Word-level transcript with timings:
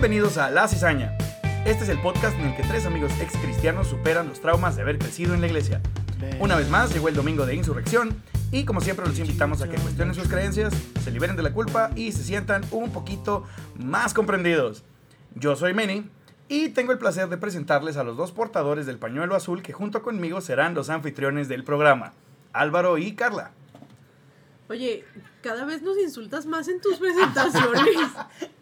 Bienvenidos 0.00 0.38
a 0.38 0.48
La 0.48 0.66
Cizaña. 0.66 1.14
Este 1.66 1.84
es 1.84 1.90
el 1.90 2.00
podcast 2.00 2.34
en 2.38 2.46
el 2.46 2.56
que 2.56 2.62
tres 2.62 2.86
amigos 2.86 3.12
ex 3.20 3.36
cristianos 3.36 3.86
superan 3.86 4.30
los 4.30 4.40
traumas 4.40 4.74
de 4.74 4.80
haber 4.80 4.98
crecido 4.98 5.34
en 5.34 5.42
la 5.42 5.46
iglesia. 5.46 5.82
Una 6.38 6.56
vez 6.56 6.70
más 6.70 6.94
llegó 6.94 7.08
el 7.08 7.14
domingo 7.14 7.44
de 7.44 7.54
insurrección 7.54 8.22
y 8.50 8.64
como 8.64 8.80
siempre 8.80 9.06
los 9.06 9.18
invitamos 9.18 9.60
a 9.60 9.68
que 9.68 9.76
cuestionen 9.76 10.14
sus 10.14 10.26
creencias, 10.26 10.72
se 11.04 11.10
liberen 11.10 11.36
de 11.36 11.42
la 11.42 11.52
culpa 11.52 11.90
y 11.96 12.12
se 12.12 12.24
sientan 12.24 12.64
un 12.70 12.92
poquito 12.92 13.44
más 13.76 14.14
comprendidos. 14.14 14.84
Yo 15.34 15.54
soy 15.54 15.74
Manny 15.74 16.08
y 16.48 16.70
tengo 16.70 16.92
el 16.92 16.98
placer 16.98 17.28
de 17.28 17.36
presentarles 17.36 17.98
a 17.98 18.02
los 18.02 18.16
dos 18.16 18.32
portadores 18.32 18.86
del 18.86 18.96
pañuelo 18.96 19.36
azul 19.36 19.62
que 19.62 19.74
junto 19.74 20.02
conmigo 20.02 20.40
serán 20.40 20.72
los 20.72 20.88
anfitriones 20.88 21.46
del 21.46 21.62
programa, 21.62 22.14
Álvaro 22.54 22.96
y 22.96 23.12
Carla. 23.12 23.50
Oye, 24.70 25.04
cada 25.42 25.66
vez 25.66 25.82
nos 25.82 25.98
insultas 25.98 26.46
más 26.46 26.68
en 26.68 26.80
tus 26.80 26.96
presentaciones. 26.96 27.96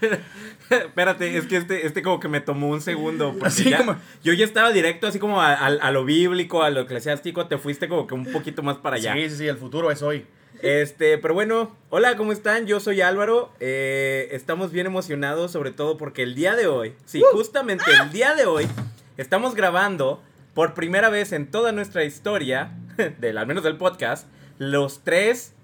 Espérate, 0.70 1.36
es 1.36 1.46
que 1.46 1.56
este, 1.56 1.86
este 1.86 2.02
como 2.02 2.20
que 2.20 2.28
me 2.28 2.40
tomó 2.40 2.68
un 2.68 2.80
segundo. 2.80 3.34
Así 3.42 3.68
ya- 3.70 3.78
como- 3.78 3.96
Yo 4.22 4.32
ya 4.32 4.44
estaba 4.44 4.70
directo 4.72 5.06
así 5.06 5.18
como 5.18 5.40
a, 5.40 5.52
a- 5.54 5.66
a 5.66 5.90
lo 5.90 6.04
bíblico, 6.04 6.62
a 6.62 6.70
lo 6.70 6.80
eclesiástico, 6.80 7.46
te 7.46 7.58
fuiste 7.58 7.88
como 7.88 8.06
que 8.06 8.14
un 8.14 8.26
poquito 8.26 8.62
más 8.62 8.76
para 8.76 8.96
allá. 8.96 9.14
Sí, 9.14 9.28
sí, 9.30 9.36
sí, 9.38 9.46
el 9.48 9.56
futuro 9.56 9.90
es 9.90 10.02
hoy. 10.02 10.26
Este, 10.62 11.16
pero 11.18 11.32
bueno, 11.34 11.74
hola, 11.88 12.16
¿cómo 12.16 12.32
están? 12.32 12.66
Yo 12.66 12.80
soy 12.80 13.00
Álvaro. 13.00 13.50
eh, 13.60 14.28
estamos 14.32 14.72
bien 14.72 14.86
emocionados, 14.86 15.50
sobre 15.52 15.70
todo 15.72 15.96
porque 15.96 16.22
el 16.22 16.34
día 16.34 16.54
de 16.54 16.66
hoy, 16.66 16.94
sí, 17.06 17.22
justamente 17.32 17.84
el 18.02 18.10
día 18.12 18.34
de 18.34 18.44
hoy, 18.44 18.68
estamos 19.16 19.54
grabando 19.54 20.22
por 20.54 20.74
primera 20.74 21.08
vez 21.08 21.32
en 21.32 21.50
toda 21.50 21.72
nuestra 21.72 22.04
historia, 22.04 22.72
del, 23.20 23.38
al 23.38 23.46
menos 23.46 23.64
del 23.64 23.76
podcast, 23.78 24.26
los 24.58 25.02
tres 25.02 25.54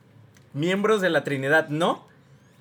miembros 0.55 1.03
de 1.03 1.11
la 1.11 1.25
Trinidad, 1.25 1.69
no, 1.69 2.07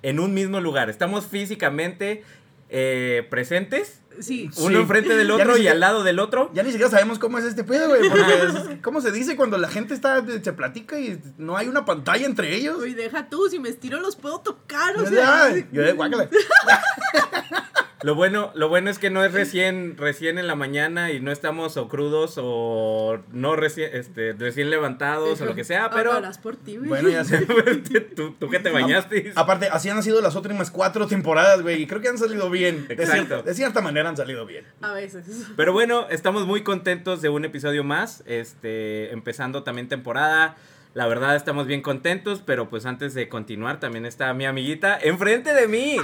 en 0.08 0.20
un 0.20 0.32
mismo 0.34 0.60
lugar. 0.60 0.88
Estamos 0.88 1.26
físicamente 1.26 2.22
eh, 2.68 3.26
presentes, 3.30 4.00
Sí. 4.18 4.50
uno 4.56 4.68
Sí. 4.70 4.82
enfrente 4.82 5.16
del 5.16 5.30
otro 5.30 5.56
y 5.56 5.68
al 5.68 5.78
lado 5.78 6.02
del 6.02 6.18
otro. 6.18 6.50
Ya 6.54 6.62
ni 6.64 6.70
siquiera 6.70 6.90
sabemos 6.90 7.18
cómo 7.20 7.38
es 7.38 7.44
este 7.44 7.62
pedo, 7.64 7.88
güey. 7.88 8.08
Porque, 8.08 8.72
es- 8.74 8.80
¿cómo 8.82 9.00
se 9.00 9.12
dice 9.12 9.36
cuando 9.36 9.56
la 9.58 9.68
gente 9.68 9.94
está, 9.94 10.24
se 10.42 10.52
platica 10.52 10.98
y 10.98 11.20
no 11.38 11.56
hay 11.56 11.68
una 11.68 11.84
pantalla 11.84 12.24
entre 12.26 12.54
ellos? 12.56 12.78
Oye, 12.80 12.94
deja 12.94 13.28
tú, 13.28 13.48
si 13.50 13.58
me 13.60 13.68
estiro 13.68 14.00
los 14.00 14.16
puedo 14.16 14.40
tocar, 14.40 14.96
o 14.96 15.06
sea. 15.06 15.54
Yo 15.70 15.82
de 15.82 15.92
guácala. 15.92 16.28
Lo 18.02 18.14
bueno, 18.14 18.52
lo 18.54 18.68
bueno 18.68 18.90
es 18.90 18.98
que 18.98 19.08
no 19.08 19.24
es 19.24 19.32
recién, 19.32 19.96
recién 19.96 20.38
en 20.38 20.46
la 20.46 20.54
mañana 20.54 21.12
y 21.12 21.20
no 21.20 21.32
estamos 21.32 21.78
o 21.78 21.88
crudos 21.88 22.34
o 22.36 23.20
no 23.32 23.56
recién, 23.56 23.90
este, 23.94 24.34
recién 24.34 24.68
levantados 24.68 25.40
o 25.40 25.46
lo 25.46 25.54
que 25.54 25.64
sea, 25.64 25.88
pero 25.88 26.12
Hablarás 26.12 26.36
por 26.36 26.56
ti, 26.56 26.76
güey. 26.76 26.88
Bueno, 26.88 27.08
ya 27.08 27.24
sé. 27.24 27.46
tú, 28.16 28.32
tú 28.38 28.50
que 28.50 28.58
te 28.58 28.70
bañaste. 28.70 29.32
Aparte, 29.34 29.68
así 29.68 29.88
han 29.88 30.02
sido 30.02 30.20
las 30.20 30.34
últimas 30.34 30.70
cuatro 30.70 31.06
temporadas, 31.06 31.62
güey. 31.62 31.82
Y 31.82 31.86
creo 31.86 32.02
que 32.02 32.08
han 32.08 32.18
salido 32.18 32.50
bien. 32.50 32.86
De, 32.86 32.94
Exacto. 32.94 33.14
cierta, 33.14 33.42
de 33.42 33.54
cierta 33.54 33.80
manera 33.80 34.10
han 34.10 34.16
salido 34.16 34.44
bien. 34.44 34.66
A 34.82 34.92
veces. 34.92 35.46
Pero 35.56 35.72
bueno, 35.72 36.06
estamos 36.10 36.46
muy 36.46 36.62
contentos 36.62 37.22
de 37.22 37.30
un 37.30 37.46
episodio 37.46 37.82
más, 37.82 38.22
este, 38.26 39.10
empezando 39.12 39.62
también 39.62 39.88
temporada. 39.88 40.56
La 40.92 41.06
verdad 41.06 41.34
estamos 41.36 41.66
bien 41.66 41.82
contentos, 41.82 42.42
pero 42.44 42.68
pues 42.68 42.84
antes 42.84 43.14
de 43.14 43.28
continuar 43.28 43.80
también 43.80 44.06
está 44.06 44.32
mi 44.34 44.44
amiguita 44.44 44.98
enfrente 45.00 45.54
de 45.54 45.68
mí. 45.68 45.96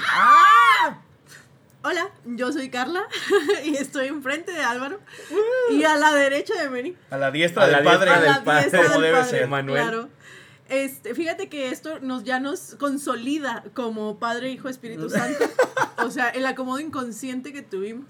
Hola, 1.84 2.10
yo 2.24 2.52
soy 2.52 2.70
Carla 2.70 3.02
y 3.64 3.76
estoy 3.76 4.06
enfrente 4.06 4.52
de 4.52 4.60
Álvaro 4.60 5.00
y 5.70 5.82
a 5.82 5.96
la 5.96 6.14
derecha 6.14 6.54
de 6.62 6.70
Meni. 6.70 6.96
A 7.10 7.16
la 7.16 7.30
diestra 7.32 7.64
A 7.64 7.66
del 7.66 7.72
la 7.76 7.82
padre. 7.82 8.10
diestra 8.10 8.16
A 8.16 8.20
del 8.20 8.30
la 8.30 8.44
padre, 8.44 8.60
diestra 8.62 8.82
como 8.82 8.92
del 8.94 9.02
debe 9.02 9.18
padre, 9.18 9.38
ser. 9.38 9.48
Manuel. 9.48 9.82
Claro. 9.82 10.08
Este, 10.68 11.14
fíjate 11.14 11.48
que 11.48 11.70
esto 11.70 11.98
nos 12.00 12.22
ya 12.24 12.38
nos 12.38 12.76
consolida 12.76 13.64
como 13.74 14.18
Padre, 14.18 14.50
Hijo, 14.50 14.68
Espíritu 14.68 15.10
Santo. 15.10 15.44
o 15.98 16.10
sea, 16.10 16.28
el 16.30 16.46
acomodo 16.46 16.78
inconsciente 16.78 17.52
que 17.52 17.62
tuvimos. 17.62 18.06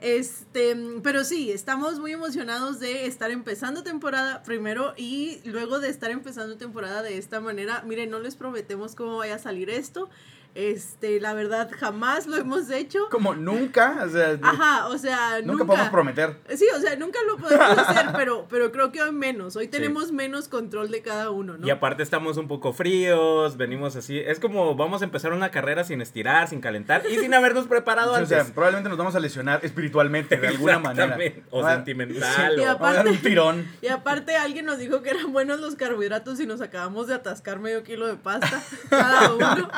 Este, 0.00 0.76
pero 1.02 1.24
sí, 1.24 1.50
estamos 1.52 2.00
muy 2.00 2.12
emocionados 2.12 2.80
de 2.80 3.06
estar 3.06 3.30
empezando 3.30 3.84
temporada 3.84 4.42
primero 4.42 4.92
y 4.96 5.40
luego 5.44 5.78
de 5.78 5.88
estar 5.88 6.10
empezando 6.10 6.56
temporada 6.56 7.02
de 7.02 7.16
esta 7.16 7.40
manera. 7.40 7.82
Miren, 7.86 8.10
no 8.10 8.18
les 8.18 8.34
prometemos 8.34 8.96
cómo 8.96 9.18
vaya 9.18 9.36
a 9.36 9.38
salir 9.38 9.70
esto. 9.70 10.10
Este, 10.54 11.18
la 11.20 11.34
verdad, 11.34 11.68
jamás 11.76 12.28
lo 12.28 12.36
hemos 12.36 12.70
hecho. 12.70 13.08
Como 13.10 13.34
nunca. 13.34 13.98
O 14.04 14.08
sea, 14.08 14.38
Ajá, 14.40 14.86
o 14.86 14.96
sea, 14.98 15.40
nunca, 15.40 15.52
nunca. 15.52 15.64
podemos 15.66 15.88
prometer. 15.90 16.36
Sí, 16.56 16.64
o 16.76 16.80
sea, 16.80 16.94
nunca 16.94 17.18
lo 17.26 17.36
podemos 17.38 17.76
hacer, 17.88 18.06
pero, 18.14 18.46
pero 18.48 18.70
creo 18.70 18.92
que 18.92 19.02
hoy 19.02 19.10
menos. 19.10 19.56
Hoy 19.56 19.66
tenemos 19.66 20.12
menos 20.12 20.46
control 20.48 20.90
de 20.92 21.02
cada 21.02 21.30
uno, 21.30 21.58
¿no? 21.58 21.66
Y 21.66 21.70
aparte 21.70 22.04
estamos 22.04 22.36
un 22.36 22.46
poco 22.46 22.72
fríos, 22.72 23.56
venimos 23.56 23.96
así. 23.96 24.18
Es 24.20 24.38
como 24.38 24.76
vamos 24.76 25.02
a 25.02 25.06
empezar 25.06 25.32
una 25.32 25.50
carrera 25.50 25.82
sin 25.82 26.00
estirar, 26.00 26.46
sin 26.48 26.60
calentar 26.60 27.02
y 27.10 27.16
sin 27.18 27.34
habernos 27.34 27.66
preparado 27.66 28.12
O 28.12 28.14
antes. 28.14 28.28
sea, 28.28 28.44
probablemente 28.44 28.88
nos 28.88 28.98
vamos 28.98 29.16
a 29.16 29.20
lesionar 29.20 29.58
espiritualmente 29.64 30.36
de 30.36 30.46
alguna 30.48 30.78
manera. 30.78 31.18
O 31.50 31.62
Va- 31.62 31.74
sentimental. 31.74 32.60
O- 32.60 32.84
a 32.86 32.92
dar 32.92 33.08
un 33.08 33.16
tirón. 33.18 33.66
Y 33.82 33.88
aparte 33.88 34.36
alguien 34.36 34.66
nos 34.66 34.78
dijo 34.78 35.02
que 35.02 35.10
eran 35.10 35.32
buenos 35.32 35.58
los 35.60 35.74
carbohidratos 35.74 36.38
y 36.38 36.46
nos 36.46 36.60
acabamos 36.60 37.08
de 37.08 37.14
atascar 37.14 37.58
medio 37.58 37.82
kilo 37.82 38.06
de 38.06 38.14
pasta 38.16 38.62
cada 38.90 39.32
uno. 39.32 39.68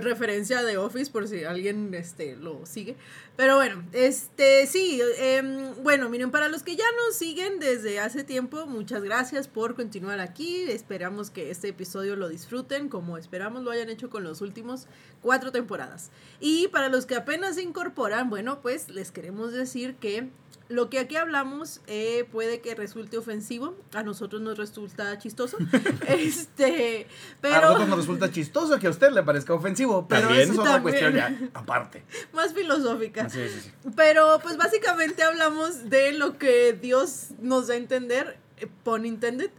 Referencia 0.00 0.62
de 0.62 0.76
Office 0.76 1.10
por 1.10 1.28
si 1.28 1.44
alguien 1.44 1.92
este, 1.94 2.36
lo 2.36 2.64
sigue. 2.66 2.96
Pero 3.36 3.56
bueno, 3.56 3.84
este 3.92 4.66
sí, 4.66 5.00
em, 5.18 5.74
bueno, 5.82 6.08
miren, 6.08 6.30
para 6.30 6.48
los 6.48 6.62
que 6.62 6.76
ya 6.76 6.84
nos 7.04 7.16
siguen 7.16 7.58
desde 7.58 7.98
hace 8.00 8.24
tiempo, 8.24 8.66
muchas 8.66 9.02
gracias 9.02 9.48
por 9.48 9.74
continuar 9.74 10.20
aquí. 10.20 10.62
Esperamos 10.70 11.30
que 11.30 11.50
este 11.50 11.68
episodio 11.68 12.16
lo 12.16 12.28
disfruten 12.28 12.88
como 12.88 13.18
esperamos 13.18 13.62
lo 13.62 13.70
hayan 13.70 13.88
hecho 13.88 14.10
con 14.10 14.24
los 14.24 14.40
últimos 14.40 14.86
cuatro 15.20 15.52
temporadas. 15.52 16.10
Y 16.40 16.68
para 16.68 16.88
los 16.88 17.06
que 17.06 17.16
apenas 17.16 17.56
se 17.56 17.62
incorporan, 17.62 18.30
bueno, 18.30 18.60
pues 18.60 18.88
les 18.88 19.10
queremos 19.10 19.52
decir 19.52 19.96
que 19.96 20.28
lo 20.68 20.88
que 20.90 20.98
aquí 20.98 21.16
hablamos 21.16 21.80
eh, 21.86 22.26
puede 22.30 22.60
que 22.60 22.74
resulte 22.74 23.18
ofensivo, 23.18 23.76
a 23.92 24.02
nosotros 24.02 24.40
nos 24.40 24.56
resulta 24.58 25.18
chistoso, 25.18 25.58
este, 26.08 27.06
A 27.08 27.36
pero 27.40 27.60
nosotros 27.60 27.88
nos 27.88 27.98
resulta 27.98 28.30
chistoso 28.30 28.78
que 28.78 28.86
a 28.86 28.90
usted 28.90 29.10
le 29.12 29.22
parezca 29.22 29.54
ofensivo, 29.54 30.06
pero 30.08 30.22
También. 30.22 30.42
esa 30.42 30.52
es 30.52 30.58
otra 30.58 30.82
cuestión 30.82 31.14
ya, 31.14 31.36
aparte. 31.54 32.04
más 32.32 32.54
filosófica. 32.54 33.28
Sí, 33.28 33.48
sí, 33.48 33.60
sí. 33.60 33.72
Pero 33.96 34.38
pues 34.42 34.56
básicamente 34.56 35.22
hablamos 35.22 35.90
de 35.90 36.12
lo 36.12 36.38
que 36.38 36.72
Dios 36.72 37.28
nos 37.40 37.66
da 37.66 37.74
a 37.74 37.76
entender, 37.76 38.38
eh, 38.58 38.68
pun 38.84 39.06
intended, 39.06 39.50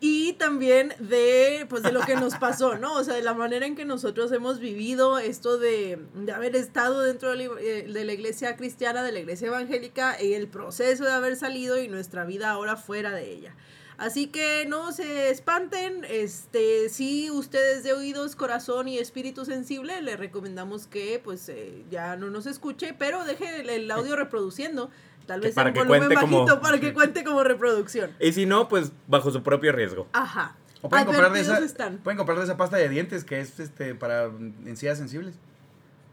y 0.00 0.32
también 0.32 0.94
de 0.98 1.66
pues 1.68 1.82
de 1.82 1.92
lo 1.92 2.00
que 2.00 2.16
nos 2.16 2.34
pasó, 2.36 2.78
¿no? 2.78 2.94
O 2.94 3.04
sea, 3.04 3.14
de 3.14 3.22
la 3.22 3.34
manera 3.34 3.66
en 3.66 3.76
que 3.76 3.84
nosotros 3.84 4.32
hemos 4.32 4.58
vivido 4.58 5.18
esto 5.18 5.58
de, 5.58 5.98
de 6.14 6.32
haber 6.32 6.56
estado 6.56 7.02
dentro 7.02 7.30
de 7.30 7.36
la, 7.36 7.60
eh, 7.60 7.86
de 7.86 8.04
la 8.04 8.12
iglesia 8.12 8.56
cristiana, 8.56 9.02
de 9.02 9.12
la 9.12 9.20
iglesia 9.20 9.48
evangélica, 9.48 10.20
y 10.20 10.32
el 10.32 10.48
proceso 10.48 11.04
de 11.04 11.12
haber 11.12 11.36
salido 11.36 11.78
y 11.78 11.88
nuestra 11.88 12.24
vida 12.24 12.50
ahora 12.50 12.76
fuera 12.76 13.12
de 13.12 13.30
ella. 13.30 13.54
Así 13.98 14.28
que 14.28 14.64
no 14.66 14.92
se 14.92 15.28
espanten, 15.28 16.06
este, 16.08 16.88
si 16.88 17.30
ustedes 17.30 17.82
de 17.82 17.92
oídos, 17.92 18.34
corazón 18.34 18.88
y 18.88 18.96
espíritu 18.98 19.44
sensible, 19.44 20.00
le 20.00 20.16
recomendamos 20.16 20.86
que 20.86 21.20
pues 21.22 21.46
eh, 21.50 21.84
ya 21.90 22.16
no 22.16 22.30
nos 22.30 22.46
escuche, 22.46 22.94
pero 22.98 23.22
deje 23.26 23.60
el, 23.60 23.68
el 23.68 23.90
audio 23.90 24.16
reproduciendo, 24.16 24.90
tal 25.30 25.40
vez 25.40 25.54
para 25.54 25.68
en 25.68 25.74
que 25.74 25.80
volumen 25.80 26.00
cuente 26.08 26.14
como- 26.16 26.38
bajito 26.40 26.60
para 26.60 26.80
que 26.80 26.92
cuente 26.92 27.22
como 27.22 27.44
reproducción. 27.44 28.10
Y 28.18 28.32
si 28.32 28.46
no, 28.46 28.68
pues 28.68 28.90
bajo 29.06 29.30
su 29.30 29.44
propio 29.44 29.70
riesgo. 29.70 30.08
Ajá. 30.12 30.56
O 30.82 30.88
pueden 30.88 31.06
comprar, 31.06 31.30
de 31.32 31.40
esa, 31.40 31.58
están. 31.60 31.98
pueden 31.98 32.16
comprar 32.18 32.36
de 32.38 32.44
esa 32.44 32.56
pasta 32.56 32.76
de 32.78 32.88
dientes 32.88 33.22
que 33.22 33.38
es 33.40 33.60
este 33.60 33.94
para 33.94 34.24
encías 34.66 34.98
sensibles. 34.98 35.36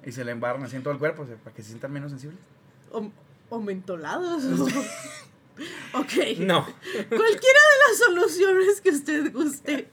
Y 0.06 0.12
se 0.12 0.24
le 0.24 0.34
embarran 0.34 0.62
así 0.64 0.76
en 0.76 0.84
todo 0.84 0.94
el 0.94 1.00
cuerpo, 1.00 1.24
o 1.24 1.26
sea, 1.26 1.36
para 1.38 1.56
que 1.56 1.64
se 1.64 1.70
sientan 1.70 1.92
menos 1.92 2.12
sensibles. 2.12 2.40
O, 2.92 3.10
o 3.50 3.60
mentolados. 3.60 4.44
ok. 5.94 6.14
No. 6.40 6.64
Cualquiera 6.64 7.10
de 7.10 7.90
las 7.90 7.98
soluciones 8.06 8.82
que 8.82 8.90
usted 8.92 9.34
guste. 9.34 9.90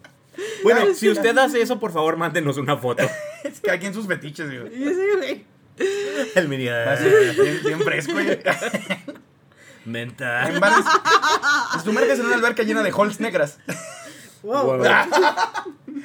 Bueno, 0.62 0.92
si 0.94 1.08
usted 1.08 1.36
hace 1.38 1.62
eso, 1.62 1.80
por 1.80 1.92
favor, 1.92 2.16
mándenos 2.18 2.58
una 2.58 2.76
foto. 2.76 3.04
Es 3.44 3.60
que 3.60 3.70
aquí 3.70 3.86
en 3.86 3.94
sus 3.94 4.06
fetiches, 4.06 4.48
güey. 4.50 5.44
El 6.34 6.48
mini. 6.48 6.68
Así, 6.68 7.04
bien, 7.04 7.60
bien 7.64 7.80
fresco. 7.80 8.12
Menta. 9.84 10.48
En 10.48 10.60
bares- 10.60 10.84
Sumerges 11.84 12.18
en 12.18 12.26
una 12.26 12.36
alberca 12.36 12.62
llena 12.62 12.82
de 12.82 12.92
holes 12.92 13.20
negras. 13.20 13.58
Wow. 14.42 14.82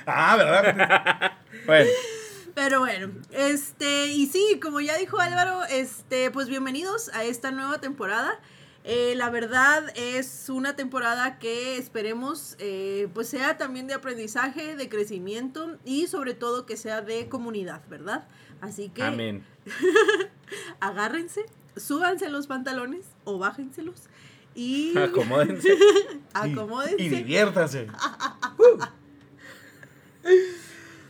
Ah, 0.05 0.35
¿verdad? 0.37 1.31
Bueno, 1.65 1.89
Pero 2.55 2.79
bueno, 2.79 3.11
este, 3.31 4.07
y 4.07 4.27
sí, 4.27 4.59
como 4.61 4.79
ya 4.81 4.97
dijo 4.97 5.19
Álvaro, 5.19 5.63
este, 5.65 6.31
pues 6.31 6.47
bienvenidos 6.47 7.09
a 7.13 7.23
esta 7.23 7.51
nueva 7.51 7.79
temporada. 7.79 8.39
Eh, 8.85 9.13
la 9.17 9.29
verdad 9.29 9.83
es 9.95 10.49
una 10.49 10.75
temporada 10.75 11.37
que 11.37 11.77
esperemos 11.77 12.55
eh, 12.59 13.07
pues 13.13 13.27
sea 13.29 13.57
también 13.57 13.87
de 13.87 13.93
aprendizaje, 13.93 14.75
de 14.75 14.89
crecimiento 14.89 15.77
y 15.85 16.07
sobre 16.07 16.33
todo 16.33 16.65
que 16.65 16.77
sea 16.77 17.01
de 17.01 17.27
comunidad, 17.29 17.81
¿verdad? 17.89 18.27
Así 18.61 18.89
que 18.89 19.03
Amén. 19.03 19.43
agárrense, 20.79 21.45
súbanse 21.75 22.29
los 22.29 22.47
pantalones 22.47 23.05
o 23.23 23.37
bájenselos 23.37 24.09
y 24.55 24.97
Acomódense. 24.97 25.69
y, 25.73 26.19
acomódense. 26.33 27.01
y 27.01 27.09
diviértanse. 27.09 27.87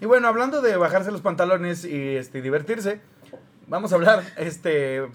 Y 0.02 0.06
bueno, 0.06 0.28
hablando 0.28 0.62
de 0.62 0.78
bajarse 0.78 1.12
los 1.12 1.22
pantalones 1.22 1.84
y 1.84 2.16
este, 2.16 2.42
divertirse, 2.42 3.02
vamos 3.68 3.92
a 3.92 3.96
hablar 3.96 4.24
este, 4.38 5.08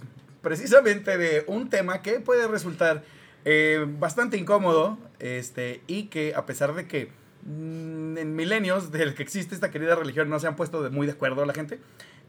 precisamente 0.42 1.16
de 1.16 1.44
un 1.46 1.70
tema 1.70 2.02
que 2.02 2.20
puede 2.20 2.46
resultar 2.48 3.04
eh, 3.44 3.86
bastante 3.98 4.36
incómodo 4.36 4.98
este, 5.20 5.82
y 5.86 6.04
que 6.04 6.34
a 6.34 6.44
pesar 6.44 6.74
de 6.74 6.86
que 6.86 7.10
mm, 7.44 8.18
en 8.18 8.36
milenios 8.36 8.90
del 8.90 9.14
que 9.14 9.22
existe 9.22 9.54
esta 9.54 9.70
querida 9.70 9.94
religión 9.94 10.28
no 10.28 10.38
se 10.38 10.46
han 10.46 10.56
puesto 10.56 10.82
de 10.82 10.90
muy 10.90 11.06
de 11.06 11.12
acuerdo 11.12 11.44
la 11.46 11.54
gente, 11.54 11.78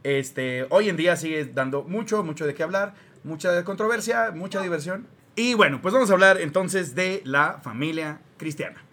este, 0.06 0.68
hoy 0.70 0.88
en 0.88 0.98
día 0.98 1.16
sigue 1.16 1.46
dando 1.46 1.84
mucho, 1.84 2.24
mucho 2.24 2.46
de 2.46 2.54
qué 2.54 2.62
hablar, 2.62 2.94
mucha 3.24 3.64
controversia, 3.64 4.32
mucha 4.32 4.62
diversión. 4.62 5.08
Y 5.36 5.56
bueno, 5.56 5.82
pues 5.82 5.94
vamos 5.96 6.12
a 6.12 6.14
hablar 6.14 6.40
entonces 6.40 6.94
de 6.94 7.22
la 7.26 7.60
familia 7.64 8.20
cristiana. 8.38 8.86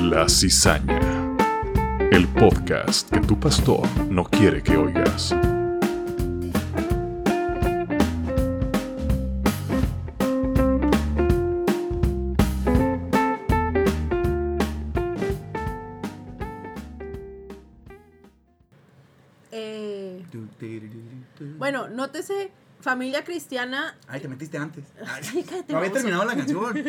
La 0.00 0.26
cizaña. 0.28 1.00
El 2.10 2.26
podcast 2.28 3.10
que 3.10 3.20
tu 3.20 3.38
pastor 3.38 3.86
no 4.08 4.24
quiere 4.24 4.62
que 4.62 4.76
oigas. 4.76 5.34
Bueno, 21.62 21.86
nótese, 21.86 22.50
familia 22.80 23.22
cristiana. 23.22 23.96
Ay, 24.08 24.18
te 24.18 24.26
metiste 24.26 24.58
antes. 24.58 24.82
Ay, 25.06 25.22
Ay, 25.32 25.44
cállate, 25.44 25.72
no 25.72 25.78
había 25.78 25.92
terminado 25.92 26.24
la 26.24 26.34
canción. 26.34 26.74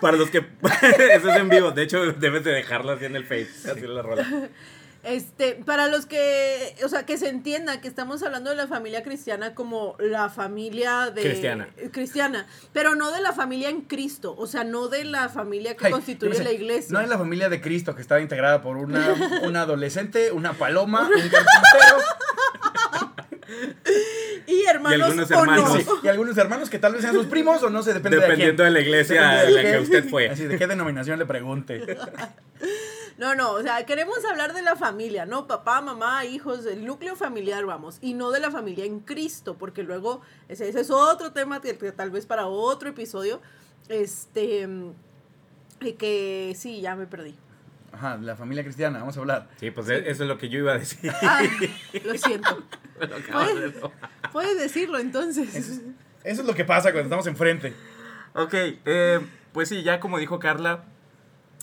Para 0.00 0.16
los 0.16 0.30
que. 0.30 0.38
Eso 1.12 1.28
es 1.28 1.36
en 1.36 1.50
vivo. 1.50 1.70
De 1.70 1.82
hecho, 1.82 2.14
debes 2.14 2.42
de 2.42 2.52
dejarlo 2.52 2.92
así 2.92 3.04
en 3.04 3.16
el 3.16 3.26
Face. 3.26 3.70
Así 3.70 3.82
la 3.86 4.00
rola. 4.00 4.26
Este, 5.02 5.54
para 5.54 5.88
los 5.88 6.04
que, 6.04 6.76
o 6.84 6.88
sea, 6.88 7.06
que 7.06 7.16
se 7.16 7.28
entienda 7.28 7.80
que 7.80 7.88
estamos 7.88 8.22
hablando 8.22 8.50
de 8.50 8.56
la 8.56 8.66
familia 8.66 9.02
cristiana 9.02 9.54
como 9.54 9.96
la 9.98 10.28
familia 10.28 11.10
de 11.10 11.22
Cristiana. 11.22 11.68
cristiana, 11.90 12.46
pero 12.74 12.94
no 12.94 13.10
de 13.10 13.22
la 13.22 13.32
familia 13.32 13.70
en 13.70 13.80
Cristo, 13.80 14.34
o 14.36 14.46
sea, 14.46 14.62
no 14.62 14.88
de 14.88 15.04
la 15.04 15.30
familia 15.30 15.74
que 15.74 15.86
Ay, 15.86 15.92
constituye 15.92 16.44
la 16.44 16.52
iglesia. 16.52 16.92
No 16.92 17.00
es 17.00 17.08
la 17.08 17.16
familia 17.16 17.48
de 17.48 17.62
Cristo 17.62 17.94
que 17.94 18.02
estaba 18.02 18.20
integrada 18.20 18.60
por 18.60 18.76
una, 18.76 19.14
una 19.42 19.62
adolescente, 19.62 20.32
una 20.32 20.52
paloma, 20.52 21.08
un 21.08 21.28
carpintero 21.28 21.98
y 24.46 24.64
hermanos, 24.64 24.98
Y 24.98 25.02
algunos 25.02 25.30
hermanos. 25.30 25.72
sí, 25.78 25.86
y 26.02 26.08
algunos 26.08 26.38
hermanos 26.38 26.70
que 26.70 26.78
tal 26.78 26.92
vez 26.92 27.02
sean 27.02 27.14
sus 27.14 27.26
primos 27.26 27.62
o 27.62 27.70
no 27.70 27.82
sé, 27.82 27.94
depende 27.94 28.18
Dependiendo 28.18 28.62
de 28.62 28.68
de 28.68 28.74
la 28.74 28.80
iglesia 28.80 29.44
en 29.44 29.54
la 29.54 29.62
que 29.62 29.78
usted 29.78 30.08
fue. 30.08 30.28
Así, 30.28 30.44
de 30.44 30.58
qué 30.58 30.66
denominación 30.66 31.18
le 31.18 31.26
pregunte. 31.26 31.80
No, 33.20 33.34
no, 33.34 33.52
o 33.52 33.62
sea, 33.62 33.84
queremos 33.84 34.24
hablar 34.24 34.54
de 34.54 34.62
la 34.62 34.76
familia, 34.76 35.26
¿no? 35.26 35.46
Papá, 35.46 35.82
mamá, 35.82 36.24
hijos, 36.24 36.64
el 36.64 36.86
núcleo 36.86 37.16
familiar, 37.16 37.66
vamos, 37.66 37.98
y 38.00 38.14
no 38.14 38.30
de 38.30 38.40
la 38.40 38.50
familia 38.50 38.86
en 38.86 39.00
Cristo, 39.00 39.56
porque 39.58 39.82
luego 39.82 40.22
ese, 40.48 40.70
ese 40.70 40.80
es 40.80 40.90
otro 40.90 41.30
tema 41.30 41.60
que, 41.60 41.76
que 41.76 41.92
tal 41.92 42.10
vez 42.10 42.24
para 42.24 42.46
otro 42.46 42.88
episodio, 42.88 43.42
este, 43.90 44.66
y 45.82 45.92
que 45.92 46.54
sí, 46.56 46.80
ya 46.80 46.96
me 46.96 47.06
perdí. 47.06 47.36
Ajá, 47.92 48.16
la 48.16 48.36
familia 48.36 48.64
cristiana, 48.64 49.00
vamos 49.00 49.18
a 49.18 49.20
hablar. 49.20 49.48
Sí, 49.58 49.70
pues 49.70 49.90
eso 49.90 50.22
es 50.22 50.28
lo 50.28 50.38
que 50.38 50.48
yo 50.48 50.60
iba 50.60 50.72
a 50.72 50.78
decir. 50.78 51.12
Ah, 51.22 51.42
lo 52.02 52.16
siento. 52.16 52.62
Lo 53.00 53.16
acabas 53.16 53.48
de 53.48 53.52
Puedes, 53.54 53.74
decir. 53.74 53.90
puedes 54.32 54.58
decirlo 54.58 54.98
entonces. 54.98 55.54
Eso 55.54 56.40
es 56.42 56.46
lo 56.46 56.54
que 56.54 56.64
pasa 56.64 56.90
cuando 56.92 57.02
estamos 57.08 57.26
enfrente. 57.26 57.74
Ok, 58.34 58.54
eh, 58.54 59.20
pues 59.52 59.68
sí, 59.68 59.82
ya 59.82 60.00
como 60.00 60.16
dijo 60.18 60.38
Carla, 60.38 60.84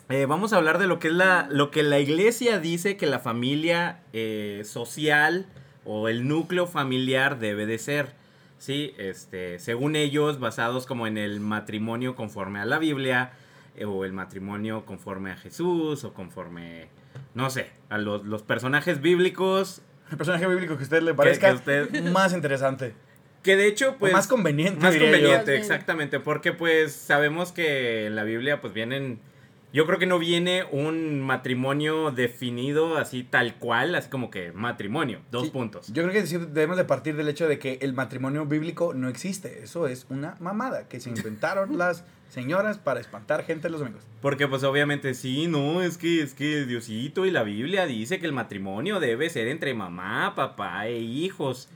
eh, 0.09 0.25
vamos 0.25 0.53
a 0.53 0.57
hablar 0.57 0.77
de 0.79 0.87
lo 0.87 0.99
que 0.99 1.07
es 1.09 1.13
la, 1.13 1.47
lo 1.51 1.71
que 1.71 1.83
la 1.83 1.99
iglesia 1.99 2.59
dice 2.59 2.97
que 2.97 3.05
la 3.07 3.19
familia 3.19 3.99
eh, 4.13 4.61
social 4.65 5.45
o 5.85 6.07
el 6.09 6.27
núcleo 6.27 6.67
familiar 6.67 7.39
debe 7.39 7.65
de 7.65 7.77
ser. 7.77 8.13
Sí, 8.57 8.93
este, 8.97 9.59
según 9.59 9.95
ellos, 9.95 10.39
basados 10.39 10.85
como 10.85 11.05
en 11.07 11.17
el 11.17 11.39
matrimonio 11.39 12.15
conforme 12.15 12.59
a 12.59 12.65
la 12.65 12.79
Biblia, 12.79 13.31
eh, 13.75 13.85
o 13.85 14.03
el 14.05 14.13
matrimonio 14.13 14.85
conforme 14.85 15.31
a 15.31 15.37
Jesús, 15.37 16.03
o 16.03 16.13
conforme, 16.13 16.87
no 17.35 17.49
sé, 17.51 17.69
a 17.89 17.97
los, 17.99 18.25
los 18.25 18.41
personajes 18.43 19.01
bíblicos, 19.01 19.81
El 20.09 20.17
personaje 20.17 20.47
bíblico 20.47 20.75
que 20.77 20.81
a 20.81 20.83
usted 20.83 21.01
le 21.03 21.13
parezca 21.13 21.49
que 21.49 21.55
usted- 21.55 22.03
más 22.11 22.33
interesante. 22.33 22.93
que 23.43 23.55
de 23.57 23.67
hecho, 23.67 23.91
o 23.91 23.97
pues... 23.97 24.13
más 24.13 24.25
conveniente. 24.27 24.81
Más 24.81 24.95
yo. 24.95 25.01
conveniente, 25.01 25.55
exactamente, 25.55 26.19
porque 26.19 26.51
pues 26.53 26.93
sabemos 26.93 27.51
que 27.51 28.07
en 28.07 28.15
la 28.15 28.23
Biblia 28.23 28.59
pues 28.61 28.73
vienen, 28.73 29.19
yo 29.73 29.85
creo 29.85 29.99
que 29.99 30.05
no 30.05 30.17
viene 30.17 30.63
un 30.71 31.21
matrimonio 31.21 32.11
definido 32.11 32.97
así 32.97 33.23
tal 33.23 33.55
cual, 33.55 33.95
así 33.95 34.09
como 34.09 34.29
que 34.31 34.51
matrimonio, 34.53 35.19
dos 35.31 35.45
Sí, 35.45 35.49
puntos. 35.51 35.91
Yo 35.93 36.03
creo 36.03 36.13
que 36.13 36.23
debemos 36.37 36.77
de 36.77 36.85
partir 36.85 37.15
del 37.15 37.27
hecho 37.27 37.47
de 37.47 37.59
que 37.59 37.77
el 37.81 37.93
matrimonio 37.93 38.45
bíblico 38.45 38.93
no 38.93 39.09
existe. 39.09 39.63
Eso 39.63 39.87
es 39.87 40.05
una 40.09 40.35
mamada 40.39 40.87
que 40.87 40.99
se 40.99 41.09
inventaron 41.15 41.77
las 41.77 42.05
señoras 42.29 42.77
para 42.77 42.99
espantar 42.99 43.43
gente 43.45 43.69
los 43.69 43.79
domingos. 43.79 44.03
Porque 44.21 44.47
pues 44.47 44.63
obviamente 44.63 45.13
sí, 45.13 45.47
no, 45.47 45.81
es 45.81 45.97
que 45.97 46.21
es 46.21 46.33
que 46.33 46.65
Diosito 46.65 47.25
y 47.25 47.31
la 47.31 47.43
Biblia 47.43 47.85
dice 47.85 48.19
que 48.19 48.25
el 48.25 48.33
matrimonio 48.33 48.99
debe 48.99 49.29
ser 49.29 49.47
entre 49.47 49.73
mamá, 49.73 50.33
papá 50.35 50.87
e 50.87 50.97
hijos. 50.99 51.69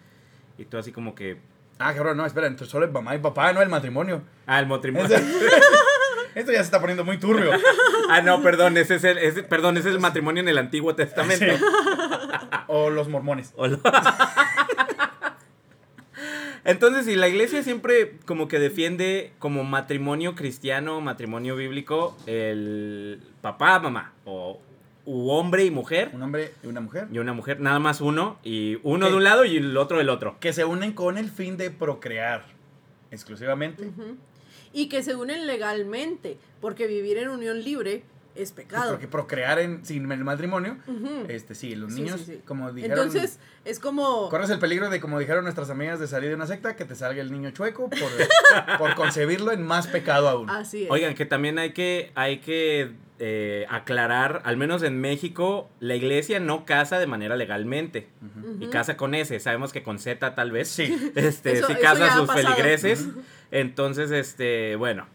Y 0.58 0.66
tú 0.66 0.78
así 0.78 0.92
como 0.92 1.14
que, 1.16 1.38
Ah, 1.80 1.94
cabrón, 1.95 2.18
no, 2.18 2.26
espera, 2.26 2.45
entonces 2.48 2.69
solo 2.71 2.86
es 2.86 2.92
mamá 2.92 3.16
y 3.16 3.19
papá, 3.19 3.52
no 3.54 3.62
el 3.62 3.69
matrimonio. 3.69 4.21
ah, 4.45 4.60
el 4.60 4.68
matrimonio. 4.68 5.18
Esto 6.35 6.52
ya 6.52 6.59
se 6.59 6.64
está 6.66 6.80
poniendo 6.80 7.04
muy 7.04 7.18
turbio. 7.18 7.52
ah, 8.09 8.21
no, 8.21 8.42
perdón, 8.42 8.78
ese 8.78 8.95
es 8.95 9.04
el, 9.04 9.18
ese- 9.18 9.44
perdón, 9.44 9.78
ese 9.78 9.90
es 9.90 9.95
el 9.95 10.02
matrimonio 10.02 10.42
en 10.42 10.50
el 10.50 10.57
Antiguo 10.57 10.95
Testamento. 10.95 11.45
Sí. 11.45 11.64
O 12.68 12.90
los 12.90 13.07
mormones. 13.09 13.54
Hola. 13.56 13.80
Entonces, 16.64 17.06
si 17.06 17.16
la 17.16 17.28
iglesia 17.28 17.64
siempre 17.64 18.18
como 18.26 18.47
que 18.47 18.59
defiende 18.59 19.33
como 19.40 19.64
matrimonio 19.64 20.35
cristiano, 20.35 21.02
matrimonio 21.02 21.56
bíblico, 21.56 22.16
el 22.28 23.19
papá, 23.42 23.80
mamá, 23.80 24.14
o 24.26 24.61
u 25.04 25.30
hombre 25.31 25.66
y 25.66 25.71
mujer, 25.71 26.11
Un 26.14 26.21
hombre 26.21 26.54
y 26.64 26.68
una 26.68 26.80
mujer. 26.81 27.07
y 27.11 27.18
una 27.18 27.33
mujer, 27.33 27.59
nada 27.59 27.80
más 27.80 28.00
uno, 28.02 28.38
y 28.44 28.78
uno 28.83 29.09
de 29.09 29.16
un 29.16 29.23
lado 29.23 29.44
y 29.45 29.57
el 29.57 29.76
otro 29.76 29.97
del 29.97 30.09
otro. 30.09 30.38
Que 30.40 30.54
se 30.54 30.64
unen 30.64 30.92
con 30.94 31.18
el 31.18 31.31
fin 31.31 31.57
de 31.57 31.71
procrear. 31.71 32.44
Exclusivamente. 33.09 33.88
Ujú. 33.88 34.16
Y 34.73 34.87
que 34.87 35.04
se 35.04 35.16
unen 35.16 35.47
legalmente, 35.47 36.37
porque 36.61 36.87
vivir 36.87 37.18
en 37.18 37.30
unión 37.30 37.63
libre 37.63 38.04
es 38.33 38.54
Pues 38.54 38.66
pecado. 38.66 38.92
porque 38.92 39.09
procrear 39.09 39.59
en, 39.59 39.85
sin 39.85 40.09
el 40.09 40.23
matrimonio, 40.23 40.78
este 41.28 41.54
sí, 41.54 41.75
los 41.75 41.94
Sí, 41.94 42.01
niños, 42.01 42.21
sí, 42.21 42.25
sí. 42.35 42.42
como 42.45 42.71
dijeron. 42.71 42.97
Entonces, 42.97 43.40
es 43.66 43.80
como... 43.80 44.30
Corres 44.30 44.49
el 44.49 44.59
peligro 44.59 44.90
de, 44.90 45.01
como 45.01 45.19
dijeron 45.19 45.44
nuestras 45.44 45.69
amigas, 45.69 45.99
de 45.99 46.07
salir 46.07 46.30
de 46.30 46.35
una 46.35 46.47
secta, 46.47 46.78
que 46.78 46.85
te 46.85 46.95
salga 46.95 47.21
el 47.21 47.30
niño 47.31 47.51
chueco 47.51 47.90
por, 47.90 47.99
por 48.78 48.95
concebirlo 48.95 49.51
en 49.51 49.63
más 49.63 49.87
pecado 49.87 50.30
aún. 50.30 50.49
Así 50.49 50.85
es. 50.85 50.90
Oigan, 50.92 51.13
que 51.13 51.25
también 51.25 51.59
hay 51.59 51.73
que, 51.73 52.13
hay 52.16 52.37
que 52.40 52.92
eh, 53.23 53.68
aclarar, 53.69 54.42
al 54.45 54.57
menos 54.57 54.81
en 54.81 54.99
México, 54.99 55.69
la 55.80 55.95
iglesia 55.95 56.40
no 56.40 56.66
casa 56.66 56.97
de 56.97 57.06
manera 57.06 57.35
legalmente. 57.35 58.07
Y 58.59 58.66
casa 58.68 58.97
con 58.97 59.13
S, 59.13 59.40
sabemos 59.40 59.71
que 59.71 59.83
con 59.83 59.99
Z 59.99 60.33
tal 60.33 60.49
vez. 60.51 60.68
Sí. 60.69 61.11
Este, 61.16 61.54
Eso- 61.54 61.68
sí 61.68 61.75
casa 61.75 62.18
sus 62.18 62.28
pasado. 62.28 62.47
feligreses. 62.56 63.07
Entonces, 63.51 64.09
este, 64.11 64.75
bueno. 64.75 65.06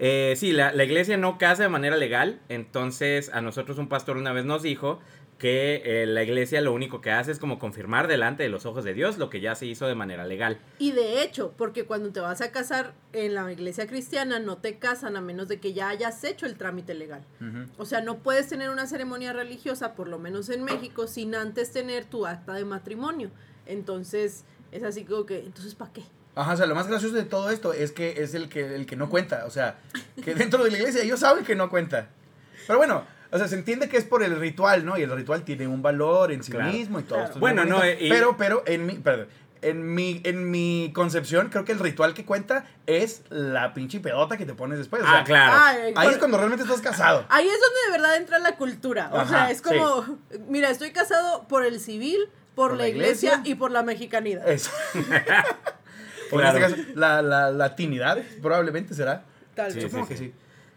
Eh, 0.00 0.34
sí, 0.36 0.52
la, 0.52 0.72
la 0.72 0.84
iglesia 0.84 1.16
no 1.16 1.38
casa 1.38 1.64
de 1.64 1.68
manera 1.68 1.96
legal. 1.96 2.38
Entonces, 2.48 3.30
a 3.34 3.40
nosotros 3.40 3.78
un 3.78 3.88
pastor 3.88 4.16
una 4.16 4.32
vez 4.32 4.44
nos 4.44 4.62
dijo 4.62 5.00
que 5.38 5.82
eh, 5.84 6.06
la 6.06 6.24
iglesia 6.24 6.60
lo 6.60 6.72
único 6.72 7.00
que 7.00 7.12
hace 7.12 7.30
es 7.30 7.38
como 7.38 7.60
confirmar 7.60 8.08
delante 8.08 8.42
de 8.42 8.48
los 8.48 8.66
ojos 8.66 8.84
de 8.84 8.92
Dios 8.92 9.18
lo 9.18 9.30
que 9.30 9.40
ya 9.40 9.54
se 9.54 9.66
hizo 9.66 9.86
de 9.86 9.94
manera 9.94 10.26
legal. 10.26 10.58
Y 10.78 10.90
de 10.92 11.22
hecho, 11.22 11.54
porque 11.56 11.84
cuando 11.84 12.10
te 12.10 12.20
vas 12.20 12.40
a 12.40 12.50
casar 12.50 12.92
en 13.12 13.34
la 13.34 13.50
iglesia 13.50 13.86
cristiana, 13.86 14.40
no 14.40 14.58
te 14.58 14.78
casan 14.78 15.16
a 15.16 15.20
menos 15.20 15.46
de 15.46 15.60
que 15.60 15.72
ya 15.72 15.88
hayas 15.88 16.22
hecho 16.24 16.44
el 16.44 16.56
trámite 16.56 16.94
legal. 16.94 17.22
O 17.76 17.86
sea, 17.86 18.00
no 18.00 18.18
puedes 18.18 18.48
tener 18.48 18.70
una 18.70 18.86
ceremonia 18.86 19.32
religiosa, 19.32 19.94
por 19.94 20.08
lo 20.08 20.18
menos 20.18 20.48
en 20.48 20.64
México, 20.64 21.06
sin 21.06 21.34
antes 21.34 21.72
tener 21.72 22.04
tu 22.04 22.26
acta 22.26 22.54
de 22.54 22.64
matrimonio. 22.64 23.30
Entonces, 23.66 24.44
es 24.72 24.82
así 24.82 25.04
como 25.04 25.24
que, 25.24 25.38
entonces, 25.38 25.74
¿para 25.74 25.92
qué? 25.92 26.02
Ajá, 26.34 26.52
o 26.52 26.56
sea, 26.56 26.66
lo 26.66 26.74
más 26.74 26.88
gracioso 26.88 27.14
de 27.14 27.24
todo 27.24 27.50
esto 27.50 27.72
es 27.72 27.92
que 27.92 28.22
es 28.22 28.34
el 28.34 28.48
que, 28.48 28.74
el 28.74 28.86
que 28.86 28.96
no 28.96 29.08
cuenta. 29.08 29.44
O 29.46 29.50
sea, 29.50 29.78
que 30.24 30.34
dentro 30.34 30.64
de 30.64 30.70
la 30.70 30.78
iglesia 30.78 31.02
ellos 31.02 31.20
saben 31.20 31.44
que 31.44 31.54
no 31.54 31.70
cuenta. 31.70 32.08
Pero 32.66 32.78
bueno, 32.78 33.04
o 33.30 33.38
sea, 33.38 33.48
se 33.48 33.54
entiende 33.56 33.88
que 33.88 33.96
es 33.96 34.04
por 34.04 34.22
el 34.22 34.38
ritual, 34.38 34.84
¿no? 34.84 34.98
Y 34.98 35.02
el 35.02 35.10
ritual 35.10 35.42
tiene 35.44 35.66
un 35.66 35.82
valor 35.82 36.32
en 36.32 36.42
sí 36.42 36.52
Claro. 36.52 36.72
mismo 36.72 37.00
y 37.00 37.02
todo 37.02 37.14
Claro. 37.16 37.24
esto. 37.26 37.36
es 37.36 37.40
Bueno, 37.40 37.64
no, 37.64 37.82
eh, 37.84 37.98
y- 38.00 38.08
Pero, 38.08 38.36
pero, 38.36 38.62
en 38.66 38.86
mi, 38.86 38.94
perdón, 38.94 39.28
en 39.60 39.92
mi, 39.94 40.20
en 40.24 40.50
mi 40.52 40.92
concepción, 40.94 41.48
creo 41.48 41.64
que 41.64 41.72
el 41.72 41.80
ritual 41.80 42.14
que 42.14 42.24
cuenta 42.24 42.64
es 42.86 43.22
la 43.28 43.74
pinche 43.74 43.98
pedota 43.98 44.36
que 44.36 44.46
te 44.46 44.54
pones 44.54 44.78
después. 44.78 45.02
O 45.02 45.04
sea, 45.04 45.18
ah, 45.18 45.24
claro. 45.24 45.52
Ay, 45.56 45.92
Ahí 45.96 46.06
por- 46.06 46.12
es 46.12 46.18
cuando 46.18 46.36
realmente 46.38 46.64
estás 46.64 46.80
casado. 46.80 47.24
Ahí 47.28 47.46
es 47.48 47.58
donde 47.60 47.78
de 47.86 47.90
verdad 47.98 48.16
entra 48.16 48.38
la 48.38 48.54
cultura. 48.56 49.10
O 49.12 49.18
Ajá, 49.18 49.28
sea, 49.28 49.50
es 49.50 49.60
como, 49.60 50.18
mira, 50.48 50.70
estoy 50.70 50.92
casado 50.92 51.48
por 51.48 51.64
el 51.66 51.80
civil, 51.80 52.18
por, 52.54 52.76
la, 52.76 52.86
iglesia, 52.88 53.40
y 53.44 53.56
por 53.56 53.70
la 53.72 53.82
mexicanidad. 53.82 54.48
Eso. 54.48 54.70
o 54.94 54.98
en 54.98 56.40
Claro. 56.40 56.58
este 56.58 56.60
caso, 56.60 56.76
la, 56.94 57.22
la 57.22 57.50
latinidad 57.50 58.18
probablemente 58.42 58.94
será. 58.94 59.24
Tal 59.54 59.72
Sí. 59.72 59.80
Supongo 59.80 60.06
sí, 60.06 60.12
que 60.12 60.18
sí. 60.18 60.32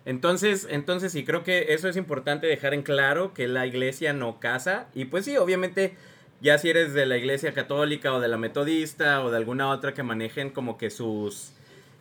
Entonces, 0.05 0.67
entonces 0.69 1.11
sí, 1.11 1.23
creo 1.23 1.43
que 1.43 1.73
eso 1.73 1.87
es 1.87 1.95
importante 1.97 2.47
dejar 2.47 2.73
en 2.73 2.81
claro 2.81 3.33
que 3.33 3.47
la 3.47 3.67
iglesia 3.67 4.13
no 4.13 4.39
casa. 4.39 4.87
Y 4.95 5.05
pues 5.05 5.25
sí, 5.25 5.37
obviamente, 5.37 5.95
ya 6.41 6.57
si 6.57 6.69
eres 6.69 6.93
de 6.93 7.05
la 7.05 7.17
iglesia 7.17 7.53
católica 7.53 8.13
o 8.13 8.19
de 8.19 8.27
la 8.27 8.37
metodista 8.37 9.23
o 9.23 9.29
de 9.31 9.37
alguna 9.37 9.69
otra 9.69 9.93
que 9.93 10.01
manejen 10.03 10.49
como 10.49 10.77
que 10.77 10.89
sus 10.89 11.51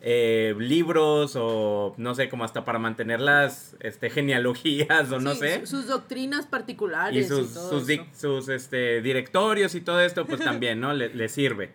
eh, 0.03 0.55
libros 0.57 1.33
o 1.35 1.93
no 1.97 2.15
sé, 2.15 2.27
como 2.27 2.43
hasta 2.43 2.65
para 2.65 2.79
mantener 2.79 3.21
las 3.21 3.75
este, 3.81 4.09
genealogías 4.09 5.11
o 5.11 5.19
no 5.19 5.35
sé. 5.35 5.59
su- 5.67 5.77
Sus 5.77 5.87
doctrinas 5.87 6.47
particulares. 6.47 7.25
Y 7.25 7.27
sus, 7.29 7.53
todo 7.53 7.81
sus, 8.15 8.49
este, 8.49 9.03
directorios 9.03 9.75
y 9.75 9.81
todo 9.81 10.01
esto, 10.01 10.25
pues 10.25 10.39
también, 10.43 10.79
¿no? 10.79 10.93
Le, 10.93 11.09
le 11.13 11.29
sirve. 11.29 11.69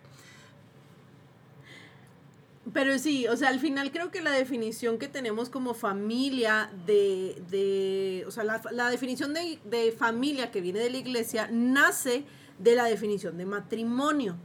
Pero 2.73 2.99
sí, 2.99 3.27
o 3.27 3.37
sea, 3.37 3.49
al 3.49 3.59
final 3.59 3.91
creo 3.91 4.11
que 4.11 4.21
la 4.21 4.31
definición 4.31 4.97
que 4.97 5.07
tenemos 5.07 5.49
como 5.49 5.73
familia 5.73 6.69
de, 6.85 7.41
de 7.49 8.25
o 8.27 8.31
sea, 8.31 8.43
la, 8.43 8.61
la 8.71 8.89
definición 8.89 9.33
de, 9.33 9.59
de 9.63 9.91
familia 9.91 10.51
que 10.51 10.59
viene 10.59 10.79
de 10.79 10.89
la 10.89 10.97
iglesia 10.97 11.47
nace 11.51 12.25
de 12.59 12.75
la 12.75 12.85
definición 12.85 13.37
de 13.37 13.45
matrimonio. 13.45 14.37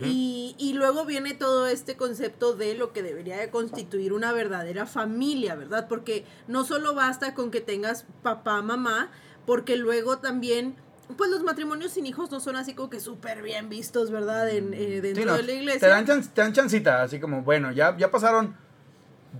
y, 0.00 0.56
y 0.58 0.72
luego 0.72 1.04
viene 1.04 1.34
todo 1.34 1.66
este 1.66 1.96
concepto 1.96 2.54
de 2.54 2.74
lo 2.74 2.92
que 2.92 3.02
debería 3.02 3.36
de 3.36 3.50
constituir 3.50 4.12
una 4.12 4.32
verdadera 4.32 4.86
familia, 4.86 5.54
¿verdad? 5.54 5.88
Porque 5.88 6.24
no 6.48 6.64
solo 6.64 6.94
basta 6.94 7.34
con 7.34 7.50
que 7.50 7.60
tengas 7.60 8.06
papá, 8.22 8.62
mamá, 8.62 9.10
porque 9.46 9.76
luego 9.76 10.18
también, 10.18 10.74
pues 11.16 11.30
los 11.30 11.42
matrimonios 11.42 11.92
sin 11.92 12.06
hijos 12.06 12.30
no 12.30 12.40
son 12.40 12.56
así 12.56 12.74
como 12.74 12.90
que 12.90 13.00
súper 13.00 13.42
bien 13.42 13.68
vistos, 13.68 14.10
¿verdad? 14.10 14.48
En, 14.50 14.72
eh, 14.74 15.00
dentro 15.00 15.22
Sí, 15.22 15.26
no, 15.28 15.36
de 15.36 15.42
la 15.42 15.52
iglesia. 15.52 15.80
Te 15.80 15.86
dan, 15.88 16.06
chan- 16.06 16.28
te 16.34 16.40
dan 16.40 16.52
chancita, 16.52 17.02
así 17.02 17.20
como, 17.20 17.42
bueno, 17.42 17.72
ya, 17.72 17.96
ya 17.96 18.10
pasaron 18.10 18.56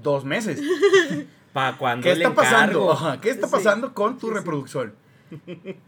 dos 0.03 0.25
meses. 0.25 0.61
¿Para 1.53 1.79
cuando 1.79 2.03
¿Qué 2.05 2.13
está 2.13 2.35
pasando? 2.35 2.93
encargo? 2.93 3.21
¿Qué 3.21 3.31
está 3.31 3.47
Sí. 3.47 3.53
pasando 3.53 3.95
con 3.95 4.19
tu 4.19 4.29
Sí, 4.29 4.35
reproducción? 4.35 4.95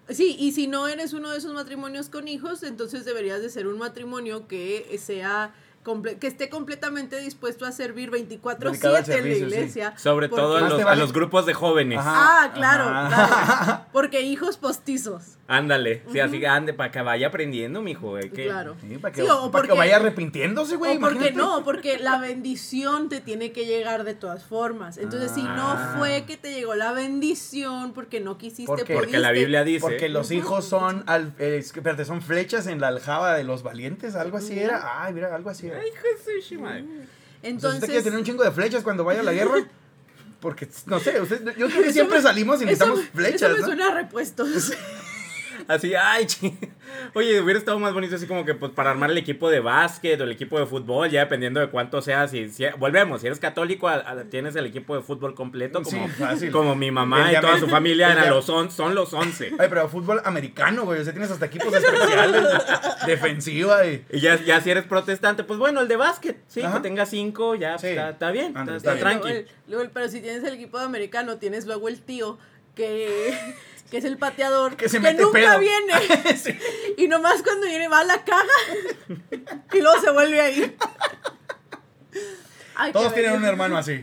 Sí, 0.08 0.36
y 0.38 0.52
si 0.52 0.66
no 0.66 0.88
eres 0.88 1.12
uno 1.12 1.30
de 1.30 1.38
esos 1.38 1.52
matrimonios 1.54 2.08
con 2.08 2.26
hijos, 2.28 2.62
entonces 2.62 3.04
deberías 3.04 3.42
de 3.42 3.50
ser 3.50 3.66
un 3.66 3.78
matrimonio 3.78 4.48
que 4.48 4.98
sea 5.02 5.54
que 6.20 6.26
esté 6.26 6.48
completamente 6.48 7.18
dispuesto 7.20 7.64
a 7.64 7.72
servir 7.72 8.10
24/7 8.10 8.70
Dedicado 8.70 8.96
al 8.96 9.04
en 9.10 9.28
la 9.28 9.34
sí. 9.34 9.40
iglesia. 9.42 9.94
Sobre 9.96 10.28
porque- 10.28 10.42
todo 10.42 10.56
a 10.56 10.60
los, 10.68 10.82
a 10.82 10.94
los 10.96 11.12
grupos 11.12 11.46
de 11.46 11.54
jóvenes. 11.54 11.98
Ajá. 11.98 12.44
Ah, 12.44 12.52
claro, 12.52 12.84
Ajá. 12.84 13.08
claro. 13.08 13.80
Porque 13.92 14.20
hijos 14.22 14.56
postizos. 14.56 15.22
Ándale, 15.48 16.02
sí, 16.10 16.18
así 16.18 16.40
que 16.40 16.48
ande 16.48 16.74
para 16.74 16.90
que 16.90 17.00
vaya 17.02 17.28
aprendiendo, 17.28 17.80
mijo. 17.80 18.18
eh, 18.18 18.30
que- 18.30 18.46
Claro. 18.46 18.74
Sí, 18.80 18.98
para 18.98 19.14
que, 19.14 19.22
Sí, 19.22 19.28
o 19.30 19.50
para 19.52 19.62
que 19.62 19.68
porque- 19.68 19.78
vaya 19.78 19.96
arrepintiéndose, 19.96 20.74
güey. 20.76 20.96
o 20.96 21.00
porque 21.00 21.30
no, 21.32 21.62
porque 21.64 21.98
la 21.98 22.18
bendición 22.18 23.08
te 23.08 23.20
tiene 23.20 23.52
que 23.52 23.64
llegar 23.64 24.02
de 24.04 24.14
todas 24.14 24.44
formas. 24.44 24.98
Entonces, 24.98 25.30
si 25.32 25.42
no 25.44 25.70
Ah. 25.70 25.94
fue 25.98 26.24
que 26.26 26.36
te 26.36 26.52
llegó 26.52 26.74
la 26.74 26.92
bendición 26.92 27.92
porque 27.92 28.20
no 28.20 28.38
quisiste, 28.38 28.66
Porque- 28.66 28.94
Porque 28.94 29.18
la 29.18 29.30
Biblia 29.30 29.62
dice. 29.62 29.80
Porque 29.80 30.08
los 30.08 30.30
hijos 30.32 30.64
son, 30.64 31.04
al, 31.06 31.32
eh, 31.38 31.62
son 32.04 32.22
flechas 32.22 32.66
en 32.66 32.80
la 32.80 32.88
aljaba 32.88 33.34
de 33.34 33.44
los 33.44 33.62
valientes, 33.62 34.16
algo 34.16 34.38
así 34.38 34.58
era. 34.58 35.02
Ay, 35.04 35.14
mira, 35.14 35.32
algo 35.34 35.50
así 35.50 35.68
era. 35.68 35.75
Ay, 35.80 35.88
hijo 35.88 36.02
de. 36.02 36.82
Entonces, 37.42 37.74
¿usted 37.80 37.86
quiere 37.88 38.02
tener 38.02 38.18
un 38.18 38.24
chingo 38.24 38.42
de 38.44 38.50
flechas 38.50 38.82
cuando 38.82 39.04
vaya 39.04 39.20
a 39.20 39.22
la 39.22 39.32
guerra? 39.32 39.66
Porque, 40.40 40.68
no 40.86 41.00
sé, 41.00 41.20
usted, 41.20 41.44
yo 41.56 41.66
creo 41.68 41.82
que 41.82 41.92
siempre 41.92 42.18
me- 42.18 42.22
salimos 42.22 42.60
y 42.60 42.66
necesitamos 42.66 43.00
flechas, 43.14 43.42
Eso 43.42 43.52
me 43.54 43.58
¿no? 43.60 43.66
suena 43.66 43.88
a 43.88 43.94
repuestos. 43.94 44.72
Así, 45.68 45.94
ay, 45.94 46.26
chi- 46.26 46.56
Oye, 47.14 47.40
hubiera 47.40 47.58
estado 47.58 47.78
más 47.78 47.92
bonito 47.92 48.14
así 48.16 48.26
como 48.26 48.44
que 48.44 48.54
pues, 48.54 48.72
para 48.72 48.90
armar 48.90 49.10
el 49.10 49.18
equipo 49.18 49.50
de 49.50 49.60
básquet 49.60 50.20
o 50.20 50.24
el 50.24 50.30
equipo 50.32 50.58
de 50.58 50.66
fútbol, 50.66 51.10
ya 51.10 51.20
dependiendo 51.20 51.60
de 51.60 51.68
cuánto 51.68 52.00
seas. 52.02 52.30
Si, 52.30 52.48
si- 52.50 52.64
volvemos, 52.78 53.20
si 53.20 53.26
eres 53.26 53.38
católico, 53.40 53.88
a- 53.88 53.94
a- 54.08 54.24
tienes 54.24 54.54
el 54.56 54.66
equipo 54.66 54.94
de 54.96 55.02
fútbol 55.02 55.34
completo, 55.34 55.84
Sí, 55.84 55.96
como, 55.96 56.08
fácil. 56.08 56.50
como 56.52 56.74
mi 56.74 56.90
mamá 56.90 57.32
y 57.32 57.40
toda 57.40 57.58
su 57.58 57.68
familia 57.68 58.12
eran 58.12 58.30
los 58.30 58.48
on- 58.48 58.70
son 58.70 58.94
los 58.94 59.12
11. 59.12 59.52
Ay, 59.58 59.66
pero 59.68 59.88
fútbol 59.88 60.20
americano, 60.24 60.84
güey. 60.84 61.00
O 61.00 61.04
sea, 61.04 61.12
tienes 61.12 61.30
hasta 61.30 61.46
equipos 61.46 61.74
especiales, 61.74 62.42
defensiva 63.06 63.84
y... 63.86 64.04
Y 64.10 64.20
ya, 64.20 64.36
ya 64.42 64.60
si 64.60 64.70
eres 64.70 64.84
protestante, 64.84 65.44
pues 65.44 65.58
bueno, 65.58 65.80
el 65.80 65.88
de 65.88 65.96
básquet, 65.96 66.38
sí, 66.46 66.62
Ajá. 66.62 66.76
que 66.76 66.82
tenga 66.88 67.06
cinco, 67.06 67.54
ya 67.54 67.78
Sí. 67.78 67.88
está, 67.88 68.10
está 68.10 68.30
bien, 68.30 68.46
está, 68.56 68.60
está 68.62 68.76
está 68.76 68.92
bien. 68.92 69.00
tranqui. 69.00 69.28
Luego 69.28 69.38
el- 69.38 69.48
luego 69.68 69.82
el- 69.84 69.90
pero 69.90 70.08
si 70.08 70.20
tienes 70.20 70.44
el 70.44 70.54
equipo 70.54 70.78
de 70.78 70.84
americano, 70.84 71.36
tienes 71.38 71.66
luego 71.66 71.88
el 71.88 72.00
tío 72.00 72.38
que, 72.74 73.34
que 73.90 73.98
es 73.98 74.04
el 74.04 74.18
pateador 74.18 74.76
Que 74.76 74.88
se 74.88 75.00
mete 75.00 75.22
nunca 75.22 75.38
pedo. 75.38 75.58
viene. 75.60 75.92
Y 76.96 77.08
nomás 77.08 77.42
cuando 77.42 77.66
viene 77.66 77.88
va 77.88 78.00
a 78.00 78.04
la 78.04 78.24
caga 78.24 78.48
y 79.72 79.80
luego 79.80 80.00
se 80.00 80.10
vuelve 80.10 80.40
a 80.40 80.50
ir. 80.50 80.76
Ay, 82.74 82.92
qué 82.92 82.98
Todos 82.98 83.14
tienen 83.14 83.32
un 83.32 83.44
hermano 83.44 83.76
así. 83.76 84.02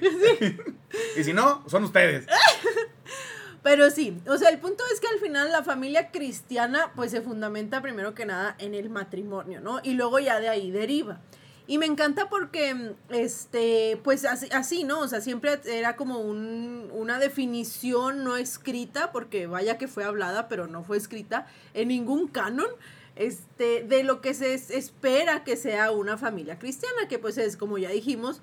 y 1.17 1.23
si 1.23 1.33
no, 1.33 1.63
son 1.67 1.83
ustedes. 1.83 2.25
Pero 3.63 3.89
sí, 3.89 4.17
o 4.27 4.37
sea, 4.37 4.49
el 4.49 4.59
punto 4.59 4.83
es 4.93 4.99
que 4.99 5.07
al 5.07 5.19
final 5.19 5.51
la 5.51 5.63
familia 5.63 6.11
cristiana 6.11 6.91
pues 6.95 7.11
se 7.11 7.21
fundamenta 7.21 7.81
primero 7.81 8.13
que 8.13 8.25
nada 8.25 8.55
en 8.59 8.73
el 8.75 8.89
matrimonio, 8.89 9.61
¿no? 9.61 9.79
Y 9.83 9.93
luego 9.93 10.19
ya 10.19 10.39
de 10.39 10.49
ahí 10.49 10.69
deriva. 10.69 11.21
Y 11.65 11.77
me 11.77 11.85
encanta 11.85 12.27
porque, 12.29 12.93
este, 13.09 13.97
pues 14.03 14.25
así, 14.25 14.49
así 14.51 14.83
¿no? 14.83 14.99
O 14.99 15.07
sea, 15.07 15.21
siempre 15.21 15.59
era 15.65 15.95
como 15.95 16.19
un- 16.19 16.89
una 16.93 17.19
definición 17.19 18.23
no 18.25 18.35
escrita, 18.35 19.11
porque 19.13 19.47
vaya 19.47 19.77
que 19.77 19.87
fue 19.87 20.03
hablada, 20.03 20.49
pero 20.49 20.67
no 20.67 20.83
fue 20.83 20.97
escrita 20.97 21.47
en 21.73 21.87
ningún 21.87 22.27
canon, 22.27 22.67
este, 23.15 23.83
de 23.83 24.03
lo 24.03 24.19
que 24.19 24.33
se 24.33 24.53
es- 24.55 24.71
espera 24.71 25.43
que 25.45 25.55
sea 25.55 25.91
una 25.91 26.17
familia 26.17 26.59
cristiana, 26.59 27.07
que 27.07 27.17
pues 27.17 27.37
es, 27.37 27.55
como 27.55 27.77
ya 27.77 27.91
dijimos, 27.91 28.41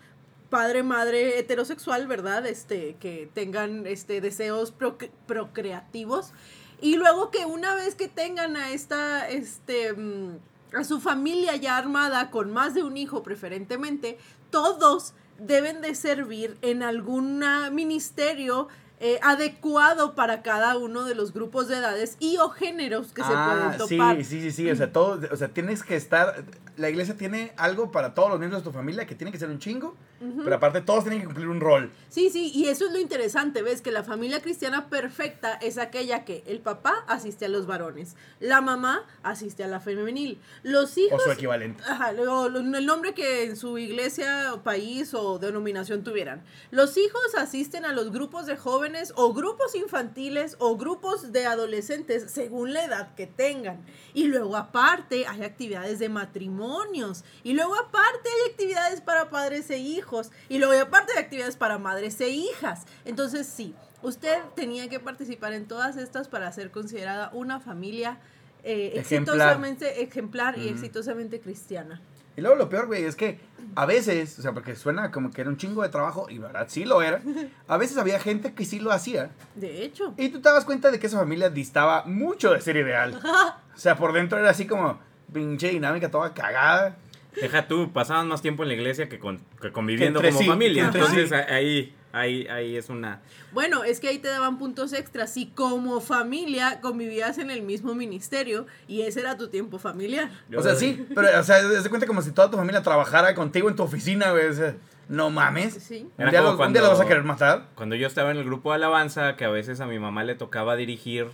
padre, 0.48 0.82
madre 0.82 1.38
heterosexual, 1.38 2.06
¿verdad? 2.06 2.46
Este, 2.46 2.96
que 3.00 3.28
tengan 3.34 3.86
este, 3.86 4.20
deseos 4.22 4.72
proc- 4.76 5.10
procreativos. 5.26 6.32
Y 6.80 6.96
luego 6.96 7.30
que 7.30 7.44
una 7.44 7.74
vez 7.74 7.94
que 7.94 8.08
tengan 8.08 8.56
a 8.56 8.70
esta, 8.72 9.28
este, 9.28 9.92
mm, 9.92 10.38
a 10.74 10.84
su 10.84 11.00
familia 11.00 11.56
ya 11.56 11.76
armada 11.76 12.30
con 12.30 12.52
más 12.52 12.74
de 12.74 12.82
un 12.82 12.96
hijo 12.96 13.22
preferentemente, 13.22 14.18
todos 14.50 15.14
deben 15.38 15.80
de 15.80 15.94
servir 15.94 16.58
en 16.62 16.82
algún 16.82 17.42
ministerio 17.72 18.68
eh, 19.02 19.18
adecuado 19.22 20.14
para 20.14 20.42
cada 20.42 20.76
uno 20.76 21.04
de 21.04 21.14
los 21.14 21.32
grupos 21.32 21.68
de 21.68 21.78
edades 21.78 22.16
y 22.20 22.36
o 22.36 22.50
géneros 22.50 23.12
que 23.12 23.22
se 23.22 23.28
pueden 23.28 23.78
topar. 23.78 24.16
Ah, 24.16 24.18
Sí, 24.18 24.24
sí, 24.24 24.40
sí, 24.42 24.50
sí. 24.50 24.70
O 24.70 24.76
sea, 24.76 24.92
todo, 24.92 25.18
o 25.32 25.36
sea, 25.36 25.48
tienes 25.48 25.82
que 25.82 25.96
estar. 25.96 26.44
La 26.76 26.90
iglesia 26.90 27.16
tiene 27.16 27.54
algo 27.56 27.90
para 27.92 28.12
todos 28.12 28.28
los 28.28 28.38
miembros 28.38 28.62
de 28.62 28.70
tu 28.70 28.76
familia 28.76 29.06
que 29.06 29.14
tiene 29.14 29.32
que 29.32 29.38
ser 29.38 29.48
un 29.48 29.58
chingo. 29.58 29.96
Pero 30.20 30.54
aparte, 30.56 30.82
todos 30.82 31.04
tienen 31.04 31.20
que 31.20 31.26
cumplir 31.26 31.48
un 31.48 31.60
rol. 31.60 31.90
Sí, 32.10 32.28
sí, 32.28 32.52
y 32.54 32.66
eso 32.68 32.84
es 32.86 32.92
lo 32.92 32.98
interesante, 32.98 33.62
ves 33.62 33.80
que 33.80 33.90
la 33.90 34.04
familia 34.04 34.42
cristiana 34.42 34.88
perfecta 34.90 35.54
es 35.54 35.78
aquella 35.78 36.26
que 36.26 36.44
el 36.46 36.60
papá 36.60 37.04
asiste 37.08 37.46
a 37.46 37.48
los 37.48 37.66
varones, 37.66 38.16
la 38.38 38.60
mamá 38.60 39.06
asiste 39.22 39.64
a 39.64 39.68
la 39.68 39.80
femenil, 39.80 40.38
los 40.62 40.96
O 40.96 41.00
hijos... 41.00 41.22
su 41.24 41.30
equivalente. 41.30 41.82
Ajá, 41.86 42.12
lo- 42.12 42.46
el 42.48 42.84
nombre 42.86 43.14
que 43.14 43.44
en 43.44 43.56
su 43.56 43.78
iglesia, 43.78 44.52
o 44.52 44.62
país 44.62 45.14
o 45.14 45.38
denominación 45.38 46.04
tuvieran. 46.04 46.42
Los 46.70 46.98
hijos 46.98 47.34
asisten 47.38 47.86
a 47.86 47.92
los 47.92 48.12
grupos 48.12 48.44
de 48.44 48.56
jóvenes 48.58 49.14
o 49.16 49.32
grupos 49.32 49.74
infantiles 49.74 50.56
o 50.58 50.76
grupos 50.76 51.32
de 51.32 51.46
adolescentes 51.46 52.30
según 52.30 52.74
la 52.74 52.84
edad 52.84 53.14
que 53.14 53.26
tengan. 53.26 53.84
Y 54.12 54.24
luego 54.24 54.56
aparte 54.56 55.26
hay 55.26 55.42
actividades 55.44 55.98
de 55.98 56.08
matrimonios. 56.10 57.24
Y 57.42 57.54
luego 57.54 57.74
aparte 57.76 58.28
hay 58.28 58.50
actividades 58.50 59.00
para 59.00 59.30
padres 59.30 59.70
e 59.70 59.78
hijos. 59.78 60.09
Y 60.48 60.58
luego 60.58 60.80
aparte 60.80 61.12
hay 61.16 61.22
actividades 61.22 61.56
para 61.56 61.78
madres 61.78 62.20
e 62.20 62.28
hijas. 62.28 62.84
Entonces 63.04 63.46
sí, 63.46 63.74
usted 64.02 64.38
tenía 64.54 64.88
que 64.88 65.00
participar 65.00 65.52
en 65.52 65.66
todas 65.66 65.96
estas 65.96 66.28
para 66.28 66.50
ser 66.52 66.70
considerada 66.70 67.30
una 67.32 67.60
familia 67.60 68.18
eh, 68.62 68.92
Ejemplar. 68.96 69.36
exitosamente 69.36 70.02
ejemplar 70.02 70.58
y 70.58 70.68
exitosamente 70.68 71.40
cristiana. 71.40 72.00
Y 72.36 72.42
luego 72.42 72.56
lo 72.56 72.68
peor, 72.68 72.86
güey, 72.86 73.04
es 73.04 73.16
que 73.16 73.40
a 73.74 73.86
veces, 73.86 74.38
o 74.38 74.42
sea, 74.42 74.52
porque 74.52 74.76
suena 74.76 75.10
como 75.10 75.30
que 75.30 75.40
era 75.40 75.50
un 75.50 75.56
chingo 75.56 75.82
de 75.82 75.88
trabajo, 75.88 76.26
y 76.30 76.38
verdad 76.38 76.66
sí 76.68 76.84
lo 76.84 77.02
era, 77.02 77.20
a 77.66 77.76
veces 77.76 77.98
había 77.98 78.20
gente 78.20 78.54
que 78.54 78.64
sí 78.64 78.78
lo 78.78 78.92
hacía. 78.92 79.30
De 79.56 79.84
hecho. 79.84 80.14
Y 80.16 80.28
tú 80.28 80.40
te 80.40 80.48
das 80.48 80.64
cuenta 80.64 80.90
de 80.90 80.98
que 80.98 81.06
esa 81.08 81.18
familia 81.18 81.50
distaba 81.50 82.04
mucho 82.04 82.52
de 82.52 82.60
ser 82.60 82.76
ideal. 82.76 83.20
O 83.72 83.82
sea, 83.82 83.96
por 83.96 84.12
dentro 84.12 84.38
era 84.38 84.50
así 84.50 84.66
como 84.66 84.98
pinche 85.32 85.70
dinámica 85.70 86.10
toda 86.10 86.34
cagada. 86.34 86.96
Deja 87.40 87.68
tú, 87.68 87.92
pasaban 87.92 88.28
más 88.28 88.42
tiempo 88.42 88.62
en 88.62 88.68
la 88.68 88.74
iglesia 88.74 89.08
que, 89.08 89.18
con, 89.18 89.40
que 89.60 89.72
conviviendo 89.72 90.20
como 90.22 90.38
sí, 90.38 90.46
familia. 90.46 90.86
Entonces 90.86 91.28
sí. 91.28 91.34
ahí, 91.34 91.94
ahí, 92.12 92.46
ahí 92.48 92.76
es 92.76 92.88
una... 92.88 93.20
Bueno, 93.52 93.84
es 93.84 94.00
que 94.00 94.08
ahí 94.08 94.18
te 94.18 94.28
daban 94.28 94.58
puntos 94.58 94.92
extras. 94.92 95.32
Si 95.32 95.46
como 95.46 96.00
familia 96.00 96.80
convivías 96.80 97.38
en 97.38 97.50
el 97.50 97.62
mismo 97.62 97.94
ministerio 97.94 98.66
y 98.88 99.02
ese 99.02 99.20
era 99.20 99.36
tu 99.36 99.48
tiempo 99.48 99.78
familiar. 99.78 100.30
O 100.56 100.62
sea, 100.62 100.74
sí, 100.74 101.06
pero, 101.14 101.28
o 101.38 101.42
sea, 101.42 101.62
de 101.62 101.88
cuenta 101.88 102.06
como 102.06 102.22
si 102.22 102.32
toda 102.32 102.50
tu 102.50 102.56
familia 102.56 102.82
trabajara 102.82 103.34
contigo 103.34 103.68
en 103.68 103.76
tu 103.76 103.82
oficina, 103.82 104.30
güey. 104.32 104.46
O 104.46 104.54
sea, 104.54 104.74
no 105.08 105.30
mames. 105.30 105.74
Sí. 105.74 106.08
Un 106.16 106.22
Era 106.22 106.30
día, 106.30 106.50
un 106.50 106.56
cuando- 106.56 106.80
los 106.80 106.90
vas 106.90 107.00
a 107.00 107.06
querer 107.06 107.24
matar. 107.24 107.68
Cuando 107.74 107.96
yo 107.96 108.06
estaba 108.06 108.30
en 108.30 108.36
el 108.36 108.44
grupo 108.44 108.70
de 108.70 108.76
alabanza, 108.76 109.36
que 109.36 109.44
a 109.44 109.50
veces 109.50 109.80
a 109.80 109.86
mi 109.86 109.98
mamá 109.98 110.22
le 110.24 110.34
tocaba 110.36 110.76
dirigir, 110.76 111.26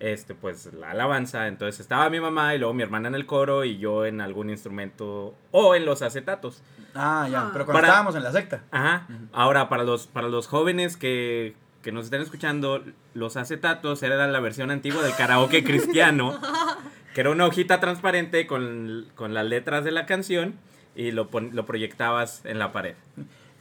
este, 0.00 0.34
pues, 0.34 0.72
la 0.74 0.90
alabanza, 0.90 1.46
entonces 1.46 1.80
estaba 1.80 2.10
mi 2.10 2.20
mamá 2.20 2.54
y 2.54 2.58
luego 2.58 2.74
mi 2.74 2.82
hermana 2.82 3.08
en 3.08 3.14
el 3.14 3.26
coro 3.26 3.64
y 3.64 3.78
yo 3.78 4.04
en 4.06 4.20
algún 4.20 4.50
instrumento 4.50 5.34
o 5.50 5.74
en 5.74 5.84
los 5.86 6.02
acetatos. 6.02 6.62
Ah, 6.94 7.26
ya. 7.30 7.40
Ah. 7.46 7.50
Pero 7.52 7.64
cuando 7.64 7.78
Para- 7.80 7.88
estábamos 7.88 8.14
en 8.16 8.22
la 8.22 8.32
secta. 8.32 8.62
Ajá. 8.70 9.06
Ahora, 9.32 9.68
para 9.68 9.84
los, 9.84 10.06
para 10.06 10.28
los 10.28 10.46
jóvenes 10.46 10.96
que, 10.96 11.54
que 11.82 11.92
nos 11.92 12.04
están 12.06 12.20
escuchando, 12.22 12.82
los 13.14 13.36
acetatos 13.36 14.02
era 14.02 14.26
la 14.26 14.40
versión 14.40 14.70
antigua 14.70 15.02
del 15.02 15.14
karaoke 15.14 15.64
cristiano, 15.64 16.38
que 17.14 17.20
era 17.20 17.30
una 17.30 17.46
hojita 17.46 17.80
transparente 17.80 18.46
con, 18.46 19.06
con 19.14 19.34
las 19.34 19.44
letras 19.46 19.84
de 19.84 19.90
la 19.92 20.06
canción 20.06 20.54
y 20.96 21.10
lo, 21.12 21.28
pon- 21.28 21.50
lo 21.54 21.66
proyectabas 21.66 22.44
en 22.44 22.58
la 22.58 22.72
pared. 22.72 22.94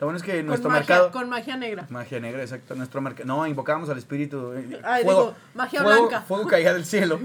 Lo 0.03 0.07
bueno 0.07 0.17
es 0.17 0.23
que 0.23 0.35
Con 0.39 0.47
nuestro 0.47 0.69
magia, 0.69 0.79
mercado. 0.81 1.11
con 1.11 1.29
magia 1.29 1.55
negra. 1.55 1.85
Magia 1.89 2.19
negra, 2.19 2.41
exacto. 2.41 2.75
Nuestro 2.75 2.99
mercado. 2.99 3.25
No, 3.25 3.47
invocábamos 3.47 3.87
al 3.89 3.97
espíritu. 3.97 4.51
eh, 4.51 4.81
Ay, 4.83 5.05
digo, 5.05 5.33
magia 5.53 5.81
fuego, 5.81 6.01
blanca. 6.09 6.21
Fuego 6.27 6.45
caía 6.45 6.73
del 6.73 6.83
cielo. 6.83 7.21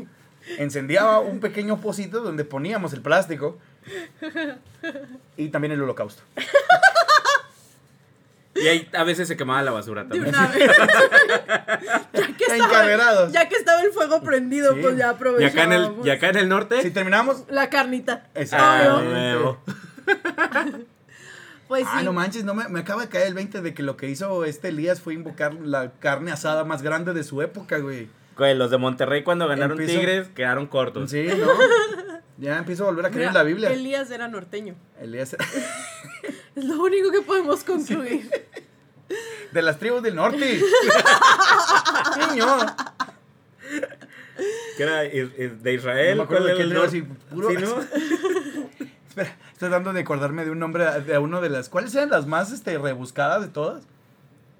Encendiaba 0.59 1.19
un 1.19 1.41
pequeño 1.41 1.81
pocito 1.81 2.21
donde 2.21 2.45
poníamos 2.45 2.93
el 2.93 3.01
plástico. 3.03 3.59
Y 5.37 5.49
también 5.49 5.73
el 5.73 5.83
holocausto. 5.83 6.23
Y 8.55 8.69
ahí 8.69 8.89
a 8.93 9.03
veces 9.03 9.27
se 9.27 9.37
quemaba 9.37 9.61
la 9.63 9.73
basura 9.73 10.05
De 10.05 10.11
también. 10.11 10.29
una 10.37 10.47
vez. 10.47 10.71
ya, 12.13 12.27
que 12.37 12.45
estaba, 12.45 12.57
Encarrerados. 12.65 13.33
ya 13.33 13.49
que 13.49 13.57
estaba 13.57 13.83
el 13.83 13.91
fuego 13.91 14.23
prendido, 14.23 14.75
Sí. 14.75 14.81
pues 14.83 14.97
ya 14.97 15.07
Y 15.07 15.11
aprovechábamos. 15.11 15.53
acá 15.53 15.65
en 15.65 15.73
el, 16.01 16.07
y 16.07 16.11
acá 16.11 16.29
en 16.29 16.37
el 16.37 16.49
norte, 16.49 16.81
Si 16.83 16.93
terminamos. 16.93 17.43
La 17.49 17.71
carnita. 17.71 18.29
ah, 18.53 19.57
Pues 21.69 21.83
sí. 21.85 21.89
Ah, 21.93 22.03
no 22.03 22.13
manches, 22.15 22.45
no 22.45 22.55
me, 22.55 22.67
me 22.69 22.81
acaba 22.81 23.03
de 23.03 23.09
caer 23.09 23.27
el 23.29 23.35
20 23.35 23.61
de 23.61 23.75
que 23.75 23.83
lo 23.83 23.97
que 23.97 24.09
hizo 24.09 24.45
este 24.45 24.69
Elías 24.69 25.01
fue 25.01 25.15
invocar 25.15 25.55
la 25.55 25.93
carne 26.01 26.33
asada 26.33 26.65
más 26.65 26.83
grande 26.83 27.13
de 27.13 27.23
su 27.25 27.43
época, 27.43 27.79
güey. 27.79 28.09
Güey, 28.37 28.57
los 28.57 28.71
de 28.71 28.79
Monterrey 28.79 29.23
cuando 29.23 29.47
ganaron 29.49 29.79
Empiezo- 29.79 29.99
Tigres 29.99 30.29
quedaron 30.29 30.67
cortos. 30.67 31.11
Sí, 31.11 31.27
¿no? 31.27 31.47
Ya 32.39 32.57
empiezo 32.57 32.85
a 32.85 32.87
volver 32.87 33.05
a 33.07 33.09
creer 33.11 33.31
Mira, 33.31 33.31
en 33.31 33.35
la 33.35 33.43
Biblia. 33.43 33.71
Elías 33.73 34.11
era 34.13 34.29
norteño. 34.29 34.77
Elías 35.01 35.35
Es 36.55 36.65
lo 36.65 36.81
único 36.81 37.11
que 37.11 37.21
podemos 37.21 37.65
concluir. 37.65 38.31
de 39.53 39.63
las 39.63 39.77
tribus 39.81 40.03
del 40.05 40.15
norte. 40.15 40.61
Niño. 42.31 42.47
Que 44.77 44.83
era 44.85 44.99
de 45.01 45.75
Israel. 45.75 46.17
No 46.19 46.23
me 46.23 46.25
acuerdo 46.25 46.45
¿cuál 46.45 46.45
de 46.45 46.51
era 46.51 46.57
qué 46.57 46.63
el 46.63 46.87
así, 46.87 47.03
puro- 47.31 47.49
Sí, 47.51 47.57
¿no? 47.57 48.87
Espera, 49.09 49.37
estoy 49.59 49.71
dando 49.71 49.93
de 49.93 50.03
acordarme 50.03 50.45
de 50.45 50.53
un 50.53 50.61
nombre 50.61 50.85
de 51.01 51.19
uno 51.19 51.41
de 51.41 51.49
las. 51.51 51.69
¿Cuáles 51.69 51.93
eran 51.97 52.11
las 52.11 52.27
más 52.27 52.53
este, 52.53 52.79
rebuscadas 52.79 53.43
de 53.43 53.49
todas? 53.49 53.83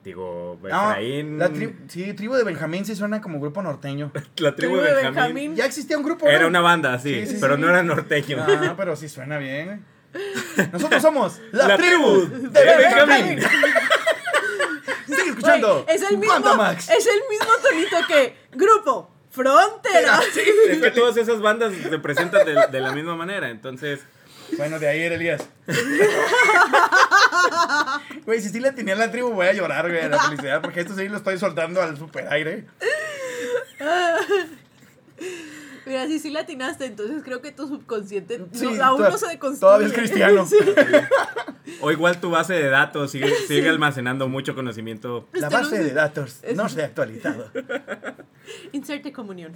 Digo, 0.03 0.59
No, 0.61 0.69
Efraín. 0.69 1.39
la 1.39 1.51
tri- 1.51 1.73
sí, 1.87 2.13
tribu 2.15 2.35
de 2.35 2.43
Benjamín 2.43 2.85
sí 2.85 2.97
suena 2.97 3.21
como 3.21 3.39
grupo 3.39 3.63
norteño. 3.63 4.11
la 4.39 4.57
tribu 4.57 4.77
de 4.79 4.93
Benjamín. 4.95 5.55
Ya 5.55 5.67
existía 5.67 5.97
un 5.97 6.03
grupo. 6.03 6.27
Era 6.27 6.49
una 6.49 6.61
banda, 6.61 6.99
sí, 6.99 7.15
Sí, 7.27 7.35
sí, 7.35 7.39
pero 7.41 7.55
sí. 7.55 7.61
no 7.61 7.69
era 7.69 7.85
norteño. 7.85 8.39
Ah, 8.41 8.75
pero 8.77 8.97
sí 8.97 9.09
suena 9.09 9.39
bien. 9.39 9.85
Nosotros 10.73 11.01
somos 11.01 11.41
la, 11.53 11.69
La 11.69 11.77
tribu 11.77 12.27
tribu 12.27 12.49
de 12.51 12.61
de 12.65 12.77
Benjamín. 12.77 13.37
Benjamín. 13.37 13.45
Sigue 15.07 15.29
escuchando. 15.31 15.85
Es 15.89 16.03
el 16.11 16.19
mismo, 16.19 16.35
Bandamax. 16.35 16.91
es 16.91 17.07
el 17.07 17.21
mismo 17.31 17.53
tonito 17.63 17.97
que 18.09 18.37
Grupo 18.53 19.11
Frontera. 19.31 20.21
Sí, 20.33 20.41
Es 20.71 20.81
que 20.81 20.91
todas 20.91 21.17
esas 21.17 21.41
bandas 21.41 21.73
se 21.75 21.99
presentan 22.01 22.45
de, 22.45 22.67
de 22.71 22.81
la 22.81 22.91
misma 22.93 23.15
manera, 23.15 23.49
entonces. 23.49 24.01
Bueno, 24.57 24.79
de 24.79 24.89
ahí 24.89 25.01
era 25.03 25.15
Elías. 25.17 25.43
Güey, 28.25 28.41
si 28.41 28.49
sí 28.51 28.61
le 28.61 28.73
tenía 28.73 28.95
la 28.95 29.11
tribu, 29.11 29.31
voy 29.33 29.47
a 29.47 29.53
llorar, 29.53 29.89
güey, 29.89 30.03
de 30.03 30.09
la 30.09 30.19
felicidad, 30.23 30.61
porque 30.61 30.81
esto 30.81 30.95
sí 30.95 31.09
lo 31.09 31.17
estoy 31.17 31.39
soltando 31.39 31.81
al 31.83 31.97
super 31.97 32.29
aire. 32.33 32.67
Mira, 35.87 36.07
si 36.07 36.19
sí 36.19 36.31
latinaste, 36.31 36.85
entonces 36.85 37.23
creo 37.25 37.41
que 37.41 37.51
tu 37.51 37.67
subconsciente 37.67 38.39
Sí, 38.53 38.67
no, 38.67 38.85
aún 38.85 39.01
no 39.03 39.17
se 39.17 39.27
deconstruye. 39.29 39.61
todavía 39.61 39.87
es 39.89 39.93
cristiano. 39.95 40.47
Sí. 41.69 41.77
O 41.83 41.91
igual 41.93 42.19
tu 42.19 42.31
base 42.31 42.55
de 42.55 42.69
datos 42.71 43.11
sigue, 43.11 43.31
sigue 43.47 43.69
almacenando 43.69 44.27
mucho 44.27 44.55
conocimiento. 44.55 45.29
La 45.33 45.49
Este 45.49 45.57
no 45.57 45.63
base 45.63 45.79
de 45.85 45.91
datos 45.93 46.39
Es- 46.43 46.57
no 46.57 46.67
se 46.69 46.81
ha 46.83 46.87
actualizado. 46.87 47.51
Inserte 48.73 49.13
comunión. 49.13 49.53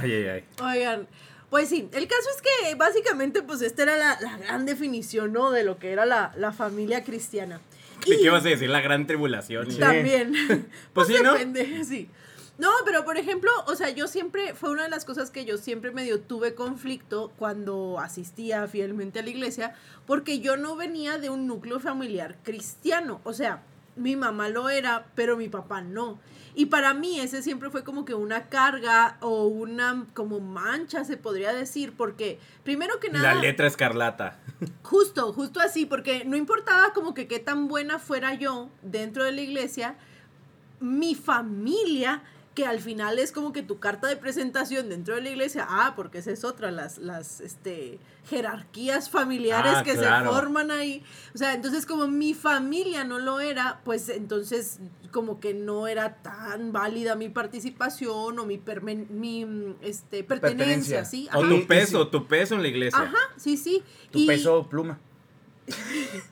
Ay, 0.00 0.12
ay, 0.12 0.26
ay. 0.28 0.44
Oigan, 0.62 1.08
pues 1.52 1.68
sí, 1.68 1.86
el 1.92 2.08
caso 2.08 2.30
es 2.34 2.40
que 2.40 2.74
básicamente 2.76 3.42
pues 3.42 3.60
esta 3.60 3.82
era 3.82 3.98
la, 3.98 4.18
la 4.22 4.38
gran 4.38 4.64
definición, 4.64 5.34
¿no? 5.34 5.50
De 5.50 5.64
lo 5.64 5.78
que 5.78 5.92
era 5.92 6.06
la, 6.06 6.32
la 6.38 6.50
familia 6.50 7.04
cristiana. 7.04 7.60
¿De 8.06 8.14
Y 8.14 8.18
qué 8.20 8.24
ibas 8.24 8.46
a 8.46 8.48
decir? 8.48 8.70
La 8.70 8.80
gran 8.80 9.06
tribulación. 9.06 9.68
También. 9.76 10.32
Pues 10.94 11.08
sí, 11.08 11.14
¿no? 11.22 11.34
depende, 11.34 11.84
sí. 11.84 12.08
No, 12.56 12.70
pero 12.86 13.04
por 13.04 13.18
ejemplo, 13.18 13.50
o 13.66 13.76
sea, 13.76 13.90
yo 13.90 14.08
siempre, 14.08 14.54
fue 14.54 14.70
una 14.70 14.84
de 14.84 14.88
las 14.88 15.04
cosas 15.04 15.30
que 15.30 15.44
yo 15.44 15.58
siempre 15.58 15.90
medio 15.90 16.20
tuve 16.20 16.54
conflicto 16.54 17.30
cuando 17.38 18.00
asistía 18.00 18.66
fielmente 18.66 19.18
a 19.18 19.22
la 19.22 19.28
iglesia, 19.28 19.74
porque 20.06 20.40
yo 20.40 20.56
no 20.56 20.74
venía 20.74 21.18
de 21.18 21.28
un 21.28 21.46
núcleo 21.46 21.80
familiar 21.80 22.38
cristiano. 22.44 23.20
O 23.24 23.34
sea, 23.34 23.60
mi 23.94 24.16
mamá 24.16 24.48
lo 24.48 24.70
era, 24.70 25.04
pero 25.14 25.36
mi 25.36 25.50
papá 25.50 25.82
no. 25.82 26.18
Y 26.54 26.66
para 26.66 26.92
mí 26.92 27.18
ese 27.18 27.42
siempre 27.42 27.70
fue 27.70 27.82
como 27.82 28.04
que 28.04 28.14
una 28.14 28.48
carga 28.48 29.16
o 29.20 29.46
una 29.46 30.06
como 30.12 30.40
mancha, 30.40 31.04
se 31.04 31.16
podría 31.16 31.52
decir, 31.52 31.94
porque 31.96 32.38
primero 32.62 33.00
que 33.00 33.08
nada... 33.08 33.34
La 33.34 33.40
letra 33.40 33.66
escarlata. 33.66 34.38
Justo, 34.82 35.32
justo 35.32 35.60
así, 35.60 35.86
porque 35.86 36.24
no 36.24 36.36
importaba 36.36 36.92
como 36.92 37.14
que 37.14 37.26
qué 37.26 37.38
tan 37.38 37.68
buena 37.68 37.98
fuera 37.98 38.34
yo 38.34 38.68
dentro 38.82 39.24
de 39.24 39.32
la 39.32 39.40
iglesia, 39.40 39.96
mi 40.78 41.14
familia, 41.14 42.22
que 42.54 42.66
al 42.66 42.80
final 42.80 43.18
es 43.18 43.32
como 43.32 43.52
que 43.52 43.62
tu 43.62 43.78
carta 43.78 44.08
de 44.08 44.16
presentación 44.16 44.90
dentro 44.90 45.14
de 45.14 45.22
la 45.22 45.30
iglesia, 45.30 45.66
ah, 45.68 45.94
porque 45.96 46.18
esa 46.18 46.30
es 46.32 46.44
otra, 46.44 46.70
las, 46.70 46.98
las 46.98 47.40
este, 47.40 47.98
jerarquías 48.28 49.08
familiares 49.08 49.72
Ah, 49.76 49.82
que 49.82 49.94
claro. 49.94 50.30
se 50.30 50.36
forman 50.38 50.70
ahí. 50.70 51.02
O 51.34 51.38
sea, 51.38 51.54
entonces 51.54 51.86
como 51.86 52.08
mi 52.08 52.34
familia 52.34 53.04
no 53.04 53.18
lo 53.18 53.40
era, 53.40 53.80
pues 53.84 54.08
entonces 54.10 54.80
como 55.12 55.40
que 55.40 55.54
no 55.54 55.88
era 55.88 56.16
tan 56.22 56.72
válida 56.72 57.16
mi 57.16 57.28
participación 57.30 58.38
o 58.38 58.44
mi, 58.44 58.58
permen- 58.58 59.08
mi 59.08 59.46
este, 59.80 60.22
pertenencia, 60.22 60.98
Pertenencia. 61.00 61.04
¿sí? 61.06 61.28
O 61.34 61.42
tu 61.46 61.66
peso, 61.66 62.08
tu 62.08 62.26
peso 62.26 62.54
en 62.54 62.62
la 62.62 62.68
iglesia. 62.68 62.98
Ajá, 63.00 63.18
sí, 63.36 63.56
sí. 63.56 63.82
Tu 64.10 64.18
Y- 64.20 64.26
peso 64.26 64.68
pluma. 64.68 64.98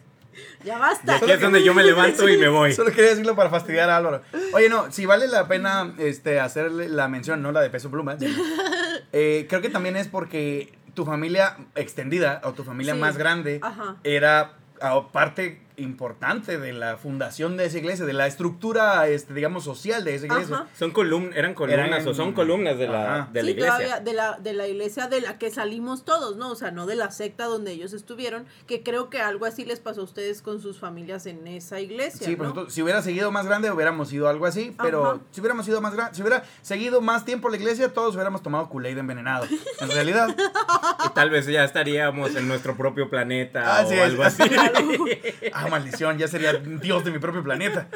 Ya 0.64 0.76
Y 0.76 0.78
basta. 0.78 1.16
aquí 1.16 1.30
es 1.30 1.40
donde 1.40 1.62
yo 1.62 1.72
me 1.74 1.82
levanto 1.84 2.28
y 2.28 2.36
me 2.36 2.48
voy. 2.48 2.72
Solo 2.72 2.90
quería 2.90 3.10
decirlo 3.10 3.34
para 3.36 3.50
fastidiar 3.50 3.88
a 3.90 3.96
Álvaro. 3.96 4.22
Oye, 4.52 4.68
no, 4.68 4.90
si 4.92 5.06
vale 5.06 5.26
la 5.26 5.48
pena 5.48 5.94
este, 5.98 6.38
hacerle 6.40 6.88
la 6.88 7.08
mención, 7.08 7.42
no 7.42 7.52
la 7.52 7.60
de 7.62 7.70
peso 7.70 7.90
pluma. 7.90 8.18
sino- 8.18 8.32
eh, 9.12 9.46
creo 9.48 9.60
que 9.62 9.70
también 9.70 9.96
es 9.96 10.08
porque 10.08 10.72
tu 10.94 11.04
familia 11.06 11.56
extendida 11.76 12.40
o 12.44 12.52
tu 12.52 12.64
familia 12.64 12.94
Sí. 12.94 13.00
más 13.00 13.16
grande 13.16 13.60
Ajá. 13.62 13.96
era 14.04 14.52
ah, 14.80 15.02
parte 15.12 15.62
importante 15.80 16.58
de 16.58 16.72
la 16.72 16.96
fundación 16.96 17.56
de 17.56 17.66
esa 17.66 17.78
iglesia, 17.78 18.04
de 18.04 18.12
la 18.12 18.26
estructura, 18.26 19.08
este, 19.08 19.34
digamos, 19.34 19.64
social 19.64 20.04
de 20.04 20.14
esa 20.14 20.26
iglesia. 20.26 20.54
Ajá. 20.56 20.66
Son 20.78 20.90
columnas, 20.90 21.36
eran 21.36 21.54
columnas 21.54 21.88
Eran- 21.88 22.08
o 22.08 22.14
son 22.14 22.32
columnas 22.32 22.78
de 22.78 22.88
la, 22.88 23.28
de 23.32 23.42
la 23.42 23.46
sí, 23.46 23.50
iglesia. 23.52 23.74
todavía 23.74 24.00
de 24.00 24.12
la, 24.12 24.38
de 24.38 24.52
la 24.52 24.68
iglesia 24.68 25.06
de 25.08 25.20
la 25.20 25.38
que 25.38 25.50
salimos 25.50 26.04
todos, 26.04 26.36
¿no? 26.36 26.50
O 26.50 26.54
sea, 26.56 26.70
no 26.70 26.86
de 26.86 26.96
la 26.96 27.10
secta 27.10 27.44
donde 27.46 27.72
ellos 27.72 27.92
estuvieron, 27.92 28.46
que 28.66 28.82
creo 28.82 29.10
que 29.10 29.20
algo 29.20 29.46
así 29.46 29.64
les 29.64 29.80
pasó 29.80 30.02
a 30.02 30.04
ustedes 30.04 30.42
con 30.42 30.60
sus 30.60 30.78
familias 30.78 31.26
en 31.26 31.46
esa 31.46 31.80
iglesia, 31.80 32.26
Sí, 32.26 32.32
¿no? 32.32 32.36
pues 32.38 32.48
nosotros, 32.50 32.72
si 32.74 32.82
hubiera 32.82 33.02
seguido 33.02 33.30
más 33.30 33.46
grande 33.46 33.70
hubiéramos 33.70 34.08
sido 34.08 34.28
algo 34.28 34.46
así, 34.46 34.74
pero 34.82 35.06
Ajá. 35.06 35.20
si 35.30 35.40
hubiéramos 35.40 35.66
sido 35.66 35.80
más 35.80 35.94
grande, 35.94 36.14
si 36.14 36.22
hubiera 36.22 36.44
seguido 36.62 37.00
más 37.00 37.24
tiempo 37.24 37.48
la 37.48 37.56
iglesia, 37.56 37.92
todos 37.92 38.14
hubiéramos 38.14 38.42
tomado 38.42 38.68
Kool-Aid 38.68 38.98
envenenado. 38.98 39.46
En 39.80 39.90
realidad, 39.90 40.28
Y 41.06 41.08
tal 41.14 41.30
vez 41.30 41.46
ya 41.46 41.64
estaríamos 41.64 42.34
en 42.36 42.46
nuestro 42.46 42.76
propio 42.76 43.08
planeta 43.08 43.78
Así 43.78 43.94
o 43.94 43.96
es. 43.96 44.02
algo 44.02 44.22
así. 44.22 44.42
ah, 45.52 45.66
maldición, 45.70 46.18
ya 46.18 46.28
sería 46.28 46.52
Dios 46.52 47.04
de 47.04 47.10
mi 47.10 47.18
propio 47.18 47.42
planeta. 47.42 47.88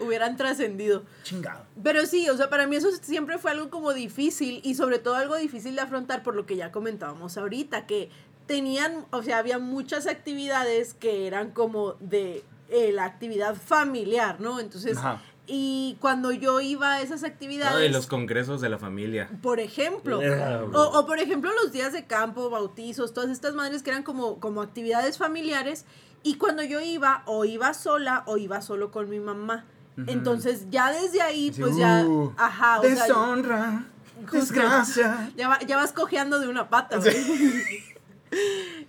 Hubieran 0.00 0.36
trascendido. 0.36 1.04
Chingado. 1.22 1.64
Pero 1.82 2.06
sí, 2.06 2.28
o 2.28 2.36
sea, 2.36 2.50
para 2.50 2.66
mí 2.66 2.76
eso 2.76 2.88
siempre 3.00 3.38
fue 3.38 3.52
algo 3.52 3.70
como 3.70 3.92
difícil 3.92 4.60
y 4.64 4.74
sobre 4.74 4.98
todo 4.98 5.14
algo 5.14 5.36
difícil 5.36 5.74
de 5.76 5.82
afrontar 5.82 6.22
por 6.22 6.34
lo 6.34 6.46
que 6.46 6.56
ya 6.56 6.72
comentábamos 6.72 7.36
ahorita, 7.36 7.86
que 7.86 8.10
tenían, 8.46 9.06
o 9.10 9.22
sea, 9.22 9.38
había 9.38 9.58
muchas 9.58 10.06
actividades 10.06 10.94
que 10.94 11.26
eran 11.26 11.50
como 11.50 11.94
de 11.94 12.44
eh, 12.68 12.92
la 12.92 13.04
actividad 13.04 13.54
familiar, 13.56 14.40
¿no? 14.40 14.60
Entonces, 14.60 14.98
Ajá. 14.98 15.22
y 15.46 15.96
cuando 16.00 16.32
yo 16.32 16.60
iba 16.60 16.94
a 16.94 17.02
esas 17.02 17.24
actividades... 17.24 17.76
Ay, 17.76 17.88
los 17.88 18.06
congresos 18.06 18.60
de 18.60 18.68
la 18.68 18.78
familia. 18.78 19.28
Por 19.42 19.60
ejemplo. 19.60 20.20
Ah, 20.22 20.64
O, 20.72 20.98
o, 20.98 21.06
por 21.06 21.18
ejemplo 21.18 21.50
los 21.62 21.72
días 21.72 21.92
de 21.92 22.06
campo, 22.06 22.50
bautizos, 22.50 23.12
todas 23.12 23.30
estas 23.30 23.54
madres 23.54 23.82
que 23.82 23.90
eran 23.90 24.02
como, 24.02 24.38
como 24.38 24.62
actividades 24.62 25.18
familiares. 25.18 25.84
Y 26.26 26.34
cuando 26.38 26.62
yo 26.64 26.80
iba, 26.80 27.22
o 27.26 27.44
iba 27.44 27.72
sola 27.72 28.24
o 28.26 28.36
iba 28.36 28.60
solo 28.60 28.90
con 28.90 29.08
mi 29.08 29.20
mamá. 29.20 29.64
Entonces 30.08 30.66
ya 30.70 30.90
desde 30.90 31.22
ahí, 31.22 31.50
Así, 31.50 31.60
pues 31.60 31.76
ya... 31.76 32.04
uh, 32.04 32.34
Ajá, 32.36 32.80
o 32.80 32.82
sea, 32.82 32.90
Deshonra, 33.06 33.84
Justo. 34.22 34.36
desgracia. 34.38 35.30
ya, 35.36 35.48
va- 35.48 35.60
ya 35.60 35.76
vas 35.76 35.92
cojeando 35.92 36.40
de 36.40 36.48
una 36.48 36.68
pata, 36.68 36.98
güey. 36.98 37.14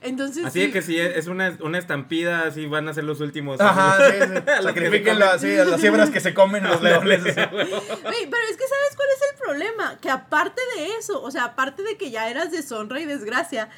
Entonces 0.01 0.45
Así 0.45 0.59
sí. 0.61 0.65
de 0.67 0.71
que 0.73 0.81
si 0.81 0.97
es 0.99 1.27
una, 1.27 1.57
una 1.61 1.77
estampida, 1.77 2.47
así 2.47 2.65
van 2.65 2.87
a 2.89 2.93
ser 2.93 3.03
los 3.03 3.19
últimos. 3.21 3.61
Ajá, 3.61 3.97
sí, 3.97 4.13
sí. 4.19 4.27
Los 4.27 4.33
que 4.43 4.51
se 4.55 4.63
Sacrifiquen 4.63 5.19
la- 5.19 5.25
comen. 5.37 5.39
sí, 5.39 5.57
a 5.57 5.65
las 5.65 5.79
cebras 5.81 6.09
que 6.09 6.19
se 6.19 6.33
comen 6.33 6.63
los 6.63 6.81
leones. 6.81 7.19
así. 7.21 7.41
Güey, 7.41 8.29
pero 8.29 8.43
es 8.49 8.57
que 8.57 8.63
¿sabes 8.67 8.95
cuál 8.95 9.07
es 9.15 9.21
el 9.31 9.37
problema? 9.39 9.97
Que 10.01 10.09
aparte 10.09 10.61
de 10.75 10.87
eso, 10.99 11.21
o 11.21 11.29
sea, 11.31 11.45
aparte 11.45 11.83
de 11.83 11.97
que 11.97 12.09
ya 12.11 12.29
eras 12.29 12.51
deshonra 12.51 12.99
y 12.99 13.05
desgracia, 13.05 13.69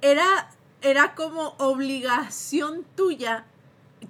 era, 0.00 0.48
era 0.82 1.14
como 1.14 1.54
obligación 1.58 2.84
tuya 2.96 3.44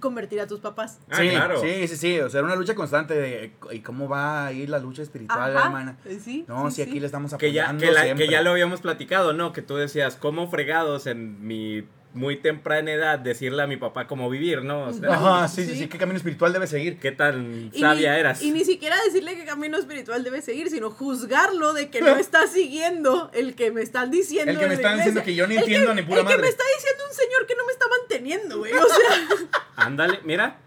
convertir 0.00 0.38
a 0.40 0.46
tus 0.46 0.60
papás. 0.60 0.98
Ah, 1.08 1.16
sí, 1.16 1.30
claro. 1.30 1.60
sí, 1.60 1.88
sí, 1.88 1.96
sí. 1.96 2.20
O 2.20 2.28
sea, 2.28 2.40
era 2.40 2.46
una 2.46 2.56
lucha 2.56 2.74
constante 2.74 3.14
de 3.14 3.52
¿y 3.72 3.80
cómo 3.80 4.06
va 4.08 4.46
a 4.46 4.52
ir 4.52 4.68
la 4.68 4.78
lucha 4.78 5.02
espiritual, 5.02 5.56
Ajá, 5.56 5.66
hermana? 5.66 5.96
eh, 6.04 6.20
sí, 6.22 6.44
No, 6.46 6.70
sí, 6.70 6.76
si 6.76 6.84
sí. 6.84 6.90
aquí 6.90 7.00
le 7.00 7.06
estamos 7.06 7.34
Que 7.34 7.52
ya, 7.52 7.64
apoyando 7.64 7.84
que, 7.86 7.92
la- 7.92 8.02
siempre. 8.04 8.26
que 8.26 8.30
ya 8.32 8.42
lo 8.42 8.50
habíamos 8.50 8.80
platicado, 8.82 9.32
¿no? 9.32 9.52
Que 9.54 9.62
tú 9.62 9.76
decías, 9.76 10.16
¿cómo 10.16 10.50
fregados 10.50 11.06
en 11.06 11.46
mi 11.46 11.84
muy 12.18 12.36
temprana 12.36 12.92
edad 12.92 13.18
decirle 13.18 13.62
a 13.62 13.66
mi 13.66 13.76
papá 13.76 14.06
cómo 14.06 14.28
vivir, 14.28 14.62
¿no? 14.62 14.84
O 14.88 14.92
sea, 14.92 15.14
Ajá, 15.14 15.48
sí, 15.48 15.64
sí, 15.64 15.74
Sí. 15.76 15.88
qué 15.88 15.96
camino 15.98 16.16
espiritual 16.16 16.52
debe 16.52 16.66
seguir. 16.66 16.98
¿qué 16.98 17.12
tan 17.12 17.70
Y 17.72 17.80
sabia 17.80 18.12
ni, 18.14 18.20
eras? 18.20 18.42
Y 18.42 18.50
ni 18.50 18.64
siquiera 18.64 18.96
decirle 19.06 19.36
qué 19.36 19.44
camino 19.44 19.78
espiritual 19.78 20.22
debe 20.24 20.42
seguir, 20.42 20.68
sino 20.70 20.90
juzgarlo 20.90 21.72
de 21.72 21.88
que 21.90 22.00
no 22.00 22.08
está 22.16 22.46
siguiendo 22.46 23.30
el 23.32 23.54
que 23.54 23.70
me 23.70 23.82
están 23.82 24.10
diciendo. 24.10 24.52
El 24.52 24.58
que 24.58 24.66
me 24.66 24.74
están 24.74 24.96
diciendo 24.96 25.22
que 25.22 25.34
yo 25.34 25.46
ni 25.46 25.54
El 25.54 25.60
entiendo 25.60 25.88
que- 25.90 25.94
ni 25.94 26.02
pura 26.02 26.20
el 26.20 26.26
que 26.26 26.32
madre. 26.34 26.42
me 26.42 26.48
está 26.48 26.64
diciendo 26.76 27.04
un 27.08 27.14
señor 27.16 27.46
que 27.46 27.54
no 27.54 27.64
me 27.66 27.72
está 27.72 27.86
manteniendo, 28.00 28.58
güey. 28.58 28.72
O 28.72 28.86
sea, 28.86 29.58
Ándale, 29.76 30.20
mira. 30.24 30.58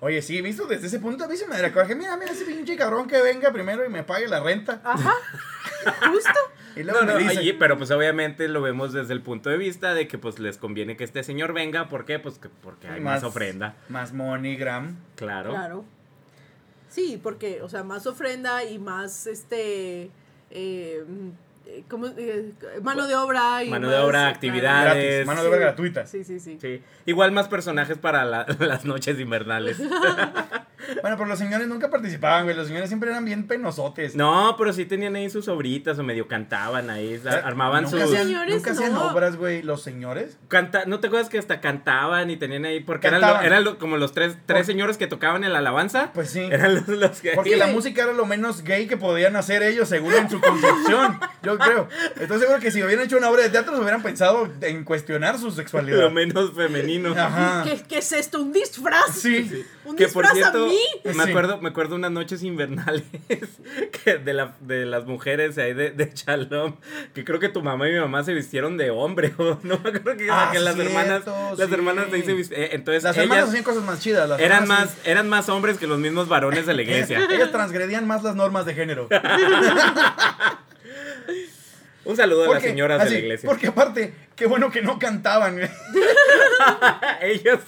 Oye, 0.00 0.22
sí, 0.22 0.40
visto 0.42 0.66
desde 0.66 0.86
ese 0.86 1.00
punto 1.00 1.24
a 1.24 1.28
mí 1.28 1.36
se 1.36 1.46
me 1.48 1.60
da 1.60 1.72
coraje. 1.72 1.94
Mira, 1.94 2.16
mira 2.16 2.32
ese 2.32 2.44
pinche 2.44 2.76
cabrón 2.76 3.08
que 3.08 3.20
venga 3.20 3.52
primero 3.52 3.84
y 3.84 3.88
me 3.88 4.04
pague 4.04 4.28
la 4.28 4.40
renta. 4.40 4.80
ajá. 4.84 5.12
Justo. 6.12 6.30
Y 6.76 6.82
luego 6.84 7.00
No, 7.00 7.12
no, 7.14 7.18
dice, 7.18 7.38
allí, 7.38 7.52
pero 7.54 7.76
pues 7.76 7.90
obviamente 7.90 8.46
lo 8.46 8.62
vemos 8.62 8.92
desde 8.92 9.12
el 9.12 9.22
punto 9.22 9.50
de 9.50 9.56
vista 9.56 9.94
de 9.94 10.06
que 10.06 10.18
pues 10.18 10.38
les 10.38 10.58
conviene 10.58 10.96
que 10.96 11.02
este 11.04 11.24
señor 11.24 11.52
venga, 11.52 11.88
¿por 11.88 12.04
qué? 12.04 12.18
Pues 12.20 12.38
que- 12.38 12.48
porque 12.48 12.86
hay 12.88 13.00
más, 13.00 13.24
ofrenda, 13.24 13.74
Más 13.88 14.12
MoneyGram. 14.12 14.96
claro. 15.16 15.50
Claro. 15.50 15.84
Sí, 16.88 17.18
porque, 17.22 17.60
o 17.62 17.68
sea, 17.68 17.82
más 17.82 18.06
ofrenda 18.06 18.64
y 18.64 18.78
más, 18.78 19.26
este, 19.26 20.10
eh, 20.50 21.04
eh, 21.68 21.84
¿cómo? 21.88 22.06
Eh, 22.16 22.52
mano 22.82 23.06
de 23.06 23.14
obra 23.14 23.62
y 23.62 23.68
Mano 23.70 23.88
de 23.90 23.96
obra, 23.98 24.24
eh, 24.24 24.32
actividades. 24.32 25.04
Gratis, 25.04 25.26
mano 25.26 25.42
de 25.42 25.48
obra 25.48 25.58
gratuita. 25.58 26.06
Sí, 26.06 26.24
sí, 26.24 26.40
sí. 26.40 26.58
Sí. 26.60 26.82
Igual 27.06 27.32
más 27.32 27.48
personajes 27.48 27.98
para 27.98 28.24
la- 28.24 28.46
las 28.58 28.84
noches 28.84 29.18
invernales. 29.20 29.76
Bueno, 31.02 31.16
pero 31.18 31.28
los 31.28 31.38
señores 31.38 31.66
nunca 31.68 31.90
participaban, 31.90 32.44
güey. 32.44 32.56
Los 32.56 32.68
señores 32.68 32.88
siempre 32.88 33.10
eran 33.10 33.22
bien 33.24 33.46
penosotes. 33.46 34.14
No, 34.14 34.54
pero 34.56 34.72
sí 34.72 34.86
tenían 34.86 35.16
ahí 35.16 35.28
sus 35.28 35.46
obritas 35.48 35.98
o 35.98 36.02
medio 36.02 36.28
cantaban 36.28 36.88
ahí, 36.88 37.16
o 37.16 37.20
sea, 37.22 37.32
armaban 37.44 37.84
nunca 37.84 37.96
sus... 37.98 38.04
hacían, 38.06 38.26
Señores, 38.28 38.54
nunca 38.54 38.70
hacían 38.70 38.94
no. 38.94 39.10
obras, 39.10 39.36
güey, 39.36 39.60
los 39.62 39.82
señores. 39.82 40.38
Canta, 40.48 40.84
¿No 40.86 40.98
te 41.00 41.08
acuerdas 41.08 41.28
que 41.28 41.38
hasta 41.38 41.60
cantaban 41.60 42.30
y 42.30 42.36
tenían 42.38 42.64
ahí? 42.64 42.80
Porque 42.80 43.08
eran, 43.08 43.20
lo- 43.20 43.26
Cantaban. 43.26 43.46
eran 43.46 43.64
lo- 43.64 43.78
como 43.78 43.96
los 43.98 44.12
tres, 44.12 44.38
tres 44.46 44.60
Por- 44.60 44.66
señores 44.66 44.96
que 44.96 45.06
tocaban 45.08 45.44
en 45.44 45.52
la 45.52 45.58
alabanza. 45.58 46.10
Pues 46.14 46.30
sí. 46.30 46.40
Eran 46.40 46.76
los, 46.76 46.88
los 46.88 47.20
que... 47.20 47.32
Porque 47.32 47.56
la 47.56 47.66
música 47.66 48.04
era 48.04 48.12
lo 48.14 48.24
menos 48.24 48.62
gay 48.62 48.86
que 48.86 48.96
podían 48.96 49.36
hacer 49.36 49.62
ellos, 49.64 49.88
según 49.90 50.14
en 50.14 50.30
su 50.30 50.40
concepción. 50.40 51.18
Yo 51.42 51.57
creo. 51.64 51.88
Estoy 52.20 52.38
seguro 52.40 52.58
que 52.60 52.70
si 52.70 52.82
hubieran 52.82 53.04
hecho 53.04 53.16
una 53.16 53.30
obra 53.30 53.42
de 53.42 53.50
teatro, 53.50 53.74
se 53.74 53.80
hubieran 53.80 54.02
pensado 54.02 54.48
en 54.60 54.84
cuestionar 54.84 55.38
su 55.38 55.50
sexualidad. 55.50 55.98
Lo 55.98 56.10
menos 56.10 56.52
femenino. 56.54 57.12
Ajá. 57.16 57.62
¿Qué, 57.64 57.82
qué 57.88 57.98
es 57.98 58.12
esto? 58.12 58.40
¿Un 58.40 58.52
disfraz? 58.52 59.12
Sí. 59.14 59.64
¿Un 59.84 59.96
Que 59.96 60.08
por 60.08 60.24
disfraz 60.24 60.34
cierto, 60.34 60.64
a 60.64 60.68
mí? 60.68 60.78
me 61.04 61.24
Sí. 61.24 61.30
acuerdo, 61.30 61.58
me 61.60 61.68
acuerdo 61.70 61.94
unas 61.96 62.10
noches 62.10 62.42
invernales 62.42 63.04
que 64.04 64.18
de, 64.18 64.32
la, 64.34 64.54
de 64.60 64.84
las 64.86 65.04
mujeres 65.06 65.56
ahí 65.58 65.72
de, 65.74 65.90
de 65.90 66.12
Shalom, 66.14 66.76
que 67.14 67.24
creo 67.24 67.38
que 67.40 67.48
tu 67.48 67.62
mamá 67.62 67.88
y 67.88 67.92
mi 67.92 67.98
mamá 68.00 68.22
se 68.24 68.34
vistieron 68.34 68.76
de 68.76 68.90
hombre, 68.90 69.32
o 69.38 69.58
no 69.62 69.78
me 69.82 69.90
acuerdo 69.90 70.16
que, 70.16 70.28
Ah, 70.30 70.50
que 70.52 70.58
las 70.60 70.74
cierto, 70.74 70.90
hermanas, 70.92 71.22
las 71.58 71.68
sí. 71.68 71.74
hermanas 71.74 72.10
de 72.10 72.16
ahí 72.18 72.22
se 72.22 72.34
vist- 72.34 72.52
eh, 72.52 72.70
entonces 72.72 73.02
Las 73.02 73.16
ellas 73.16 73.24
hermanas 73.24 73.48
hacían 73.48 73.64
cosas 73.64 73.82
más 73.84 74.00
chidas. 74.00 74.28
Las 74.28 74.40
eran 74.40 74.68
más, 74.68 74.94
eran 75.04 75.28
más 75.28 75.48
hombres 75.48 75.78
que 75.78 75.86
los 75.86 75.98
mismos 75.98 76.28
varones 76.28 76.66
de 76.66 76.74
la 76.74 76.82
iglesia. 76.82 77.18
Ellas, 77.18 77.30
ellas 77.32 77.50
transgredían 77.50 78.06
más 78.06 78.22
las 78.22 78.34
normas 78.36 78.66
de 78.66 78.74
género. 78.74 79.08
Un 82.04 82.16
saludo 82.16 82.50
a 82.50 82.54
las 82.54 82.62
señoras 82.62 83.00
así, 83.02 83.08
de 83.10 83.14
la 83.16 83.24
iglesia. 83.24 83.48
Porque 83.48 83.66
aparte, 83.66 84.14
qué 84.34 84.46
bueno 84.46 84.70
que 84.70 84.80
no 84.82 84.98
cantaban. 84.98 85.58
Ellos. 87.22 87.60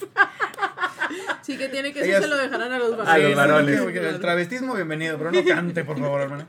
Sí, 1.42 1.58
que 1.58 1.68
tiene 1.68 1.92
que 1.92 2.00
Ellas- 2.00 2.20
eso 2.20 2.22
se 2.22 2.28
lo 2.28 2.36
dejarán 2.36 2.72
a 2.72 2.78
los 2.78 2.90
varones. 2.96 3.12
A 3.14 3.18
los 3.18 3.34
varones. 3.36 3.80
El 3.96 4.20
travestismo, 4.20 4.74
bienvenido, 4.74 5.18
pero 5.18 5.32
no 5.32 5.44
cante, 5.44 5.84
por 5.84 5.98
favor, 5.98 6.20
hermana. 6.22 6.46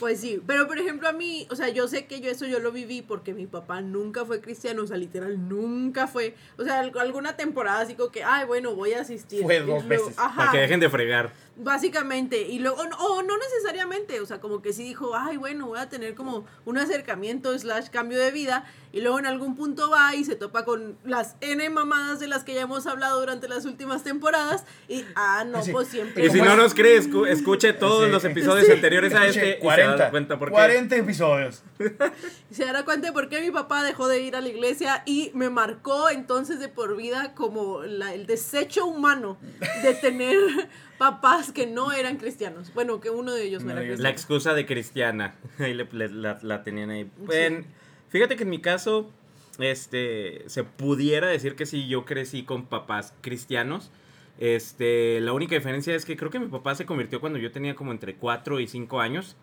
Pues 0.00 0.20
sí, 0.20 0.42
pero 0.46 0.66
por 0.66 0.76
ejemplo 0.78 1.08
a 1.08 1.12
mí, 1.12 1.46
o 1.50 1.56
sea, 1.56 1.68
yo 1.68 1.86
sé 1.86 2.06
que 2.06 2.20
yo 2.20 2.28
eso 2.30 2.46
yo 2.46 2.58
lo 2.58 2.72
viví 2.72 3.00
porque 3.00 3.32
mi 3.32 3.46
papá 3.46 3.80
nunca 3.80 4.24
fue 4.24 4.40
cristiano, 4.40 4.82
o 4.82 4.86
sea, 4.86 4.96
literal, 4.96 5.48
nunca 5.48 6.08
fue, 6.08 6.34
o 6.58 6.64
sea, 6.64 6.80
al- 6.80 6.92
alguna 6.98 7.36
temporada 7.36 7.80
así 7.80 7.94
como 7.94 8.10
que, 8.10 8.24
ay, 8.24 8.44
bueno, 8.44 8.74
voy 8.74 8.92
a 8.94 9.00
asistir. 9.02 9.42
Fue 9.42 9.60
dos 9.60 9.84
luego- 9.84 10.06
veces, 10.06 10.18
Ajá. 10.18 10.36
Para 10.36 10.50
que 10.50 10.58
dejen 10.58 10.80
de 10.80 10.90
fregar. 10.90 11.32
Básicamente, 11.56 12.42
y 12.42 12.58
luego, 12.58 12.78
o 12.82 13.22
no 13.22 13.34
necesariamente, 13.38 14.20
o 14.20 14.26
sea, 14.26 14.40
como 14.40 14.60
que 14.60 14.72
sí 14.72 14.82
dijo, 14.82 15.14
ay, 15.16 15.36
bueno, 15.36 15.68
voy 15.68 15.78
a 15.78 15.88
tener 15.88 16.16
como 16.16 16.44
un 16.64 16.78
acercamiento 16.78 17.56
slash 17.56 17.90
cambio 17.90 18.18
de 18.18 18.32
vida, 18.32 18.64
y 18.92 19.00
luego 19.00 19.18
en 19.20 19.26
algún 19.26 19.54
punto 19.54 19.88
va 19.88 20.14
y 20.16 20.24
se 20.24 20.34
topa 20.34 20.64
con 20.64 20.98
las 21.04 21.36
N 21.40 21.68
mamadas 21.70 22.18
de 22.18 22.26
las 22.26 22.42
que 22.42 22.54
ya 22.54 22.62
hemos 22.62 22.86
hablado 22.88 23.20
durante 23.20 23.46
las 23.48 23.66
últimas 23.66 24.02
temporadas, 24.02 24.64
y, 24.88 25.04
ah, 25.14 25.44
no, 25.46 25.62
Sí. 25.62 25.70
pues 25.70 25.86
siempre. 25.88 26.26
Y 26.26 26.30
si 26.30 26.38
¿Cómo 26.38 26.50
no 26.50 26.56
nos 26.56 26.74
cree, 26.74 27.00
escu- 27.00 27.28
escuche 27.28 27.72
todos 27.72 28.06
Sí. 28.06 28.10
los 28.10 28.24
episodios 28.24 28.66
Sí. 28.66 28.72
anteriores 28.72 29.14
a 29.14 29.26
este 29.26 29.38
Escuche, 29.38 29.50
y 29.50 29.54
se 29.54 29.60
40, 29.60 29.96
da 30.04 30.10
cuenta 30.10 30.38
por 30.38 30.48
qué. 30.48 30.54
40 30.54 30.96
episodios. 30.96 31.62
Y 32.50 32.54
se 32.54 32.64
dará 32.64 32.84
cuenta 32.84 33.08
de 33.08 33.12
por 33.12 33.28
qué 33.28 33.40
mi 33.40 33.50
papá 33.50 33.82
dejó 33.84 34.06
de 34.08 34.20
ir 34.20 34.36
a 34.36 34.40
la 34.40 34.48
iglesia 34.48 35.02
y 35.06 35.30
me 35.34 35.50
marcó 35.50 36.08
entonces 36.10 36.58
de 36.60 36.68
por 36.68 36.96
vida 36.96 37.32
como 37.34 37.82
la- 37.82 38.12
el 38.14 38.26
desecho 38.26 38.86
humano 38.86 39.38
de 39.82 39.94
tener 39.94 40.38
papás 40.98 41.52
que 41.52 41.66
no 41.66 41.92
eran 41.92 42.16
cristianos. 42.16 42.72
Bueno, 42.74 43.00
que 43.00 43.10
uno 43.10 43.32
de 43.34 43.44
ellos 43.44 43.62
no, 43.64 43.74
No, 43.74 43.80
era 43.80 43.96
La 43.96 44.10
excusa 44.10 44.54
de 44.54 44.66
cristiana. 44.66 45.34
Ahí 45.58 45.74
le- 45.74 45.88
le- 45.92 46.08
la, 46.08 46.38
la 46.42 46.62
tenían 46.62 46.90
ahí. 46.90 47.10
En- 47.30 47.66
fíjate 48.08 48.36
que 48.36 48.42
en 48.44 48.50
mi 48.50 48.60
caso, 48.60 49.10
este, 49.58 50.42
se 50.46 50.64
pudiera 50.64 51.28
decir 51.28 51.54
que 51.56 51.66
sí, 51.66 51.86
yo 51.88 52.04
crecí 52.04 52.42
con 52.44 52.66
papás 52.66 53.14
cristianos. 53.20 53.90
Este, 54.38 55.20
la 55.20 55.32
única 55.32 55.54
diferencia 55.54 55.94
es 55.94 56.04
que 56.04 56.16
creo 56.16 56.30
que 56.30 56.40
mi 56.40 56.48
papá 56.48 56.74
se 56.74 56.86
convirtió 56.86 57.20
cuando 57.20 57.38
yo 57.38 57.52
tenía 57.52 57.74
como 57.74 57.92
entre 57.92 58.16
4 58.16 58.60
y 58.60 58.66
5 58.66 59.00
años. 59.00 59.36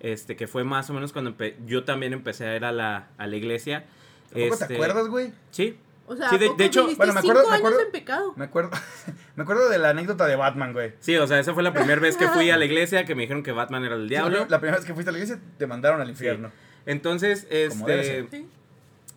Este, 0.00 0.36
que 0.36 0.46
fue 0.46 0.62
más 0.62 0.88
o 0.90 0.94
menos 0.94 1.12
cuando 1.12 1.34
yo 1.66 1.82
también 1.84 2.12
empecé 2.12 2.46
a 2.46 2.54
ir 2.56 2.64
a 2.64 2.70
la, 2.72 3.08
a 3.18 3.26
la 3.26 3.36
iglesia. 3.36 3.84
¿Tampoco 4.30 4.54
Este, 4.54 4.66
te 4.68 4.74
acuerdas, 4.74 5.08
güey? 5.08 5.32
Sí. 5.50 5.76
O 6.10 6.16
sea, 6.16 6.30
Sí, 6.30 6.38
de- 6.38 6.46
¿a 6.46 6.48
poco 6.48 6.58
de 6.58 6.64
hecho, 6.64 6.84
bueno, 6.96 7.12
me 7.12 7.20
acuerdo- 7.20 7.22
cinco 7.42 7.50
me 7.50 7.56
años 7.56 7.58
acuerdo- 7.58 7.80
en 7.86 7.92
pecado. 7.92 8.32
Me 8.36 8.44
acuerdo, 8.46 8.70
me 9.36 9.42
acuerdo 9.42 9.68
de 9.68 9.78
la 9.78 9.90
anécdota 9.90 10.26
de 10.26 10.36
Batman, 10.36 10.72
güey. 10.72 10.92
Sí, 11.00 11.16
o 11.16 11.26
sea, 11.26 11.38
esa 11.38 11.52
fue 11.54 11.62
la 11.62 11.72
primera 11.72 12.00
vez 12.00 12.16
que 12.16 12.26
fui 12.28 12.50
a 12.50 12.56
la 12.56 12.64
iglesia 12.66 13.04
que 13.04 13.14
me 13.14 13.22
dijeron 13.22 13.42
que 13.42 13.52
Batman 13.52 13.84
era 13.84 13.94
el 13.94 14.08
diablo. 14.08 14.46
La 14.48 14.58
primera 14.58 14.78
vez 14.78 14.86
que 14.86 14.94
fuiste 14.94 15.10
a 15.10 15.12
la 15.12 15.18
iglesia 15.18 15.38
te 15.58 15.66
mandaron 15.66 16.00
al 16.00 16.08
infierno. 16.08 16.50
Entonces, 16.86 17.46
este. 17.50 18.26
Sí. 18.30 18.46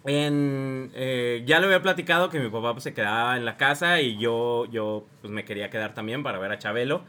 en, 0.06 0.91
eh, 0.95 1.43
ya 1.45 1.60
le 1.60 1.67
había 1.67 1.82
platicado 1.82 2.30
que 2.30 2.39
mi 2.39 2.49
papá 2.49 2.73
pues, 2.73 2.84
se 2.84 2.93
quedaba 2.93 3.38
en 3.38 3.45
la 3.45 3.56
casa 3.58 4.01
y 4.01 4.17
yo, 4.17 4.65
yo 4.71 5.06
pues, 5.21 5.32
me 5.32 5.45
quería 5.45 5.69
quedar 5.69 5.93
también 5.93 6.23
para 6.23 6.39
ver 6.39 6.51
a 6.51 6.60
Chabelo. 6.60 7.04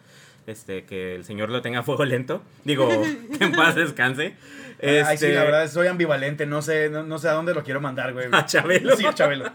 Este, 0.47 0.85
que 0.85 1.15
el 1.15 1.25
señor 1.25 1.51
lo 1.51 1.63
tenga 1.63 1.81
a 1.81 1.83
fuego 1.85 2.05
lento. 2.05 2.43
Digo, 2.65 2.89
que 3.39 3.45
en 3.45 3.53
paz 3.53 3.77
descanse. 3.77 4.35
Ay, 4.83 5.17
sí, 5.19 5.27
Este, 5.27 5.35
la 5.35 5.45
verdad, 5.45 5.69
soy 5.71 5.87
ambivalente. 5.87 6.45
No 6.47 6.61
sé, 6.63 6.91
no, 6.91 7.03
no 7.05 7.19
sé 7.19 7.29
a 7.29 7.33
dónde 7.33 7.55
lo 7.55 7.63
quiero 7.63 7.81
mandar, 7.81 8.13
güey. 8.13 8.27
A 8.33 8.45
Chabelo. 8.47 8.97
Sí, 8.97 9.07
a 9.07 9.15
Chabelo. 9.15 9.53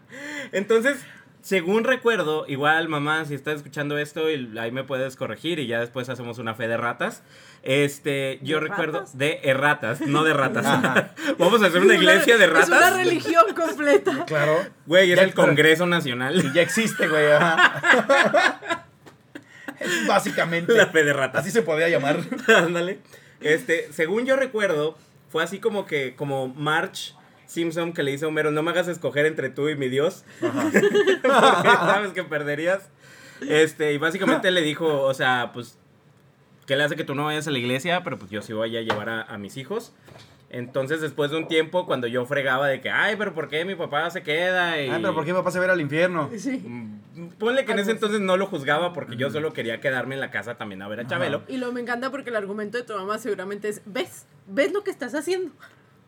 Entonces, 0.52 0.98
según 1.42 1.84
recuerdo, 1.84 2.44
igual 2.48 2.88
mamá, 2.88 3.24
si 3.24 3.34
estás 3.34 3.56
escuchando 3.56 3.98
esto, 3.98 4.30
y 4.30 4.56
ahí 4.58 4.70
me 4.70 4.84
puedes 4.84 5.16
corregir 5.16 5.58
y 5.58 5.66
ya 5.66 5.80
después 5.80 6.08
hacemos 6.08 6.38
una 6.38 6.54
fe 6.54 6.68
de 6.68 6.76
ratas. 6.76 7.22
Este, 7.62 8.38
yo 8.42 8.60
¿De 8.60 8.68
recuerdo 8.68 8.98
ratas? 9.00 9.18
de 9.18 9.40
erratas, 9.42 10.00
no 10.00 10.22
de 10.24 10.32
ratas. 10.32 10.64
Ajá. 10.64 11.10
Vamos 11.38 11.62
a 11.62 11.66
hacer 11.66 11.80
una 11.82 11.94
iglesia 11.94 12.38
de 12.38 12.44
Es 12.44 12.50
una 12.50 12.60
ratas. 12.60 12.96
religión 12.96 13.44
completa. 13.54 14.24
Claro. 14.26 14.58
Güey, 14.86 15.10
es 15.12 15.16
Ya- 15.18 15.24
el 15.24 15.34
Congreso 15.34 15.86
Nacional. 15.86 16.36
Y 16.44 16.52
ya 16.52 16.62
existe, 16.62 17.08
güey. 17.08 17.32
ajá. 17.32 18.84
Es 19.80 20.06
básicamente. 20.06 20.72
La 20.74 20.86
fe 20.88 21.04
de 21.04 21.12
ratas. 21.12 21.40
Así 21.42 21.50
se 21.50 21.62
podría 21.62 21.88
llamar. 21.88 22.18
Ándale. 22.48 23.00
Este, 23.40 23.92
según 23.92 24.26
yo 24.26 24.36
recuerdo, 24.36 24.96
fue 25.30 25.42
así 25.42 25.58
como 25.58 25.86
que, 25.86 26.14
como 26.16 26.48
March 26.48 27.14
Simpson 27.46 27.92
que 27.92 28.02
le 28.02 28.10
dice 28.12 28.24
a 28.24 28.28
Homero, 28.28 28.50
no 28.50 28.62
me 28.62 28.70
hagas 28.70 28.88
escoger 28.88 29.26
entre 29.26 29.48
tú 29.50 29.68
y 29.68 29.76
mi 29.76 29.88
Dios. 29.88 30.24
Porque 30.40 30.82
sabes 31.22 32.12
que 32.12 32.24
perderías. 32.24 32.90
Este, 33.40 33.92
y 33.92 33.98
básicamente 33.98 34.50
le 34.50 34.62
dijo, 34.62 35.02
o 35.02 35.14
sea, 35.14 35.50
pues, 35.52 35.78
¿qué 36.66 36.76
le 36.76 36.84
hace 36.84 36.96
que 36.96 37.04
tú 37.04 37.14
no 37.14 37.24
vayas 37.24 37.46
a 37.46 37.50
la 37.50 37.58
iglesia? 37.58 38.02
Pero 38.04 38.18
pues 38.18 38.30
yo 38.30 38.42
sí 38.42 38.52
voy 38.52 38.76
a 38.76 38.82
llevar 38.82 39.08
a, 39.08 39.22
a 39.22 39.38
mis 39.38 39.56
hijos. 39.56 39.92
Entonces, 40.50 41.02
después 41.02 41.30
de 41.30 41.36
un 41.36 41.46
tiempo, 41.46 41.84
cuando 41.84 42.06
yo 42.06 42.24
fregaba 42.24 42.68
de 42.68 42.80
que, 42.80 42.88
ay, 42.90 43.16
pero 43.18 43.34
¿por 43.34 43.48
qué 43.48 43.64
mi 43.66 43.74
papá 43.74 44.08
se 44.10 44.22
queda? 44.22 44.80
Y... 44.80 44.88
Ah, 44.88 44.98
pero 45.00 45.14
¿por 45.14 45.24
qué 45.26 45.32
mi 45.32 45.38
papá 45.38 45.50
se 45.50 45.58
va 45.58 45.64
a 45.64 45.66
ir 45.68 45.70
al 45.72 45.80
infierno? 45.80 46.30
Sí. 46.38 46.56
Mm, 46.64 46.98
Ponle 47.38 47.64
que 47.64 47.72
en 47.72 47.78
Ay, 47.78 47.82
ese 47.82 47.90
pues. 47.92 47.96
entonces 48.02 48.20
no 48.20 48.36
lo 48.36 48.46
juzgaba 48.46 48.92
porque 48.92 49.16
yo 49.16 49.28
solo 49.30 49.52
quería 49.52 49.80
quedarme 49.80 50.14
en 50.14 50.20
la 50.20 50.30
casa 50.30 50.54
también 50.56 50.80
a 50.82 50.88
ver 50.88 51.00
a 51.00 51.06
Chabelo. 51.06 51.42
Y 51.48 51.56
lo 51.58 51.72
me 51.72 51.80
encanta 51.80 52.10
porque 52.10 52.30
el 52.30 52.36
argumento 52.36 52.78
de 52.78 52.84
tu 52.84 52.94
mamá 52.94 53.18
seguramente 53.18 53.68
es, 53.68 53.82
¿ves? 53.86 54.24
¿Ves 54.46 54.72
lo 54.72 54.84
que 54.84 54.90
estás 54.92 55.14
haciendo? 55.14 55.50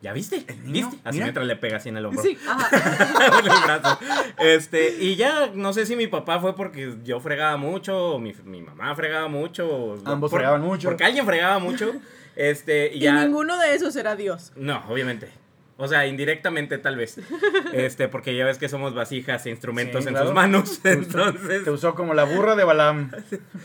¿Ya 0.02 0.12
viste? 0.14 0.46
niño? 0.64 0.88
¿Viste? 0.88 0.96
Así 1.04 1.16
Mira. 1.16 1.26
mientras 1.26 1.46
le 1.46 1.56
pega 1.56 1.76
así 1.76 1.88
en 1.90 1.96
el 1.98 2.06
hombro. 2.06 2.22
Sí, 2.22 2.38
ajá. 2.48 3.38
en 3.40 3.44
el 3.44 3.52
brazo. 3.64 3.98
Este, 4.38 4.96
y 5.00 5.16
ya, 5.16 5.50
no 5.52 5.72
sé 5.74 5.84
si 5.84 5.94
mi 5.96 6.06
papá 6.06 6.40
fue 6.40 6.54
porque 6.56 6.94
yo 7.04 7.20
fregaba 7.20 7.56
mucho, 7.58 8.12
o 8.14 8.18
mi, 8.18 8.32
mi 8.44 8.62
mamá 8.62 8.94
fregaba 8.94 9.28
mucho. 9.28 9.96
Ambos 10.06 10.30
por- 10.30 10.40
fregaban 10.40 10.62
mucho. 10.62 10.88
Porque 10.88 11.04
alguien 11.04 11.26
fregaba 11.26 11.58
mucho. 11.58 11.92
Este, 12.40 12.90
y 12.94 13.00
ninguno 13.10 13.58
de 13.58 13.74
esos 13.74 13.94
era 13.96 14.16
Dios. 14.16 14.52
No, 14.56 14.82
obviamente. 14.88 15.28
O 15.76 15.88
sea, 15.88 16.06
indirectamente 16.06 16.78
tal 16.78 16.96
vez. 16.96 17.18
Este, 17.74 18.08
porque 18.08 18.34
ya 18.34 18.44
ves 18.46 18.56
que 18.58 18.68
somos 18.70 18.94
vasijas 18.94 19.44
e 19.46 19.50
instrumentos 19.50 20.04
Sí, 20.04 20.08
en 20.08 20.14
claro. 20.14 20.28
sus 20.28 20.34
manos. 20.34 20.80
Te 20.82 20.92
Entonces, 20.92 21.68
usó 21.68 21.94
como 21.94 22.14
la 22.14 22.24
burra 22.24 22.56
de 22.56 22.64
Balam. 22.64 23.10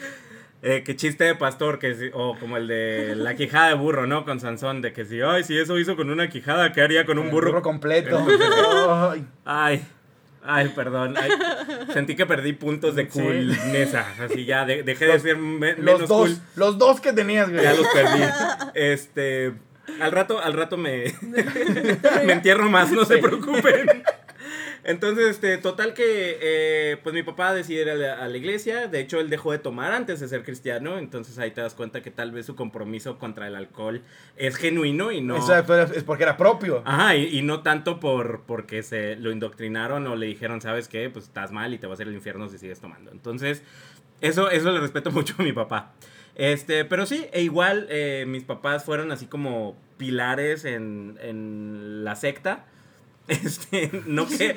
eh, 0.61 0.83
que 0.83 0.95
chiste 0.97 1.23
de 1.23 1.35
pastor, 1.35 1.79
que 1.79 2.11
o 2.13 2.37
como 2.37 2.57
el 2.57 2.67
de 2.67 3.15
la 3.15 3.35
quijada 3.35 3.69
de 3.69 3.75
burro, 3.75 4.07
¿no? 4.07 4.25
Con 4.25 4.39
Sansón, 4.41 4.81
de 4.81 4.91
que 4.91 5.05
si, 5.05 5.21
ay, 5.21 5.43
si 5.45 5.57
eso 5.57 5.79
hizo 5.79 5.95
con 5.95 6.09
una 6.09 6.27
quijada, 6.29 6.71
¿qué 6.73 6.81
haría 6.81 7.05
con 7.05 7.17
un 7.17 7.27
El 7.27 7.31
burro? 7.31 7.61
completo. 7.61 8.25
Ay. 8.89 9.25
Ay, 9.45 9.85
ay, 10.47 10.69
perdón. 10.75 11.15
ay, 11.17 11.29
sentí 11.93 12.15
que 12.15 12.25
perdí 12.25 12.53
puntos 12.53 12.95
de 12.95 13.03
Sí. 13.03 13.19
coolnesa. 13.19 14.05
Así 14.19 14.45
ya, 14.45 14.65
de- 14.65 14.83
dejé 14.83 15.05
de 15.05 15.19
ser 15.19 15.37
me- 15.37 15.73
Los 15.73 15.79
menos 15.79 15.99
dos, 16.09 16.29
cool. 16.29 16.37
los 16.55 16.77
dos 16.77 16.99
que 17.01 17.13
tenías, 17.13 17.49
güey. 17.49 17.63
Ya 17.63 17.73
los 17.73 17.87
perdí. 17.87 18.23
Este. 18.73 19.53
Al 20.01 20.11
rato, 20.11 20.39
al 20.41 20.53
rato 20.53 20.77
me, 20.77 21.13
me 22.25 22.33
entierro 22.33 22.69
más, 22.69 22.91
no 22.91 23.05
se 23.05 23.17
preocupen. 23.19 24.03
Entonces, 24.87 25.31
este, 25.31 25.57
total 25.57 25.95
que, 25.95 26.37
eh, 26.39 26.97
pues 27.01 27.15
mi 27.15 27.23
papá 27.23 27.55
decide 27.55 27.81
ir 27.81 27.89
a 27.89 27.95
la, 27.95 28.13
a 28.23 28.27
la 28.27 28.37
iglesia. 28.37 28.87
De 28.87 28.99
hecho, 28.99 29.19
él 29.19 29.31
dejó 29.31 29.51
de 29.51 29.57
tomar 29.57 29.91
antes 29.91 30.19
de 30.19 30.27
ser 30.27 30.43
cristiano. 30.43 30.99
Entonces 30.99 31.39
ahí 31.39 31.49
te 31.49 31.59
das 31.59 31.73
cuenta 31.73 32.03
que 32.03 32.11
tal 32.11 32.31
vez 32.31 32.45
su 32.45 32.55
compromiso 32.55 33.17
contra 33.17 33.47
el 33.47 33.55
alcohol 33.55 34.03
es 34.37 34.57
genuino 34.57 35.11
y 35.11 35.21
no. 35.21 35.37
Exacto, 35.37 35.75
es 35.81 36.03
porque 36.03 36.23
era 36.23 36.37
propio. 36.37 36.83
Ajá, 36.85 37.15
y, 37.15 37.35
y 37.35 37.41
no 37.41 37.63
tanto 37.63 37.99
por 37.99 38.41
porque 38.41 38.83
se 38.83 39.15
lo 39.15 39.31
indoctrinaron 39.31 40.05
o 40.05 40.15
le 40.15 40.27
dijeron, 40.27 40.61
¿sabes 40.61 40.87
qué? 40.87 41.09
Pues 41.09 41.25
estás 41.25 41.51
mal 41.51 41.73
y 41.73 41.79
te 41.79 41.87
vas 41.87 41.99
a 41.99 42.03
ir 42.03 42.09
al 42.09 42.13
infierno 42.13 42.47
si 42.47 42.59
sigues 42.59 42.79
tomando. 42.79 43.11
Entonces, 43.11 43.63
eso, 44.21 44.51
eso 44.51 44.71
le 44.71 44.79
respeto 44.79 45.09
mucho 45.11 45.33
a 45.39 45.41
mi 45.41 45.51
papá. 45.51 45.93
Este, 46.35 46.85
pero 46.85 47.07
sí, 47.07 47.25
e 47.31 47.41
igual 47.41 47.87
eh, 47.89 48.25
mis 48.27 48.43
papás 48.43 48.83
fueron 48.83 49.11
así 49.11 49.25
como 49.25 49.75
pilares 49.97 50.63
en, 50.65 51.17
en 51.21 52.03
la 52.03 52.15
secta. 52.15 52.65
Este, 53.45 53.89
no 54.05 54.27
que. 54.27 54.55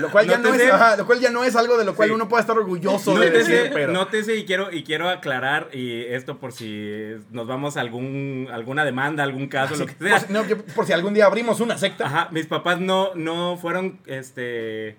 Lo 0.00 0.10
cual, 0.10 0.26
ya 0.26 0.38
no 0.38 0.54
es, 0.54 0.70
ajá, 0.72 0.96
lo 0.96 1.04
cual 1.06 1.20
ya 1.20 1.30
no 1.30 1.44
es 1.44 1.54
algo 1.56 1.76
de 1.76 1.84
lo 1.84 1.94
cual 1.94 2.08
Sí. 2.08 2.14
uno 2.14 2.26
pueda 2.28 2.40
estar 2.40 2.56
orgulloso 2.56 3.18
de 3.18 3.30
decir, 3.30 3.54
Nótese, 3.54 3.70
pero... 3.74 3.92
nótese 3.92 4.36
y 4.36 4.44
quiero, 4.46 4.72
y 4.72 4.82
quiero 4.82 5.10
aclarar, 5.10 5.68
y 5.74 6.00
esto 6.06 6.38
por 6.38 6.52
si 6.52 7.12
nos 7.30 7.46
vamos 7.46 7.76
a 7.76 7.82
algún, 7.82 8.48
alguna 8.50 8.84
demanda, 8.86 9.22
algún 9.24 9.48
caso, 9.48 9.74
Sí, 9.74 9.80
lo 9.80 9.86
que 9.86 9.94
sea. 9.94 10.18
por, 10.18 10.26
si- 10.26 10.32
no, 10.32 10.46
que 10.46 10.56
por 10.56 10.86
si 10.86 10.92
algún 10.94 11.12
día 11.12 11.26
abrimos 11.26 11.60
una 11.60 11.76
secta. 11.76 12.06
Ajá, 12.06 12.28
mis 12.32 12.46
papás 12.46 12.80
no, 12.80 13.14
no 13.14 13.58
fueron, 13.58 14.00
este, 14.06 14.96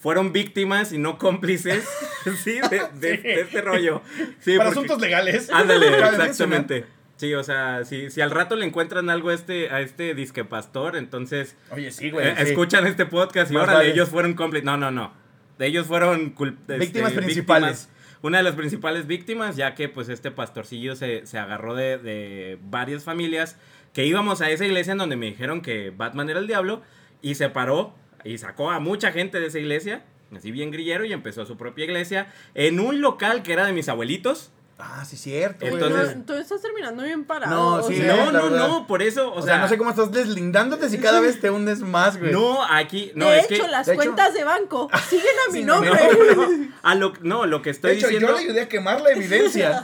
fueron 0.00 0.32
víctimas 0.32 0.92
y 0.92 0.98
no 0.98 1.18
cómplices, 1.18 1.84
sí, 2.44 2.60
de, 2.70 2.82
de- 2.94 3.16
Sí. 3.16 3.22
de 3.22 3.40
este 3.40 3.60
rollo. 3.60 4.02
Sí, 4.38 4.56
para 4.56 4.70
porque- 4.70 4.78
asuntos 4.78 5.00
legales. 5.00 5.50
Ándale, 5.50 5.88
exactamente. 5.98 6.84
Sí, 7.20 7.34
o 7.34 7.44
sea, 7.44 7.84
si, 7.84 8.08
si 8.08 8.22
al 8.22 8.30
rato 8.30 8.56
le 8.56 8.64
encuentran 8.64 9.10
algo 9.10 9.28
a 9.28 9.34
este, 9.34 9.68
a 9.68 9.82
este 9.82 10.14
disque 10.14 10.42
pastor, 10.42 10.96
entonces. 10.96 11.54
Oye, 11.70 11.90
sí, 11.90 12.10
güey. 12.10 12.26
eh, 12.26 12.34
sí. 12.34 12.42
escuchan 12.44 12.86
este 12.86 13.04
podcast 13.04 13.52
y 13.52 13.56
órale, 13.56 13.74
vale. 13.74 13.90
ellos 13.90 14.08
fueron 14.08 14.32
cómplices. 14.32 14.64
No, 14.64 14.78
no, 14.78 14.90
no. 14.90 15.12
Ellos 15.58 15.86
fueron 15.86 16.34
este, 16.40 16.78
Víctimas 16.78 17.12
principales. 17.12 17.70
víctimas. 17.88 17.88
Una 18.22 18.38
de 18.38 18.44
las 18.44 18.54
principales 18.54 19.06
víctimas, 19.06 19.56
ya 19.56 19.74
que 19.74 19.90
pues 19.90 20.08
este 20.08 20.30
pastorcillo 20.30 20.96
se, 20.96 21.26
se 21.26 21.36
agarró 21.36 21.74
de, 21.74 21.98
de 21.98 22.58
varias 22.62 23.04
familias 23.04 23.58
que 23.92 24.06
íbamos 24.06 24.40
a 24.40 24.48
esa 24.48 24.64
iglesia 24.64 24.92
en 24.92 24.98
donde 24.98 25.16
me 25.16 25.26
dijeron 25.26 25.60
que 25.60 25.90
Batman 25.90 26.30
era 26.30 26.38
el 26.40 26.46
diablo 26.46 26.80
y 27.20 27.34
se 27.34 27.50
paró 27.50 27.94
y 28.24 28.38
sacó 28.38 28.70
a 28.70 28.80
mucha 28.80 29.12
gente 29.12 29.40
de 29.40 29.48
esa 29.48 29.58
iglesia, 29.58 30.04
así 30.34 30.50
bien 30.52 30.70
grillero, 30.70 31.04
y 31.04 31.12
empezó 31.12 31.44
su 31.44 31.58
propia 31.58 31.84
iglesia 31.84 32.32
en 32.54 32.80
un 32.80 33.02
local 33.02 33.42
que 33.42 33.52
era 33.52 33.66
de 33.66 33.74
mis 33.74 33.90
abuelitos. 33.90 34.52
Ah, 34.82 35.04
sí, 35.04 35.16
cierto. 35.16 35.66
Entonces- 35.66 36.16
no, 36.16 36.22
tú 36.24 36.32
estás 36.34 36.60
terminando 36.62 37.02
bien 37.02 37.24
parado. 37.24 37.54
No, 37.54 37.74
o 37.84 37.88
sí, 37.88 37.96
sea, 37.96 38.30
no, 38.32 38.50
no, 38.50 38.86
por 38.86 39.02
eso, 39.02 39.30
o, 39.32 39.38
O 39.38 39.42
sea, 39.42 39.58
no 39.58 39.68
sé 39.68 39.76
cómo 39.78 39.90
estás 39.90 40.10
deslindándote 40.12 40.88
si 40.88 40.98
cada 41.00 41.20
vez 41.20 41.40
te 41.40 41.50
hundes 41.50 41.80
más, 41.80 42.18
güey. 42.18 42.32
No, 42.32 42.64
aquí, 42.64 43.12
no, 43.14 43.28
de 43.28 43.40
es 43.40 43.50
hecho, 43.50 43.64
que... 43.64 43.70
las 43.70 43.86
de 43.86 43.92
hecho- 43.92 44.02
cuentas 44.02 44.34
de 44.34 44.44
banco 44.44 44.88
siguen 45.08 45.26
a 45.48 45.52
mi 45.52 45.58
Sí, 45.60 45.64
nombre. 45.64 45.90
No, 46.34 46.48
no, 46.48 46.68
a 46.82 46.94
lo, 46.94 47.12
no, 47.22 47.46
lo 47.46 47.62
que 47.62 47.70
de 47.70 47.72
estoy 47.72 47.92
hecho, 47.92 48.06
diciendo... 48.08 48.28
yo 48.28 48.34
le 48.38 48.40
ayudé 48.44 48.60
a 48.62 48.68
quemar 48.68 49.00
la 49.00 49.10
evidencia. 49.10 49.78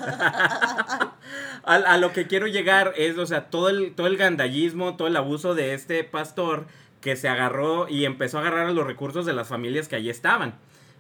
a, 1.65 1.75
a 1.75 1.97
lo 1.99 2.13
que 2.13 2.27
quiero 2.27 2.47
llegar 2.47 2.93
es, 2.97 3.19
o 3.19 3.27
sea, 3.27 3.51
todo 3.51 3.69
el, 3.69 3.95
todo 3.95 4.07
el 4.07 4.17
gandallismo, 4.17 4.97
todo 4.97 5.09
el 5.09 5.17
abuso 5.17 5.55
de 5.55 5.75
este 5.75 6.05
pastor 6.05 6.67
que 7.01 7.17
se 7.17 7.29
agarró 7.29 7.89
y 7.89 8.05
empezó 8.05 8.39
a 8.39 8.41
agarrar 8.41 8.67
a 8.67 8.73
los 8.73 8.87
recursos 8.87 9.27
de 9.27 9.33
las 9.33 9.49
familias 9.49 9.89
que 9.89 9.97
allí 9.97 10.11
estaban. 10.11 10.55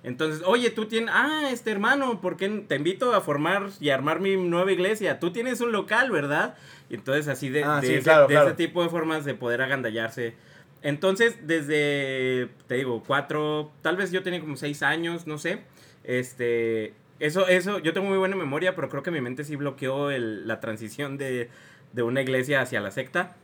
Entonces, 0.06 0.42
oye, 0.46 0.70
tú 0.70 0.86
tienes, 0.86 1.10
ah, 1.12 1.48
este 1.50 1.72
hermano, 1.72 2.20
¿por 2.20 2.36
qué 2.36 2.48
te 2.48 2.76
invito 2.76 3.12
a 3.12 3.20
formar 3.20 3.70
y 3.80 3.90
armar 3.90 4.20
mi 4.20 4.36
nueva 4.36 4.70
iglesia? 4.70 5.18
Tú 5.18 5.32
tienes 5.32 5.60
un 5.60 5.72
local, 5.72 6.10
¿verdad? 6.12 6.54
Y 6.88 6.94
entonces 6.94 7.26
así 7.26 7.48
de, 7.48 7.64
Ah, 7.64 7.80
de 7.80 7.86
sí, 7.88 7.92
ese, 7.94 8.02
claro, 8.04 8.28
de 8.28 8.34
claro. 8.34 8.46
ese 8.48 8.56
tipo 8.56 8.82
de 8.84 8.88
formas 8.88 9.24
de 9.24 9.34
poder 9.34 9.62
agandallarse. 9.62 10.34
Entonces, 10.82 11.36
desde, 11.48 12.48
te 12.68 12.76
digo, 12.76 13.02
cuatro, 13.04 13.72
tal 13.82 13.96
vez 13.96 14.12
yo 14.12 14.22
tenía 14.22 14.40
como 14.40 14.54
seis 14.56 14.84
años, 14.84 15.26
no 15.26 15.38
sé. 15.38 15.62
Este, 16.04 16.94
eso, 17.18 17.48
eso, 17.48 17.80
yo 17.80 17.92
tengo 17.92 18.06
muy 18.08 18.18
buena 18.18 18.36
memoria, 18.36 18.76
pero 18.76 18.88
creo 18.88 19.02
que 19.02 19.10
mi 19.10 19.20
mente 19.20 19.42
sí 19.42 19.56
bloqueó 19.56 20.10
el- 20.12 20.46
la 20.46 20.60
transición 20.60 21.18
de, 21.18 21.50
de 21.92 22.02
una 22.04 22.22
iglesia 22.22 22.60
hacia 22.60 22.80
la 22.80 22.92
secta. 22.92 23.34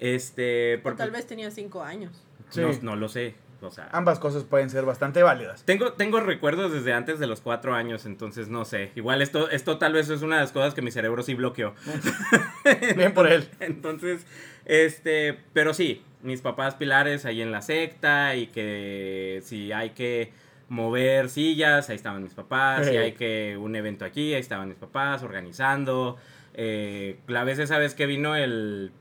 Este, 0.00 0.76
O 0.76 0.82
porque 0.82 0.98
tal 0.98 1.10
vez 1.12 1.26
tenía 1.26 1.50
cinco 1.50 1.82
años. 1.82 2.22
Sí. 2.50 2.60
no, 2.60 2.70
no 2.82 2.96
lo 2.96 3.08
sé. 3.08 3.34
O 3.62 3.70
sea, 3.70 3.88
Ambas 3.92 4.18
cosas 4.18 4.44
pueden 4.44 4.70
ser 4.70 4.84
bastante 4.84 5.22
válidas. 5.22 5.64
tengo, 5.64 5.92
tengo 5.92 6.20
recuerdos 6.20 6.72
desde 6.72 6.92
antes 6.92 7.18
de 7.18 7.26
los 7.26 7.40
cuatro 7.40 7.74
años, 7.74 8.06
entonces 8.06 8.48
no 8.48 8.64
sé. 8.64 8.90
Igual 8.94 9.22
esto, 9.22 9.50
esto 9.50 9.78
tal 9.78 9.92
vez 9.92 10.08
es 10.08 10.22
una 10.22 10.36
de 10.36 10.42
las 10.42 10.52
cosas 10.52 10.74
que 10.74 10.82
mi 10.82 10.90
cerebro 10.90 11.22
sí 11.22 11.34
bloqueó. 11.34 11.74
Bien 12.96 13.12
por 13.12 13.30
él. 13.30 13.48
Entonces, 13.60 14.26
este, 14.64 15.38
pero 15.52 15.74
sí, 15.74 16.02
mis 16.22 16.40
papás 16.40 16.74
pilares 16.74 17.24
ahí 17.24 17.42
en 17.42 17.52
la 17.52 17.62
secta 17.62 18.36
y 18.36 18.46
que 18.46 19.40
si 19.44 19.72
hay 19.72 19.90
que 19.90 20.32
mover 20.68 21.28
sillas, 21.28 21.90
ahí 21.90 21.96
estaban 21.96 22.22
mis 22.22 22.34
papás, 22.34 22.86
si 22.86 22.96
hay 22.96 23.12
que 23.12 23.56
un 23.58 23.74
evento 23.74 24.04
aquí, 24.04 24.34
ahí 24.34 24.40
estaban 24.40 24.68
mis 24.68 24.78
papás 24.78 25.22
organizando. 25.22 26.16
Eh, 26.54 27.18
la 27.26 27.44
vez 27.44 27.58
esa 27.58 27.78
vez 27.78 27.94
que 27.94 28.06
vino 28.06 28.36
el, 28.36 28.92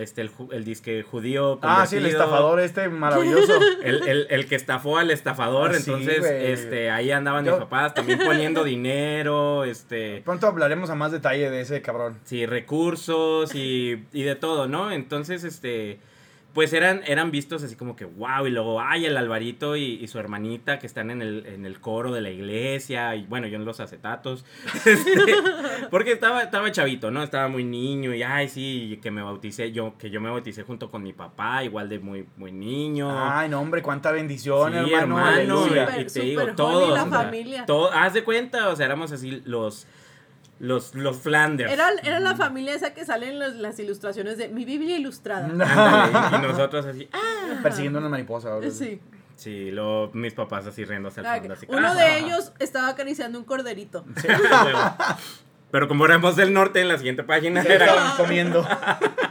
este, 0.00 0.22
el, 0.22 0.30
el 0.52 0.64
disque 0.64 1.02
judío. 1.02 1.58
Ah, 1.62 1.86
sí, 1.86 1.96
el 1.96 2.06
estafador 2.06 2.60
este 2.60 2.88
maravilloso. 2.88 3.58
El, 3.82 4.06
el- 4.08 4.26
el 4.30 4.46
que 4.48 4.54
estafó 4.56 4.98
al 4.98 5.10
estafador, 5.10 5.70
Ah, 5.72 5.76
entonces, 5.76 6.24
este, 6.24 6.90
ahí 6.90 7.10
andaban 7.10 7.44
Yo- 7.44 7.52
mis 7.52 7.60
papás 7.60 7.94
también 7.94 8.18
poniendo 8.18 8.64
dinero, 8.64 9.64
este... 9.64 10.22
Pronto 10.24 10.46
hablaremos 10.46 10.90
a 10.90 10.94
más 10.94 11.12
detalle 11.12 11.50
de 11.50 11.60
ese 11.60 11.80
cabrón. 11.82 12.18
Sí, 12.24 12.44
recursos 12.46 13.54
y, 13.54 14.04
y 14.12 14.22
de 14.22 14.34
todo, 14.36 14.68
¿no? 14.68 14.90
Entonces, 14.90 15.44
este, 15.44 16.00
pues 16.58 16.72
eran, 16.72 17.02
eran 17.06 17.30
vistos 17.30 17.62
así 17.62 17.76
como 17.76 17.94
que, 17.94 18.04
wow, 18.04 18.44
y 18.44 18.50
luego, 18.50 18.80
ay, 18.80 19.06
el 19.06 19.16
Alvarito 19.16 19.76
y, 19.76 19.84
y 20.02 20.08
su 20.08 20.18
hermanita 20.18 20.80
que 20.80 20.88
están 20.88 21.12
en 21.12 21.22
el, 21.22 21.46
en 21.46 21.64
el 21.64 21.78
coro 21.78 22.10
de 22.12 22.20
la 22.20 22.30
iglesia, 22.30 23.14
y 23.14 23.26
bueno, 23.26 23.46
yo 23.46 23.54
en 23.58 23.64
los 23.64 23.78
acetatos, 23.78 24.44
Este, 24.84 25.12
porque 25.88 26.10
estaba, 26.10 26.42
estaba 26.42 26.72
chavito, 26.72 27.12
¿no? 27.12 27.22
Estaba 27.22 27.46
muy 27.46 27.62
niño, 27.62 28.12
y 28.12 28.24
ay, 28.24 28.48
sí, 28.48 28.98
que 29.00 29.12
me 29.12 29.22
bauticé, 29.22 29.70
yo, 29.70 29.94
que 29.98 30.10
yo 30.10 30.20
me 30.20 30.30
bauticé 30.30 30.64
junto 30.64 30.90
con 30.90 31.04
mi 31.04 31.12
papá, 31.12 31.62
igual 31.62 31.88
de 31.88 32.00
muy, 32.00 32.26
muy 32.36 32.50
niño. 32.50 33.08
Ay, 33.16 33.48
no, 33.48 33.60
hombre, 33.60 33.80
cuánta 33.80 34.10
bendición, 34.10 34.72
Sí, 34.84 34.92
hermano. 34.92 35.64
y 35.96 36.04
te 36.06 36.20
digo, 36.22 36.44
todos. 36.56 36.92
la 36.92 37.04
o 37.04 37.08
sea, 37.08 37.22
familia. 37.22 37.66
todo- 37.66 37.92
haz 37.92 38.14
de 38.14 38.24
cuenta, 38.24 38.68
o 38.70 38.74
sea, 38.74 38.86
éramos 38.86 39.12
así 39.12 39.42
los, 39.44 39.86
los, 40.60 40.94
los 40.94 41.18
Flanders. 41.18 41.72
Era, 41.72 41.88
era 42.02 42.20
la 42.20 42.34
familia 42.36 42.74
esa 42.74 42.94
que 42.94 43.04
sale 43.04 43.28
en 43.28 43.38
las, 43.38 43.54
las 43.56 43.78
ilustraciones 43.78 44.38
de 44.38 44.48
mi 44.48 44.64
Biblia 44.64 44.96
ilustrada. 44.96 45.46
Ándale, 45.50 46.38
y 46.38 46.48
nosotros 46.48 46.84
así, 46.86 47.08
ah, 47.12 47.60
Persiguiendo 47.62 47.98
una 47.98 48.08
mariposa. 48.08 48.54
güey. 48.56 48.70
Sí. 48.70 49.00
Sí, 49.36 49.70
lo, 49.70 50.10
mis 50.14 50.34
papás 50.34 50.66
así 50.66 50.84
riéndose 50.84 51.20
al 51.20 51.26
Ah, 51.26 51.36
fondo. 51.38 51.54
Así, 51.54 51.66
Uno 51.68 51.88
ah. 51.88 51.94
de 51.94 52.18
ellos 52.18 52.52
estaba 52.58 52.88
acariciando 52.88 53.38
un 53.38 53.44
corderito. 53.44 54.04
Sí. 54.16 54.26
Pero 55.70 55.86
como 55.86 56.06
éramos 56.06 56.34
del 56.34 56.52
norte, 56.52 56.80
en 56.80 56.88
la 56.88 56.96
siguiente 56.96 57.22
página 57.22 57.62
era... 57.62 58.14
comiendo. 58.16 58.66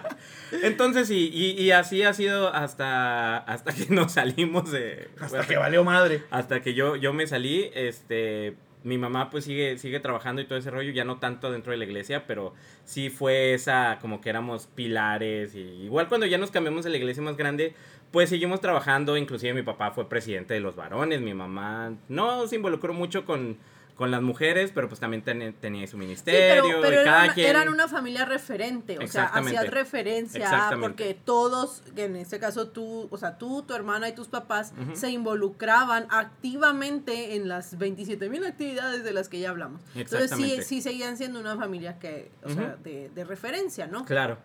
Entonces 0.63 1.07
sí, 1.07 1.29
y, 1.33 1.61
y 1.61 1.71
así 1.71 2.03
ha 2.03 2.13
sido 2.13 2.53
hasta, 2.53 3.37
hasta 3.37 3.73
que 3.73 3.87
nos 3.93 4.13
salimos 4.13 4.71
de... 4.71 5.09
Hasta 5.19 5.45
que 5.45 5.57
valió 5.57 5.83
madre. 5.83 6.23
hasta 6.31 6.61
que 6.61 6.73
yo, 6.73 6.95
yo 6.95 7.11
me 7.11 7.27
salí, 7.27 7.69
este... 7.73 8.55
Mi 8.83 8.97
mamá 8.97 9.29
pues 9.29 9.45
sigue, 9.45 9.77
sigue 9.77 9.99
trabajando 9.99 10.41
y 10.41 10.45
todo 10.45 10.57
ese 10.57 10.71
rollo, 10.71 10.91
ya 10.91 11.03
no 11.03 11.17
tanto 11.17 11.51
dentro 11.51 11.71
de 11.71 11.77
la 11.77 11.85
iglesia, 11.85 12.25
pero 12.27 12.53
sí 12.85 13.09
fue 13.09 13.53
esa, 13.53 13.97
como 14.01 14.21
que 14.21 14.29
éramos 14.29 14.67
pilares. 14.67 15.55
Y 15.55 15.83
igual 15.83 16.07
cuando 16.07 16.25
ya 16.25 16.37
nos 16.37 16.51
cambiamos 16.51 16.85
a 16.85 16.89
la 16.89 16.97
iglesia 16.97 17.23
más 17.23 17.37
grande, 17.37 17.73
pues 18.11 18.29
seguimos 18.29 18.61
trabajando, 18.61 19.17
inclusive 19.17 19.53
mi 19.53 19.63
papá 19.63 19.91
fue 19.91 20.07
presidente 20.07 20.53
de 20.53 20.59
los 20.59 20.75
varones, 20.75 21.21
mi 21.21 21.33
mamá 21.33 21.93
no 22.07 22.47
se 22.47 22.55
involucró 22.55 22.93
mucho 22.93 23.25
con, 23.25 23.57
con 23.97 24.11
las 24.11 24.21
mujeres, 24.21 24.71
pero 24.75 24.87
pues 24.87 24.99
también 24.99 25.23
ten- 25.23 25.53
tenía 25.59 25.87
su 25.87 25.91
Sí, 25.93 25.97
ministerio 25.97 26.63
pero, 26.67 26.81
pero 26.81 27.01
y 27.01 27.05
cada 27.05 27.17
eran, 27.17 27.23
una, 27.25 27.33
quien... 27.33 27.47
eran 27.49 27.69
una 27.69 27.87
familia 27.87 28.25
referente, 28.25 28.99
o 28.99 29.07
sea, 29.07 29.25
hacías 29.25 29.69
referencia 29.71 30.67
a 30.69 30.77
porque 30.79 31.15
todos, 31.15 31.81
que 31.95 32.03
en 32.05 32.15
este 32.15 32.37
caso 32.39 32.67
tú, 32.67 33.07
o 33.09 33.17
sea, 33.17 33.39
tú, 33.39 33.63
tu 33.63 33.73
hermana 33.73 34.07
y 34.07 34.13
tus 34.13 34.27
papás 34.27 34.71
se 34.93 35.09
involucraban 35.09 36.05
activamente 36.11 37.35
en 37.35 37.47
las 37.47 37.77
27 37.79 38.29
mil 38.29 38.45
actividades 38.45 39.03
de 39.03 39.13
las 39.13 39.29
que 39.29 39.39
ya 39.39 39.49
hablamos. 39.49 39.81
Entonces 39.95 40.29
sí, 40.37 40.61
sí 40.61 40.81
seguían 40.83 41.17
siendo 41.17 41.39
una 41.39 41.55
familia 41.55 41.97
que, 41.97 42.29
o 42.43 42.49
sea, 42.51 42.77
de, 42.83 43.09
de 43.09 43.23
referencia, 43.25 43.87
¿no? 43.87 44.05
Claro. 44.05 44.37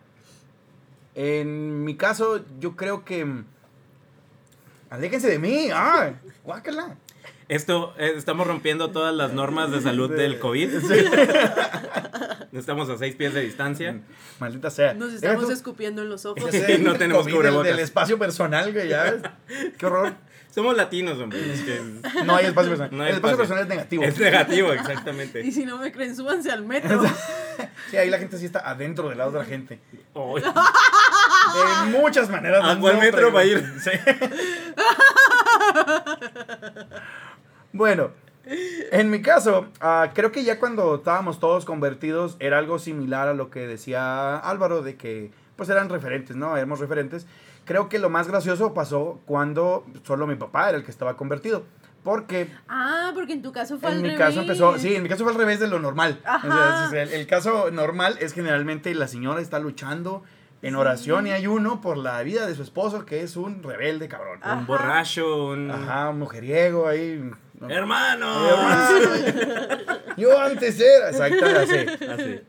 En 1.15 1.83
mi 1.83 1.95
caso, 1.95 2.43
yo 2.59 2.75
creo 2.75 3.05
que. 3.05 3.23
mm, 3.23 3.45
Aléjense 4.89 5.27
de 5.27 5.39
mí. 5.39 5.69
¡Ah! 5.71 6.13
Guácala. 6.43 6.97
Esto, 7.49 7.93
eh, 7.97 8.13
estamos 8.15 8.47
rompiendo 8.47 8.91
todas 8.91 9.13
las 9.13 9.33
normas 9.33 9.71
de 9.71 9.81
salud 9.81 10.09
del 10.15 10.39
COVID. 10.39 10.69
Estamos 12.53 12.87
a 12.89 12.97
seis 12.99 13.15
pies 13.15 13.33
de 13.33 13.41
distancia. 13.41 13.99
Maldita 14.39 14.69
sea. 14.69 14.93
Nos 14.93 15.11
estamos 15.13 15.45
tú- 15.47 15.51
escupiendo 15.51 16.03
en 16.03 16.09
los 16.09 16.23
ojos. 16.27 16.51
sé, 16.51 16.77
No 16.79 16.93
tenemos 16.93 17.23
COVID 17.23 17.31
del- 17.33 17.41
cubrebocas. 17.41 17.67
Del 17.71 17.79
espacio 17.79 18.19
personal, 18.19 18.71
güey, 18.71 18.87
ya 18.89 19.03
ves. 19.03 19.23
Qué 19.77 19.85
horror. 19.87 20.13
Somos 20.53 20.77
latinos, 20.77 21.17
hombre. 21.19 21.51
es 21.51 21.61
que 21.61 21.81
No 22.23 22.35
hay 22.35 22.45
espacio 22.45 22.69
personal. 22.69 22.95
no 22.95 23.03
hay 23.03 23.09
el 23.09 23.15
espacio 23.15 23.33
espacio. 23.33 23.37
personal 23.37 23.63
es 23.63 23.69
negativo. 23.69 24.03
Es 24.03 24.19
negativo, 24.19 24.71
Y 24.71 24.77
exactamente. 24.77 25.51
si 25.51 25.65
no 25.65 25.79
me 25.79 25.91
creen, 25.91 26.15
súbanse 26.15 26.51
al 26.51 26.63
metro. 26.63 27.01
Sí, 27.91 27.97
ahí 27.97 28.09
la 28.09 28.17
gente 28.17 28.37
sí 28.39 28.45
está 28.45 28.59
adentro 28.67 29.09
de 29.09 29.15
la 29.15 29.27
otra 29.27 29.45
gente. 29.45 29.79
Oh, 30.13 30.35
De 30.39 30.43
muchas 31.91 32.27
maneras. 32.29 32.61
¿A 32.63 32.79
cuál 32.79 32.95
no 32.95 33.01
metro 33.01 33.29
traigo- 33.29 33.33
va 33.33 33.39
a 33.41 33.45
ir? 33.45 33.63
Sí. 33.79 33.91
Bueno, 37.73 38.11
en 38.91 39.09
mi 39.09 39.21
caso, 39.21 39.67
ah, 39.81 40.11
creo 40.13 40.31
que 40.31 40.43
ya 40.43 40.59
cuando 40.59 40.95
estábamos 40.95 41.39
todos 41.39 41.65
convertidos 41.65 42.35
era 42.39 42.57
algo 42.57 42.79
similar 42.79 43.27
a 43.27 43.33
lo 43.33 43.49
que 43.49 43.67
decía 43.67 44.37
Álvaro, 44.37 44.81
de 44.81 44.95
que 44.95 45.31
pues 45.55 45.69
eran 45.69 45.89
referentes, 45.89 46.35
¿no? 46.35 46.55
Éramos 46.57 46.79
referentes. 46.79 47.25
Creo 47.65 47.87
que 47.87 47.99
lo 47.99 48.09
más 48.09 48.27
gracioso 48.27 48.73
pasó 48.73 49.21
cuando 49.25 49.85
solo 50.03 50.27
mi 50.27 50.35
papá 50.35 50.69
era 50.69 50.77
el 50.77 50.83
que 50.83 50.91
estaba 50.91 51.15
convertido. 51.15 51.63
Porque 52.03 52.49
Ah, 52.67 53.11
porque 53.15 53.31
en 53.31 53.41
tu 53.41 53.53
caso 53.53 53.79
fue 53.79 53.89
en 53.91 53.95
al 53.97 54.01
mi 54.01 54.09
revés. 54.09 54.19
caso 54.27 54.41
empezó, 54.41 54.77
sí, 54.77 54.93
en 54.95 55.03
mi 55.03 55.07
caso 55.09 55.23
fue 55.23 55.31
al 55.31 55.37
revés 55.39 55.61
de 55.61 55.67
lo 55.69 55.79
normal. 55.79 56.19
O 56.21 56.41
sea, 56.41 56.83
Ajá. 56.85 57.01
el, 57.01 57.09
el 57.13 57.27
caso 57.27 57.71
normal 57.71 58.17
es 58.19 58.33
generalmente 58.33 58.93
la 58.93 59.07
señora 59.07 59.39
está 59.39 59.59
luchando 59.59 60.21
en 60.61 60.75
oración 60.75 61.27
y 61.27 61.31
ayuno 61.31 61.79
por 61.79 61.95
la 61.97 62.21
vida 62.23 62.45
de 62.45 62.55
su 62.55 62.63
esposo, 62.63 63.05
que 63.05 63.21
es 63.21 63.37
un 63.37 63.63
rebelde 63.63 64.09
cabrón. 64.09 64.39
Ajá. 64.41 64.55
Un 64.57 64.65
borracho, 64.65 65.45
un... 65.47 65.71
Ajá, 65.71 66.09
un 66.09 66.19
mujeriego 66.19 66.87
ahí. 66.89 67.31
No- 67.59 67.69
¡Hermano! 67.69 68.49
Hermano, 68.49 69.87
Yo 70.17 70.39
antes 70.39 70.79
era. 70.79 71.09
Exacto, 71.09 71.45
así. 71.45 72.05
Así. 72.05 72.39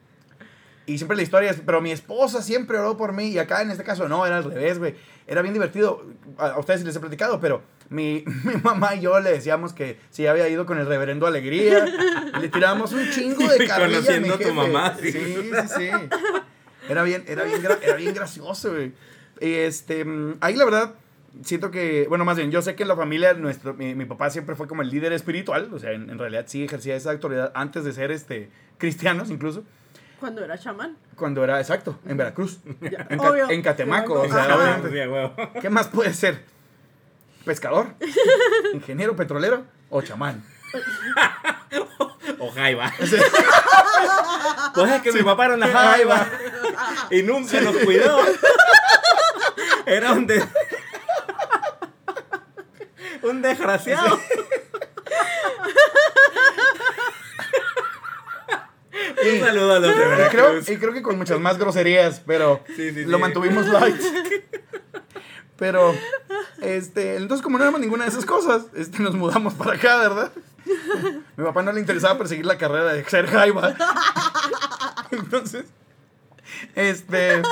Y 0.87 0.99
siempre 0.99 1.17
la 1.17 1.23
historia 1.23 1.51
es, 1.51 1.61
pero 1.65 1.81
mi 1.81 1.93
esposa 1.93 2.43
siempre 2.43 2.77
oró 2.79 2.97
por 2.97 3.13
mí 3.15 3.29
y 3.29 3.39
acá 3.39 3.63
en 3.63 3.71
este 3.71 3.85
caso 3.85 4.07
no, 4.09 4.27
era 4.27 4.37
al 4.37 4.45
revés, 4.45 4.79
güey. 4.79 4.95
Era 5.27 5.41
bien 5.41 5.55
divertido. 5.55 6.05
A, 6.37 6.59
ustedes 6.59 6.85
les 6.85 6.95
he 6.95 7.01
platicado, 7.01 7.41
pero 7.41 7.63
mi, 7.89 8.23
mi 8.45 8.57
mamá 8.63 8.95
y 8.95 9.01
yo 9.01 9.19
le 9.21 9.31
decíamos 9.33 9.73
que 9.73 9.99
si 10.11 10.27
había 10.27 10.47
ido 10.49 10.67
con 10.67 10.79
el 10.79 10.87
reverendo 10.87 11.27
Alegría. 11.27 11.87
le 12.39 12.49
tirábamos 12.51 12.93
un 12.93 13.09
chingo 13.11 13.49
de 13.49 13.67
carrilla 13.67 13.99
a 14.15 14.21
mi 14.21 14.29
Conociendo 14.29 14.35
a 14.35 14.37
tu 14.37 14.45
jefe. 14.45 14.53
mamá, 14.55 14.97
Sí, 15.01 15.13
sí. 15.13 15.51
sí. 15.77 15.91
Era 16.87 17.03
bien, 17.03 17.25
era 17.29 17.45
bien, 17.45 17.63
era 17.83 17.95
bien 17.97 18.13
gracioso, 18.13 18.73
güey. 18.73 18.93
Este, 19.41 20.05
mm, 20.05 20.37
ahí 20.43 20.55
la 20.55 20.67
verdad, 20.67 20.95
siento 21.43 21.71
que, 21.71 22.07
bueno, 22.09 22.25
más 22.25 22.37
bien, 22.37 22.51
yo 22.51 22.63
sé 22.63 22.75
que 22.75 22.83
en 22.83 22.89
la 22.89 22.97
familia, 22.97 23.35
nuestro, 23.35 23.75
mi, 23.75 23.95
mi 23.95 24.05
papá 24.05 24.31
siempre 24.31 24.55
fue 24.55 24.69
como 24.69 24.83
el 24.83 24.91
líder 24.91 25.13
espiritual, 25.13 25.69
o 25.73 25.79
sea, 25.79 25.93
en, 25.93 26.11
en 26.11 26.19
realidad 26.19 26.45
sí 26.47 26.65
ejercía 26.65 26.97
esa 26.97 27.11
autoridad 27.11 27.53
antes 27.55 27.85
de 27.85 27.93
ser 27.93 28.11
este, 28.11 28.51
cristianos 28.79 29.31
incluso. 29.31 29.65
Cuando 30.21 30.43
era 30.45 30.57
chamán. 30.59 30.97
Cuando 31.17 31.45
era, 31.45 31.61
exacto, 31.61 31.99
en 32.07 32.17
Veracruz. 32.17 32.61
Ya, 32.81 33.07
En, 33.11 33.21
obvio. 33.21 33.51
en 33.51 33.61
Catemaco. 33.63 34.23
O 34.23 34.29
sea. 34.29 34.81
¿Qué 35.61 35.69
más 35.69 35.89
puede 35.89 36.15
ser? 36.15 36.43
¿Pescador? 37.45 37.89
¿Ingeniero 38.73 39.15
petrolero? 39.17 39.65
¿O 39.91 40.01
chamán? 40.03 40.43
O 42.39 42.51
jaiba. 42.51 42.91
Pues 42.99 44.91
es 44.91 45.03
que 45.03 45.13
mi 45.13 45.23
papá 45.23 45.45
era 45.47 45.55
una 45.55 45.69
jaiba. 45.69 46.27
Y 47.11 47.23
nunca 47.23 47.61
nos 47.61 47.77
cuidó. 47.77 48.19
Era 49.87 50.13
un 50.13 50.27
de... 50.27 50.43
Un 53.25 53.43
desgraciado. 53.43 54.19
Un 59.33 59.41
saludo 59.41 59.73
a 59.75 59.79
los 59.81 59.83
de 59.83 59.89
y, 59.89 59.95
creo, 59.95 60.09
Veracruz. 60.11 60.69
y 60.69 60.77
creo 60.77 60.93
que 60.93 61.03
con 61.03 61.17
muchas 61.19 61.41
más 61.41 61.59
groserías, 61.59 62.21
pero 62.27 62.61
Sí, 62.77 62.93
sí, 62.93 63.05
lo 63.05 63.17
sí. 63.17 63.21
mantuvimos 63.21 63.67
light. 63.67 64.01
Pero, 65.57 65.95
este, 66.61 67.17
entonces 67.17 67.43
como 67.43 67.59
no 67.59 67.65
éramos 67.65 67.81
ninguna 67.81 68.05
de 68.05 68.11
esas 68.11 68.25
cosas, 68.27 68.65
este, 68.75 69.01
nos 69.03 69.15
mudamos 69.15 69.55
para 69.55 69.75
acá, 69.75 69.97
¿verdad? 69.99 70.33
Mi 71.37 71.45
papá 71.45 71.63
no 71.63 71.73
le 71.73 71.81
interesaba 71.81 72.19
perseguir 72.19 72.45
la 72.47 72.59
carrera 72.59 72.93
de 72.93 73.05
ser 73.05 73.27
jaiba. 73.27 73.75
Entonces, 75.11 75.65
este, 76.75 77.43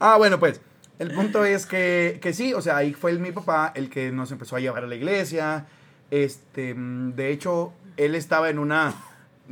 ah, 0.00 0.16
bueno, 0.16 0.38
pues, 0.38 0.60
el 0.98 1.12
punto 1.12 1.44
es 1.44 1.66
que, 1.66 2.18
que 2.22 2.32
sí, 2.32 2.54
o 2.54 2.60
sea, 2.60 2.76
ahí 2.76 2.94
fue 2.94 3.10
el, 3.10 3.18
mi 3.18 3.32
papá 3.32 3.72
el 3.74 3.90
que 3.90 4.12
nos 4.12 4.30
empezó 4.30 4.56
a 4.56 4.60
llevar 4.60 4.84
a 4.84 4.86
la 4.86 4.94
iglesia. 4.94 5.66
Este, 6.10 6.74
mm, 6.74 7.14
de 7.14 7.30
hecho, 7.30 7.72
él 7.96 8.14
estaba 8.14 8.48
en 8.48 8.58
una 8.58 8.94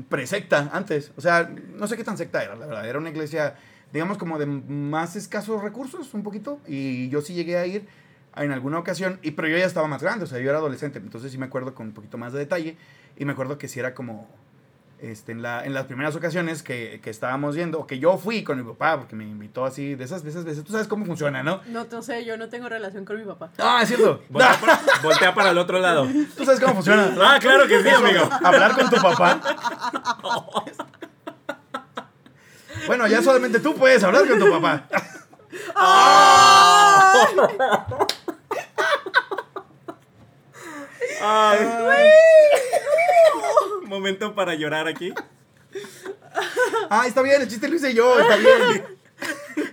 presecta 0.08 0.70
antes. 0.72 1.12
O 1.16 1.20
sea, 1.20 1.50
no 1.74 1.86
sé 1.86 1.96
qué 1.96 2.04
tan 2.04 2.16
secta 2.16 2.42
era, 2.42 2.54
la 2.54 2.66
verdad. 2.66 2.88
Era 2.88 2.98
una 2.98 3.10
iglesia, 3.10 3.56
digamos, 3.92 4.18
como 4.18 4.38
de 4.38 4.46
más 4.46 5.16
escasos 5.16 5.62
recursos, 5.62 6.14
un 6.14 6.22
poquito. 6.22 6.60
Y 6.66 7.08
yo 7.08 7.20
sí 7.20 7.34
llegué 7.34 7.58
a 7.58 7.66
ir 7.66 7.86
en 8.36 8.52
alguna 8.52 8.78
ocasión, 8.78 9.18
y, 9.22 9.32
pero 9.32 9.48
yo 9.48 9.58
ya 9.58 9.66
estaba 9.66 9.86
más 9.88 10.02
grande, 10.02 10.24
o 10.24 10.26
sea, 10.26 10.38
yo 10.38 10.48
era 10.48 10.58
adolescente. 10.58 10.98
Entonces 10.98 11.32
sí 11.32 11.38
me 11.38 11.46
acuerdo 11.46 11.74
con 11.74 11.88
un 11.88 11.92
poquito 11.92 12.18
más 12.18 12.32
de 12.32 12.38
detalle. 12.38 12.76
Y 13.16 13.24
me 13.24 13.32
acuerdo 13.32 13.58
que 13.58 13.68
sí 13.68 13.80
era 13.80 13.94
como, 13.94 14.28
este, 15.02 15.32
en, 15.32 15.42
la, 15.42 15.64
en 15.64 15.74
las 15.74 15.86
primeras 15.86 16.14
ocasiones 16.14 16.62
que, 16.62 17.00
que 17.02 17.10
estábamos 17.10 17.56
yendo, 17.56 17.80
o 17.80 17.86
que 17.86 17.98
yo 17.98 18.16
fui 18.18 18.44
con 18.44 18.56
mi 18.56 18.62
papá, 18.62 18.98
porque 18.98 19.16
me 19.16 19.24
invitó 19.24 19.64
así, 19.64 19.96
de 19.96 20.04
esas 20.04 20.22
veces, 20.22 20.44
veces, 20.44 20.62
tú 20.62 20.72
sabes 20.72 20.86
cómo 20.86 21.04
funciona, 21.04 21.42
¿no? 21.42 21.60
No, 21.66 21.86
no 21.90 22.02
sé, 22.02 22.24
yo 22.24 22.36
no 22.36 22.48
tengo 22.48 22.68
relación 22.68 23.04
con 23.04 23.18
mi 23.18 23.24
papá. 23.24 23.50
Ah, 23.58 23.80
es 23.82 23.88
cierto. 23.88 24.22
Voltea 24.28 24.56
para, 24.60 24.80
voltea 25.02 25.34
para 25.34 25.50
el 25.50 25.58
otro 25.58 25.80
lado. 25.80 26.06
Tú 26.36 26.44
sabes 26.44 26.60
cómo 26.60 26.74
funciona. 26.74 27.12
Ah, 27.20 27.38
claro 27.40 27.66
que 27.66 27.82
sí, 27.82 27.88
amigo. 27.88 28.28
Hablar 28.44 28.74
con 28.74 28.88
tu 28.88 28.96
papá. 28.96 29.40
Bueno, 32.84 33.06
ya 33.06 33.22
solamente 33.22 33.60
tú 33.60 33.76
puedes 33.76 34.02
hablar 34.02 34.26
con 34.26 34.40
tu 34.40 34.50
papá. 34.50 34.88
Ay. 41.24 42.10
Momento 43.86 44.34
para 44.34 44.54
llorar 44.54 44.88
aquí. 44.88 45.12
Ah, 46.90 47.06
está 47.06 47.22
bien, 47.22 47.40
el 47.42 47.48
chiste 47.48 47.68
lo 47.68 47.76
hice 47.76 47.94
yo, 47.94 48.18
está 48.18 48.36
bien. 48.36 48.84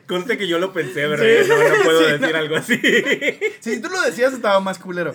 Conste 0.08 0.38
que 0.38 0.48
yo 0.48 0.60
lo 0.60 0.74
pensé, 0.74 1.08
¿verdad? 1.08 1.26
No, 1.48 1.78
no 1.78 1.84
puedo 1.84 2.00
Sí, 2.06 2.12
decir 2.12 2.32
no. 2.34 2.38
algo 2.38 2.56
así. 2.56 2.80
Si 3.60 3.82
tú 3.82 3.90
lo 3.90 4.02
decías, 4.02 4.34
estaba 4.34 4.60
más 4.60 4.80
culero. 4.80 5.14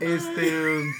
Este. 0.00 0.82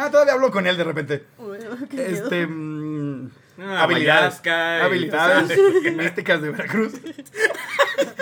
Ah, 0.00 0.12
todavía 0.12 0.34
hablo 0.34 0.52
con 0.52 0.64
él 0.64 0.76
de 0.76 0.84
repente. 0.84 1.24
Bueno, 1.38 1.76
qué 1.90 1.96
miedo. 1.96 3.30
Ah, 3.60 3.82
habilidades. 3.82 4.22
Mayasca 4.44 4.78
y- 4.78 4.82
Habilidades 4.82 5.58
místicas 5.96 6.42
de 6.42 6.50
Veracruz. 6.50 6.92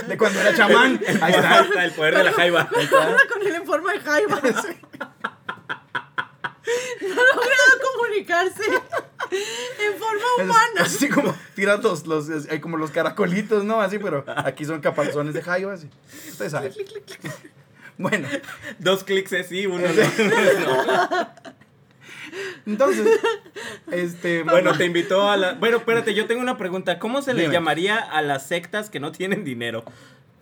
De 0.08 0.16
cuando 0.18 0.40
era 0.40 0.54
chamán. 0.54 1.00
Ahí 1.20 1.32
está. 1.34 1.58
Ahí 1.60 1.64
está 1.68 1.84
el 1.84 1.92
poder 1.92 2.16
de 2.16 2.24
la 2.24 2.32
jaiba. 2.32 2.68
Con 2.68 3.42
él 3.46 3.54
en 3.54 3.66
forma 3.66 3.92
de 3.92 4.00
jaiba. 4.00 4.40
No 7.00 7.08
logra 7.14 7.56
comunicarse 7.94 8.64
en 8.64 9.98
forma 9.98 10.24
Es 10.38 10.44
humana. 10.44 10.80
así 10.80 11.08
como 11.08 11.34
tira 11.54 11.76
los, 11.76 12.06
los, 12.06 12.28
hay 12.50 12.60
como 12.60 12.76
los 12.76 12.90
caracolitos, 12.90 13.62
¿no? 13.64 13.80
Así, 13.80 13.98
pero 14.00 14.24
aquí 14.26 14.64
son 14.64 14.80
caparazones 14.80 15.32
de 15.34 15.42
jaiba, 15.42 15.74
así. 15.74 15.88
Ustedes 16.30 16.50
saben. 16.52 16.72
Bueno, 17.98 18.28
Dos 18.80 19.04
clics 19.04 19.32
es 19.32 19.46
sí, 19.48 19.66
uno 19.66 19.86
no. 19.86 21.30
Entonces, 22.66 23.06
este, 23.90 24.42
Bueno, 24.42 24.76
te 24.76 24.84
invitó 24.84 25.28
a 25.30 25.36
la. 25.36 25.54
Bueno, 25.54 25.78
espérate, 25.78 26.14
yo 26.14 26.26
tengo 26.26 26.40
una 26.40 26.56
pregunta. 26.58 26.98
¿Cómo 26.98 27.22
se 27.22 27.34
le 27.34 27.42
Dime. 27.42 27.54
llamaría 27.54 27.96
a 27.98 28.22
las 28.22 28.46
sectas 28.46 28.90
que 28.90 29.00
no 29.00 29.12
tienen 29.12 29.44
dinero? 29.44 29.84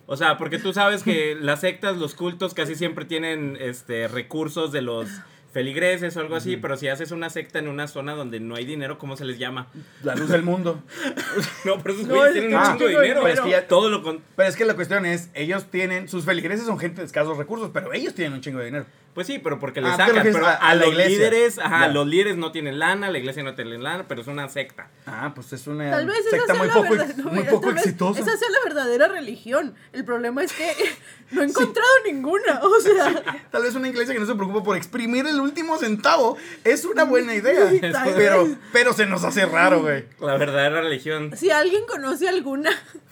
O 0.07 0.17
sea, 0.17 0.37
porque 0.37 0.59
tú 0.59 0.73
sabes 0.73 1.03
que 1.03 1.35
las 1.41 1.61
sectas, 1.61 1.97
los 1.97 2.15
cultos 2.15 2.53
casi 2.55 2.75
siempre 2.75 3.05
tienen 3.07 3.57
este 3.61 4.07
recursos 4.09 4.71
de 4.73 4.83
los 4.83 5.09
feligreses 5.53 6.17
o 6.17 6.21
algo 6.21 6.35
así, 6.35 6.57
pero 6.57 6.77
si 6.77 6.89
haces 6.89 7.13
una 7.13 7.31
secta 7.31 7.61
en 7.61 7.69
una 7.69 7.87
zona 7.87 8.13
donde 8.15 8.41
no 8.41 8.57
hay 8.57 8.65
dinero, 8.67 8.99
¿cómo 8.99 9.17
se 9.17 9.25
les 9.25 9.39
llama? 9.39 9.69
la 10.03 10.15
luz 10.17 10.29
del 10.29 10.43
mundo. 10.43 10.83
No, 11.65 11.79
pero 11.79 11.95
esos 11.95 12.07
No, 12.09 12.17
güeyes 12.17 12.35
es 12.37 12.43
tienen 12.43 12.51
que 12.51 12.57
un 12.57 12.63
chingo 12.65 12.73
de 12.73 12.79
chingo 12.79 13.01
de 13.01 13.07
dinero. 13.07 13.21
dinero. 13.21 13.23
Pero 13.23 13.35
es 13.35 13.41
que 13.41 13.51
ya- 13.51 13.69
Todo 13.69 13.89
lo 13.89 14.03
con... 14.03 14.21
Pero 14.37 14.49
es 14.49 14.57
que 14.57 14.65
la 14.67 14.75
cuestión 14.75 15.07
es, 15.07 15.31
ellos 15.33 15.71
tienen, 15.71 16.09
sus 16.09 16.25
feligreses 16.25 16.67
son 16.67 16.79
gente 16.79 17.01
de 17.01 17.07
escasos 17.07 17.39
recursos, 17.39 17.71
pero 17.73 17.93
ellos 17.95 18.15
tienen 18.15 18.35
un 18.35 18.41
chingo 18.43 18.59
de 18.59 18.65
dinero. 18.67 18.87
Pues 19.15 19.29
sí, 19.29 19.39
pero 19.39 19.61
porque 19.61 19.81
le 19.81 19.89
Ah, 19.89 19.97
¿te 19.97 20.07
sacan. 20.07 20.23
Pero 20.25 20.45
a- 20.45 20.51
a, 20.55 20.57
a 20.71 20.75
la 20.75 20.81
los 20.87 20.89
iglesia? 20.91 21.11
líderes, 21.19 21.59
ajá, 21.61 21.87
Ya. 21.87 21.89
los 21.93 22.07
líderes 22.07 22.37
no 22.37 22.51
tienen 22.51 22.81
lana, 22.81 23.11
la 23.11 23.19
iglesia 23.19 23.45
no 23.45 23.55
tiene 23.55 23.79
lana, 23.79 24.07
pero 24.09 24.23
es 24.23 24.27
una 24.27 24.49
secta. 24.49 24.89
Ah, 25.07 25.31
pues 25.35 25.53
es 25.53 25.67
una 25.69 25.89
Tal 25.93 26.07
vez 26.07 26.19
esa 26.19 26.31
secta 26.31 26.47
sea 26.47 26.55
muy 26.57 26.69
poco, 26.69 26.91
verdad- 26.91 27.15
no, 27.19 27.25
muy 27.31 27.39
mira, 27.39 27.51
poco 27.53 27.67
tal 27.67 27.75
vez 27.75 27.85
exitosa. 27.85 28.21
Esa 28.21 28.37
sea 28.37 28.49
la 28.51 28.59
verdadera 28.65 29.07
religión. 29.07 29.75
El 29.93 30.05
problema 30.05 30.43
es 30.43 30.53
que 30.53 30.69
no 31.31 31.43
he 31.43 31.45
encontrado 31.45 31.89
ninguna. 32.05 32.61
O 32.63 32.81
sea, 32.81 33.23
Tal 33.53 33.63
vez 33.63 33.75
una 33.77 33.89
iglesia 33.89 34.15
que 34.15 34.21
no 34.21 34.27
se 34.27 34.35
preocupa 34.35 34.65
por 34.65 34.77
exprimir 34.77 35.27
el 35.29 35.39
último 35.41 35.79
centavo 35.79 36.37
es 36.65 36.85
una 36.85 37.05
buena 37.05 37.35
idea. 37.35 37.71
pero, 38.17 38.47
vez. 38.47 38.57
pero 38.73 38.93
se 38.95 39.07
nos 39.07 39.23
hace 39.23 39.47
raro, 39.47 39.83
güey. 39.83 40.07
La 40.21 40.37
verdadera 40.37 40.81
religión. 40.81 41.31
si 41.37 41.51
alguien 41.53 41.87
conoce 41.87 42.29
alguna, 42.29 42.71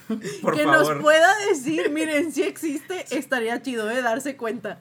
Por 0.43 0.57
que 0.57 0.65
favor. 0.65 0.95
nos 0.97 1.01
pueda 1.03 1.33
decir, 1.49 1.91
miren, 1.91 2.33
si 2.33 2.43
existe, 2.43 3.07
estaría 3.13 3.63
chido, 3.63 3.89
¿eh? 3.89 4.03
Darse 4.03 4.37
cuenta. 4.37 4.81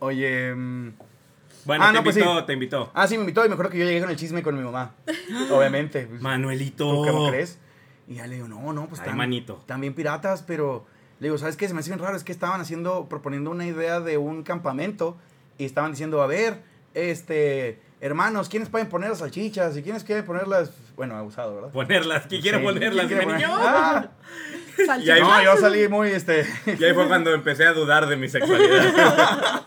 Oye. 0.00 0.54
mm, 0.54 0.92
Bueno, 1.64 1.84
Ah, 1.84 1.88
te 1.88 1.94
no, 1.98 2.04
pues 2.04 2.16
invitó, 2.16 2.38
sí. 2.40 2.46
te 2.46 2.52
invitó. 2.54 2.90
Ah, 2.94 3.06
sí, 3.06 3.16
me 3.16 3.22
invitó 3.22 3.44
y 3.44 3.48
me 3.48 3.54
acuerdo 3.54 3.72
que 3.72 3.78
yo 3.78 3.84
llegué 3.84 4.00
con 4.00 4.10
el 4.10 4.16
chisme 4.16 4.42
con 4.42 4.56
mi 4.56 4.62
mamá. 4.64 4.92
Obviamente. 5.50 6.06
pues, 6.06 6.20
Manuelito. 6.22 6.90
¿Tú 6.94 7.04
qué 7.04 7.12
me 7.12 7.28
crees? 7.30 7.58
Y 8.06 8.14
ya 8.14 8.26
le 8.26 8.36
digo, 8.36 8.48
no, 8.48 8.72
no, 8.72 8.86
pues 8.86 9.00
Ay, 9.00 9.04
están, 9.06 9.18
manito. 9.18 9.62
bien 9.78 9.92
piratas, 9.94 10.42
pero 10.42 10.86
le 11.20 11.26
digo, 11.26 11.36
¿sabes 11.36 11.56
qué? 11.56 11.68
Se 11.68 11.74
me 11.74 11.80
hace 11.80 11.90
bien 11.90 11.98
raro, 11.98 12.16
es 12.16 12.24
que 12.24 12.32
estaban 12.32 12.60
haciendo, 12.60 13.06
proponiendo 13.08 13.50
una 13.50 13.66
idea 13.66 14.00
de 14.00 14.16
un 14.16 14.44
campamento 14.44 15.18
y 15.58 15.64
estaban 15.66 15.90
diciendo, 15.90 16.22
a 16.22 16.26
ver, 16.26 16.62
este, 16.94 17.82
hermanos, 18.00 18.48
¿quiénes 18.48 18.70
pueden 18.70 18.88
poner 18.88 19.10
las 19.10 19.18
salchichas? 19.18 19.76
¿Y 19.76 19.82
quiénes 19.82 20.04
quieren 20.04 20.24
ponerlas? 20.24 20.70
Bueno, 20.96 21.16
abusado, 21.16 21.54
¿verdad? 21.56 21.70
Ponerlas. 21.70 22.26
¿Quién 22.28 22.40
quiere 22.40 22.58
Sí, 22.58 22.64
ponerlas? 22.64 23.06
¿quién 23.08 23.18
quiere 23.20 23.24
poner-? 23.34 23.46
Ah, 23.50 24.08
Y 25.04 25.10
ahí- 25.10 25.20
no, 25.20 25.42
yo 25.42 25.56
salí 25.58 25.86
muy, 25.88 26.08
este... 26.08 26.46
Y 26.78 26.82
ahí 26.84 26.94
fue 26.94 27.06
cuando 27.08 27.34
empecé 27.34 27.66
a 27.66 27.72
dudar 27.74 28.06
de 28.06 28.16
mi 28.16 28.28
sexualidad. 28.30 29.66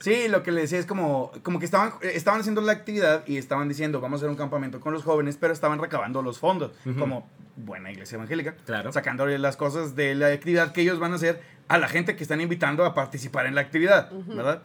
Sí, 0.00 0.28
lo 0.28 0.42
que 0.44 0.52
le 0.52 0.60
decía 0.60 0.78
es 0.78 0.86
como, 0.86 1.32
como 1.42 1.58
que 1.58 1.64
estaban, 1.64 1.92
estaban 2.02 2.40
haciendo 2.40 2.60
la 2.60 2.72
actividad 2.72 3.24
y 3.26 3.36
estaban 3.36 3.68
diciendo, 3.68 4.00
vamos 4.00 4.18
a 4.18 4.20
hacer 4.20 4.30
un 4.30 4.36
campamento 4.36 4.80
con 4.80 4.92
los 4.92 5.02
jóvenes, 5.02 5.36
pero 5.40 5.52
estaban 5.52 5.80
recabando 5.80 6.22
los 6.22 6.38
fondos, 6.38 6.70
como 6.98 7.28
buena 7.56 7.90
iglesia 7.90 8.14
evangélica, 8.16 8.54
Claro. 8.64 8.92
sacándole 8.92 9.36
las 9.38 9.56
cosas 9.56 9.96
de 9.96 10.14
la 10.14 10.28
actividad 10.28 10.70
que 10.72 10.82
ellos 10.82 11.00
van 11.00 11.12
a 11.12 11.16
hacer 11.16 11.42
a 11.66 11.78
la 11.78 11.88
gente 11.88 12.14
que 12.14 12.22
están 12.22 12.40
invitando 12.40 12.84
a 12.84 12.94
participar 12.94 13.46
en 13.46 13.56
la 13.56 13.60
actividad, 13.60 14.10
¿verdad? 14.12 14.62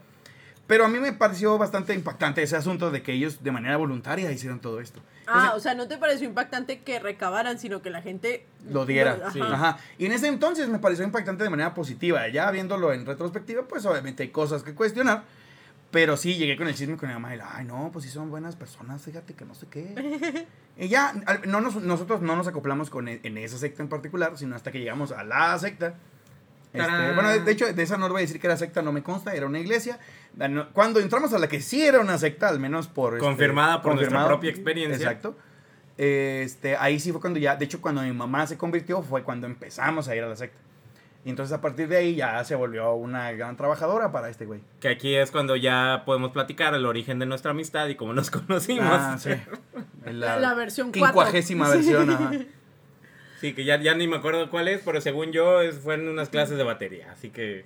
Pero 0.67 0.85
a 0.85 0.87
mí 0.87 0.99
me 0.99 1.11
pareció 1.11 1.57
bastante 1.57 1.93
impactante 1.93 2.41
ese 2.43 2.55
asunto 2.55 2.91
de 2.91 3.01
que 3.01 3.13
ellos 3.13 3.43
de 3.43 3.51
manera 3.51 3.75
voluntaria 3.77 4.31
hicieron 4.31 4.59
todo 4.59 4.79
esto. 4.79 5.01
Ah, 5.27 5.53
o 5.55 5.59
sea, 5.59 5.73
no 5.75 5.87
te 5.87 5.97
pareció 5.97 6.27
impactante 6.27 6.81
que 6.81 6.99
recabaran, 6.99 7.57
sino 7.59 7.81
que 7.81 7.89
la 7.89 8.01
gente 8.01 8.45
lo 8.69 8.85
diera. 8.85 9.13
Ajá. 9.21 9.31
Sí. 9.31 9.39
Ajá. 9.41 9.77
Y 9.97 10.05
en 10.05 10.11
ese 10.11 10.27
entonces 10.27 10.67
me 10.69 10.79
pareció 10.79 11.05
impactante 11.05 11.43
de 11.43 11.49
manera 11.49 11.73
positiva. 11.73 12.27
Ya 12.27 12.49
viéndolo 12.51 12.91
en 12.93 13.05
retrospectiva, 13.05 13.63
pues 13.63 13.85
obviamente 13.85 14.23
hay 14.23 14.29
cosas 14.29 14.63
que 14.63 14.73
cuestionar. 14.75 15.23
Pero 15.91 16.17
sí, 16.17 16.35
llegué 16.37 16.57
con 16.57 16.67
el 16.67 16.73
chisme 16.73 16.97
con 16.97 17.07
mi 17.07 17.13
mamá 17.13 17.35
y 17.35 17.37
la, 17.37 17.55
ay, 17.55 17.65
no, 17.65 17.91
pues 17.93 18.05
sí 18.05 18.09
son 18.11 18.31
buenas 18.31 18.55
personas, 18.55 18.99
fíjate 19.03 19.35
que 19.35 19.45
no 19.45 19.53
sé 19.53 19.67
qué. 19.69 20.47
y 20.77 20.87
ya, 20.87 21.13
no 21.45 21.61
nos- 21.61 21.75
nosotros 21.75 22.19
no 22.21 22.35
nos 22.35 22.47
acoplamos 22.47 22.89
con 22.89 23.07
e- 23.07 23.19
en 23.21 23.37
esa 23.37 23.59
secta 23.59 23.83
en 23.83 23.89
particular, 23.89 24.35
sino 24.35 24.55
hasta 24.55 24.71
que 24.71 24.79
llegamos 24.79 25.11
a 25.11 25.23
la 25.23 25.57
secta. 25.59 25.93
Este, 26.73 27.13
bueno, 27.13 27.29
de, 27.29 27.41
de 27.41 27.51
hecho, 27.51 27.71
de 27.71 27.83
esa 27.83 27.97
no 27.97 28.07
le 28.07 28.13
voy 28.13 28.21
a 28.21 28.25
decir 28.25 28.41
que 28.41 28.47
era 28.47 28.57
secta, 28.57 28.81
no 28.81 28.91
me 28.91 29.03
consta, 29.03 29.35
era 29.35 29.45
una 29.45 29.59
iglesia. 29.59 29.99
Cuando 30.73 30.99
entramos 30.99 31.33
a 31.33 31.39
la 31.39 31.47
que 31.47 31.61
sí 31.61 31.83
era 31.85 31.99
una 31.99 32.17
secta, 32.17 32.49
al 32.49 32.59
menos 32.59 32.87
por... 32.87 33.13
este, 33.13 33.25
Confirmada 33.25 33.81
por 33.81 33.95
nuestra 33.95 34.25
propia 34.27 34.49
experiencia. 34.49 34.95
Exacto. 35.11 35.37
Este, 35.97 36.75
ahí 36.77 36.99
sí 36.99 37.11
fue 37.11 37.21
cuando 37.21 37.39
ya, 37.39 37.55
de 37.55 37.65
hecho, 37.65 37.79
cuando 37.81 38.01
mi 38.01 38.11
mamá 38.13 38.47
se 38.47 38.57
convirtió, 38.57 39.01
fue 39.03 39.23
cuando 39.23 39.45
empezamos 39.45 40.07
a 40.07 40.15
ir 40.15 40.23
a 40.23 40.27
la 40.27 40.35
secta. 40.35 40.57
Y 41.25 41.29
entonces 41.29 41.53
a 41.53 41.61
partir 41.61 41.87
de 41.87 41.95
ahí 41.97 42.15
ya 42.15 42.43
se 42.43 42.53
volvió 42.55 42.93
una 42.95 43.31
gran 43.31 43.55
trabajadora 43.55 44.11
para 44.11 44.27
este 44.29 44.45
güey. 44.45 44.59
Que 44.81 44.89
aquí 44.89 45.15
es 45.15 45.31
cuando 45.31 45.55
ya 45.55 46.01
podemos 46.05 46.31
platicar 46.31 46.73
el 46.73 46.85
origen 46.85 47.17
de 47.19 47.25
nuestra 47.25 47.51
amistad 47.51 47.87
y 47.87 47.95
cómo 47.95 48.11
nos 48.13 48.29
conocimos. 48.31 48.89
Ah, 48.89 49.17
sí. 49.19 49.29
La- 50.11 50.37
la 50.39 50.53
versión. 50.53 50.91
Quincuagésima 50.91 51.69
versión, 51.69 52.09
ajá. 52.09 52.31
Sí, 53.39 53.53
que 53.53 53.63
ya, 53.65 53.79
ya 53.79 53.93
ni 53.93 54.07
me 54.07 54.17
acuerdo 54.17 54.49
cuál 54.49 54.67
es, 54.67 54.81
pero 54.83 54.99
según 54.99 55.31
yo 55.31 55.61
es, 55.61 55.77
fue 55.79 55.95
en 55.95 56.07
unas 56.09 56.29
clases 56.29 56.57
de 56.57 56.63
batería. 56.63 57.11
Así 57.11 57.29
que. 57.29 57.65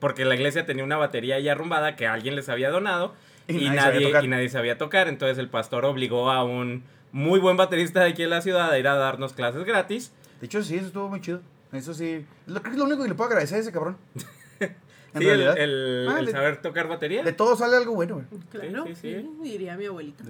Porque 0.00 0.24
la 0.24 0.34
iglesia 0.34 0.64
tenía 0.66 0.84
una 0.84 0.96
batería 0.96 1.38
ya 1.40 1.52
arrumbada 1.52 1.96
que 1.96 2.06
alguien 2.06 2.36
les 2.36 2.48
había 2.48 2.70
donado 2.70 3.14
Y 3.48 3.56
y, 3.56 3.64
nadie 3.64 3.80
sabía 3.80 3.82
nadie, 3.92 4.06
tocar. 4.06 4.24
y 4.24 4.28
nadie 4.28 4.48
sabía 4.48 4.78
tocar. 4.78 5.08
Entonces 5.08 5.38
el 5.38 5.48
pastor 5.48 5.84
obligó 5.84 6.30
a 6.30 6.44
un 6.44 6.84
muy 7.12 7.40
buen 7.40 7.56
baterista 7.56 8.00
de 8.04 8.10
aquí 8.10 8.22
en 8.22 8.30
la 8.30 8.40
ciudad 8.42 8.70
a 8.70 8.78
ir 8.78 8.86
a 8.86 8.94
darnos 8.94 9.32
clases 9.32 9.64
gratis. 9.64 10.12
De 10.40 10.46
hecho, 10.46 10.62
sí, 10.62 10.76
eso 10.76 10.86
estuvo 10.86 11.08
muy 11.08 11.20
chido. 11.20 11.40
Eso 11.72 11.92
sí. 11.94 12.24
Lo, 12.46 12.60
creo 12.60 12.62
que 12.64 12.70
es 12.70 12.76
lo 12.78 12.84
único 12.84 13.02
que 13.02 13.08
le 13.08 13.14
puedo 13.14 13.28
agradecer 13.28 13.58
a 13.58 13.60
ese 13.60 13.72
cabrón. 13.72 13.96
Sí, 15.16 15.26
el, 15.26 15.48
Ah, 15.48 16.18
el 16.18 16.26
de- 16.26 16.32
saber 16.32 16.60
tocar 16.60 16.86
batería. 16.86 17.22
De 17.24 17.32
todo 17.32 17.56
sale 17.56 17.76
algo 17.78 17.94
bueno, 17.94 18.16
güey. 18.16 18.26
Claro, 18.50 18.84
Sí, 18.88 18.94
sí, 18.94 19.14
sí. 19.14 19.30
sí, 19.42 19.48
diría 19.48 19.74
mi 19.76 19.86
abuelita. 19.86 20.22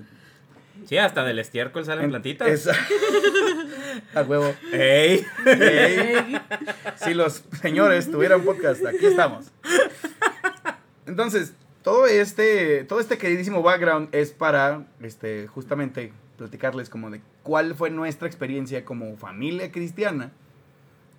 Sí, 0.86 0.96
hasta 0.98 1.24
del 1.24 1.38
estiércol 1.38 1.84
salen 1.84 2.04
En- 2.04 2.10
plantitas. 2.10 2.48
Esa- 2.48 2.72
A 4.14 4.22
huevo. 4.22 4.54
¡Ey! 4.72 5.24
Ey. 5.46 6.38
Si 6.96 7.14
los 7.14 7.42
señores 7.60 8.10
tuvieran 8.10 8.42
podcast, 8.42 8.84
aquí 8.86 9.06
estamos. 9.06 9.46
Entonces, 11.06 11.54
todo 11.82 12.06
este, 12.06 12.84
todo 12.84 13.00
este 13.00 13.18
queridísimo 13.18 13.62
background 13.62 14.08
es 14.12 14.32
para, 14.32 14.86
este, 15.02 15.46
justamente 15.46 16.12
platicarles 16.36 16.88
como 16.88 17.10
de 17.10 17.20
cuál 17.42 17.74
fue 17.74 17.90
nuestra 17.90 18.28
experiencia 18.28 18.84
como 18.84 19.16
familia 19.16 19.72
cristiana 19.72 20.30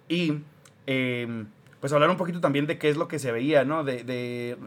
y, 0.07 0.39
eh, 0.87 1.45
pues 1.81 1.91
hablar 1.93 2.09
un 2.09 2.17
poquito 2.17 2.39
también 2.39 2.67
de 2.67 2.77
qué 2.77 2.89
es 2.89 2.97
lo 2.97 3.07
que 3.07 3.19
se 3.19 3.31
veía, 3.31 3.63
¿no? 3.65 3.83
De, 3.83 4.03
de- 4.03 4.57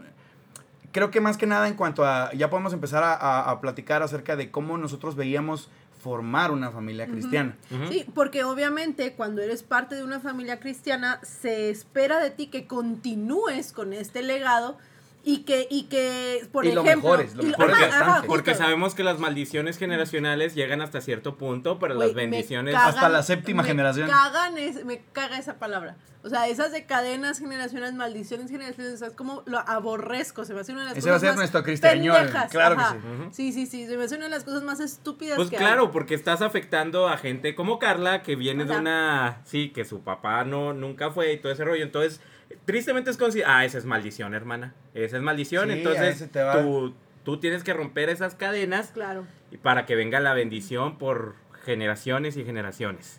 creo 0.93 1.11
que 1.11 1.19
más 1.19 1.35
que 1.35 1.45
nada 1.45 1.67
en 1.67 1.73
cuanto 1.73 2.05
a, 2.05 2.31
ya 2.33 2.49
podemos 2.49 2.71
empezar 2.71 3.03
a, 3.03 3.13
a- 3.13 3.51
a 3.51 3.59
platicar 3.59 4.01
acerca 4.03 4.37
de 4.37 4.49
cómo 4.51 4.77
nosotros 4.77 5.15
veíamos 5.17 5.69
formar 6.01 6.51
una 6.51 6.69
familia 6.71 7.07
cristiana. 7.07 7.55
Sí, 7.89 8.05
porque 8.13 8.43
obviamente 8.45 9.13
cuando 9.13 9.41
eres 9.41 9.63
parte 9.63 9.95
de 9.95 10.03
una 10.03 10.19
familia 10.19 10.59
cristiana 10.59 11.19
se 11.23 11.69
espera 11.69 12.19
de 12.19 12.29
ti 12.29 12.47
que 12.47 12.67
continúes 12.67 13.71
con 13.73 13.93
este 13.93 14.21
legado 14.21 14.77
y 15.25 15.43
que 15.43 15.67
y 15.69 15.83
que 15.83 16.45
por 16.51 16.65
Y 16.65 16.73
lo 16.73 16.81
ejemplo 16.83 17.11
mejores, 17.11 17.33
lo 17.35 17.43
ajá, 17.43 17.57
bastante. 17.67 17.95
ajá, 17.95 18.23
Porque 18.27 18.55
sabemos 18.55 18.93
que 18.93 19.03
las 19.03 19.19
maldiciones 19.19 19.77
generacionales 19.77 20.53
llegan 20.53 20.81
hasta 20.81 20.99
cierto 20.99 21.37
punto, 21.37 21.79
pero 21.79 21.93
las 21.93 22.13
bendiciones... 22.13 22.73
cagan- 22.75 22.89
Hasta 22.89 23.07
la 23.09 23.23
séptima 23.23 23.61
me 23.63 23.69
generación. 23.69 24.09
Cagan 24.09 24.57
es- 24.57 24.83
me 24.83 25.01
caga 25.13 25.37
esa 25.37 25.59
palabra. 25.59 25.95
O 26.25 26.29
sea, 26.29 26.47
esas 26.47 26.71
de 26.71 26.85
cadenas 26.85 27.39
generacionales, 27.39 27.95
maldiciones 27.95 28.49
o 28.49 28.97
sea, 28.97 29.07
es 29.09 29.13
como 29.13 29.43
lo 29.45 29.59
aborrezco, 29.59 30.45
se 30.45 30.53
me 30.53 30.61
hace 30.61 30.71
una 30.71 30.81
de 30.83 30.89
las 30.89 30.97
Ese 30.97 31.09
va 31.09 31.15
a 31.15 31.19
cosas 31.19 31.21
ser 31.21 31.29
más 31.31 31.37
nuestro 31.37 31.63
cristiañol, 31.63 32.29
claro 32.49 32.77
que 32.77 32.83
sí. 32.83 32.95
Ujú. 32.97 33.29
Sí, 33.33 33.51
sí, 33.51 33.65
sí, 33.65 33.85
se 33.87 33.97
me 33.97 34.03
hace 34.05 34.15
una 34.15 34.25
de 34.25 34.31
las 34.31 34.43
cosas 34.45 34.63
más 34.63 34.79
estúpidas 34.79 35.35
Pues 35.35 35.49
que 35.49 35.57
claro, 35.57 35.83
hay. 35.83 35.87
porque 35.91 36.15
estás 36.15 36.41
afectando 36.41 37.07
a 37.09 37.17
gente 37.17 37.55
como 37.55 37.77
Carla, 37.79 38.21
que 38.23 38.35
viene 38.37 38.63
de 38.65 38.77
una... 38.77 39.41
Sí, 39.45 39.69
que 39.69 39.83
su 39.83 40.01
papá 40.01 40.45
no 40.45 40.73
nunca 40.73 41.11
fue 41.11 41.33
y 41.33 41.37
todo 41.39 41.51
ese 41.51 41.65
rollo. 41.65 41.83
Entonces, 41.83 42.21
tristemente 42.65 43.09
es 43.11 43.17
considerado... 43.17 43.55
Ah, 43.57 43.65
esa 43.65 43.77
es 43.77 43.85
maldición, 43.85 44.33
hermana. 44.33 44.73
Esa 44.93 45.17
es 45.17 45.23
maldición. 45.23 45.65
Sí, 45.65 45.71
a 45.71 45.75
Entonces, 45.77 46.15
ese 46.15 46.27
te 46.27 46.41
va. 46.43 46.61
tú, 46.61 46.93
tú 47.23 47.39
tienes 47.39 47.63
que 47.63 47.73
romper 47.73 48.09
esas 48.09 48.35
cadenas 48.35 48.91
Claro. 48.93 49.25
y 49.51 49.57
para 49.57 49.85
que 49.85 49.95
venga 49.95 50.19
la 50.19 50.33
bendición 50.33 50.97
por 50.97 51.35
generaciones 51.65 52.37
y 52.37 52.43
generaciones. 52.45 53.17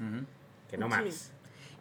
Que 0.71 0.77
no 0.79 0.87
Sí. 0.87 0.91
mames. 0.91 1.31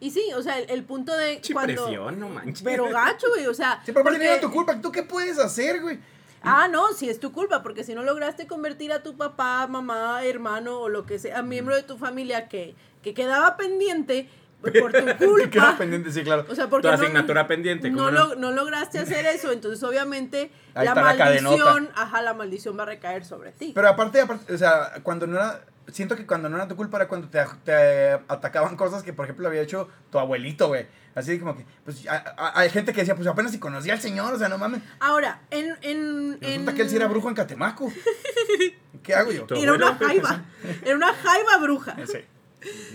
Y 0.00 0.10
sí, 0.10 0.22
o 0.36 0.42
sea, 0.42 0.58
el, 0.58 0.68
el 0.70 0.84
punto 0.84 1.16
de 1.16 1.40
cuando... 1.52 1.84
presión, 1.84 2.18
no 2.20 2.28
manches. 2.28 2.62
Pero 2.62 2.88
gacho, 2.90 3.28
güey, 3.28 3.46
o 3.46 3.54
sea... 3.54 3.80
Sí, 3.86 3.92
pero 3.92 4.02
porque- 4.04 4.18
no 4.18 4.24
era 4.24 4.40
tu 4.40 4.50
culpa. 4.50 4.80
¿Tú 4.80 4.90
qué 4.92 5.02
puedes 5.02 5.38
hacer, 5.38 5.80
güey? 5.80 5.98
Ah, 6.46 6.68
no, 6.68 6.92
sí 6.92 7.08
es 7.08 7.20
tu 7.20 7.32
culpa, 7.32 7.62
porque 7.62 7.84
si 7.84 7.94
no 7.94 8.02
lograste 8.02 8.46
convertir 8.46 8.92
a 8.92 9.02
tu 9.02 9.16
papá, 9.16 9.66
mamá, 9.66 10.22
hermano 10.26 10.78
o 10.80 10.88
lo 10.90 11.06
que 11.06 11.18
sea, 11.18 11.40
miembro 11.42 11.74
de 11.74 11.84
tu 11.84 11.96
familia 11.96 12.48
que, 12.48 12.74
que 13.02 13.14
quedaba 13.14 13.56
pendiente 13.56 14.28
por 14.72 14.92
tu 14.92 14.98
Queda 15.04 15.16
culpa. 15.18 15.74
pendiente, 15.78 16.10
sí, 16.12 16.22
claro. 16.22 16.44
O 16.48 16.54
sea, 16.54 16.68
porque 16.68 16.88
Tu 16.88 16.94
no, 16.96 17.00
asignatura 17.02 17.46
pendiente, 17.46 17.90
no, 17.90 17.98
¿cómo 17.98 18.10
lo- 18.10 18.28
no? 18.28 18.34
no 18.36 18.52
lograste 18.52 18.98
hacer 18.98 19.26
eso, 19.26 19.52
entonces 19.52 19.82
obviamente 19.84 20.50
Ahí 20.74 20.86
la 20.86 20.94
maldición, 20.94 21.90
ajá, 21.94 22.22
la 22.22 22.34
maldición 22.34 22.78
va 22.78 22.82
a 22.82 22.86
recaer 22.86 23.24
sobre 23.24 23.52
ti. 23.52 23.72
Pero 23.74 23.88
aparte, 23.88 24.20
aparte, 24.20 24.52
o 24.52 24.58
sea, 24.58 24.92
cuando 25.02 25.26
no 25.26 25.36
era... 25.36 25.60
Siento 25.92 26.16
que 26.16 26.24
cuando 26.26 26.48
no 26.48 26.56
era 26.56 26.66
tu 26.66 26.76
culpa 26.76 26.96
era 26.96 27.08
cuando 27.08 27.28
te, 27.28 27.44
te 27.62 28.12
atacaban 28.28 28.74
cosas 28.74 29.02
que, 29.02 29.12
por 29.12 29.26
ejemplo, 29.26 29.46
había 29.46 29.60
hecho 29.60 29.86
tu 30.10 30.18
abuelito, 30.18 30.68
güey. 30.68 30.86
Así 31.14 31.38
como 31.38 31.54
que, 31.54 31.66
pues, 31.84 32.06
a- 32.08 32.34
a- 32.38 32.58
hay 32.58 32.70
gente 32.70 32.94
que 32.94 33.00
decía, 33.02 33.14
pues, 33.14 33.28
apenas 33.28 33.52
si 33.52 33.58
conocía 33.58 33.92
al 33.92 34.00
señor, 34.00 34.32
o 34.32 34.38
sea, 34.38 34.48
no 34.48 34.56
mames. 34.56 34.80
Ahora, 34.98 35.42
en... 35.50 35.76
en, 35.82 36.38
Resulta 36.40 36.70
en- 36.70 36.76
que 36.76 36.82
él 36.82 36.88
sí 36.88 36.96
era 36.96 37.06
brujo 37.06 37.28
en 37.28 37.34
Catemaco. 37.34 37.92
¿Qué 39.02 39.14
hago 39.14 39.30
yo? 39.32 39.46
Era 39.54 39.74
una 39.74 39.94
jaiba, 39.96 40.42
era 40.84 40.96
una 40.96 41.12
jaiba 41.12 41.58
bruja. 41.58 41.96
Sí. 42.06 42.18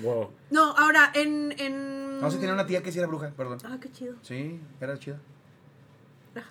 Wow. 0.01 0.32
No, 0.49 0.76
ahora, 0.78 1.11
en... 1.13 1.53
en... 1.57 2.20
No, 2.22 2.30
sí 2.32 2.38
tenía 2.38 2.53
una 2.53 2.65
tía 2.65 2.82
que 2.84 2.91
sí 2.91 2.99
era 2.99 3.07
bruja, 3.07 3.32
perdón. 3.38 3.59
Ah, 3.63 3.78
qué 3.82 3.91
chido. 3.91 4.15
Sí, 4.22 4.59
era 4.82 4.97
chida. 4.97 5.20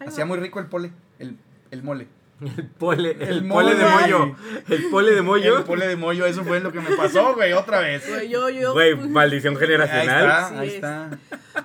Hacía 0.06 0.24
muy 0.24 0.38
rico 0.38 0.58
el 0.60 0.66
pole, 0.66 0.92
el, 1.18 1.36
el 1.70 1.82
mole. 1.82 2.08
El 2.40 2.66
pole, 2.68 3.10
el, 3.18 3.38
El 3.38 3.48
pole 3.48 3.74
de 3.74 3.84
mollo. 3.84 4.36
El 4.68 4.90
pole 4.90 5.10
de 5.12 5.22
mollo. 5.22 5.58
El 5.58 5.64
pole 5.64 5.88
de 5.88 5.96
mollo, 5.96 6.24
eso 6.26 6.44
fue 6.44 6.60
lo 6.60 6.70
que 6.70 6.80
me 6.80 6.94
pasó, 6.96 7.34
güey, 7.34 7.52
otra 7.52 7.80
vez. 7.80 8.08
Güey, 8.08 8.28
Yo, 8.28 8.48
yo... 8.48 8.72
Güey, 8.74 8.94
maldición 8.94 9.54
Ahí 9.54 9.60
generacional. 9.60 10.24
está, 10.24 10.48
Sí 10.50 10.54
ahí 10.56 10.68
es. 10.68 10.74
está. 10.74 11.10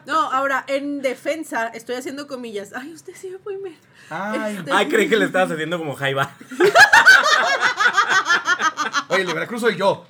No, 0.07 0.31
ahora, 0.31 0.65
en 0.67 1.03
defensa, 1.03 1.67
estoy 1.67 1.95
haciendo 1.97 2.25
comillas. 2.27 2.73
Ay, 2.75 2.91
usted 2.91 3.13
sí 3.15 3.29
me 3.29 3.37
puede 3.37 3.59
ver. 3.59 3.73
Ay, 4.09 4.55
Este- 4.57 4.71
Ay, 4.71 4.87
creí 4.87 5.07
que 5.07 5.15
le 5.15 5.25
estabas 5.25 5.51
haciendo 5.51 5.77
como 5.77 5.93
jaiba. 5.95 6.31
oye, 9.13 9.21
el 9.21 9.27
de 9.27 9.33
Veracruz 9.33 9.61
soy 9.61 9.75
yo. 9.75 10.05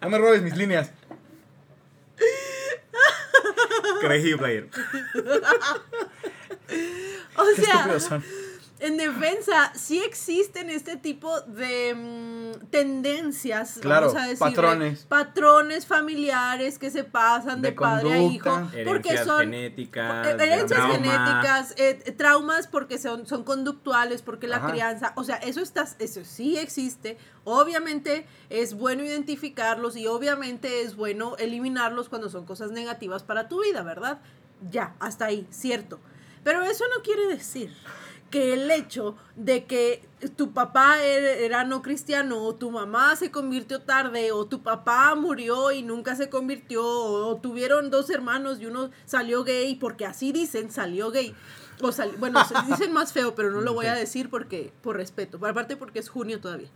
No 0.00 0.10
me 0.10 0.18
robes 0.18 0.42
mis 0.42 0.56
líneas. 0.56 0.90
Crazy 4.00 4.34
player. 4.36 4.68
O 7.36 7.44
Qué 7.54 7.62
sea, 7.62 7.74
estúpidos 7.74 8.02
son. 8.04 8.24
En 8.78 8.96
defensa, 8.98 9.72
sí 9.74 10.02
existen 10.02 10.68
este 10.68 10.96
tipo 10.96 11.40
de 11.42 11.94
mm, 11.94 12.66
tendencias, 12.70 13.78
Claro, 13.80 14.08
vamos 14.08 14.22
a 14.22 14.26
decir, 14.26 14.38
patrones. 14.38 15.04
patrones 15.04 15.86
familiares 15.86 16.78
que 16.78 16.90
se 16.90 17.04
pasan 17.04 17.62
de, 17.62 17.70
De 17.70 17.74
padre 17.74 18.12
a 18.12 18.18
hijo, 18.18 18.70
porque 18.84 19.16
son 19.24 19.40
genéticas. 19.40 20.26
eh, 20.26 20.30
herencias 20.32 20.66
trauma. 20.68 20.94
genéticas, 20.94 21.74
eh, 21.78 22.14
traumas 22.16 22.66
porque 22.66 22.98
son, 22.98 23.26
son 23.26 23.44
conductuales, 23.44 24.22
porque 24.22 24.46
la 24.46 24.64
crianza, 24.66 25.12
o 25.16 25.24
sea, 25.24 25.36
eso 25.36 25.60
está, 25.60 25.86
eso 25.98 26.24
sí 26.24 26.58
existe. 26.58 27.16
Obviamente 27.44 28.26
es 28.50 28.74
bueno 28.74 29.04
identificarlos 29.04 29.96
y 29.96 30.06
obviamente 30.06 30.82
es 30.82 30.96
bueno 30.96 31.36
eliminarlos 31.38 32.08
cuando 32.08 32.28
son 32.28 32.44
cosas 32.44 32.72
negativas 32.72 33.22
para 33.22 33.48
tu 33.48 33.62
vida, 33.62 33.82
¿verdad? 33.82 34.18
Ya, 34.70 34.94
hasta 35.00 35.26
ahí, 35.26 35.46
cierto. 35.50 35.98
Pero 36.44 36.62
eso 36.62 36.84
no 36.94 37.02
quiere 37.02 37.26
decir 37.26 37.74
que 38.36 38.52
el 38.52 38.70
hecho 38.70 39.16
de 39.34 39.64
que 39.64 40.06
tu 40.36 40.52
papá 40.52 41.02
era, 41.02 41.64
no 41.64 41.80
cristiano 41.80 42.42
o 42.42 42.54
tu 42.54 42.70
mamá 42.70 43.16
se 43.16 43.30
convirtió 43.30 43.80
tarde 43.80 44.30
o 44.30 44.44
tu 44.44 44.62
papá 44.62 45.14
murió 45.14 45.72
y 45.72 45.82
nunca 45.82 46.16
se 46.16 46.28
convirtió 46.28 46.84
o 46.84 47.36
tuvieron 47.36 47.88
dos 47.88 48.10
hermanos 48.10 48.60
y 48.60 48.66
uno 48.66 48.90
salió 49.06 49.42
gay 49.42 49.76
porque 49.76 50.04
así 50.04 50.32
dicen 50.32 50.70
salió 50.70 51.10
gay. 51.10 51.34
O 51.80 51.92
sal- 51.92 52.12
bueno 52.18 52.44
se 52.44 52.54
dicen 52.70 52.92
más 52.92 53.14
feo 53.14 53.34
pero 53.34 53.50
no 53.50 53.62
lo 53.62 53.72
voy 53.72 53.86
a 53.86 53.94
decir 53.94 54.28
porque 54.28 54.70
por 54.82 54.96
respeto 54.96 55.38
aparte 55.46 55.78
porque 55.78 56.00
es 56.00 56.10
junio 56.10 56.38
todavía. 56.38 56.68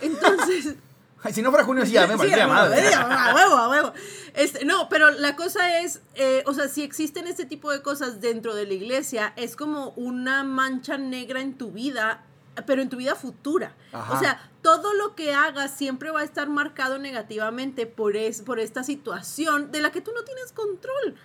Entonces 0.00 0.76
Ay, 1.22 1.32
si 1.32 1.42
no 1.42 1.50
fuera 1.50 1.64
junio, 1.64 1.84
sí, 1.84 1.92
ya 1.92 2.06
me 2.06 2.12
Sí, 2.12 2.18
valdría 2.18 2.44
a 2.44 2.46
madre. 2.46 2.94
a 2.94 3.34
huevo, 3.34 3.56
a 3.56 3.68
huevo. 3.68 3.92
Este, 4.34 4.64
no, 4.64 4.88
pero 4.88 5.10
la 5.10 5.34
cosa 5.34 5.80
es, 5.80 6.00
eh, 6.14 6.44
o 6.46 6.54
sea, 6.54 6.68
si 6.68 6.82
existen 6.84 7.26
este 7.26 7.44
tipo 7.44 7.72
de 7.72 7.82
cosas 7.82 8.20
dentro 8.20 8.54
de 8.54 8.66
la 8.66 8.74
iglesia, 8.74 9.32
es 9.36 9.56
como 9.56 9.90
una 9.96 10.44
mancha 10.44 10.96
negra 10.96 11.40
en 11.40 11.58
tu 11.58 11.72
vida, 11.72 12.24
pero 12.66 12.82
en 12.82 12.88
tu 12.88 12.96
vida 12.98 13.16
futura. 13.16 13.74
Ajá. 13.92 14.14
O 14.14 14.20
sea, 14.20 14.50
todo 14.62 14.94
lo 14.94 15.16
que 15.16 15.34
hagas 15.34 15.76
siempre 15.76 16.10
va 16.10 16.20
a 16.20 16.24
estar 16.24 16.48
marcado 16.48 16.98
negativamente 16.98 17.86
por, 17.86 18.16
es, 18.16 18.42
por 18.42 18.60
esta 18.60 18.84
situación 18.84 19.72
de 19.72 19.80
la 19.80 19.90
que 19.90 20.00
tú 20.00 20.12
no 20.14 20.22
tienes 20.22 20.52
control. 20.52 21.16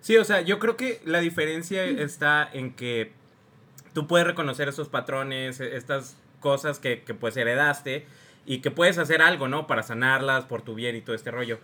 Sí, 0.00 0.16
o 0.16 0.24
sea, 0.24 0.40
yo 0.40 0.58
creo 0.58 0.76
que 0.78 1.02
la 1.04 1.20
diferencia 1.20 1.84
está 1.84 2.48
en 2.52 2.74
que 2.74 3.12
tú 3.92 4.06
puedes 4.06 4.26
reconocer 4.26 4.68
esos 4.68 4.88
patrones, 4.88 5.60
e- 5.60 5.76
estas 5.76 6.16
cosas 6.40 6.78
que, 6.78 7.02
que 7.02 7.14
pues 7.14 7.36
heredaste 7.36 8.06
y 8.44 8.58
que 8.58 8.70
puedes 8.70 8.98
hacer 8.98 9.22
algo, 9.22 9.48
¿no? 9.48 9.66
Para 9.66 9.82
sanarlas 9.82 10.44
por 10.44 10.62
tu 10.62 10.74
bien 10.74 10.96
y 10.96 11.00
todo 11.00 11.14
este 11.14 11.30
rollo. 11.30 11.58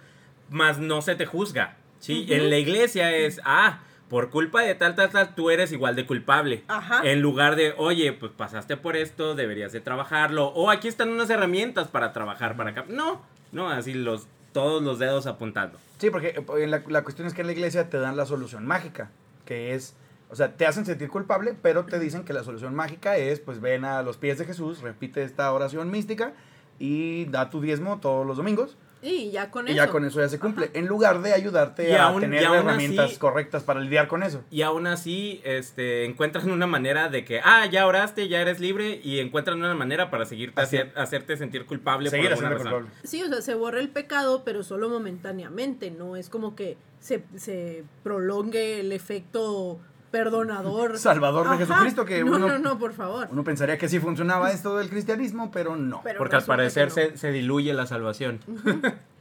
Más 0.51 0.79
no 0.79 1.03
se 1.03 1.14
te 1.14 1.26
juzga, 1.26 1.76
¿sí? 1.99 2.26
En 2.31 2.51
la 2.51 2.59
iglesia 2.59 3.14
es, 3.14 3.41
ah, 3.45 3.81
por 4.09 4.31
culpa 4.31 4.62
de 4.62 4.74
tal, 4.74 4.95
tal, 4.95 5.11
tal, 5.11 5.35
tú 5.35 5.51
eres 5.51 5.72
igual 5.72 5.95
de 5.95 6.07
culpable. 6.07 6.64
Ajá. 6.68 7.03
En 7.05 7.20
lugar 7.20 7.57
de, 7.57 7.74
oye, 7.76 8.12
pues 8.12 8.33
pasaste 8.33 8.76
por 8.76 8.97
esto, 8.97 9.35
deberías 9.35 9.72
de 9.72 9.81
trabajarlo. 9.81 10.49
O 10.49 10.70
aquí 10.70 10.89
están 10.89 11.11
unas 11.11 11.29
herramientas 11.29 11.89
para 11.89 12.12
trabajar 12.12 12.57
para 12.57 12.70
acá. 12.70 12.85
No, 12.89 13.22
no, 13.53 13.68
así 13.68 13.93
los, 13.93 14.26
todos 14.53 14.83
los 14.83 14.99
dedos 14.99 15.26
apuntando. 15.26 15.79
Sí, 15.99 16.11
porque 16.11 16.29
eh, 16.59 16.66
la, 16.66 16.83
la 16.89 17.03
cuestión 17.03 17.26
es 17.26 17.35
que 17.35 17.43
en 17.43 17.49
la 17.49 17.53
iglesia 17.53 17.91
te 17.91 17.99
dan 17.99 18.16
la 18.16 18.24
solución 18.24 18.66
mágica, 18.66 19.11
que 19.45 19.74
es, 19.74 19.95
o 20.31 20.37
sea, 20.37 20.57
te 20.57 20.66
hacen 20.66 20.87
sentir 20.87 21.09
culpable, 21.09 21.55
pero 21.61 21.85
te 21.85 21.99
dicen 21.99 22.24
que 22.24 22.33
la 22.33 22.45
solución 22.45 22.74
mágica 22.74 23.18
es, 23.18 23.41
pues 23.41 23.61
ven 23.61 23.85
a 23.85 24.03
los 24.03 24.16
pies 24.16 24.39
de 24.39 24.47
Jesús, 24.47 24.81
repite 24.81 25.22
esta 25.22 25.53
oración 25.53 25.91
mística 25.91 26.33
y 26.79 27.24
da 27.26 27.51
tu 27.51 27.61
diezmo 27.61 27.99
todos 28.01 28.26
los 28.26 28.37
domingos. 28.37 28.76
Y 29.01 29.31
ya 29.31 29.49
con 29.53 29.68
y 29.68 29.70
eso. 29.70 29.76
ya 29.76 29.87
con 29.91 30.05
eso 30.05 30.18
ya 30.18 30.29
se 30.29 30.41
cumple, 30.41 30.72
en 30.74 30.87
lugar 30.89 31.22
de 31.22 31.33
ayudarte 31.33 31.89
Y 31.89 31.93
a 31.93 32.07
aún- 32.09 32.20
tener 32.20 32.43
herramientas 32.43 33.11
así- 33.12 33.16
correctas 33.18 33.62
para 33.62 33.79
lidiar 33.79 34.09
con 34.09 34.24
eso. 34.24 34.43
Y 34.51 34.62
aún 34.62 34.89
así, 34.89 35.41
este, 35.45 36.05
encuentran 36.05 36.51
una 36.51 36.66
manera 36.66 37.09
de 37.09 37.24
que, 37.24 37.41
ah, 37.45 37.66
ya 37.66 37.87
oraste, 37.87 38.26
ya 38.26 38.41
eres 38.41 38.59
libre, 38.59 39.01
y 39.05 39.20
encuentran 39.20 39.59
una 39.59 39.72
manera 39.76 40.11
para 40.11 40.24
seguirte, 40.24 40.61
hacer- 40.61 40.93
hacerte 40.97 41.37
sentir 41.37 41.64
culpable 41.64 42.11
Seguir 42.11 42.24
por 42.31 42.33
alguna 42.33 42.49
haciendo 42.57 42.70
razón. 42.70 42.83
culpable. 42.87 43.09
Sí, 43.09 43.22
o 43.22 43.29
sea, 43.29 43.41
se 43.41 43.55
borra 43.55 43.79
el 43.79 43.89
pecado, 43.91 44.43
pero 44.45 44.64
solo 44.64 44.89
momentáneamente, 44.89 45.93
no 45.93 46.16
es 46.16 46.29
como 46.29 46.57
que 46.57 46.76
se, 46.99 47.22
se 47.37 47.85
prolongue 48.03 48.81
el 48.81 48.91
efecto 48.91 49.79
perdonador. 50.11 50.98
Salvador 50.98 51.48
de 51.48 51.54
Ajá. 51.56 51.66
Jesucristo, 51.66 52.04
que 52.04 52.24
no, 52.24 52.36
uno, 52.36 52.48
no, 52.48 52.59
no, 52.59 52.78
por 52.78 52.92
favor. 52.92 53.28
uno 53.30 53.44
pensaría 53.44 53.78
que 53.78 53.88
sí 53.88 53.98
funcionaba 54.00 54.50
esto 54.50 54.76
del 54.76 54.88
cristianismo, 54.88 55.50
pero 55.50 55.76
no. 55.76 56.00
Pero 56.02 56.18
Porque 56.18 56.36
al 56.36 56.44
parecer 56.44 56.88
no. 56.88 56.94
se, 56.94 57.16
se 57.16 57.30
diluye 57.32 57.72
la 57.74 57.86
salvación 57.86 58.40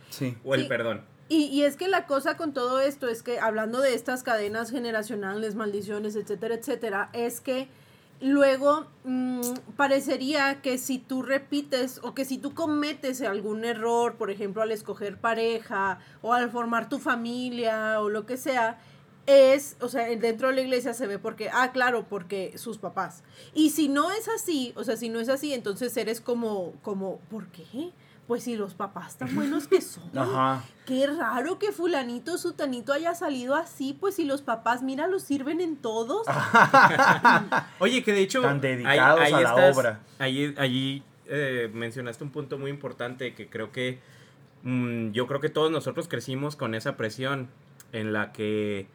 Sí. 0.09 0.37
o 0.43 0.55
el 0.55 0.63
Sí. 0.63 0.67
perdón. 0.67 1.01
Y, 1.29 1.45
y 1.47 1.63
es 1.63 1.75
que 1.75 1.89
la 1.89 2.05
cosa 2.05 2.37
con 2.37 2.53
todo 2.53 2.79
esto 2.79 3.09
es 3.09 3.21
que 3.21 3.39
hablando 3.39 3.81
de 3.81 3.93
estas 3.93 4.23
cadenas 4.23 4.71
generacionales, 4.71 5.55
maldiciones, 5.55 6.15
etcétera, 6.15 6.55
etcétera, 6.55 7.09
es 7.11 7.41
que 7.41 7.67
luego 8.21 8.87
mm, 9.03 9.41
parecería 9.75 10.61
que 10.61 10.77
si 10.77 10.99
tú 10.99 11.21
repites 11.23 11.99
o 12.01 12.13
que 12.15 12.25
si 12.25 12.37
tú 12.37 12.53
cometes 12.53 13.21
algún 13.21 13.65
error, 13.65 14.15
por 14.15 14.31
ejemplo, 14.31 14.61
al 14.61 14.71
escoger 14.71 15.17
pareja 15.17 15.99
o 16.21 16.33
al 16.33 16.49
formar 16.49 16.89
tu 16.89 16.97
familia 16.97 17.99
o 18.01 18.09
lo 18.09 18.25
que 18.25 18.37
sea, 18.37 18.79
es, 19.27 19.75
o 19.81 19.89
sea, 19.89 20.07
dentro 20.15 20.47
de 20.47 20.55
la 20.55 20.61
iglesia 20.61 20.93
se 20.93 21.05
ve 21.05 21.19
porque, 21.19 21.49
ah, 21.53 21.71
claro, 21.73 22.07
porque 22.09 22.57
sus 22.57 22.77
papás. 22.77 23.23
Y 23.53 23.71
si 23.71 23.89
no 23.89 24.09
es 24.11 24.27
así, 24.29 24.73
o 24.75 24.83
sea, 24.85 24.95
si 24.95 25.09
no 25.09 25.19
es 25.19 25.27
así, 25.27 25.53
entonces 25.53 25.95
eres 25.97 26.21
como, 26.21 26.73
como, 26.81 27.19
¿por 27.29 27.47
qué? 27.47 27.91
Pues 28.25 28.43
si 28.43 28.55
los 28.55 28.73
papás 28.73 29.17
tan 29.17 29.35
buenos 29.35 29.67
que 29.67 29.81
son. 29.81 30.17
Ajá. 30.17 30.63
Qué 30.85 31.07
raro 31.07 31.59
que 31.59 31.73
fulanito, 31.73 32.37
sutanito 32.37 32.93
haya 32.93 33.13
salido 33.15 33.55
así, 33.55 33.95
pues 33.99 34.15
si 34.15 34.23
los 34.23 34.41
papás, 34.41 34.81
mira, 34.81 35.07
los 35.07 35.23
sirven 35.23 35.59
en 35.59 35.75
todos. 35.75 36.25
Oye, 37.79 38.03
que 38.03 38.13
de 38.13 38.21
hecho... 38.21 38.41
Tan 38.41 38.61
dedicados 38.61 39.21
a 39.21 39.41
la 39.41 39.55
obra. 39.71 39.99
Allí, 40.19 40.55
allí 40.57 41.03
eh, 41.25 41.69
mencionaste 41.73 42.23
un 42.23 42.31
punto 42.31 42.57
muy 42.57 42.71
importante 42.71 43.35
que 43.35 43.49
creo 43.49 43.73
que... 43.73 43.99
mm, 44.63 45.11
yo 45.11 45.27
creo 45.27 45.41
que 45.41 45.49
todos 45.49 45.69
nosotros 45.69 46.07
crecimos 46.07 46.55
con 46.55 46.75
esa 46.75 46.95
presión 46.95 47.49
en 47.91 48.13
la 48.13 48.31
que... 48.31 48.87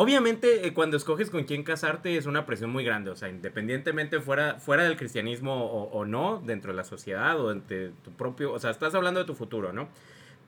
Obviamente, 0.00 0.64
eh, 0.64 0.74
cuando 0.74 0.96
escoges 0.96 1.28
con 1.28 1.42
quién 1.42 1.64
casarte 1.64 2.16
es 2.16 2.26
una 2.26 2.46
presión 2.46 2.70
muy 2.70 2.84
grande, 2.84 3.10
o 3.10 3.16
sea, 3.16 3.30
independientemente 3.30 4.20
fuera, 4.20 4.60
fuera 4.60 4.84
del 4.84 4.96
cristianismo 4.96 5.64
o, 5.66 6.04
no, 6.04 6.40
dentro 6.46 6.70
de 6.70 6.76
la 6.76 6.84
sociedad 6.84 7.40
o 7.40 7.50
entre 7.50 7.88
tu 8.04 8.12
propio, 8.12 8.52
o 8.52 8.60
sea, 8.60 8.70
estás 8.70 8.94
hablando 8.94 9.18
de 9.18 9.26
tu 9.26 9.34
futuro, 9.34 9.72
¿no? 9.72 9.88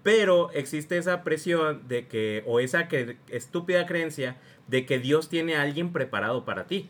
Pero 0.04 0.52
existe 0.52 0.98
esa 0.98 1.24
presión 1.24 1.88
de 1.88 2.06
que, 2.06 2.44
o 2.46 2.60
esa 2.60 2.86
que, 2.86 3.16
estúpida 3.28 3.86
creencia 3.86 4.36
de 4.68 4.86
que 4.86 5.00
Dios 5.00 5.28
tiene 5.28 5.56
a 5.56 5.62
alguien 5.62 5.92
preparado 5.92 6.44
para 6.44 6.68
ti. 6.68 6.88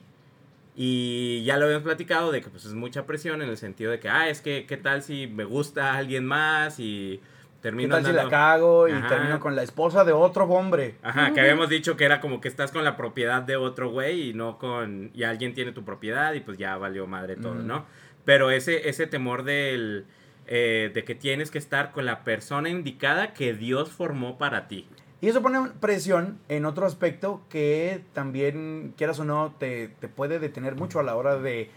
Y 0.76 1.42
ya 1.44 1.56
lo 1.56 1.64
habíamos 1.64 1.84
platicado 1.84 2.30
de 2.30 2.42
que 2.42 2.50
pues 2.50 2.66
es 2.66 2.74
mucha 2.74 3.06
presión 3.06 3.40
en 3.40 3.48
el 3.48 3.56
sentido 3.56 3.90
de 3.90 4.00
que, 4.00 4.10
ah, 4.10 4.28
es 4.28 4.42
que, 4.42 4.66
¿qué 4.66 4.76
tal 4.76 5.02
si 5.02 5.26
me 5.28 5.44
gusta 5.44 5.94
alguien 5.94 6.26
más 6.26 6.78
y 6.78 7.22
¿Qué 7.60 7.68
termino 7.68 7.94
tal 7.94 8.06
si 8.06 8.12
la 8.12 8.28
cago 8.28 8.88
y 8.88 8.92
Ajá. 8.92 9.08
termino 9.08 9.38
con 9.38 9.54
la 9.54 9.62
esposa 9.62 10.02
de 10.04 10.12
otro 10.12 10.44
hombre? 10.46 10.94
Ajá, 11.02 11.32
que 11.34 11.40
habíamos 11.40 11.68
dicho 11.68 11.96
que 11.96 12.06
era 12.06 12.20
como 12.20 12.40
que 12.40 12.48
estás 12.48 12.72
con 12.72 12.84
la 12.84 12.96
propiedad 12.96 13.42
de 13.42 13.56
otro 13.56 13.90
güey 13.90 14.30
y 14.30 14.34
no 14.34 14.56
con... 14.58 15.10
Y 15.12 15.24
alguien 15.24 15.52
tiene 15.52 15.72
tu 15.72 15.84
propiedad 15.84 16.32
y 16.32 16.40
pues 16.40 16.56
ya 16.56 16.76
valió 16.78 17.06
madre 17.06 17.36
todo, 17.36 17.52
Ujú. 17.52 17.62
¿no? 17.62 17.84
Pero 18.24 18.50
ese, 18.50 18.88
ese 18.88 19.06
temor 19.06 19.42
del... 19.44 20.06
eh, 20.46 20.90
de 20.94 21.04
que 21.04 21.14
tienes 21.14 21.50
que 21.50 21.58
estar 21.58 21.92
con 21.92 22.06
la 22.06 22.24
persona 22.24 22.70
indicada 22.70 23.34
que 23.34 23.52
Dios 23.52 23.90
formó 23.90 24.38
para 24.38 24.66
ti. 24.66 24.88
Y 25.20 25.28
eso 25.28 25.42
pone 25.42 25.60
presión 25.80 26.38
en 26.48 26.64
otro 26.64 26.86
aspecto 26.86 27.42
que 27.50 28.02
también, 28.14 28.94
quieras 28.96 29.20
o 29.20 29.24
no, 29.24 29.54
te, 29.58 29.88
te 30.00 30.08
puede 30.08 30.38
detener 30.38 30.76
mucho 30.76 30.98
a 30.98 31.02
la 31.02 31.14
hora 31.14 31.36
de, 31.36 31.70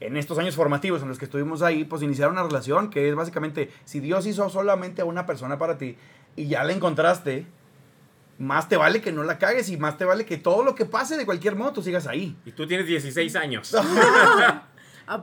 en 0.00 0.16
estos 0.16 0.38
años 0.38 0.54
formativos 0.54 1.02
en 1.02 1.08
los 1.08 1.18
que 1.18 1.24
estuvimos 1.26 1.62
ahí, 1.62 1.84
pues 1.84 2.02
iniciar 2.02 2.30
una 2.30 2.42
relación, 2.42 2.90
que 2.90 3.08
es 3.08 3.14
básicamente, 3.14 3.70
si 3.84 4.00
Dios 4.00 4.26
hizo 4.26 4.48
solamente 4.50 5.02
a 5.02 5.04
una 5.04 5.26
persona 5.26 5.58
para 5.58 5.76
ti 5.78 5.96
y 6.36 6.46
ya 6.48 6.62
la 6.64 6.72
encontraste, 6.72 7.46
más 8.38 8.68
te 8.68 8.76
vale 8.76 9.00
que 9.00 9.10
no 9.10 9.24
la 9.24 9.38
cagues 9.38 9.68
y 9.68 9.76
más 9.76 9.98
te 9.98 10.04
vale 10.04 10.24
que 10.24 10.36
todo 10.36 10.62
lo 10.62 10.74
que 10.76 10.84
pase 10.84 11.16
de 11.16 11.26
cualquier 11.26 11.56
modo 11.56 11.72
tú 11.72 11.82
sigas 11.82 12.06
ahí. 12.06 12.36
Y 12.46 12.52
tú 12.52 12.66
tienes 12.68 12.86
16 12.86 13.34
años. 13.36 13.74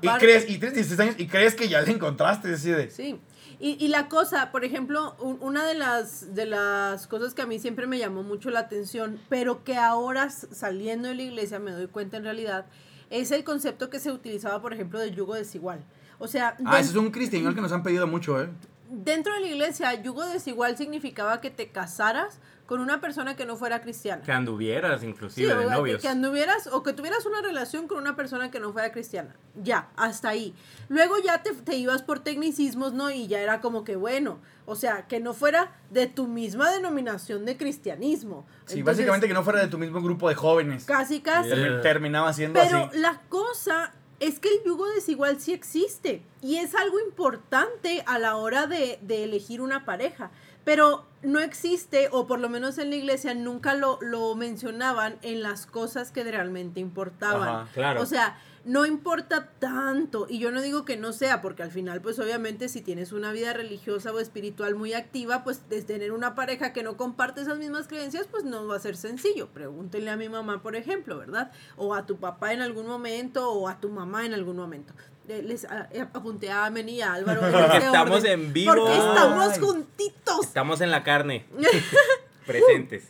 Y 0.02 0.08
crees, 0.18 0.46
y 0.50 0.58
tienes 0.58 0.74
16 0.74 1.00
años 1.00 1.16
y 1.20 1.28
crees 1.28 1.54
que 1.54 1.68
ya 1.70 1.80
la 1.80 1.92
encontraste, 1.92 2.52
así 2.52 2.72
de... 2.72 2.90
Sí. 2.90 3.20
Y, 3.60 3.78
y 3.80 3.88
la 3.90 4.10
cosa, 4.10 4.52
por 4.52 4.66
ejemplo, 4.66 5.16
un- 5.20 5.38
una 5.42 5.64
de 5.64 5.76
las, 5.76 6.34
de 6.34 6.48
las 6.48 7.06
cosas 7.06 7.36
que 7.36 7.44
a 7.44 7.46
mí 7.46 7.60
siempre 7.60 7.86
me 7.86 8.00
llamó 8.00 8.24
mucho 8.24 8.50
la 8.50 8.62
atención, 8.62 9.20
pero 9.30 9.64
que 9.64 9.78
ahora 9.78 10.32
saliendo 10.32 11.08
de 11.08 11.14
la 11.14 11.22
iglesia 11.22 11.60
me 11.60 11.70
doy 11.72 11.86
cuenta 11.86 12.18
en 12.18 12.24
realidad, 12.24 12.66
es 13.10 13.32
el 13.32 13.44
concepto 13.44 13.90
que 13.90 14.00
se 14.00 14.12
utilizaba, 14.12 14.62
por 14.62 14.74
ejemplo, 14.74 15.00
del 15.00 15.16
yugo 15.16 15.36
desigual. 15.36 15.84
O 16.20 16.28
sea, 16.28 16.56
Ah, 16.66 16.80
ese 16.80 16.92
es 16.92 16.96
un 16.96 17.12
cristiano 17.12 17.54
que 17.54 17.62
nos 17.62 17.72
han 17.72 17.84
pedido 17.84 18.08
mucho, 18.08 18.42
¿eh? 18.42 18.50
Dentro 18.90 19.34
de 19.34 19.40
la 19.42 19.48
iglesia, 19.48 19.94
yugo 20.02 20.26
desigual 20.26 20.78
significaba 20.78 21.42
que 21.42 21.50
te 21.52 21.70
casaras 21.70 22.40
con 22.66 22.82
una 22.82 23.00
persona 23.00 23.36
que 23.36 23.46
no 23.46 23.58
fuera 23.58 23.82
cristiana. 23.82 24.24
Que 24.24 24.32
anduvieras 24.32 25.04
inclusive 25.04 25.54
o 25.54 25.58
de 25.60 25.66
que- 25.66 25.72
novios. 25.72 26.02
que 26.02 26.08
anduvieras 26.08 26.66
o 26.66 26.82
que 26.82 26.94
tuvieras 26.94 27.24
una 27.28 27.42
relación 27.44 27.88
con 27.88 28.00
una 28.00 28.16
persona 28.16 28.50
que 28.50 28.60
no 28.60 28.74
fuera 28.74 28.92
cristiana. 28.92 29.36
Ya, 29.62 29.90
hasta 29.96 30.30
ahí. 30.30 30.56
Luego 30.90 31.16
ya 31.24 31.44
te, 31.44 31.54
te 31.54 31.76
ibas 31.76 32.02
por 32.02 32.22
tecnicismos, 32.22 32.94
¿no? 32.94 33.12
Y 33.12 33.28
ya 33.28 33.40
era 33.40 33.62
como 33.62 33.84
que 33.84 33.96
bueno, 33.96 34.40
o 34.66 34.76
sea, 34.76 35.06
que 35.08 35.20
no 35.20 35.36
fuera 35.36 35.74
de 35.92 36.08
tu 36.08 36.26
misma 36.28 36.72
denominación 36.72 37.46
de 37.46 37.56
cristianismo. 37.56 38.48
Sí, 38.66 38.80
Entonces, 38.80 38.84
básicamente 38.86 39.28
que 39.28 39.36
no 39.36 39.44
fuera 39.44 39.60
de 39.60 39.68
tu 39.68 39.78
mismo 39.78 40.02
grupo 40.02 40.28
de 40.28 40.34
jóvenes. 40.34 40.86
Casi, 40.86 41.22
casi. 41.22 41.50
Termi- 41.52 41.82
Terminaba 41.84 42.34
siendo 42.34 42.60
Pero 42.60 42.86
así. 42.86 42.98
la 42.98 43.22
cosa 43.30 43.94
es 44.20 44.40
que 44.40 44.50
el 44.50 44.64
yugo 44.66 44.86
desigual 44.88 45.40
sí 45.40 45.54
existe 45.54 46.22
y 46.42 46.58
es 46.58 46.76
algo 46.76 47.00
importante 47.00 48.04
a 48.06 48.20
la 48.20 48.38
hora 48.38 48.68
de, 48.68 49.00
de 49.02 49.24
elegir 49.24 49.62
una 49.62 49.86
pareja, 49.86 50.32
pero 50.64 51.06
no 51.22 51.40
existe, 51.40 52.10
o 52.12 52.28
por 52.28 52.40
lo 52.40 52.50
menos 52.50 52.78
en 52.78 52.90
la 52.90 52.96
iglesia 52.96 53.34
nunca 53.34 53.74
lo, 53.74 54.00
lo 54.02 54.36
mencionaban 54.36 55.18
en 55.22 55.44
las 55.44 55.66
cosas 55.66 56.12
que 56.12 56.24
realmente 56.24 56.80
importaban. 56.80 57.48
Ajá, 57.48 57.68
claro. 57.74 58.02
O 58.02 58.06
sea, 58.06 58.38
no 58.66 58.86
importa 58.86 59.52
tanto, 59.60 60.26
y 60.28 60.40
yo 60.40 60.52
no 60.52 60.62
digo 60.62 60.86
que 60.86 60.98
no 60.98 61.14
sea, 61.14 61.42
porque 61.42 61.62
al 61.64 61.72
final, 61.72 62.02
pues 62.02 62.18
obviamente 62.20 62.68
si 62.68 62.82
tienes 62.82 63.12
una 63.12 63.32
vida 63.32 63.54
religiosa 63.54 64.12
o 64.12 64.20
espiritual 64.20 64.74
muy 64.76 64.94
activa, 64.94 65.44
pues 65.44 65.70
de 65.70 65.82
tener 65.84 66.12
una 66.12 66.34
pareja 66.34 66.74
que 66.74 66.82
no 66.82 66.98
comparte 66.98 67.42
esas 67.42 67.60
mismas 67.60 67.88
creencias, 67.88 68.26
pues 68.30 68.44
no 68.44 68.66
va 68.68 68.76
a 68.78 68.80
ser 68.80 68.98
sencillo. 68.98 69.48
Pregúntenle 69.50 70.10
a 70.10 70.18
mi 70.18 70.30
mamá, 70.30 70.64
por 70.64 70.76
ejemplo, 70.76 71.18
¿verdad? 71.20 71.52
O 71.78 71.94
a 71.94 72.06
tu 72.08 72.18
papá 72.18 72.54
en 72.54 72.62
algún 72.62 72.88
momento, 72.88 73.52
o 73.52 73.68
a 73.70 73.80
tu 73.80 73.90
mamá 73.90 74.26
en 74.26 74.34
algún 74.34 74.58
momento. 74.58 74.94
Eh, 75.28 75.42
Les 75.44 75.66
a- 75.66 75.88
eh, 75.92 76.06
apunté 76.14 76.50
a 76.52 76.66
Amen 76.66 76.90
y 76.90 77.02
a 77.02 77.14
Álvaro. 77.14 77.42
Porque 77.42 77.58
ese 77.78 77.86
estamos 77.86 78.18
orden, 78.20 78.32
en 78.40 78.54
vivo. 78.54 78.74
Porque 78.76 78.94
estamos 78.98 79.60
juntitos. 79.60 80.40
Estamos 80.46 80.82
en 80.82 80.92
la 80.92 81.04
carne. 81.04 81.46
Presentes. 82.46 83.06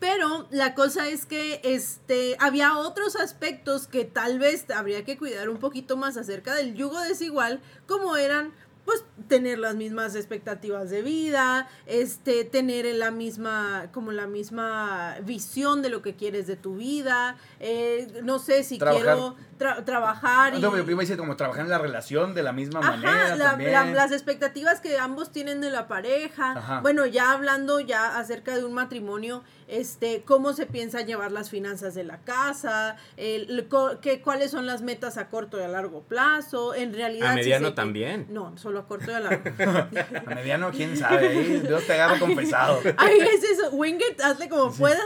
Pero 0.00 0.48
la 0.50 0.74
cosa 0.74 1.08
es 1.08 1.26
que 1.26 1.60
este 1.64 2.36
había 2.38 2.76
otros 2.76 3.16
aspectos 3.16 3.86
que 3.86 4.04
tal 4.04 4.38
vez 4.38 4.70
habría 4.70 5.04
que 5.04 5.18
cuidar 5.18 5.48
un 5.48 5.58
poquito 5.58 5.96
más 5.96 6.16
acerca 6.16 6.54
del 6.54 6.74
yugo 6.74 7.00
desigual, 7.00 7.60
como 7.86 8.16
eran 8.16 8.52
pues 8.88 9.04
tener 9.28 9.58
las 9.58 9.74
mismas 9.76 10.14
expectativas 10.14 10.88
de 10.88 11.02
vida, 11.02 11.68
este 11.84 12.44
tener 12.46 12.86
la 12.94 13.10
misma 13.10 13.88
como 13.92 14.12
la 14.12 14.26
misma 14.26 15.16
visión 15.24 15.82
de 15.82 15.90
lo 15.90 16.00
que 16.00 16.16
quieres 16.16 16.46
de 16.46 16.56
tu 16.56 16.76
vida, 16.76 17.36
eh, 17.60 18.06
no 18.24 18.38
sé 18.38 18.64
si 18.64 18.78
Trabajar. 18.78 19.02
quiero 19.04 19.36
tra- 19.58 19.84
trabajar 19.84 20.54
y 20.54 20.60
No, 20.62 20.70
pero 20.70 20.84
yo 20.86 20.90
iba 20.92 21.00
a 21.00 21.02
decir 21.02 21.18
como 21.18 21.36
trabajar 21.36 21.64
en 21.64 21.70
la 21.70 21.76
relación 21.76 22.32
de 22.34 22.42
la 22.42 22.54
misma 22.54 22.80
Ajá, 22.80 22.92
manera 22.92 23.36
la- 23.36 23.50
también. 23.50 23.72
la- 23.72 23.84
las 23.92 24.10
expectativas 24.12 24.80
que 24.80 24.98
ambos 24.98 25.32
tienen 25.32 25.60
de 25.60 25.70
la 25.70 25.86
pareja. 25.86 26.52
Ajá. 26.52 26.80
Bueno, 26.80 27.04
ya 27.04 27.32
hablando 27.32 27.80
ya 27.80 28.18
acerca 28.18 28.56
de 28.56 28.64
un 28.64 28.72
matrimonio, 28.72 29.42
este, 29.68 30.22
cómo 30.24 30.54
se 30.54 30.66
piensa 30.66 31.02
llevar 31.02 31.30
las 31.30 31.50
finanzas 31.50 31.94
de 31.94 32.02
la 32.02 32.18
casa, 32.22 32.96
el, 33.16 33.68
que, 34.00 34.20
cuáles 34.22 34.50
son 34.50 34.66
las 34.66 34.82
metas 34.82 35.18
a 35.18 35.28
corto 35.28 35.58
y 35.58 35.62
a 35.62 35.68
largo 35.68 36.02
plazo, 36.02 36.74
en 36.74 36.92
realidad. 36.94 37.28
A 37.28 37.32
si 37.34 37.36
mediano 37.40 37.68
se- 37.68 37.74
también. 37.74 38.26
No, 38.30 38.56
solo 38.56 38.80
a 38.80 38.86
corto 38.86 39.10
y 39.10 39.14
a 39.14 39.20
largo. 39.20 39.42
A 40.26 40.34
mediano, 40.34 40.70
quién 40.72 40.96
sabe, 40.96 41.28
ahí 41.28 41.60
Dios 41.60 41.86
te 41.86 41.92
agarra 41.92 42.18
confesado. 42.18 42.80
Ay, 42.96 43.18
es 43.20 43.44
eso, 43.44 43.70
wing 43.70 43.96
it, 43.96 44.20
hazle 44.20 44.48
como 44.48 44.72
puedas. 44.72 45.00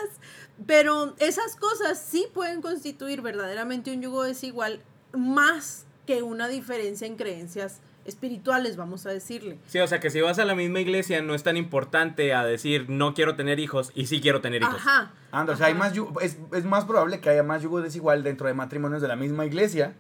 Pero 0.67 1.15
esas 1.19 1.57
cosas 1.57 1.99
sí 1.99 2.27
pueden 2.33 2.63
constituir 2.63 3.21
verdaderamente 3.21 3.91
un 3.91 4.01
yugo 4.03 4.23
desigual 4.23 4.81
más 5.13 5.87
que 6.07 6.23
una 6.23 6.47
diferencia 6.49 7.07
en 7.07 7.17
creencias 7.17 7.81
espirituales, 8.05 8.77
vamos 8.77 9.07
a 9.07 9.11
decirle. 9.11 9.59
Sí, 9.67 9.79
o 9.79 9.87
sea 9.87 10.01
que 10.01 10.11
si 10.11 10.21
vas 10.21 10.39
a 10.39 10.45
la 10.45 10.55
misma 10.55 10.81
iglesia 10.81 11.23
no 11.23 11.35
es 11.35 11.43
tan 11.43 11.57
importante 11.57 12.35
a 12.35 12.45
decir 12.45 12.87
no 12.89 13.15
quiero 13.15 13.37
tener 13.37 13.59
hijos 13.61 13.93
y 13.95 14.07
sí 14.07 14.21
quiero 14.21 14.41
tener 14.41 14.63
hijos. 14.63 14.75
Ajá. 14.77 15.13
Anda, 15.31 15.55
o 15.55 15.57
sea, 15.57 15.67
hay 15.69 15.75
más 15.75 15.93
yugo- 15.95 16.21
es, 16.21 16.39
es 16.53 16.65
más 16.65 16.85
probable 16.85 17.21
que 17.21 17.31
haya 17.31 17.43
más 17.43 17.63
yugo 17.63 17.81
desigual 17.81 18.23
dentro 18.23 18.47
de 18.49 18.55
matrimonios 18.55 19.01
de 19.03 19.09
la 19.09 19.17
misma 19.17 19.45
iglesia. 19.47 19.95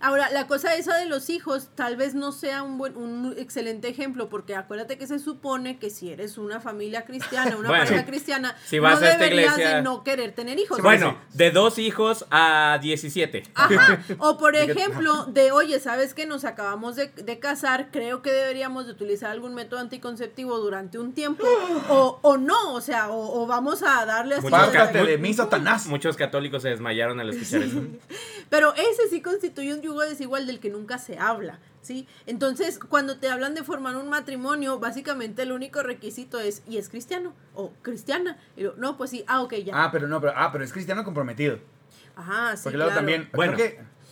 Ahora, 0.00 0.30
la 0.30 0.46
cosa 0.46 0.74
esa 0.74 0.96
de 0.98 1.06
los 1.06 1.30
hijos 1.30 1.68
tal 1.74 1.96
vez 1.96 2.14
no 2.14 2.32
sea 2.32 2.62
un 2.62 2.76
buen, 2.78 2.96
un 2.96 3.34
excelente 3.38 3.88
ejemplo, 3.88 4.28
porque 4.28 4.54
acuérdate 4.54 4.98
que 4.98 5.06
se 5.06 5.18
supone 5.18 5.78
que 5.78 5.88
si 5.90 6.10
eres 6.10 6.36
una 6.38 6.60
familia 6.60 7.04
cristiana, 7.04 7.56
una 7.56 7.68
Bueno, 7.74 7.84
pareja 7.84 8.04
cristiana, 8.04 8.56
si 8.66 8.78
vas 8.78 9.00
no 9.00 9.06
a 9.06 9.10
esta 9.10 9.22
deberías 9.24 9.52
iglesia- 9.54 9.76
de 9.76 9.82
no 9.82 10.04
querer 10.04 10.32
tener 10.32 10.58
hijos. 10.58 10.80
Bueno, 10.82 11.18
de 11.32 11.50
dos 11.50 11.78
hijos 11.78 12.26
a 12.30 12.78
17. 12.82 13.42
Ajá. 13.54 14.00
O 14.18 14.36
por 14.38 14.54
ejemplo, 14.56 15.24
de 15.26 15.50
oye, 15.52 15.80
¿sabes 15.80 16.12
que 16.14 16.26
nos 16.26 16.44
acabamos 16.44 16.96
de, 16.96 17.08
de 17.08 17.38
casar? 17.38 17.88
Creo 17.90 18.20
que 18.22 18.30
deberíamos 18.32 18.86
de 18.86 18.92
utilizar 18.92 19.30
algún 19.30 19.54
método 19.54 19.80
anticonceptivo 19.80 20.58
durante 20.58 20.98
un 20.98 21.12
tiempo. 21.14 21.44
O, 21.88 22.18
o 22.22 22.36
no, 22.36 22.74
o 22.74 22.80
sea, 22.80 23.08
o, 23.10 23.42
o 23.42 23.46
vamos 23.46 23.82
a 23.82 24.04
darle 24.04 24.34
así. 24.36 24.46
Muchos 24.48 24.92
de 24.92 25.18
mí, 25.18 25.32
Satanás. 25.32 25.86
Muchos 25.86 26.16
católicos 26.16 26.62
se 26.62 26.68
desmayaron 26.68 27.18
al 27.20 27.30
escuchar 27.30 27.62
eso. 27.62 27.82
Pero 28.50 28.74
ese 28.74 29.08
sí 29.10 29.20
constituye 29.22 29.53
un 29.62 29.80
yugo 29.82 30.00
desigual 30.02 30.46
del 30.46 30.60
que 30.60 30.70
nunca 30.70 30.98
se 30.98 31.18
habla, 31.18 31.58
¿sí? 31.82 32.06
Entonces, 32.26 32.78
cuando 32.78 33.18
te 33.18 33.28
hablan 33.28 33.54
de 33.54 33.62
formar 33.62 33.96
un 33.96 34.08
matrimonio, 34.08 34.78
básicamente 34.78 35.42
el 35.42 35.52
único 35.52 35.82
requisito 35.82 36.40
es, 36.40 36.62
¿y 36.68 36.78
es 36.78 36.88
cristiano? 36.88 37.32
O 37.54 37.72
cristiana. 37.82 38.38
Y 38.56 38.62
yo, 38.62 38.74
no, 38.76 38.96
pues 38.96 39.10
sí, 39.10 39.24
ah, 39.28 39.42
ok, 39.42 39.54
ya. 39.64 39.72
Ah, 39.84 39.90
pero 39.92 40.08
no, 40.08 40.20
pero, 40.20 40.32
ah, 40.36 40.50
pero 40.52 40.64
es 40.64 40.72
cristiano 40.72 41.04
comprometido. 41.04 41.58
Ajá, 42.16 42.56
sí, 42.56 42.64
Porque 42.64 42.76
luego 42.78 42.90
claro. 42.92 43.00
también, 43.06 43.28
Bueno. 43.34 43.56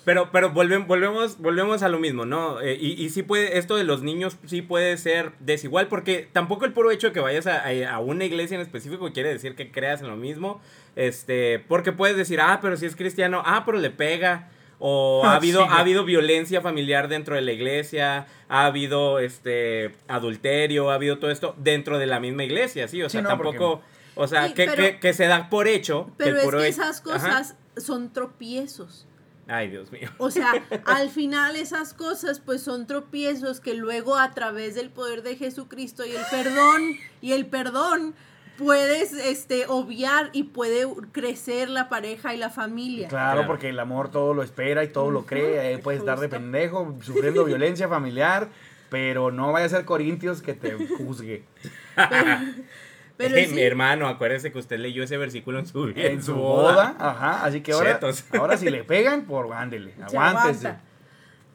Pero, 0.05 0.32
pero 0.32 0.51
volvemos, 0.51 0.88
volvemos, 0.88 1.38
volvemos 1.38 1.84
a 1.84 1.88
lo 1.88 2.01
mismo, 2.01 2.24
¿no? 2.26 2.61
Eh, 2.61 2.74
y, 2.74 3.01
y 3.01 3.11
sí 3.11 3.22
puede, 3.22 3.57
esto 3.59 3.76
de 3.76 3.84
los 3.84 4.03
niños 4.03 4.36
sí 4.47 4.61
puede 4.61 4.97
ser 4.97 5.30
desigual, 5.38 5.86
porque 5.86 6.28
tampoco 6.32 6.64
el 6.64 6.72
puro 6.72 6.90
hecho 6.90 7.07
de 7.07 7.12
que 7.12 7.20
vayas 7.20 7.47
a, 7.47 7.61
a- 7.68 7.88
a 7.95 8.01
una 8.01 8.24
iglesia 8.24 8.57
en 8.57 8.62
específico 8.62 9.12
quiere 9.12 9.28
decir 9.28 9.55
que 9.55 9.70
creas 9.70 10.01
en 10.01 10.09
lo 10.09 10.16
mismo. 10.16 10.61
Este, 10.97 11.61
porque 11.68 11.93
puedes 11.93 12.16
decir, 12.16 12.40
ah, 12.40 12.59
pero 12.61 12.76
si 12.76 12.86
es 12.86 12.97
cristiano, 12.97 13.45
ah, 13.47 13.62
pero 13.64 13.78
le 13.78 13.90
pega. 13.90 14.51
O 14.85 15.22
ha 15.24 15.35
Ah, 15.35 15.37
habido, 15.37 15.62
sí, 15.62 15.68
ha 15.70 15.78
habido 15.78 16.05
violencia 16.05 16.61
familiar 16.61 17.07
dentro 17.07 17.37
de 17.37 17.41
la 17.43 17.53
iglesia, 17.53 18.26
ha 18.49 18.66
habido 18.66 19.20
este 19.20 19.95
adulterio, 20.09 20.91
ha 20.91 20.95
habido 20.95 21.18
todo 21.18 21.30
esto 21.30 21.55
dentro 21.57 21.99
de 22.01 22.07
la 22.07 22.18
misma 22.18 22.43
iglesia, 22.43 22.89
sí. 22.89 23.01
O 23.01 23.09
Sí, 23.09 23.12
sea, 23.12 23.22
no, 23.22 23.28
tampoco. 23.28 23.80
O 24.16 24.26
sea, 24.26 24.49
Sí, 24.49 24.55
que, 24.55 24.66
pero- 24.66 24.83
que, 24.83 24.99
que 24.99 25.12
se 25.14 25.26
da 25.26 25.49
por 25.49 25.68
hecho. 25.68 26.07
que 26.18 26.24
Pero 26.24 26.39
es 26.41 26.51
que 26.51 26.68
esas 26.68 27.01
Ajá. 27.01 27.03
cosas 27.12 27.55
son 27.76 28.12
tropiezos. 28.12 29.07
Ay, 29.47 29.68
Dios 29.68 29.93
mío. 29.93 30.11
O 30.18 30.30
sea, 30.33 30.51
al 30.87 31.11
final 31.11 31.55
esas 31.57 31.95
cosas 31.95 32.41
pues 32.41 32.61
son 32.62 32.87
tropiezos 32.89 33.61
que 33.61 33.74
luego 33.74 34.16
a 34.16 34.33
través 34.35 34.74
del 34.74 34.91
poder 34.91 35.22
de 35.22 35.37
Jesucristo 35.37 36.05
y 36.05 36.11
el 36.11 36.22
perdón 36.30 36.83
y 37.20 37.33
el 37.33 37.47
perdón 37.47 38.14
puedes 38.59 39.12
este 39.12 39.66
obviar 39.66 40.30
y 40.32 40.44
puede 40.44 40.86
crecer 41.12 41.68
la 41.68 41.88
pareja 41.88 42.34
y 42.34 42.38
la 42.38 42.50
familia. 42.50 43.09
Claro, 43.09 43.32
Claro. 43.38 43.46
porque 43.46 43.68
el 43.70 43.78
amor 43.80 44.11
todo 44.11 44.34
lo 44.34 44.42
espera 44.42 44.84
y 44.84 44.88
todo 44.88 45.11
lo 45.11 45.24
cree. 45.26 45.59
Ahí 45.61 45.76
puedes 45.78 46.00
estar 46.00 46.18
de 46.20 46.26
justo. 46.26 46.36
pendejo, 46.40 46.94
sufriendo 47.03 47.44
violencia 47.46 47.88
familiar, 47.88 48.48
pero 48.90 49.30
no 49.30 49.53
vaya 49.53 49.66
a 49.66 49.68
ser 49.68 49.84
Corintios 49.84 50.42
que 50.42 50.55
te 50.55 50.72
juzgue. 50.96 51.44
Pero 53.16 53.36
Eh, 53.36 53.46
sí, 53.46 53.55
Mi 53.55 53.62
hermano, 53.62 54.09
acuérdese 54.09 54.50
que 54.53 54.59
usted 54.59 54.78
leyó 54.78 55.03
ese 55.05 55.16
versículo 55.16 55.59
en 55.59 55.66
su, 55.66 55.88
En 55.94 56.22
su 56.22 56.34
boda, 56.34 56.96
ajá. 56.98 57.44
Así 57.44 57.61
que 57.61 57.72
ahora, 57.72 57.92
Chetos. 57.94 58.24
ahora 58.38 58.57
si 58.57 58.68
le 58.70 58.84
pegan, 58.84 59.26
por 59.26 59.53
ándele, 59.53 59.92
se 59.94 60.03
aguántese. 60.16 60.74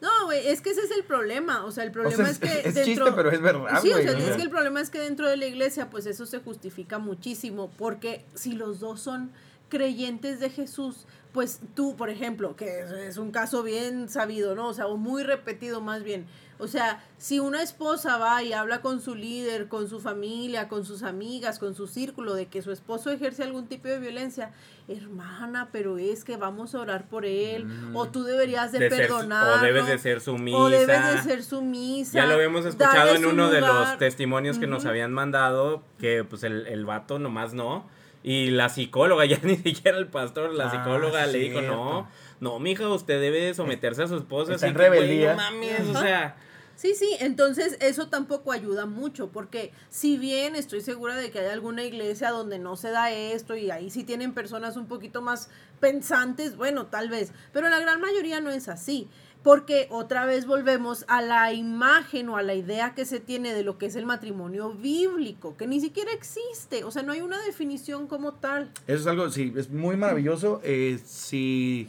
No, 0.00 0.26
güey, 0.26 0.46
es 0.46 0.60
que 0.60 0.70
ese 0.70 0.82
es 0.82 0.90
el 0.92 1.04
problema. 1.04 1.64
O 1.64 1.72
sea, 1.72 1.84
el 1.84 1.90
O 1.90 1.92
problema 1.92 2.16
sea, 2.16 2.30
es 2.30 2.38
que 2.38 2.46
es 2.68 2.74
dentro... 2.74 2.84
chiste, 2.84 3.12
pero 3.14 3.30
es 3.30 3.40
verdad, 3.40 3.80
Sí, 3.82 3.92
o 3.92 3.96
sea, 3.98 4.12
es 4.12 4.36
que 4.36 4.42
el 4.42 4.50
problema 4.50 4.80
es 4.80 4.90
que 4.90 5.00
dentro 5.00 5.28
de 5.28 5.36
la 5.36 5.46
iglesia, 5.46 5.90
pues 5.90 6.06
eso 6.06 6.24
se 6.26 6.38
justifica 6.38 6.98
muchísimo, 6.98 7.70
porque 7.78 8.24
si 8.34 8.52
los 8.52 8.80
dos 8.80 9.00
son 9.00 9.30
creyentes 9.68 10.40
de 10.40 10.50
Jesús, 10.50 11.06
pues 11.32 11.60
tú, 11.74 11.94
por 11.96 12.10
ejemplo, 12.10 12.56
que 12.56 12.80
es- 13.08 13.16
un 13.18 13.30
caso 13.30 13.62
bien 13.62 14.08
sabido, 14.08 14.54
¿no? 14.54 14.68
O 14.68 14.74
sea, 14.74 14.86
o 14.86 14.96
muy 14.96 15.22
repetido 15.22 15.80
más 15.80 16.02
bien. 16.02 16.26
O 16.60 16.66
sea, 16.66 17.04
si 17.18 17.38
una 17.38 17.62
esposa 17.62 18.16
va 18.16 18.42
y 18.42 18.52
habla 18.52 18.80
con 18.80 19.00
su 19.00 19.14
líder, 19.14 19.68
con 19.68 19.88
su 19.88 20.00
familia, 20.00 20.66
con 20.68 20.84
sus 20.84 21.04
amigas, 21.04 21.60
con 21.60 21.76
su 21.76 21.86
círculo, 21.86 22.34
de 22.34 22.46
que 22.46 22.62
su 22.62 22.72
esposo 22.72 23.10
ejerce 23.12 23.44
algún 23.44 23.68
tipo 23.68 23.86
de 23.86 24.00
violencia, 24.00 24.50
hermana, 24.88 25.68
pero 25.70 25.98
es 25.98 26.24
que 26.24 26.36
vamos 26.36 26.74
a 26.74 26.80
orar 26.80 27.08
por 27.08 27.24
él, 27.26 27.66
Mm. 27.66 27.94
o 27.96 28.08
tú 28.08 28.24
deberías 28.24 28.72
de, 28.72 28.88
perdonar. 28.88 29.58
o 29.60 29.62
debes 29.62 29.86
de 29.86 29.98
ser 29.98 30.20
sumisa. 30.20 30.58
O 30.58 30.68
debes 30.68 31.14
de 31.14 31.22
ser 31.22 31.44
sumisa. 31.44 32.12
Ya 32.18 32.26
lo 32.26 32.34
habíamos 32.34 32.64
escuchado 32.64 33.14
en 33.14 33.24
uno 33.26 33.50
de 33.50 33.60
los 33.60 33.96
testimonios 33.98 34.58
que 34.58 34.66
nos 34.66 34.84
habían 34.86 35.12
mandado, 35.12 35.84
que 36.00 36.24
pues 36.24 36.42
el, 36.42 36.66
el 36.66 36.84
vato 36.84 37.18
nomás 37.20 37.54
no. 37.54 37.86
Y 38.28 38.50
la 38.50 38.68
psicóloga, 38.68 39.24
ya 39.26 39.38
ni 39.42 39.56
siquiera 39.56 39.96
el 39.96 40.08
pastor, 40.08 40.52
la 40.52 40.66
Ah, 40.66 40.70
psicóloga 40.70 41.26
le 41.26 41.38
dijo, 41.38 41.62
no, 41.62 42.10
no, 42.40 42.58
mija, 42.58 42.86
usted 42.90 43.18
debe 43.22 43.40
de 43.40 43.54
someterse 43.54 44.02
a 44.02 44.06
su 44.06 44.16
esposa. 44.16 44.52
Está 44.52 44.66
así 44.66 44.74
en 44.76 44.92
que, 44.92 45.26
no 45.28 45.34
mames, 45.34 45.80
o 45.88 45.98
sea... 45.98 46.36
Sí, 46.74 46.94
sí, 46.94 47.16
entonces 47.20 47.76
eso 47.80 48.08
tampoco 48.08 48.52
ayuda 48.52 48.84
mucho, 48.86 49.30
porque 49.32 49.72
si 49.88 50.16
bien 50.18 50.54
estoy 50.54 50.80
segura 50.82 51.16
de 51.16 51.30
que 51.30 51.40
hay 51.40 51.46
alguna 51.46 51.82
iglesia 51.82 52.30
donde 52.30 52.58
no 52.60 52.76
se 52.76 52.90
da 52.90 53.10
esto 53.10 53.56
y 53.56 53.70
ahí 53.72 53.90
sí 53.90 54.04
tienen 54.04 54.32
personas 54.32 54.76
un 54.76 54.86
poquito 54.86 55.22
más 55.22 55.48
pensantes, 55.80 56.54
bueno, 56.56 56.86
tal 56.86 57.08
vez, 57.08 57.32
pero 57.52 57.68
la 57.68 57.80
gran 57.80 58.00
mayoría 58.00 58.40
no 58.40 58.50
es 58.50 58.68
así, 58.68 59.08
porque 59.42 59.86
otra 59.90 60.26
vez 60.26 60.46
volvemos 60.46 61.04
a 61.08 61.22
la 61.22 61.52
imagen 61.52 62.28
o 62.28 62.36
a 62.36 62.42
la 62.42 62.54
idea 62.54 62.94
que 62.94 63.04
se 63.04 63.20
tiene 63.20 63.54
de 63.54 63.62
lo 63.62 63.78
que 63.78 63.86
es 63.86 63.96
el 63.96 64.04
matrimonio 64.04 64.72
bíblico, 64.72 65.56
que 65.56 65.66
ni 65.66 65.80
siquiera 65.80 66.12
existe, 66.12 66.84
o 66.84 66.90
sea, 66.90 67.02
no 67.02 67.12
hay 67.12 67.20
una 67.20 67.40
definición 67.42 68.06
como 68.06 68.34
tal. 68.34 68.70
Eso 68.86 69.00
es 69.00 69.06
algo, 69.06 69.30
sí, 69.30 69.52
es 69.56 69.70
muy 69.70 69.96
maravilloso. 69.96 70.60
Eh, 70.64 70.98
si 71.04 71.88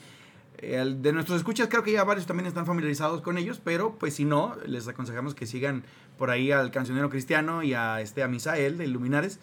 eh, 0.60 0.96
de 0.98 1.14
nuestros 1.14 1.38
escuchas, 1.38 1.68
creo 1.70 1.84
que 1.84 1.92
ya 1.92 2.04
varios 2.04 2.28
también 2.28 2.48
están 2.48 2.66
familiarizados 2.66 3.22
con 3.22 3.38
ellos, 3.38 3.62
pero 3.64 3.96
pues 3.96 4.16
si 4.16 4.26
no, 4.26 4.56
les 4.66 4.88
aconsejamos 4.88 5.34
que 5.34 5.46
sigan 5.46 5.84
por 6.18 6.30
ahí 6.30 6.52
al 6.52 6.70
cancionero 6.70 7.10
cristiano 7.10 7.64
y 7.64 7.74
a 7.74 8.02
este 8.02 8.24
a 8.24 8.28
Misael 8.28 8.78
de 8.78 8.88
Luminares. 8.88 9.40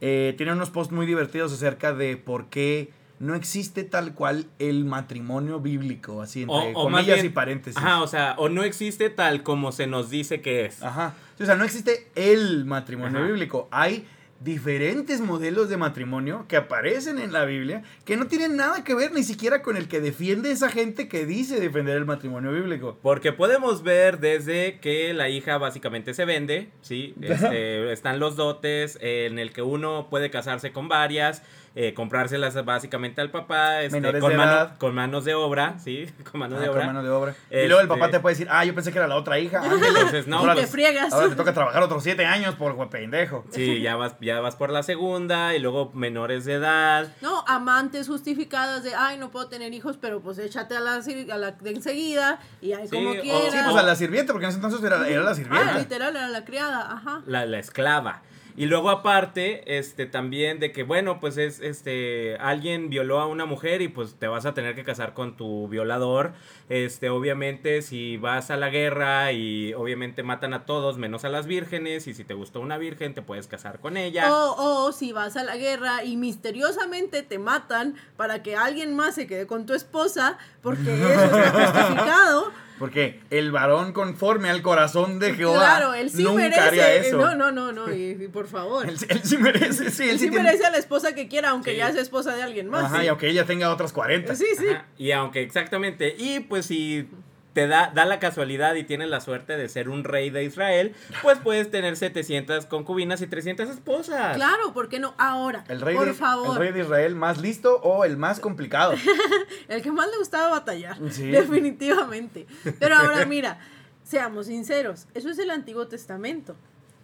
Eh, 0.00 0.34
tienen 0.36 0.56
unos 0.56 0.70
posts 0.70 0.92
muy 0.92 1.06
divertidos 1.06 1.52
acerca 1.52 1.94
de 1.94 2.16
por 2.16 2.46
qué 2.46 2.92
no 3.20 3.34
existe 3.34 3.84
tal 3.84 4.14
cual 4.14 4.46
el 4.58 4.84
matrimonio 4.84 5.60
bíblico, 5.60 6.20
así 6.22 6.42
entre 6.42 6.56
O, 6.56 6.60
o 6.60 6.88
más 6.90 7.00
comillas 7.02 7.16
bien- 7.22 7.26
y 7.26 7.28
paréntesis. 7.30 7.76
Ajá, 7.78 8.02
o 8.02 8.06
sea, 8.06 8.34
o 8.38 8.48
no 8.48 8.62
existe 8.64 9.08
tal 9.10 9.42
como 9.42 9.72
se 9.72 9.86
nos 9.86 10.10
dice 10.10 10.40
que 10.40 10.64
es. 10.66 10.82
Ajá. 10.82 11.14
O 11.40 11.44
sea, 11.44 11.54
no 11.56 11.64
existe 11.64 12.08
el 12.14 12.64
matrimonio 12.64 13.18
Ajá. 13.20 13.26
bíblico. 13.28 13.68
Hay 13.70 14.06
diferentes 14.40 15.20
modelos 15.22 15.70
de 15.70 15.78
matrimonio 15.78 16.44
que 16.48 16.56
aparecen 16.56 17.18
en 17.18 17.32
la 17.32 17.46
Biblia 17.46 17.82
que 18.04 18.16
no 18.18 18.26
tienen 18.26 18.56
nada 18.56 18.84
que 18.84 18.94
ver 18.94 19.12
ni 19.12 19.22
siquiera 19.22 19.62
con 19.62 19.76
el 19.78 19.88
que 19.88 20.00
defiende 20.00 20.50
esa 20.50 20.68
gente 20.68 21.08
que 21.08 21.24
dice 21.24 21.58
defender 21.60 21.96
el 21.96 22.04
matrimonio 22.04 22.52
bíblico. 22.52 22.98
Porque 23.00 23.32
podemos 23.32 23.82
ver 23.82 24.18
desde 24.18 24.80
que 24.80 25.14
la 25.14 25.30
hija 25.30 25.56
básicamente 25.56 26.12
se 26.12 26.24
vende, 26.26 26.68
¿sí? 26.82 27.14
Este, 27.22 27.90
están 27.92 28.18
los 28.20 28.36
dotes 28.36 28.98
en 29.00 29.38
el 29.38 29.50
que 29.52 29.62
uno 29.62 30.08
puede 30.10 30.30
casarse 30.30 30.72
con 30.72 30.88
varias, 30.88 31.42
eh, 31.76 31.92
comprárselas 31.92 32.64
básicamente 32.64 33.20
al 33.20 33.30
papá, 33.32 33.82
este, 33.82 33.96
Menores 34.00 34.20
con, 34.20 34.30
de 34.30 34.36
mano- 34.36 34.52
edad. 34.52 34.78
con 34.78 34.94
manos 34.94 35.24
de 35.24 35.34
obra, 35.34 35.76
¿sí? 35.80 36.06
Con 36.30 36.38
manos 36.40 36.58
Ah, 36.58 36.62
de 36.62 36.68
con 36.68 36.76
obra. 36.76 36.86
mano 36.86 37.02
de 37.02 37.10
obra. 37.10 37.34
Y 37.50 37.66
luego 37.66 37.80
el 37.80 37.88
papá 37.88 38.04
Este- 38.06 38.18
te 38.18 38.20
puede 38.22 38.34
decir, 38.34 38.48
ah, 38.50 38.64
yo 38.64 38.74
pensé 38.74 38.92
que 38.92 38.98
era 38.98 39.08
la 39.08 39.16
otra 39.16 39.38
hija. 39.40 39.60
Entonces, 39.64 40.28
no, 40.28 40.36
Y 40.36 40.40
ahora 40.40 40.54
te 40.54 40.66
friegas. 40.68 41.12
Ahora 41.12 41.28
te 41.30 41.34
toca 41.34 41.52
trabajar 41.52 41.82
otros 41.82 42.02
siete 42.04 42.26
años 42.26 42.54
por 42.54 42.88
pendejo. 42.90 43.44
Sí, 43.50 43.80
ya 43.80 43.96
vas, 43.96 44.14
ya 44.20 44.38
vas 44.40 44.54
por 44.56 44.70
la 44.70 44.82
segunda 44.84 45.54
y 45.56 45.58
luego 45.58 45.90
menores 45.94 46.44
de 46.44 46.54
edad. 46.54 47.12
No, 47.20 47.44
amantes 47.48 48.06
justificadas 48.06 48.84
de, 48.84 48.94
ay, 48.94 49.18
no 49.18 49.30
puedo 49.30 49.48
tener 49.48 49.72
hijos, 49.74 49.96
pero 50.00 50.20
pues 50.20 50.38
échate 50.38 50.76
a 50.76 50.80
la, 50.80 51.02
sir- 51.02 51.30
a 51.32 51.38
la 51.38 51.50
de 51.52 51.70
enseguida 51.70 52.38
y 52.60 52.72
ahí 52.72 52.86
Sí, 52.88 52.94
como 52.94 53.10
o- 53.10 53.20
quieras. 53.20 53.52
Sí, 53.52 53.58
pues 53.64 53.76
a 53.76 53.82
la 53.82 53.96
sirvienta, 53.96 54.32
porque 54.32 54.44
en 54.44 54.50
ese 54.50 54.58
entonces 54.58 54.82
era, 54.82 55.08
era 55.08 55.22
la 55.22 55.30
Ah, 55.30 55.34
sirvienta. 55.34 55.78
literal, 55.78 56.14
era 56.16 56.28
la 56.28 56.44
criada, 56.44 56.92
ajá. 56.92 57.22
la, 57.26 57.46
la 57.46 57.58
esclava. 57.58 58.22
Y 58.56 58.66
luego 58.66 58.90
aparte, 58.90 59.78
este, 59.78 60.06
también 60.06 60.60
de 60.60 60.70
que, 60.70 60.84
bueno, 60.84 61.18
pues 61.18 61.38
es, 61.38 61.58
este, 61.60 62.36
alguien 62.36 62.88
violó 62.88 63.18
a 63.18 63.26
una 63.26 63.46
mujer 63.46 63.82
y 63.82 63.88
pues 63.88 64.14
te 64.14 64.28
vas 64.28 64.46
a 64.46 64.54
tener 64.54 64.76
que 64.76 64.84
casar 64.84 65.12
con 65.12 65.36
tu 65.36 65.66
violador. 65.66 66.34
Este, 66.68 67.10
obviamente, 67.10 67.82
si 67.82 68.16
vas 68.16 68.50
a 68.50 68.56
la 68.56 68.70
guerra 68.70 69.32
y 69.32 69.74
obviamente 69.74 70.22
matan 70.22 70.54
a 70.54 70.66
todos 70.66 70.98
menos 70.98 71.24
a 71.24 71.30
las 71.30 71.46
vírgenes 71.46 72.06
y 72.06 72.14
si 72.14 72.22
te 72.22 72.34
gustó 72.34 72.60
una 72.60 72.78
virgen 72.78 73.12
te 73.12 73.22
puedes 73.22 73.48
casar 73.48 73.80
con 73.80 73.96
ella. 73.96 74.32
O, 74.32 74.86
o 74.86 74.92
si 74.92 75.12
vas 75.12 75.36
a 75.36 75.42
la 75.42 75.56
guerra 75.56 76.04
y 76.04 76.16
misteriosamente 76.16 77.22
te 77.22 77.40
matan 77.40 77.96
para 78.16 78.44
que 78.44 78.54
alguien 78.54 78.94
más 78.94 79.16
se 79.16 79.26
quede 79.26 79.48
con 79.48 79.66
tu 79.66 79.74
esposa, 79.74 80.38
porque 80.62 80.94
eso 80.94 81.24
está 81.24 81.50
justificado. 81.72 82.63
Porque 82.78 83.20
el 83.30 83.52
varón 83.52 83.92
conforme 83.92 84.50
al 84.50 84.60
corazón 84.60 85.20
de 85.20 85.34
Jehová 85.34 85.58
claro, 85.58 85.94
él 85.94 86.10
sí 86.10 86.24
nunca 86.24 86.42
merece. 86.42 86.60
haría 86.60 86.94
eso. 86.94 87.18
No, 87.18 87.34
no, 87.36 87.52
no, 87.52 87.70
no, 87.72 87.92
y, 87.94 88.10
y 88.20 88.28
por 88.28 88.48
favor. 88.48 88.88
Él, 88.88 88.96
él 89.08 89.20
sí 89.22 89.38
merece, 89.38 89.90
sí, 89.92 90.02
él, 90.02 90.10
Él 90.10 90.18
sí 90.18 90.24
sí 90.24 90.30
tiene- 90.30 90.42
merece 90.42 90.66
a 90.66 90.70
la 90.70 90.78
esposa 90.78 91.14
que 91.14 91.28
quiera, 91.28 91.50
aunque 91.50 91.70
Sí. 91.72 91.76
ya 91.76 91.88
es 91.88 91.96
esposa 91.96 92.34
de 92.34 92.42
alguien 92.42 92.68
más. 92.68 92.84
Ajá, 92.84 93.04
y 93.04 93.08
aunque 93.08 93.28
ella 93.28 93.44
tenga 93.44 93.70
otras 93.72 93.92
40. 93.92 94.34
Sí, 94.34 94.46
sí. 94.58 94.66
Ajá, 94.68 94.86
Y 94.98 95.12
aunque 95.12 95.42
exactamente, 95.42 96.16
y 96.18 96.40
pues 96.40 96.66
si 96.66 97.08
te 97.54 97.66
da, 97.66 97.90
da 97.94 98.04
la 98.04 98.18
casualidad 98.18 98.74
y 98.74 98.84
tienes 98.84 99.08
la 99.08 99.20
suerte 99.20 99.56
de 99.56 99.68
ser 99.68 99.88
un 99.88 100.04
rey 100.04 100.28
de 100.28 100.44
Israel, 100.44 100.94
pues 101.22 101.38
puedes 101.38 101.70
tener 101.70 101.96
700 101.96 102.66
concubinas 102.66 103.22
y 103.22 103.26
300 103.26 103.70
esposas. 103.70 104.36
Claro, 104.36 104.72
¿por 104.74 104.88
qué 104.88 104.98
no? 104.98 105.14
Ahora, 105.16 105.64
El 105.68 105.80
rey, 105.80 105.96
por 105.96 106.06
de, 106.06 106.14
favor. 106.14 106.50
el 106.50 106.56
rey 106.58 106.72
de 106.72 106.80
Israel 106.80 107.14
más 107.14 107.38
listo 107.40 107.80
o 107.82 108.04
el 108.04 108.16
más 108.16 108.40
complicado. 108.40 108.92
El 109.68 109.80
que 109.82 109.90
más 109.92 110.10
le 110.10 110.18
gustaba 110.18 110.50
batallar, 110.50 110.98
Sí. 111.10 111.30
definitivamente. 111.30 112.46
Pero 112.78 112.96
ahora 112.96 113.24
mira, 113.24 113.58
seamos 114.02 114.46
sinceros, 114.46 115.06
eso 115.14 115.30
es 115.30 115.38
el 115.38 115.50
Antiguo 115.50 115.86
Testamento. 115.86 116.56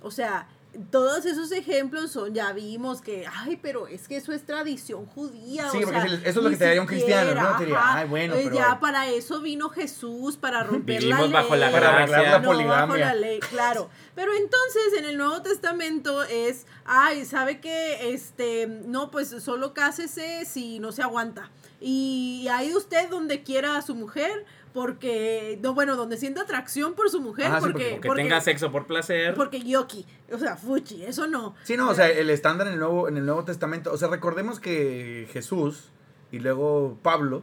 O 0.02 0.10
sea, 0.10 0.48
todos 0.90 1.26
esos 1.26 1.50
ejemplos 1.52 2.12
son, 2.12 2.32
ya 2.32 2.52
vimos 2.52 3.00
que, 3.02 3.26
ay, 3.32 3.56
pero 3.60 3.88
es 3.88 4.06
que 4.06 4.16
eso 4.16 4.32
es 4.32 4.46
tradición 4.46 5.04
judía. 5.06 5.68
Sí, 5.70 5.78
o 5.78 5.80
porque 5.82 6.00
sea, 6.00 6.08
si- 6.08 6.14
eso 6.14 6.28
es 6.28 6.36
lo 6.36 6.50
que 6.50 6.56
te 6.56 6.64
daría 6.64 6.80
un 6.80 6.86
cristiano, 6.86 7.28
siquiera, 7.30 7.50
¿no? 7.50 7.56
Te 7.58 7.64
diría, 7.64 7.80
ay, 7.94 8.08
bueno, 8.08 8.34
pero- 8.36 8.54
Ya 8.54 8.78
para 8.80 9.08
eso 9.08 9.40
vino 9.40 9.68
Jesús, 9.70 10.36
para 10.36 10.62
romper 10.64 11.02
la 11.02 11.22
ley. 11.22 11.32
bajo 11.32 11.56
la 11.56 11.70
Para 11.72 11.88
arreglar 11.96 12.08
la 12.22 12.38
gracia. 12.38 12.52
No, 12.54 12.68
bajo 12.68 12.96
la 12.96 13.14
ley, 13.14 13.40
claro. 13.40 13.90
Pero 14.14 14.32
entonces 14.32 14.82
en 14.98 15.04
el 15.06 15.16
Nuevo 15.18 15.42
Testamento 15.42 16.22
es, 16.24 16.66
ay, 16.84 17.24
¿sabe 17.24 17.60
qué? 17.60 18.12
Este, 18.12 18.66
no, 18.66 19.10
pues 19.10 19.28
solo 19.42 19.74
cásese 19.74 20.44
si 20.44 20.78
no 20.78 20.92
se 20.92 21.02
aguanta. 21.02 21.50
Y 21.82 22.46
ahí 22.52 22.74
usted 22.74 23.08
donde 23.08 23.42
quiera 23.42 23.76
a 23.76 23.82
su 23.82 23.94
mujer, 23.94 24.44
porque, 24.72 25.58
no, 25.62 25.74
bueno, 25.74 25.96
donde 25.96 26.16
sienta 26.16 26.42
atracción 26.42 26.94
por 26.94 27.10
su 27.10 27.20
mujer, 27.20 27.46
Ajá, 27.46 27.56
sí, 27.56 27.62
porque, 27.62 27.84
porque- 27.84 28.00
Que 28.00 28.06
porque, 28.08 28.22
tenga 28.22 28.40
sexo 28.40 28.70
por 28.70 28.86
placer. 28.86 29.34
porque 29.34 29.60
yoki, 29.60 30.06
o 30.32 30.38
sea, 30.38 30.56
fuchi, 30.56 31.04
eso 31.04 31.26
no. 31.26 31.54
Sí, 31.64 31.76
no, 31.76 31.88
o 31.90 31.94
sea, 31.94 32.08
el 32.08 32.30
estándar 32.30 32.66
en 32.68 32.74
el 32.74 32.78
Nuevo, 32.80 33.08
en 33.08 33.16
el 33.16 33.26
Nuevo 33.26 33.44
Testamento. 33.44 33.92
O 33.92 33.96
sea, 33.96 34.08
recordemos 34.08 34.60
que 34.60 35.28
Jesús 35.32 35.90
y 36.32 36.38
luego 36.38 36.98
Pablo 37.02 37.42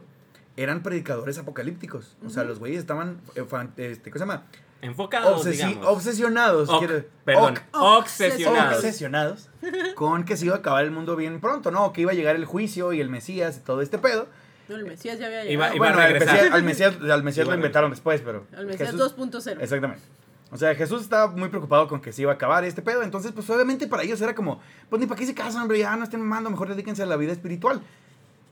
eran 0.56 0.82
predicadores 0.82 1.38
apocalípticos. 1.38 2.16
O 2.26 2.30
sea, 2.30 2.44
los 2.44 2.58
güeyes 2.58 2.80
estaban, 2.80 3.20
eh, 3.36 3.44
este, 3.76 4.10
¿cómo 4.10 4.18
se 4.18 4.26
llama? 4.26 4.44
Enfocados, 4.80 5.44
Obsesi- 5.44 5.50
digamos. 5.68 5.86
obsesionados. 5.88 6.68
Oc- 6.68 6.78
quiero- 6.78 7.04
perdón, 7.24 7.54
oc- 7.72 7.98
obsesionados. 7.98 8.76
obsesionados 8.78 9.48
con 9.96 10.24
que 10.24 10.36
se 10.36 10.46
iba 10.46 10.54
a 10.54 10.58
acabar 10.58 10.84
el 10.84 10.92
mundo 10.92 11.16
bien 11.16 11.40
pronto, 11.40 11.70
¿no? 11.72 11.92
Que 11.92 12.02
iba 12.02 12.12
a 12.12 12.14
llegar 12.14 12.36
el 12.36 12.44
juicio 12.44 12.92
y 12.92 13.00
el 13.00 13.08
Mesías 13.08 13.56
y 13.58 13.60
todo 13.60 13.82
este 13.82 13.98
pedo. 13.98 14.28
No, 14.68 14.76
el 14.76 14.84
Mesías 14.84 15.18
ya 15.18 15.26
había 15.26 15.44
llegado. 15.44 15.52
iba 15.52 15.66
a 15.66 15.74
Bueno, 15.76 15.98
al 15.98 16.08
regresar. 16.12 16.34
Mesías, 16.34 16.52
al 16.54 16.62
Mesías, 16.62 16.94
al 17.10 17.22
Mesías 17.22 17.46
a 17.46 17.50
lo 17.50 17.56
inventaron 17.56 17.90
después, 17.90 18.20
pero... 18.20 18.46
Al 18.56 18.66
Mesías 18.66 18.90
Jesús- 18.92 19.14
2.0. 19.16 19.60
Exactamente. 19.60 20.02
O 20.50 20.56
sea, 20.56 20.74
Jesús 20.74 21.02
estaba 21.02 21.28
muy 21.28 21.48
preocupado 21.50 21.88
con 21.88 22.00
que 22.00 22.12
se 22.12 22.22
iba 22.22 22.32
a 22.32 22.34
acabar 22.36 22.64
este 22.64 22.80
pedo. 22.82 23.02
Entonces, 23.02 23.32
pues 23.32 23.48
obviamente 23.50 23.86
para 23.86 24.02
ellos 24.02 24.20
era 24.20 24.34
como, 24.34 24.60
pues 24.88 25.00
ni 25.00 25.06
para 25.06 25.18
qué 25.18 25.26
se 25.26 25.34
casan, 25.34 25.62
hombre, 25.62 25.78
ya 25.78 25.94
no 25.96 26.04
estén 26.04 26.20
mamando, 26.20 26.50
mejor 26.50 26.68
dedíquense 26.68 27.02
a 27.02 27.06
la 27.06 27.16
vida 27.16 27.32
espiritual. 27.32 27.82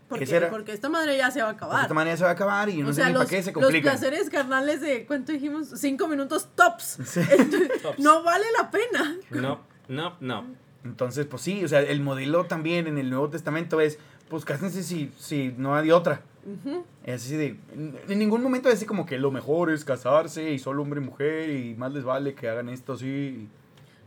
Porque, 0.09 0.25
era- 0.37 0.51
porque 0.51 0.73
esta 0.73 0.89
madre 0.89 1.17
ya 1.17 1.31
se 1.33 1.43
va 1.43 1.49
a 1.49 1.53
acabar. 1.53 1.83
esta 1.83 1.95
manera 1.95 2.17
se 2.17 2.23
va 2.23 2.31
a 2.31 2.33
acabar 2.35 2.69
y 2.69 2.77
no 2.83 2.91
o 2.91 2.93
sé 2.93 2.97
sea, 2.97 3.07
ni 3.07 3.13
los, 3.15 3.25
para 3.25 3.31
qué 3.31 3.43
se 3.43 3.51
los 3.51 3.61
complican. 3.63 3.93
placeres 3.99 4.31
carnales 4.31 4.81
de, 4.81 5.05
¿cuánto 5.05 5.33
dijimos? 5.33 5.69
Cinco 5.75 6.07
minutos 6.07 6.49
tops. 6.55 6.99
Sí. 7.05 7.21
Entonces, 7.29 7.71
Tops. 7.83 7.99
No 7.99 8.23
vale 8.23 8.45
la 8.57 8.71
pena. 8.71 9.17
No, 9.31 9.61
no, 9.89 10.17
no. 10.21 10.45
Entonces, 10.85 11.27
pues 11.27 11.43
sí, 11.43 11.65
o 11.65 11.69
sea, 11.69 11.81
el 11.81 12.01
modelo 12.01 12.45
también 12.45 12.87
en 12.87 12.99
el 12.99 13.11
Nuevo 13.11 13.29
Testamento 13.31 13.81
es, 13.81 13.99
pues 14.29 14.45
cásense 14.45 14.83
si, 14.83 15.13
si 15.19 15.55
no 15.57 15.75
hay 15.75 15.91
otra. 15.91 16.23
Es 17.05 17.25
así 17.25 17.37
de, 17.37 17.57
en 17.75 18.19
ningún 18.19 18.41
momento 18.41 18.69
es 18.69 18.77
así 18.77 18.87
como 18.87 19.05
que 19.05 19.19
lo 19.19 19.33
mejor 19.33 19.71
es 19.71 19.85
casarse 19.85 20.53
y 20.53 20.61
solo 20.61 20.83
hombre 20.83 21.01
y 21.01 21.05
mujer 21.05 21.51
y 21.51 21.75
más 21.75 21.93
les 21.93 22.05
vale 22.05 22.35
que 22.35 22.49
hagan 22.49 22.69
esto 22.69 22.93
así. 22.93 23.49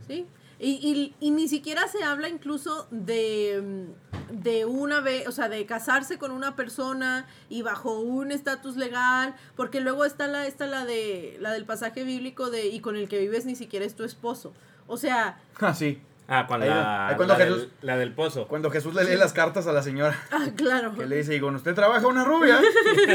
Sí. 0.08 0.26
Y, 0.58 0.72
y, 0.72 1.16
y 1.22 1.32
ni 1.32 1.48
siquiera 1.48 1.88
se 1.88 2.04
habla 2.04 2.28
incluso 2.28 2.88
de, 2.92 3.88
de 4.30 4.66
una 4.66 5.00
vez, 5.00 5.26
o 5.28 5.32
sea, 5.32 5.48
de 5.48 5.66
casarse 5.66 6.18
con 6.18 6.32
una 6.32 6.58
persona 6.58 7.28
y 7.50 7.62
bajo 7.62 8.00
un 8.00 8.32
estatus 8.32 8.76
legal, 8.76 9.36
porque 9.56 9.80
luego 9.80 10.04
está 10.04 10.28
la, 10.28 10.46
está 10.48 10.68
la 10.68 10.86
de 10.86 11.38
la 11.40 11.52
del 11.52 11.66
pasaje 11.66 12.04
bíblico 12.04 12.50
de 12.50 12.68
y 12.68 12.82
con 12.82 12.98
el 12.98 13.08
que 13.08 13.20
vives 13.20 13.46
ni 13.46 13.56
siquiera 13.56 13.86
es 13.86 13.96
tu 13.96 14.04
esposo. 14.04 14.54
O 14.88 14.98
sea, 14.98 15.40
Así. 15.60 16.02
Ah, 16.32 16.46
con 16.48 16.62
Ahí- 16.62 16.70
la, 16.70 17.08
ahí 17.08 17.16
cuando 17.16 17.34
la, 17.34 17.40
del, 17.44 17.54
Jesús- 17.56 17.68
la 17.82 17.98
del 17.98 18.14
pozo. 18.14 18.48
Cuando 18.48 18.70
Jesús 18.70 18.94
le 18.94 19.04
lee 19.04 19.16
las 19.18 19.34
cartas 19.34 19.66
a 19.68 19.72
la 19.74 19.82
señora, 19.82 20.16
ah, 20.32 20.48
claro. 20.56 20.94
que 20.96 21.08
le 21.08 21.18
dice, 21.18 21.36
y 21.36 21.40
con 21.40 21.56
usted 21.56 21.74
trabaja 21.74 22.06
una 22.08 22.24
rubia. 22.24 22.60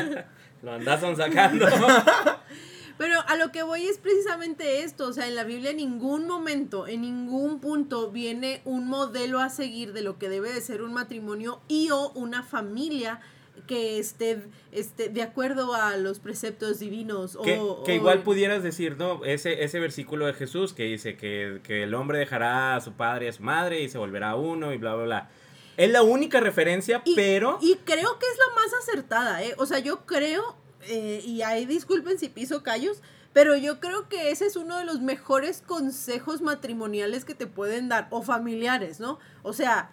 Lo 0.62 0.72
andas 0.72 1.00
sacando. 1.16 1.66
Pero 2.96 3.20
a 3.26 3.36
lo 3.36 3.50
que 3.50 3.62
voy 3.64 3.86
es 3.86 3.98
precisamente 3.98 4.82
esto, 4.84 5.08
o 5.08 5.12
sea, 5.12 5.26
en 5.26 5.34
la 5.34 5.42
Biblia 5.44 5.70
en 5.70 5.78
ningún 5.78 6.28
momento, 6.28 6.86
en 6.86 7.00
ningún 7.02 7.58
punto 7.60 8.10
viene 8.12 8.62
un 8.64 8.86
modelo 8.86 9.40
a 9.40 9.48
seguir 9.48 9.92
de 9.92 10.02
lo 10.02 10.16
que 10.18 10.28
debe 10.28 10.52
de 10.52 10.60
ser 10.60 10.80
un 10.80 10.92
matrimonio 10.92 11.60
y 11.66 11.90
o 11.90 12.10
una 12.12 12.44
familia 12.44 13.20
que 13.66 13.98
esté, 13.98 14.42
esté 14.72 15.08
de 15.08 15.22
acuerdo 15.22 15.74
a 15.74 15.96
los 15.96 16.18
preceptos 16.20 16.78
divinos. 16.80 17.38
que, 17.42 17.58
o, 17.58 17.82
que 17.84 17.92
o- 17.92 17.94
igual 17.94 18.22
pudieras 18.22 18.62
decir, 18.62 18.96
¿no? 18.98 19.24
Ese, 19.24 19.64
ese 19.64 19.80
versículo 19.80 20.26
de 20.26 20.34
Jesús 20.34 20.72
que 20.72 20.84
dice 20.84 21.16
que, 21.16 21.60
que 21.62 21.82
el 21.84 21.94
hombre 21.94 22.18
dejará 22.18 22.76
a 22.76 22.80
su 22.80 22.92
padre 22.92 23.26
y 23.26 23.28
a 23.28 23.32
su 23.32 23.42
madre 23.42 23.80
y 23.82 23.88
se 23.88 23.98
volverá 23.98 24.34
uno 24.36 24.72
y 24.72 24.78
bla, 24.78 24.94
bla, 24.94 25.04
bla. 25.04 25.30
Es 25.76 25.90
la 25.90 26.02
única 26.02 26.40
referencia, 26.40 27.02
Y- 27.04 27.14
pero... 27.16 27.58
Y 27.60 27.76
creo 27.84 28.18
que 28.18 28.26
es 28.26 28.38
la 28.38 28.54
más 28.54 28.72
acertada, 28.82 29.42
¿eh? 29.42 29.54
O 29.58 29.66
sea, 29.66 29.78
yo 29.80 30.06
creo, 30.06 30.54
eh, 30.88 31.20
y 31.24 31.42
ahí 31.42 31.64
disculpen 31.66 32.18
si 32.18 32.28
piso 32.28 32.62
callos, 32.62 33.02
pero 33.32 33.56
yo 33.56 33.80
creo 33.80 34.08
que 34.08 34.30
ese 34.30 34.46
es 34.46 34.54
uno 34.54 34.78
de 34.78 34.84
los 34.84 35.00
mejores 35.00 35.62
consejos 35.66 36.40
matrimoniales 36.42 37.24
que 37.24 37.34
te 37.34 37.48
pueden 37.48 37.88
dar, 37.88 38.06
o 38.10 38.22
familiares, 38.22 39.00
¿no? 39.00 39.18
O 39.42 39.52
sea, 39.52 39.90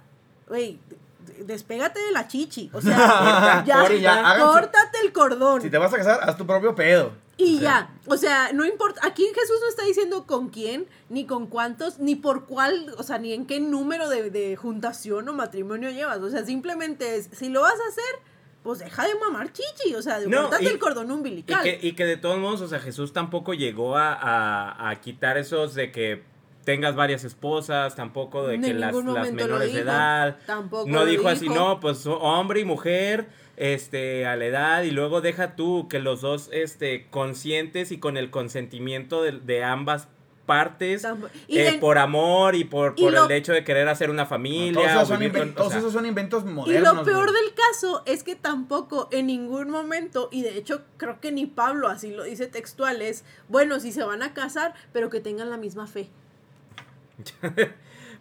güey, 0.48 0.78
despégate 1.46 2.00
de 2.00 2.12
la 2.12 2.28
chichi, 2.28 2.70
o 2.74 2.82
sea, 2.82 3.64
ya, 3.66 3.80
Corta, 3.80 3.96
ya, 3.96 4.36
su- 4.40 4.46
córtate 4.46 4.98
el 5.04 5.12
cordón. 5.14 5.62
Si 5.62 5.70
te 5.70 5.78
vas 5.78 5.94
a 5.94 5.98
casar, 5.98 6.20
haz 6.24 6.38
tu 6.38 6.46
propio 6.46 6.74
pedo. 6.76 7.12
Y 7.38 7.58
O 7.58 7.60
sea, 7.60 7.70
ya, 7.70 7.90
o 8.08 8.18
sea, 8.18 8.52
no 8.54 8.66
importa, 8.66 9.02
aquí 9.04 9.24
Jesús 9.24 9.58
no 9.62 9.68
está 9.70 9.84
diciendo 9.84 10.28
con 10.28 10.50
quién, 10.50 10.86
ni 11.10 11.26
con 11.26 11.48
cuántos, 11.48 11.98
ni 12.00 12.16
por 12.16 12.46
cuál, 12.46 12.94
o 12.98 13.04
sea, 13.04 13.18
ni 13.18 13.34
en 13.34 13.46
qué 13.48 13.60
número 13.60 14.10
de, 14.10 14.30
de 14.30 14.56
juntación 14.56 15.28
o 15.28 15.34
matrimonio 15.34 15.90
llevas, 15.90 16.20
o 16.20 16.30
sea, 16.30 16.46
simplemente 16.46 17.16
es, 17.16 17.30
si 17.32 17.50
lo 17.50 17.62
vas 17.62 17.74
a 17.74 17.90
hacer, 17.90 18.20
pues 18.62 18.78
deja 18.78 19.08
de 19.08 19.16
mamar 19.16 19.52
chichi, 19.52 19.96
o 19.96 20.04
sea, 20.04 20.20
de 20.20 20.28
No, 20.28 20.50
y- 20.60 20.68
el 20.68 20.78
cordón 20.78 21.10
Y 21.10 21.14
umbilical. 21.14 21.64
que, 21.64 21.80
y 21.82 21.94
que 21.94 22.06
de 22.06 22.18
todos 22.18 22.38
modos, 22.38 22.62
o 22.62 22.68
sea, 22.68 22.80
Jesús 22.80 23.12
tampoco 23.12 23.56
llegó 23.56 23.98
a, 23.98 24.14
a- 24.14 24.90
a 24.92 25.02
quitar 25.02 25.38
esos 25.40 25.74
de 25.74 25.92
que 25.92 26.24
tengas 26.64 26.96
varias 26.96 27.24
esposas, 27.24 27.96
tampoco 27.96 28.46
de 28.48 28.60
que 28.62 28.74
las, 28.74 28.94
las 28.96 29.32
menores 29.32 29.74
de 29.74 29.80
edad. 29.82 30.38
tampoco 30.46 30.88
no 30.90 31.06
dijo 31.06 31.28
así, 31.28 31.50
no, 31.50 31.80
pues 31.80 32.06
hombre 32.06 32.60
y 32.62 32.66
mujer, 32.66 33.28
este, 33.58 34.26
a 34.26 34.36
la 34.36 34.46
edad, 34.46 34.84
y 34.84 34.92
luego 34.92 35.22
deja 35.22 35.56
tú 35.56 35.88
que 35.90 36.00
los 36.00 36.22
dos, 36.22 36.50
este, 36.52 37.08
conscientes 37.10 37.92
y 37.92 37.98
con 38.00 38.18
el 38.18 38.30
consentimiento 38.32 39.22
de, 39.24 39.34
de 39.34 39.64
ambas 39.64 40.08
partes, 40.46 41.08
y 41.48 41.60
eh, 41.60 41.78
por 41.80 41.98
amor 41.98 42.56
y 42.56 42.64
por, 42.66 42.94
y 42.98 43.04
por 43.04 43.14
lo- 43.14 43.26
el 43.26 43.32
hecho 43.32 43.54
de 43.54 43.64
querer 43.64 43.88
hacer 43.88 44.10
una 44.10 44.26
familia. 44.26 44.74
todos 44.74 44.88
esos, 44.92 45.08
son, 45.08 45.20
vivir 45.20 45.34
inven- 45.34 45.40
con- 45.40 45.50
o 45.52 45.54
todos 45.56 45.70
sea, 45.70 45.80
esos 45.80 45.94
son 45.94 46.06
inventos 46.06 46.44
Y 46.44 46.48
modernos. 46.50 46.96
lo 46.98 47.04
peor 47.04 47.30
güey. 47.32 47.42
del 47.44 47.54
caso 47.54 48.04
es 48.06 48.24
que 48.24 48.36
tampoco 48.36 49.08
en 49.12 49.28
ningún 49.28 49.70
momento, 49.70 50.28
y 50.32 50.42
de 50.42 50.58
hecho 50.58 50.82
creo 50.98 51.20
que 51.22 51.32
ni 51.32 51.46
Pablo 51.46 51.88
así 51.88 52.12
lo 52.12 52.24
dice 52.24 52.48
textual, 52.48 53.02
es, 53.02 53.24
bueno, 53.50 53.80
si 53.80 53.92
se 53.94 54.04
van 54.04 54.24
a 54.24 54.34
casar, 54.34 54.74
pero 54.92 55.10
que 55.10 55.22
tengan 55.22 55.50
la 55.50 55.58
misma 55.58 55.88
fe. 55.88 56.10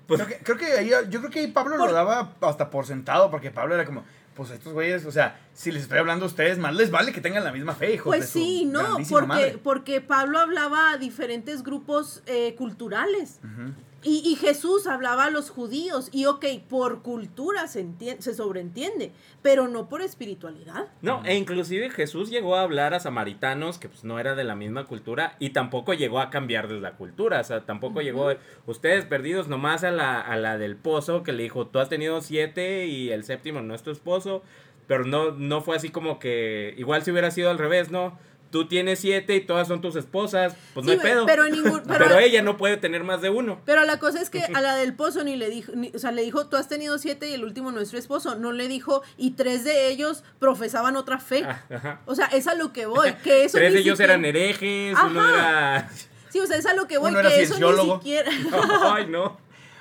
pues, 0.06 0.22
Creo 0.22 0.26
que, 0.26 0.38
creo 0.44 0.56
que 0.58 0.66
ahí, 0.72 0.90
yo 1.08 1.20
creo 1.20 1.30
que 1.30 1.40
ahí 1.40 1.46
Pablo 1.48 1.76
Por- 1.76 1.88
lo 1.88 1.92
daba 1.94 2.34
hasta 2.40 2.70
por 2.70 2.86
sentado, 2.86 3.30
porque 3.30 3.50
Pablo 3.50 3.74
era 3.74 3.84
como, 3.84 4.04
pues 4.34 4.50
estos 4.50 4.72
güeyes, 4.72 5.04
o 5.06 5.12
sea, 5.12 5.38
si 5.54 5.70
les 5.72 5.82
estoy 5.82 5.98
hablando 5.98 6.24
a 6.24 6.28
ustedes, 6.28 6.58
más 6.58 6.74
les 6.74 6.90
vale 6.90 7.12
que 7.12 7.20
tengan 7.20 7.44
la 7.44 7.52
misma 7.52 7.74
fe, 7.74 7.94
hijos. 7.94 8.06
Pues 8.06 8.20
de 8.22 8.26
sí, 8.40 8.64
no, 8.64 8.96
porque, 9.10 9.26
madre. 9.26 9.58
porque 9.62 10.00
Pablo 10.00 10.38
hablaba 10.38 10.92
a 10.92 10.98
diferentes 10.98 11.62
grupos 11.62 12.22
eh, 12.26 12.54
culturales. 12.56 13.40
Ujú. 13.44 13.72
Y, 14.02 14.22
y 14.24 14.36
Jesús 14.36 14.86
hablaba 14.86 15.24
a 15.24 15.30
los 15.30 15.50
judíos. 15.50 16.08
Y 16.12 16.26
ok, 16.26 16.44
por 16.68 17.02
cultura 17.02 17.66
se, 17.66 17.84
entien- 17.84 18.20
se 18.20 18.34
sobreentiende, 18.34 19.12
pero 19.42 19.68
no 19.68 19.88
por 19.88 20.02
espiritualidad. 20.02 20.86
No, 21.02 21.22
e 21.24 21.36
inclusive 21.36 21.90
Jesús 21.90 22.30
llegó 22.30 22.56
a 22.56 22.62
hablar 22.62 22.94
a 22.94 23.00
samaritanos 23.00 23.78
que 23.78 23.88
pues 23.88 24.04
no 24.04 24.18
era 24.18 24.34
de 24.34 24.44
la 24.44 24.56
misma 24.56 24.84
cultura 24.86 25.36
y 25.38 25.50
tampoco 25.50 25.92
llegó 25.94 26.20
a 26.20 26.30
cambiarles 26.30 26.80
la 26.80 26.92
cultura, 26.92 27.40
o 27.40 27.44
sea, 27.44 27.64
tampoco 27.66 28.00
llegó, 28.00 28.32
ustedes 28.66 29.04
perdidos 29.04 29.48
nomás 29.48 29.84
a 29.84 29.90
la, 29.90 30.20
a 30.20 30.36
la 30.36 30.56
del 30.58 30.76
pozo 30.76 31.22
que 31.22 31.32
le 31.32 31.42
dijo, 31.42 31.66
tú 31.66 31.78
has 31.78 31.88
tenido 31.88 32.20
siete 32.20 32.86
y 32.86 33.10
el 33.10 33.24
séptimo 33.24 33.60
no 33.60 33.74
es 33.74 33.82
tu 33.82 33.90
esposo, 33.90 34.42
pero 34.86 35.04
no, 35.04 35.32
no 35.32 35.60
fue 35.60 35.76
así 35.76 35.90
como 35.90 36.18
que, 36.18 36.74
igual 36.78 37.02
si 37.02 37.10
hubiera 37.10 37.30
sido 37.30 37.50
al 37.50 37.58
revés, 37.58 37.90
¿no? 37.90 38.18
Tú 38.50 38.66
tienes 38.66 38.98
siete 38.98 39.36
y 39.36 39.40
todas 39.42 39.68
son 39.68 39.80
tus 39.80 39.94
esposas, 39.94 40.56
pues 40.74 40.84
no 40.84 40.90
hay 40.92 40.98
pedo. 40.98 41.24
pero 41.24 41.44
en 41.46 41.52
ningún- 41.52 41.82
Pero, 41.86 42.06
pero- 42.06 42.18
ella 42.18 42.42
no 42.42 42.56
puede 42.56 42.76
tener 42.76 43.04
más 43.04 43.22
de 43.22 43.30
uno. 43.30 43.60
Pero 43.64 43.84
la 43.84 43.98
cosa 44.00 44.20
es 44.20 44.28
que 44.28 44.40
a 44.54 44.60
la 44.60 44.74
del 44.74 44.94
pozo 44.94 45.22
ni 45.22 45.36
le 45.36 45.48
dijo, 45.50 45.70
ni- 45.76 45.92
o 45.94 45.98
sea, 46.00 46.10
le 46.10 46.22
dijo, 46.22 46.46
tú 46.48 46.56
has 46.56 46.68
tenido 46.68 46.98
siete 46.98 47.28
y 47.30 47.34
el 47.34 47.44
último 47.44 47.70
nuestro 47.70 47.98
esposo. 47.98 48.34
No 48.34 48.50
le 48.52 48.66
dijo, 48.66 49.02
y 49.16 49.32
tres 49.32 49.62
de 49.64 49.88
ellos 49.88 50.24
profesaban 50.40 50.96
otra 50.96 51.18
fe. 51.20 51.44
Ah, 51.46 51.64
ajá. 51.72 52.00
O 52.06 52.14
sea, 52.16 52.26
es 52.26 52.48
a 52.48 52.54
lo 52.54 52.72
que 52.72 52.86
voy. 52.86 53.12
Que 53.22 53.44
eso 53.44 53.56
Tres 53.58 53.72
de 53.72 53.78
ellos 53.80 53.96
siquiera- 53.98 54.14
eran 54.14 54.24
herejes, 54.24 54.96
Ajá. 54.96 55.06
uno 55.06 55.28
era... 55.34 55.88
Sí, 56.30 56.38
o 56.40 56.46
sea, 56.46 56.56
es 56.56 56.66
a 56.66 56.74
lo 56.74 56.86
que 56.88 56.98
voy. 56.98 57.10
Uno 57.10 57.20
era 57.20 57.28
que 57.28 57.42
eso 57.42 57.54
ni 57.54 57.58
cienciólogo. 57.60 57.98
siquiera. 57.98 58.30
Ay, 58.94 59.06
no. 59.08 59.38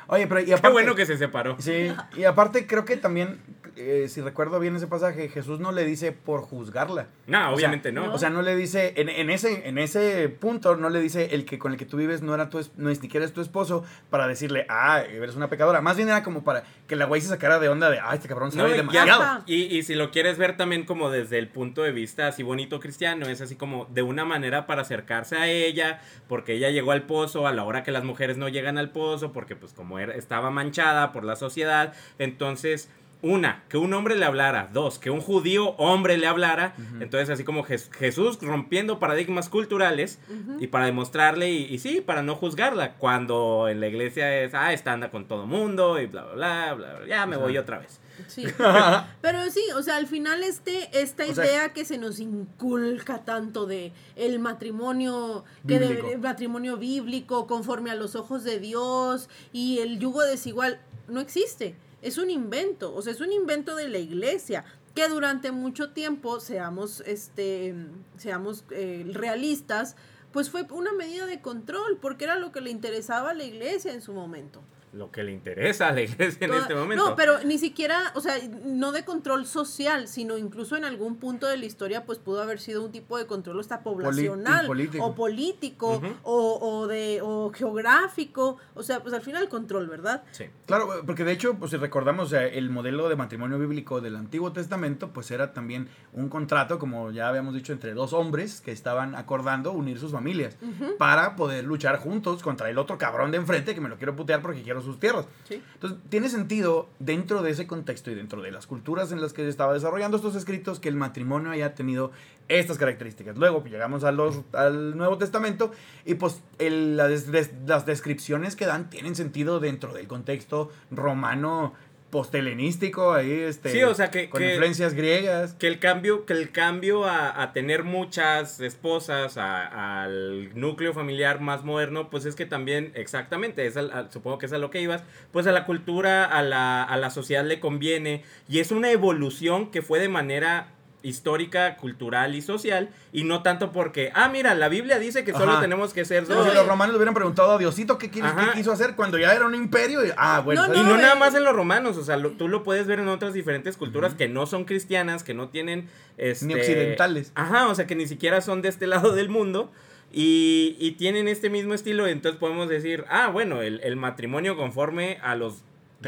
Oye, 0.08 0.26
pero 0.26 0.40
y 0.42 0.46
Qué 0.46 0.54
aparte, 0.54 0.74
bueno 0.74 0.96
que 0.96 1.06
se 1.06 1.18
separó. 1.18 1.56
Sí, 1.60 1.92
y 2.18 2.24
aparte 2.24 2.66
creo 2.66 2.84
que 2.86 2.98
también, 2.98 3.40
eh, 3.80 4.10
si 4.10 4.22
recuerdo 4.22 4.60
bien 4.60 4.76
ese 4.76 4.88
pasaje, 4.88 5.30
Jesús 5.30 5.60
no 5.60 5.72
le 5.72 5.86
dice 5.86 6.12
por 6.12 6.42
juzgarla. 6.42 7.08
No, 7.28 7.38
O 7.38 7.42
sea, 7.42 7.50
obviamente 7.56 7.92
no. 7.92 8.14
O 8.14 8.18
sea, 8.18 8.30
no 8.30 8.42
le 8.42 8.56
dice, 8.56 8.94
en, 8.98 9.10
en 9.10 9.30
ese, 9.30 9.68
en 9.68 9.78
ese 9.78 10.30
punto, 10.30 10.76
no 10.76 10.90
le 10.90 11.00
dice 11.00 11.30
el 11.34 11.46
que 11.46 11.58
con 11.58 11.72
el 11.72 11.78
que 11.78 11.86
tú 11.86 11.98
vives 11.98 12.22
no 12.22 12.34
era 12.36 12.50
tu 12.50 12.60
es- 12.60 12.72
no 12.78 12.90
ni 12.90 12.96
siquiera 12.96 13.26
es 13.26 13.34
tu 13.34 13.42
esposo, 13.42 13.84
para 14.10 14.28
decirle, 14.28 14.66
ah, 14.70 15.02
eres 15.02 15.36
una 15.36 15.50
pecadora. 15.50 15.82
Más 15.82 15.96
bien 15.98 16.10
era 16.10 16.24
como 16.24 16.44
para 16.44 16.64
que 16.88 16.96
la 16.96 17.06
güey 17.06 17.22
se 17.22 17.28
sacara 17.30 17.60
de 17.60 17.70
onda 17.70 17.90
de, 17.90 18.00
ah, 18.00 18.14
este 18.14 18.28
cabrón 18.28 18.50
No, 18.50 18.56
sabe 18.56 18.72
ya- 18.72 18.76
demasiado. 18.78 19.44
Y, 19.46 19.64
y 19.78 19.84
si 19.84 19.96
lo 19.96 20.12
quieres 20.12 20.38
ver 20.38 20.58
también 20.58 20.86
como 20.86 21.10
desde 21.10 21.38
el 21.40 21.48
punto 21.48 21.82
de 21.84 21.92
vista 21.92 22.28
así 22.28 22.44
bonito 22.44 22.80
cristiano, 22.80 23.28
es 23.28 23.42
así 23.42 23.56
como 23.56 23.86
de 23.86 24.02
una 24.02 24.26
manera 24.26 24.68
para 24.68 24.82
acercarse 24.82 25.38
a 25.38 25.48
ella, 25.48 26.02
porque 26.28 26.54
ella 26.54 26.70
llegó 26.70 26.92
al 26.92 27.04
pozo 27.04 27.48
a 27.48 27.54
la 27.54 27.64
hora 27.64 27.84
que 27.84 27.92
las 27.92 28.04
mujeres 28.04 28.38
no 28.38 28.50
llegan 28.50 28.78
al 28.78 28.90
pozo, 28.92 29.32
porque 29.32 29.56
pues 29.56 29.74
como 29.74 30.00
era, 30.00 30.14
estaba 30.16 30.50
manchada 30.52 31.12
por 31.12 31.24
la 31.24 31.36
sociedad, 31.36 31.94
entonces... 32.18 32.90
Una, 33.22 33.64
que 33.68 33.78
un 33.78 33.94
hombre 33.94 34.16
le 34.16 34.24
hablara. 34.24 34.70
Dos, 34.72 34.98
que 34.98 35.10
un 35.10 35.20
judío 35.20 35.72
hombre 35.72 36.18
le 36.18 36.26
hablara. 36.26 36.74
Entonces, 37.02 37.30
así 37.30 37.44
como 37.44 37.66
Jes- 37.66 37.92
Jesús 37.92 38.40
rompiendo 38.42 38.98
paradigmas 38.98 39.50
culturales 39.50 40.20
y 40.60 40.68
para 40.68 40.86
demostrarle, 40.86 41.52
y, 41.52 41.66
y 41.66 41.80
sí, 41.80 42.00
para 42.00 42.24
no 42.24 42.36
juzgarla. 42.36 42.94
Cuando 42.94 43.68
en 43.68 43.82
la 43.82 43.88
iglesia 43.88 44.42
es, 44.42 44.54
ah, 44.54 44.72
está 44.72 44.94
anda 44.94 45.12
con 45.12 45.28
todo 45.28 45.46
mundo 45.46 46.00
y 46.00 46.06
bla, 46.06 46.24
bla, 46.24 46.34
bla, 46.34 46.74
bla, 46.76 46.94
bla, 47.00 47.08
ya 47.08 47.26
me 47.26 47.36
voy 47.36 47.58
otra 47.58 47.80
vez. 47.80 48.00
Sí. 48.28 48.46
Pero 49.22 49.50
sí, 49.50 49.64
o 49.76 49.82
sea, 49.84 49.98
al 49.98 50.08
final 50.08 50.42
este, 50.44 50.90
esta 51.02 51.26
O 51.26 51.34
sea- 51.34 51.46
idea 51.46 51.74
que 51.74 51.84
se 51.86 51.98
nos 51.98 52.20
inculca 52.20 53.26
tanto 53.26 53.66
de 53.66 53.92
el 54.16 54.40
matrimonio, 54.40 55.44
que 55.68 55.80
de- 55.80 56.14
el 56.14 56.20
matrimonio 56.20 56.78
bíblico, 56.78 57.48
conforme 57.48 57.92
a 57.92 57.96
los 57.96 58.16
ojos 58.16 58.44
de 58.46 58.60
Dios, 58.60 59.28
y 59.52 59.80
el 59.80 60.00
yugo 60.00 60.22
desigual, 60.24 60.80
no 61.10 61.20
existe. 61.20 61.76
Es 62.02 62.18
un 62.18 62.30
invento, 62.30 62.94
o 62.94 63.02
sea, 63.02 63.14
es 63.14 63.22
un 63.22 63.32
invento 63.32 63.76
de 63.76 63.90
la 63.90 63.98
iglesia 63.98 64.66
que 64.96 65.08
durante 65.08 65.52
mucho 65.52 65.92
tiempo, 65.92 66.40
seamos, 66.40 67.02
este, 67.06 67.76
seamos 68.18 68.64
eh, 68.72 69.06
realistas, 69.14 69.96
pues 70.32 70.50
fue 70.50 70.64
una 70.72 70.94
medida 70.94 71.26
de 71.26 71.42
control, 71.42 71.98
porque 72.02 72.26
era 72.26 72.36
lo 72.36 72.52
que 72.52 72.62
le 72.62 72.70
interesaba 72.70 73.32
a 73.32 73.34
la 73.34 73.44
iglesia 73.44 73.94
en 73.94 74.02
su 74.02 74.14
momento. 74.14 74.62
Lo 74.92 75.12
que 75.12 75.24
le 75.24 75.32
interesa 75.32 75.90
a 75.90 75.92
la 75.92 76.02
iglesia 76.02 76.48
en 76.48 76.54
este 76.54 76.74
momento. 76.74 77.10
No, 77.10 77.16
pero 77.16 77.44
ni 77.44 77.58
siquiera, 77.60 78.12
o 78.16 78.22
sea, 78.22 78.36
no 78.66 78.92
de 78.92 79.06
control 79.06 79.46
social, 79.46 80.08
sino 80.08 80.38
incluso 80.38 80.76
en 80.78 80.86
algún 80.86 81.18
punto 81.18 81.48
de 81.48 81.58
la 81.58 81.66
historia, 81.66 82.06
pues 82.06 82.18
pudo 82.18 82.42
haber 82.42 82.60
sido 82.60 82.84
un 82.84 82.92
tipo 82.92 83.18
de 83.18 83.28
control 83.28 83.60
hasta 83.60 83.84
poblacional, 83.84 84.66
político. 84.66 85.06
o 85.06 85.16
político, 85.16 86.02
o, 86.24 86.60
o 86.60 86.88
de, 86.88 87.20
o 87.22 87.52
geográfico, 87.52 88.58
o 88.74 88.84
sea, 88.84 89.02
pues 89.02 89.14
al 89.14 89.22
final 89.22 89.48
control, 89.48 89.88
¿verdad? 89.88 90.24
Sí. 90.32 90.46
Claro, 90.66 90.90
porque 91.06 91.24
de 91.24 91.34
hecho, 91.34 91.56
pues 91.56 91.72
si 91.72 91.78
recordamos, 91.78 92.28
o 92.28 92.30
sea, 92.30 92.46
el 92.48 92.70
modelo 92.70 93.10
de 93.10 93.16
matrimonio 93.16 93.60
bíblico 93.60 94.02
del 94.02 94.16
Antiguo 94.16 94.52
Testamento, 94.52 95.10
pues 95.14 95.30
era 95.32 95.54
también 95.54 95.88
un 96.14 96.30
contrato, 96.30 96.80
como 96.80 97.12
ya 97.12 97.28
habíamos 97.28 97.54
dicho, 97.54 97.74
entre 97.74 97.94
dos 97.94 98.14
hombres 98.14 98.62
que 98.62 98.72
estaban 98.72 99.16
acordando 99.16 99.72
unir 99.72 100.00
sus 100.00 100.12
familias 100.12 100.58
para 100.98 101.36
poder 101.36 101.66
luchar 101.66 102.00
juntos 102.00 102.42
contra 102.42 102.70
el 102.70 102.78
otro 102.78 102.98
cabrón 102.98 103.32
de 103.32 103.38
enfrente 103.38 103.76
que 103.76 103.82
me 103.82 103.90
lo 103.90 103.98
quiero 103.98 104.16
putear 104.16 104.42
porque 104.42 104.62
quiero 104.64 104.79
sus 104.82 105.00
tierras. 105.00 105.26
Sí. 105.48 105.62
Entonces, 105.76 106.00
tiene 106.10 106.30
sentido 106.30 106.90
dentro 107.00 107.42
de 107.42 107.52
ese 107.52 107.68
contexto 107.68 108.12
y 108.12 108.16
dentro 108.16 108.42
de 108.42 108.52
las 108.52 108.68
culturas 108.68 109.12
en 109.12 109.22
las 109.22 109.34
que 109.34 109.44
se 109.44 109.50
estaba 109.50 109.74
desarrollando 109.74 110.18
estos 110.18 110.36
escritos 110.36 110.80
que 110.80 110.90
el 110.90 110.96
matrimonio 110.96 111.52
haya 111.52 111.76
tenido 111.76 112.12
estas 112.48 112.78
características. 112.78 113.38
Luego 113.38 113.62
pues, 113.62 113.72
llegamos 113.72 114.04
a 114.04 114.12
los, 114.12 114.42
al 114.54 114.98
Nuevo 114.98 115.18
Testamento 115.18 115.72
y 116.06 116.16
pues 116.16 116.42
el- 116.58 116.98
las 116.98 117.86
descripciones 117.86 118.56
que 118.56 118.66
dan 118.66 118.90
tienen 118.90 119.16
sentido 119.16 119.60
dentro 119.60 119.94
del 119.94 120.08
contexto 120.08 120.72
romano 120.90 121.74
posthelenístico, 122.10 123.14
ahí 123.14 123.32
este, 123.32 123.70
Sí, 123.72 123.84
o 123.84 123.94
sea, 123.94 124.10
que- 124.12 124.30
con 124.30 124.42
que- 124.42 124.52
influencias 124.52 124.94
griegas. 124.94 125.54
Que 125.54 125.68
el 125.68 125.80
cambio, 125.80 126.26
que 126.26 126.34
el 126.34 126.52
cambio 126.52 127.06
a, 127.06 127.42
a 127.42 127.54
tener 127.54 127.84
muchas 127.84 128.60
esposas, 128.60 129.38
a- 129.38 130.04
al 130.04 130.58
núcleo 130.60 130.94
familiar 130.94 131.40
más 131.42 131.64
moderno, 131.64 132.10
pues 132.10 132.26
es 132.26 132.36
que 132.36 132.46
también, 132.46 132.92
exactamente, 132.96 133.66
es 133.66 133.78
al- 133.78 134.12
supongo 134.12 134.38
que 134.38 134.46
es 134.48 134.54
a 134.54 134.58
lo 134.58 134.70
que 134.72 134.82
ibas, 134.82 135.04
pues 135.32 135.48
a 135.48 135.52
la 135.52 135.66
cultura, 135.66 136.26
a 136.26 136.42
la, 136.42 136.84
a 136.84 136.98
la 136.98 137.10
sociedad 137.10 137.46
le 137.46 137.60
conviene. 137.60 138.24
Y 138.48 138.60
es 138.60 138.72
una 138.72 138.92
evolución 138.92 139.72
que 139.72 139.82
fue 139.82 140.00
de 140.00 140.10
manera 140.10 140.68
histórica, 141.02 141.78
cultural 141.78 142.36
y 142.36 142.42
social, 142.42 142.90
y 143.14 143.24
no 143.24 143.42
tanto 143.42 143.72
porque, 143.72 144.12
ah, 144.14 144.28
mira, 144.30 144.54
la 144.56 144.68
Biblia 144.70 145.00
dice 145.00 145.24
que 145.24 145.32
solo 145.32 145.54
Ajá. 145.54 145.62
tenemos 145.62 145.94
que 145.94 146.04
ser 146.06 146.26
Como 146.26 146.40
dos. 146.40 146.50
si 146.50 146.56
los 146.56 146.68
romanos 146.68 146.94
le 146.94 146.98
hubieran 146.98 147.14
preguntado 147.14 147.52
a 147.54 147.58
Diosito 147.58 147.98
qué, 147.98 148.12
qué 148.12 148.22
quiso 148.54 148.72
hacer 148.72 148.96
cuando 148.96 149.18
ya 149.18 149.34
era 149.34 149.46
un 149.46 149.56
imperio. 149.56 150.06
Y, 150.06 150.12
ah, 150.18 150.42
bueno. 150.44 150.62
No, 150.62 150.68
¿sabes? 150.68 150.82
Y 150.82 150.84
no, 150.84 150.90
no 150.92 150.98
nada 151.02 151.16
más 151.16 151.34
en 151.36 151.44
los 151.44 151.54
romanos, 151.56 151.98
o 151.98 152.04
sea, 152.04 152.18
lo- 152.18 152.32
tú 152.32 152.48
lo 152.48 152.64
puedes 152.64 152.86
ver 152.88 153.00
en 153.00 153.08
otras 153.08 153.34
diferentes 153.34 153.78
culturas 153.78 154.14
que 154.14 154.28
no 154.28 154.46
son 154.46 154.66
cristianas, 154.66 155.24
que 155.24 155.34
no 155.34 155.50
tienen... 155.50 155.88
Este, 156.18 156.46
Ni 156.48 156.54
occidentales. 156.56 157.32
Ajá, 157.36 157.68
o 157.68 157.76
sea, 157.76 157.88
que 157.88 157.96
ni 157.96 158.06
siquiera 158.06 158.42
son 158.42 158.62
de 158.62 158.68
este 158.70 158.86
lado 158.88 159.14
del 159.14 159.30
mundo 159.30 159.72
y, 160.12 160.76
y 160.80 160.92
tienen 160.94 161.28
este 161.28 161.50
mismo 161.50 161.74
estilo, 161.74 162.08
entonces 162.08 162.40
podemos 162.40 162.68
decir, 162.68 163.06
ah, 163.10 163.28
bueno, 163.28 163.62
el, 163.62 163.80
el 163.84 163.96
matrimonio 163.96 164.58
conforme 164.58 165.18
a 165.22 165.36
los 165.36 165.62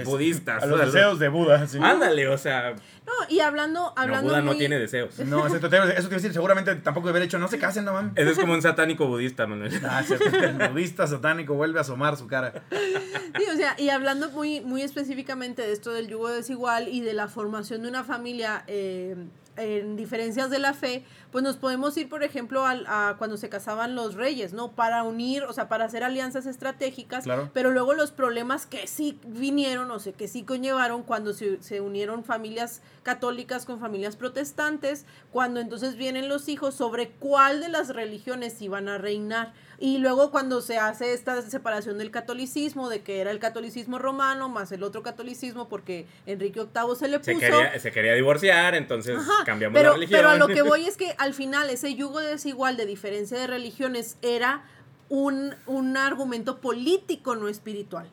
budistas. 0.05 0.63
A 0.63 0.65
los 0.65 0.75
o 0.79 0.83
sea, 0.83 0.85
deseos 0.85 1.19
de 1.19 1.29
Buda. 1.29 1.67
sí. 1.67 1.79
Ándale, 1.81 2.27
o 2.27 2.37
sea, 2.37 2.75
No, 3.05 3.11
y 3.29 3.39
hablando, 3.39 3.79
no, 3.81 3.93
hablando 3.95 4.29
Buda 4.29 4.41
no 4.41 4.55
tiene 4.55 4.79
deseos. 4.79 5.19
No, 5.19 5.45
eso 5.47 5.59
te, 5.59 5.67
eso 5.67 5.69
te 5.69 5.75
iba 5.75 5.83
a 5.85 6.09
decir, 6.09 6.33
seguramente 6.33 6.75
tampoco 6.75 7.07
debe 7.07 7.19
haber 7.19 7.27
hecho, 7.27 7.39
no 7.39 7.47
se 7.47 7.59
casen, 7.59 7.85
no 7.85 7.93
mames. 7.93 8.13
Ese 8.15 8.31
es 8.31 8.39
como 8.39 8.53
un 8.53 8.61
satánico 8.61 9.07
budista, 9.07 9.47
Manuel. 9.47 9.71
Ah, 9.83 10.03
cierto, 10.03 10.25
el 10.25 10.69
budista 10.69 11.07
satánico 11.07 11.55
vuelve 11.55 11.79
a 11.79 11.81
asomar 11.81 12.15
su 12.17 12.27
cara. 12.27 12.63
Sí, 12.71 13.43
o 13.51 13.55
sea, 13.57 13.75
y 13.77 13.89
hablando 13.89 14.29
muy, 14.31 14.61
muy 14.61 14.81
específicamente 14.81 15.61
de 15.61 15.71
esto 15.71 15.91
del 15.91 16.07
yugo 16.07 16.29
desigual 16.29 16.87
y 16.87 17.01
de 17.01 17.13
la 17.13 17.27
formación 17.27 17.81
de 17.81 17.89
una 17.89 18.03
familia 18.03 18.63
eh, 18.67 19.15
en 19.61 19.95
diferencias 19.95 20.49
de 20.49 20.59
la 20.59 20.73
fe, 20.73 21.03
pues 21.31 21.43
nos 21.43 21.55
podemos 21.57 21.95
ir, 21.97 22.09
por 22.09 22.23
ejemplo, 22.23 22.65
al- 22.65 22.85
a, 22.87 23.15
cuando 23.17 23.37
se 23.37 23.47
casaban 23.49 23.95
los 23.95 24.15
reyes, 24.15 24.51
¿no? 24.53 24.71
Para 24.71 25.03
unir, 25.03 25.43
o 25.43 25.53
sea, 25.53 25.69
para 25.69 25.85
hacer 25.85 26.03
alianzas 26.03 26.45
estratégicas, 26.45 27.23
Claro. 27.23 27.49
pero 27.53 27.71
luego 27.71 27.93
los 27.93 28.11
problemas 28.11 28.65
que 28.65 28.87
sí 28.87 29.19
vinieron, 29.25 29.89
o 29.91 29.99
sea, 29.99 30.13
que 30.13 30.27
sí 30.27 30.43
conllevaron 30.43 31.03
cuando 31.03 31.33
se, 31.33 31.61
se 31.63 31.79
unieron 31.81 32.23
familias 32.23 32.81
católicas 33.03 33.65
con 33.65 33.79
familias 33.79 34.15
protestantes, 34.15 35.05
cuando 35.31 35.59
entonces 35.59 35.95
vienen 35.95 36.27
los 36.29 36.49
hijos 36.49 36.75
sobre 36.75 37.09
cuál 37.11 37.61
de 37.61 37.69
las 37.69 37.89
religiones 37.89 38.61
iban 38.61 38.87
a 38.89 38.97
reinar. 38.97 39.53
Y 39.83 39.97
luego 39.97 40.29
cuando 40.29 40.61
se 40.61 40.77
hace 40.77 41.11
esta 41.13 41.41
separación 41.41 41.97
del 41.97 42.11
catolicismo, 42.11 42.87
de 42.87 43.01
que 43.01 43.19
era 43.19 43.31
el 43.31 43.39
catolicismo 43.39 43.97
romano 43.97 44.47
más 44.47 44.71
el 44.71 44.83
otro 44.83 45.01
catolicismo, 45.01 45.67
porque 45.69 46.05
Enrique 46.27 46.59
VIII 46.61 46.95
se 46.95 47.07
le 47.07 47.17
puso... 47.17 47.31
Se 47.31 47.39
quería, 47.39 47.79
se 47.79 47.91
quería 47.91 48.13
divorciar, 48.13 48.75
entonces 48.75 49.17
Ajá, 49.17 49.43
cambiamos 49.43 49.75
pero, 49.75 49.89
la 49.89 49.95
religión. 49.95 50.19
pero 50.19 50.29
a 50.29 50.35
lo 50.37 50.47
que 50.47 50.61
voy 50.61 50.85
es 50.87 50.97
que 50.97 51.15
al 51.17 51.33
final 51.33 51.71
ese 51.71 51.95
yugo 51.95 52.19
desigual 52.19 52.77
de 52.77 52.85
diferencia 52.85 53.39
de 53.39 53.47
religiones 53.47 54.17
era 54.21 54.63
un, 55.09 55.55
un 55.65 55.97
argumento 55.97 56.61
político, 56.61 57.35
no 57.35 57.47
espiritual. 57.49 58.07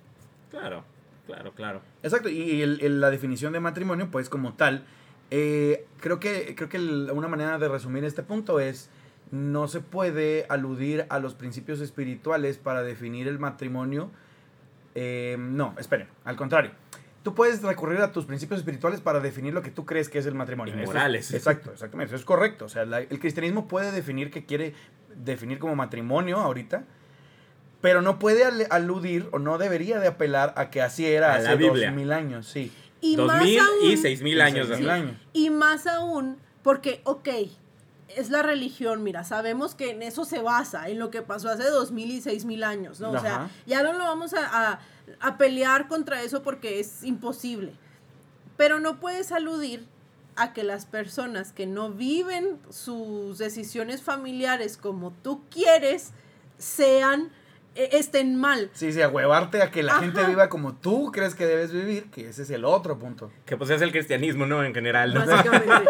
Claro, 0.51 0.85
claro, 1.27 1.53
claro. 1.53 1.83
Exacto, 2.03 2.31
y 2.31 2.63
el- 2.63 2.81
el- 2.81 3.01
la 3.03 3.11
definición 3.11 3.53
de 3.53 3.61
matrimonio, 3.61 4.09
pues 4.11 4.31
como 4.31 4.55
tal, 4.55 4.87
eh, 5.31 5.85
creo 6.01 6.19
que, 6.19 6.55
creo 6.57 6.71
que 6.71 6.79
el- 6.79 7.11
una 7.13 7.29
manera 7.29 7.59
de 7.59 7.69
resumir 7.69 8.05
este 8.05 8.23
punto 8.23 8.59
es, 8.59 8.89
no 9.31 9.69
se 9.69 9.81
puede 9.81 10.47
aludir 10.49 11.07
a 11.11 11.19
los 11.19 11.35
principios 11.35 11.81
espirituales 11.81 12.57
para 12.59 12.83
definir 12.83 13.29
el 13.29 13.39
matrimonio. 13.39 14.11
Eh, 14.95 15.37
no, 15.39 15.75
esperen, 15.79 16.09
al 16.25 16.37
contrario. 16.37 16.71
Tú 17.23 17.35
puedes 17.35 17.63
recurrir 17.63 18.01
a 18.01 18.11
tus 18.13 18.25
principios 18.25 18.61
espirituales 18.61 19.01
para 19.01 19.21
definir 19.21 19.53
lo 19.53 19.61
que 19.61 19.71
tú 19.71 19.85
crees 19.85 20.09
que 20.09 20.19
es 20.19 20.27
el 20.27 20.35
matrimonio. 20.35 20.75
Y 20.77 20.81
es- 20.81 20.87
morales. 20.87 21.31
exacto, 21.35 21.73
exactamente, 21.73 22.15
eso 22.15 22.21
es 22.21 22.25
correcto. 22.25 22.65
O 22.65 22.69
sea, 22.69 22.85
la- 22.87 23.01
el 23.01 23.19
cristianismo 23.19 23.69
puede 23.69 23.93
definir 23.93 24.31
que 24.31 24.45
quiere 24.47 24.75
definir 25.15 25.59
como 25.59 25.75
matrimonio 25.77 26.39
ahorita, 26.39 26.85
pero 27.81 28.03
no 28.03 28.19
puede 28.19 28.45
al- 28.45 28.67
aludir 28.71 29.29
o 29.33 29.39
no 29.39 29.59
debería 29.59 29.99
de 30.01 30.09
apelar 30.09 30.55
a 30.57 30.71
que 30.71 30.81
así 30.81 31.07
era 31.07 31.35
A 31.35 31.37
hace 31.37 31.57
dos 31.57 31.79
mil 31.93 32.13
años, 32.13 32.47
sí. 32.47 32.73
Y 33.01 33.15
Dos 33.17 33.27
más 33.29 33.45
mil 33.45 33.59
aún, 33.61 33.91
y 33.91 33.97
seis 33.97 34.23
mil 34.23 34.41
años. 34.41 34.69
Mil 34.71 34.89
años. 34.91 35.17
Y 35.33 35.51
más 35.51 35.87
aún, 35.87 36.39
porque, 36.63 37.01
ok, 37.05 37.29
es 38.17 38.31
la 38.31 38.43
religión, 38.43 39.03
mira, 39.03 39.23
sabemos 39.25 39.75
que 39.75 39.91
en 39.91 40.03
eso 40.03 40.25
se 40.25 40.41
basa, 40.41 40.89
en 40.89 40.99
lo 40.99 41.11
que 41.11 41.23
pasó 41.23 41.49
hace 41.51 41.65
dos 41.65 41.93
mil 41.93 42.11
y 42.11 42.21
seis 42.21 42.45
mil 42.45 42.65
años, 42.65 43.01
¿no? 43.01 43.11
O 43.11 43.21
sea, 43.21 43.51
ya 43.67 43.83
no 43.83 43.93
lo 43.93 43.99
vamos 44.05 44.35
a, 44.35 44.71
a- 44.73 44.81
a 45.21 45.39
pelear 45.39 45.89
contra 45.89 46.23
eso 46.23 46.43
porque 46.43 46.81
es 46.81 47.03
imposible. 47.05 47.73
Pero 48.57 48.81
no 48.81 48.99
puedes 49.01 49.31
aludir 49.33 49.87
a 50.37 50.53
que 50.53 50.63
las 50.65 50.85
personas 50.87 51.53
que 51.53 51.67
no 51.67 51.91
viven 51.91 52.59
sus 52.71 53.39
decisiones 53.39 54.03
familiares 54.03 54.77
como 54.77 55.13
tú 55.13 55.41
quieres 55.51 56.11
sean 56.59 57.31
estén 57.93 58.37
mal. 58.37 58.71
Sí, 58.73 58.93
sí, 58.93 59.01
a 59.03 59.09
huevarte 59.09 59.63
a 59.63 59.71
que 59.71 59.83
la 59.83 59.93
Ajá. 59.93 60.01
gente 60.03 60.25
viva 60.25 60.49
como 60.49 60.75
tú 60.77 61.11
crees 61.13 61.35
que 61.35 61.47
debes 61.47 61.73
vivir, 61.73 62.05
que 62.11 62.29
ese 62.29 62.43
es 62.43 62.51
el 62.51 62.65
otro 62.65 62.99
punto. 62.99 63.31
Que 63.47 63.57
pues 63.57 63.71
es 63.71 63.81
el 63.83 63.93
cristianismo, 63.93 64.47
¿no? 64.47 64.65
En 64.65 64.75
general. 64.75 65.15
¿no? 65.15 65.25
Básicamente. 65.27 65.67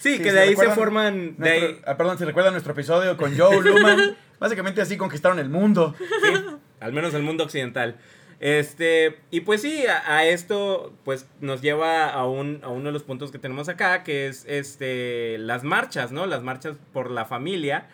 Sí, 0.00 0.18
Sí, 0.18 0.22
que 0.22 0.32
de 0.32 0.40
ahí 0.40 0.54
se 0.54 0.68
forman. 0.72 1.34
De 1.38 1.48
Nuestro- 1.48 1.68
ahí, 1.68 1.80
ah, 1.86 1.96
perdón, 1.96 2.18
si 2.18 2.24
recuerdan 2.26 2.52
nuestro 2.52 2.74
episodio 2.74 3.16
con 3.16 3.34
Joe 3.38 3.62
Luman, 3.62 4.14
básicamente 4.38 4.82
así 4.82 4.98
conquistaron 4.98 5.38
el 5.38 5.48
mundo. 5.48 5.94
sí, 5.98 6.44
al 6.80 6.92
menos 6.92 7.14
el 7.14 7.22
mundo 7.22 7.44
occidental. 7.44 7.96
Este, 8.38 9.20
y 9.30 9.40
pues 9.40 9.62
sí, 9.62 9.86
a, 9.86 10.16
a 10.18 10.26
esto 10.26 10.92
pues 11.04 11.26
nos 11.40 11.62
lleva 11.62 12.10
a, 12.10 12.26
un, 12.26 12.60
a 12.62 12.68
uno 12.68 12.84
de 12.86 12.92
los 12.92 13.02
puntos 13.02 13.30
que 13.32 13.38
tenemos 13.38 13.70
acá, 13.70 14.02
que 14.02 14.26
es 14.26 14.44
este 14.46 15.38
las 15.38 15.64
marchas, 15.64 16.12
¿no? 16.12 16.26
Las 16.26 16.42
marchas 16.42 16.76
por 16.92 17.10
la 17.10 17.24
familia. 17.24 17.86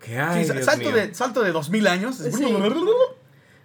Que 0.00 0.18
ay, 0.18 0.42
Sí, 0.42 0.48
sa- 0.48 0.52
Dios 0.54 0.64
salto, 0.66 0.88
mío. 0.90 0.96
de, 0.96 1.14
salto 1.14 1.42
de 1.42 1.52
dos 1.52 1.70
mil 1.70 1.86
años. 1.86 2.16
Sí. 2.16 2.30
Sí, 2.32 2.46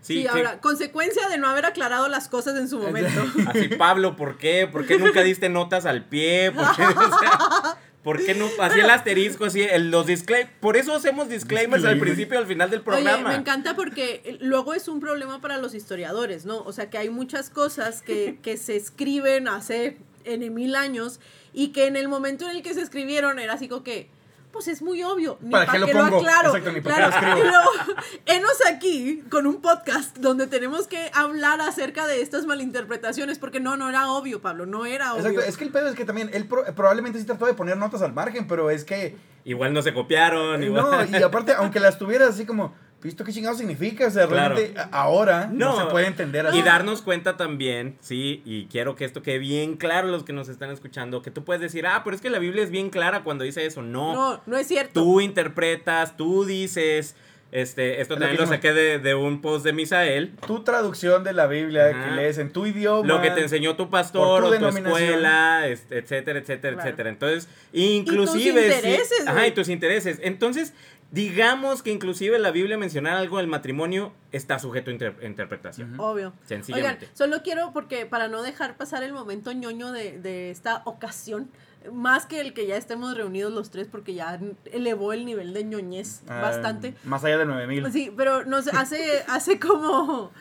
Sí, 0.02 0.24
que- 0.24 0.30
ahora, 0.30 0.60
consecuencia 0.62 1.30
de 1.30 1.38
no 1.38 1.48
haber 1.48 1.66
aclarado 1.66 2.08
las 2.08 2.28
cosas 2.28 2.58
en 2.58 2.68
su 2.68 2.80
momento. 2.80 3.22
Así, 3.48 3.68
Pablo, 3.70 4.16
¿por 4.16 4.38
qué? 4.40 4.68
¿Por 4.68 4.88
qué 4.88 4.98
nunca 4.98 5.22
diste 5.22 5.48
notas 5.50 5.86
al 5.86 6.06
pie? 6.06 6.52
¿Por 6.52 6.66
qué, 6.76 6.82
o 6.88 7.20
sea, 7.20 7.78
¿por 8.04 8.26
qué 8.26 8.34
no? 8.34 8.48
Así 8.60 8.80
el 8.80 8.90
asterisco, 8.90 9.46
así, 9.46 9.62
el- 9.62 9.92
los 9.92 10.08
disclaimers. 10.08 10.50
Por 10.60 10.76
eso 10.76 10.96
hacemos 10.96 11.30
disclaimers 11.30 11.86
al 11.86 12.00
principio 12.00 12.34
y 12.40 12.42
al 12.42 12.48
final 12.48 12.72
del 12.72 12.80
Oye, 12.80 12.86
programa. 12.86 13.30
me 13.30 13.36
encanta 13.36 13.76
porque 13.76 14.24
eh, 14.26 14.38
luego 14.42 14.74
es 14.74 14.88
un 14.88 15.00
problema 15.02 15.40
para 15.40 15.58
los 15.60 15.76
historiadores, 15.76 16.46
¿no? 16.46 16.58
O 16.64 16.74
sea, 16.74 16.90
que 16.90 16.98
hay 16.98 17.12
muchas 17.12 17.52
cosas 17.52 18.02
que, 18.02 18.40
que 18.42 18.58
se 18.58 18.76
escriben 18.76 19.48
hace 19.48 19.98
N 20.24 20.50
mil 20.50 20.76
años 20.76 21.20
y 21.54 21.68
que 21.74 21.86
en 21.86 21.96
el 21.96 22.08
momento 22.08 22.50
en 22.50 22.56
el 22.58 22.64
que 22.64 22.74
se 22.74 22.82
escribieron 22.82 23.38
era 23.38 23.54
así 23.54 23.68
como 23.68 23.84
que, 23.84 24.10
pues 24.52 24.68
es 24.68 24.82
muy 24.82 25.02
obvio, 25.04 25.38
ni 25.42 25.52
¿Para 25.52 25.66
para 25.66 25.74
qué 25.86 25.94
lo 25.94 26.00
lo 26.00 26.06
pongo? 26.06 26.18
aclaro. 26.20 26.50
Exacto, 26.50 26.72
ni 26.72 26.82
para 26.82 26.96
qué 26.96 27.02
Claro, 27.02 27.22
lo 27.22 27.28
escribo. 27.34 27.50
luego, 27.50 28.02
enos 28.26 28.58
aquí 28.70 29.24
con 29.30 29.48
un 29.48 29.62
podcast 29.62 30.18
donde 30.18 30.48
tenemos 30.48 30.88
que 30.88 31.10
hablar 31.14 31.62
acerca 31.62 32.06
de 32.08 32.22
estas 32.22 32.46
malinterpretaciones, 32.46 33.40
porque 33.40 33.60
no, 33.60 33.78
no 33.78 33.90
era 33.90 34.10
obvio, 34.12 34.42
Pablo, 34.42 34.66
no 34.66 34.86
era 34.86 35.14
obvio. 35.14 35.28
Exacto, 35.30 35.50
es 35.50 35.58
que 35.58 35.64
el 35.64 35.72
pedo 35.72 35.88
es 35.88 35.96
que 35.96 36.06
también 36.06 36.30
él 36.34 36.46
pro- 36.48 36.66
probablemente 36.76 37.20
sí 37.20 37.26
trató 37.26 37.46
de 37.46 37.54
poner 37.54 37.78
notas 37.78 38.02
al 38.02 38.14
margen, 38.14 38.48
pero 38.48 38.70
es 38.70 38.84
que 38.84 39.16
Igual 39.44 39.74
no 39.74 39.82
se 39.82 39.92
copiaron. 39.92 40.62
Igual. 40.62 41.10
no, 41.12 41.18
y 41.18 41.24
aparte, 41.24 41.54
aunque 41.54 41.80
las 41.80 41.98
tuvieras 41.98 42.30
así 42.30 42.46
como, 42.46 42.76
¿visto 43.02 43.24
qué 43.24 43.32
chingado 43.34 43.56
significa? 43.56 44.08
O 44.08 44.12
sea, 44.12 44.28
Claro. 44.28 44.56
realmente 44.56 44.80
a- 44.80 44.90
ahora 44.92 45.50
no, 45.52 45.72
No. 45.78 45.80
se 45.86 45.92
puede 45.92 46.08
entender 46.08 46.46
así. 46.48 46.58
Y 46.60 46.62
darnos 46.62 47.02
cuenta 47.02 47.38
también, 47.38 47.98
sí, 48.02 48.42
y 48.46 48.66
quiero 48.68 48.96
que 48.96 49.06
esto 49.06 49.22
quede 49.22 49.40
bien 49.40 49.78
claro 49.78 50.08
a 50.08 50.12
los 50.12 50.24
que 50.24 50.34
nos 50.34 50.50
están 50.50 50.70
escuchando, 50.72 51.22
que 51.22 51.32
tú 51.32 51.44
puedes 51.44 51.62
decir, 51.62 51.86
ah, 51.88 52.02
pero 52.04 52.16
es 52.16 52.22
que 52.22 52.30
la 52.30 52.40
Biblia 52.40 52.64
es 52.64 52.72
bien 52.72 52.90
clara 52.90 53.24
cuando 53.24 53.44
dice 53.44 53.66
eso. 53.66 53.82
No, 53.82 54.14
no, 54.14 54.42
no 54.46 54.58
es 54.58 54.68
cierto. 54.68 55.02
tú 55.02 55.22
interpretas, 55.22 56.16
tú 56.18 56.46
dices, 56.46 57.16
este, 57.52 58.00
esto 58.00 58.14
lo 58.16 58.22
también 58.22 58.40
lo 58.40 58.48
saqué 58.48 58.72
de, 58.72 59.00
de 59.00 59.14
un 59.14 59.42
post 59.42 59.66
de 59.66 59.74
Misael, 59.74 60.32
Tu 60.48 60.64
traducción 60.64 61.26
de 61.26 61.34
la 61.34 61.48
Biblia 61.48 61.88
Ajá. 61.88 62.06
que 62.06 62.12
lees 62.16 62.38
en 62.38 62.52
tu 62.54 62.66
idioma. 62.66 63.06
lo 63.06 63.22
que 63.22 63.30
te 63.32 63.42
enseñó 63.42 63.76
tu 63.76 63.90
pastor 63.90 64.42
tu 64.42 64.48
o 64.48 64.58
tu 64.58 64.68
escuela, 64.78 65.68
etcétera, 65.68 66.40
etcétera, 66.40 66.76
Claro. 66.76 66.82
etcétera. 66.82 67.10
Entonces, 67.10 67.50
inclusive... 67.74 68.72
sí- 68.72 68.76
intereses, 68.78 69.22
ajá, 69.28 69.34
güey. 69.34 69.50
y 69.50 69.52
tus 69.52 69.68
intereses. 69.68 70.20
Entonces, 70.22 70.74
digamos 71.12 71.84
que 71.84 71.92
inclusive 71.92 72.40
la 72.40 72.52
Biblia 72.52 72.78
mencionar 72.78 73.18
algo 73.18 73.38
del 73.38 73.48
matrimonio 73.48 74.14
está 74.32 74.60
sujeto 74.60 74.90
a 74.90 74.94
inter- 74.94 75.18
interpretación. 75.24 76.00
Obvio. 76.00 76.28
Oigan, 76.30 76.48
Sencillamente. 76.48 77.10
solo 77.14 77.42
quiero, 77.44 77.72
porque 77.74 78.06
para 78.06 78.28
no 78.30 78.42
dejar 78.42 78.78
pasar 78.78 79.04
el 79.04 79.14
momento 79.14 79.52
ñoño 79.52 79.92
de, 79.92 80.20
de 80.20 80.52
esta 80.52 80.82
ocasión, 80.86 81.50
más 81.92 82.26
que 82.28 82.40
el 82.40 82.54
que 82.54 82.66
ya 82.68 82.78
estemos 82.78 83.18
reunidos 83.18 83.52
los 83.52 83.72
tres, 83.72 83.88
porque 83.92 84.14
ya 84.14 84.40
elevó 84.72 85.14
el 85.14 85.26
nivel 85.26 85.54
de 85.54 85.64
ñoñez 85.64 86.22
Ah, 86.28 86.40
bastante. 86.42 86.96
Más 87.04 87.24
allá 87.24 87.40
de 87.40 87.46
9000. 87.46 87.92
Sí, 87.92 88.14
pero 88.16 88.46
no 88.46 88.62
sé, 88.62 88.72
hace, 88.74 89.24
hace 89.28 89.60
como. 89.60 90.32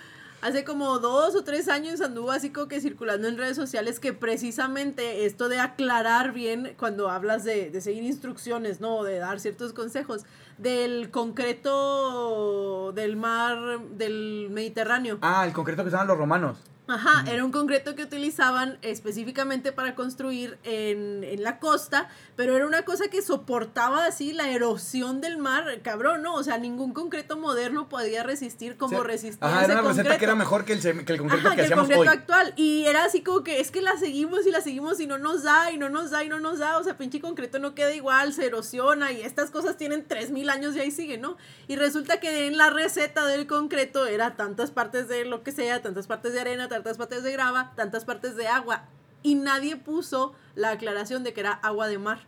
Hace 0.43 0.65
como 0.65 0.99
dos 1.01 1.35
o 1.35 1.45
tres 1.45 1.69
años 1.69 2.01
anduvo 2.01 2.31
así 2.31 2.49
como 2.49 2.67
que 2.67 2.81
circulando 2.81 3.29
en 3.29 3.37
redes 3.37 3.57
sociales 3.57 4.01
que 4.01 4.15
precisamente 4.15 5.27
esto 5.27 5.51
de 5.51 5.59
aclarar 5.61 6.33
bien 6.33 6.73
cuando 6.79 7.11
hablas 7.11 7.45
de, 7.45 7.69
de 7.71 7.81
seguir 7.83 8.05
instrucciones, 8.05 8.81
¿no? 8.81 9.05
De 9.05 9.19
dar 9.19 9.39
ciertos 9.39 9.75
consejos, 9.75 10.25
del 10.61 11.11
concreto 11.11 12.93
del 12.93 13.17
mar 13.17 13.81
del 13.93 14.49
Mediterráneo. 14.51 15.19
Ah, 15.23 15.45
el 15.47 15.53
concreto 15.53 15.83
que 15.83 15.89
usaban 15.89 16.07
los 16.07 16.19
romanos. 16.19 16.59
Ajá, 16.91 17.25
era 17.31 17.45
un 17.45 17.53
concreto 17.53 17.95
que 17.95 18.03
utilizaban 18.03 18.79
específicamente 18.83 19.73
para 19.73 19.95
construir 19.95 20.59
en, 20.65 21.25
en 21.25 21.43
la 21.43 21.59
costa, 21.59 22.09
pero 22.37 22.57
era 22.57 22.67
una 22.67 22.83
cosa 22.85 23.09
que 23.09 23.23
soportaba 23.23 24.07
así 24.07 24.33
la 24.33 24.51
erosión 24.51 25.21
del 25.21 25.39
mar, 25.39 25.65
cabrón, 25.83 26.23
¿no? 26.23 26.35
O 26.35 26.43
sea, 26.43 26.59
ningún 26.59 26.93
concreto 26.93 27.37
moderno 27.37 27.89
podía 27.89 28.23
resistir 28.23 28.77
como 28.77 28.99
Sí. 29.01 29.05
resistía 29.07 29.49
Ajá, 29.49 29.63
ese 29.63 29.73
era 29.73 29.81
una 29.83 29.91
receta 29.91 30.19
que 30.19 30.25
era 30.25 30.35
mejor 30.35 30.65
que 30.65 30.73
el, 30.75 30.81
que 30.81 30.89
el 31.13 31.19
concreto 31.19 31.47
Ajá, 31.47 31.51
que 31.51 31.57
que 31.57 31.61
el 31.61 31.65
hacíamos 31.67 31.83
concreto 31.89 32.01
hoy. 32.03 32.09
actual. 32.09 32.53
Y 32.57 32.85
era 32.87 33.05
así 33.05 33.23
como 33.23 33.43
que 33.45 33.61
es 33.61 33.71
que 33.71 33.83
la 33.83 33.97
seguimos 33.99 34.47
y 34.47 34.51
la 34.51 34.61
seguimos 34.61 34.99
y 35.01 35.07
no 35.07 35.19
nos 35.19 35.43
da, 35.43 35.71
y 35.71 35.79
no 35.79 35.89
nos 35.89 36.11
da, 36.11 36.25
y 36.25 36.29
no 36.29 36.41
nos 36.41 36.59
da. 36.59 36.79
O 36.79 36.85
sea, 36.85 36.97
pinche 36.99 37.21
concreto 37.21 37.59
no 37.59 37.75
queda 37.75 37.95
igual, 37.95 38.33
se 38.33 38.47
erosiona 38.47 39.13
y 39.13 39.23
estas 39.23 39.51
cosas 39.51 39.77
tienen 39.77 40.07
3000 40.07 40.51
años 40.51 40.75
y 40.77 40.81
ahí 40.81 40.91
sigue, 40.91 41.19
¿no? 41.19 41.37
Y 41.69 41.77
resulta 41.77 42.21
que 42.21 42.47
en 42.47 42.57
la 42.57 42.71
receta 42.71 43.27
del 43.27 43.47
concreto 43.47 44.07
era 44.07 44.37
tantas 44.37 44.71
partes 44.71 45.09
de 45.09 45.25
lo 45.25 45.43
que 45.43 45.53
sea, 45.53 45.83
tantas 45.83 46.07
partes 46.07 46.33
de 46.33 46.41
arena, 46.41 46.69
tantas 46.69 46.80
partes 46.83 47.23
de 47.23 47.33
grava, 47.33 47.73
tantas 47.77 48.05
partes 48.05 48.37
de 48.37 48.49
agua. 48.49 48.85
Y 49.23 49.35
nadie 49.35 49.77
puso 49.77 50.35
la 50.55 50.71
aclaración 50.71 51.25
de 51.25 51.33
que 51.33 51.41
era 51.41 51.53
agua 51.53 51.89
de 51.89 51.99
mar. 51.99 52.21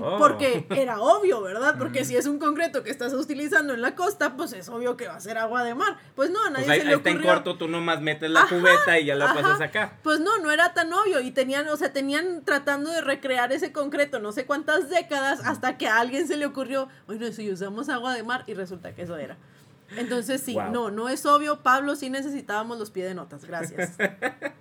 Oh. 0.00 0.16
Porque 0.18 0.66
era 0.70 1.00
obvio, 1.00 1.42
¿verdad? 1.42 1.76
Porque 1.78 2.04
si 2.04 2.16
es 2.16 2.26
un 2.26 2.38
concreto 2.38 2.82
que 2.82 2.90
estás 2.90 3.12
utilizando 3.12 3.74
en 3.74 3.82
la 3.82 3.94
costa, 3.94 4.34
pues 4.36 4.52
es 4.54 4.68
obvio 4.70 4.96
que 4.96 5.06
va 5.06 5.14
a 5.16 5.20
ser 5.20 5.36
agua 5.38 5.62
de 5.62 5.74
mar. 5.74 5.98
Pues 6.16 6.30
no, 6.30 6.42
a 6.44 6.50
nadie 6.50 6.64
Pues 6.64 6.70
ahí, 6.70 6.78
se 6.80 6.84
le 6.86 6.90
ahí 6.92 6.96
está 6.96 7.10
en 7.10 7.16
ocurrió. 7.18 7.34
corto, 7.34 7.58
tú 7.58 7.68
nomás 7.68 8.00
metes 8.00 8.30
la 8.30 8.40
Ajá, 8.40 8.56
cubeta 8.56 8.98
y 8.98 9.04
ya 9.04 9.14
la 9.14 9.26
ajá. 9.26 9.34
pasas 9.34 9.60
acá. 9.60 9.92
Pues 10.02 10.18
no, 10.18 10.38
no 10.38 10.50
era 10.50 10.72
tan 10.74 10.92
obvio 10.92 11.20
y 11.20 11.30
tenían, 11.30 11.68
o 11.68 11.76
sea, 11.76 11.92
tenían 11.92 12.42
tratando 12.44 12.90
de 12.90 13.02
recrear 13.02 13.52
ese 13.52 13.70
concreto 13.70 14.18
no 14.18 14.32
sé 14.32 14.44
cuántas 14.46 14.88
décadas 14.88 15.40
hasta 15.44 15.76
que 15.76 15.86
a 15.86 16.00
alguien 16.00 16.26
se 16.26 16.36
le 16.36 16.46
ocurrió, 16.46 16.88
bueno, 17.06 17.30
si 17.30 17.52
usamos 17.52 17.88
agua 17.90 18.14
de 18.14 18.22
mar 18.24 18.44
y 18.46 18.54
resulta 18.54 18.94
que 18.94 19.02
eso 19.02 19.16
era. 19.18 19.36
Entonces 19.96 20.40
sí, 20.40 20.54
Wow. 20.54 20.70
no, 20.72 20.90
no 20.90 21.08
es 21.08 21.24
obvio, 21.26 21.62
Pablo, 21.62 21.94
sí 21.96 22.10
necesitábamos 22.10 22.78
los 22.78 22.90
pies 22.90 23.06
de 23.08 23.14
notas, 23.14 23.44
gracias. 23.44 23.96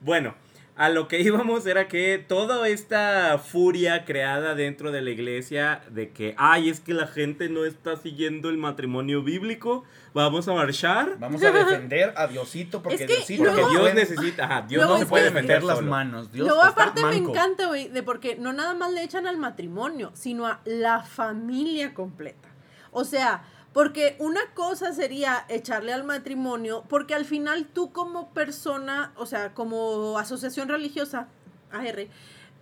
Bueno, 0.00 0.34
a 0.76 0.88
lo 0.88 1.08
que 1.08 1.20
íbamos 1.20 1.66
era 1.66 1.88
que 1.88 2.24
toda 2.26 2.66
esta 2.68 3.36
furia 3.38 4.04
creada 4.04 4.54
dentro 4.54 4.92
de 4.92 5.02
la 5.02 5.10
iglesia 5.10 5.82
de 5.90 6.10
que, 6.10 6.34
ay, 6.38 6.70
es 6.70 6.80
que 6.80 6.94
la 6.94 7.06
gente 7.06 7.48
no 7.50 7.64
está 7.64 7.96
siguiendo 7.96 8.48
el 8.48 8.56
matrimonio 8.56 9.22
bíblico, 9.22 9.84
vamos 10.14 10.48
a 10.48 10.54
marchar. 10.54 11.16
Vamos 11.18 11.42
a 11.42 11.50
defender 11.50 12.14
a 12.16 12.28
Diosito 12.28 12.80
porque 12.82 13.04
Es 13.04 13.10
que 13.10 13.16
Diosito 13.16 13.42
luego- 13.44 13.60
Porque 13.60 13.78
Dios 13.78 13.94
necesita, 13.94 14.44
ajá, 14.44 14.62
Dios 14.62 14.86
no 14.88 14.98
se 14.98 15.06
puede 15.06 15.24
que- 15.24 15.30
defender 15.30 15.56
meter 15.62 15.64
las 15.64 15.82
manos. 15.82 16.32
Dios 16.32 16.46
Luego 16.46 16.62
está 16.62 16.82
aparte 16.84 17.04
me 17.04 17.16
encanta, 17.16 17.66
güey, 17.66 17.88
de 17.88 18.02
porque 18.02 18.36
no 18.36 18.52
nada 18.54 18.72
más 18.74 18.92
le 18.92 19.02
echan 19.02 19.26
al 19.26 19.36
matrimonio, 19.36 20.12
sino 20.14 20.46
a 20.46 20.60
la 20.64 21.02
familia 21.02 21.92
completa. 21.92 22.48
O 22.92 23.04
sea, 23.04 23.42
porque 23.72 24.16
una 24.18 24.40
cosa 24.54 24.92
sería 24.92 25.44
echarle 25.48 25.92
al 25.92 26.04
matrimonio, 26.04 26.84
porque 26.88 27.14
al 27.14 27.24
final 27.24 27.66
tú 27.66 27.92
como 27.92 28.30
persona, 28.30 29.12
o 29.16 29.26
sea, 29.26 29.54
como 29.54 30.18
asociación 30.18 30.68
religiosa, 30.68 31.28
AR, 31.70 32.08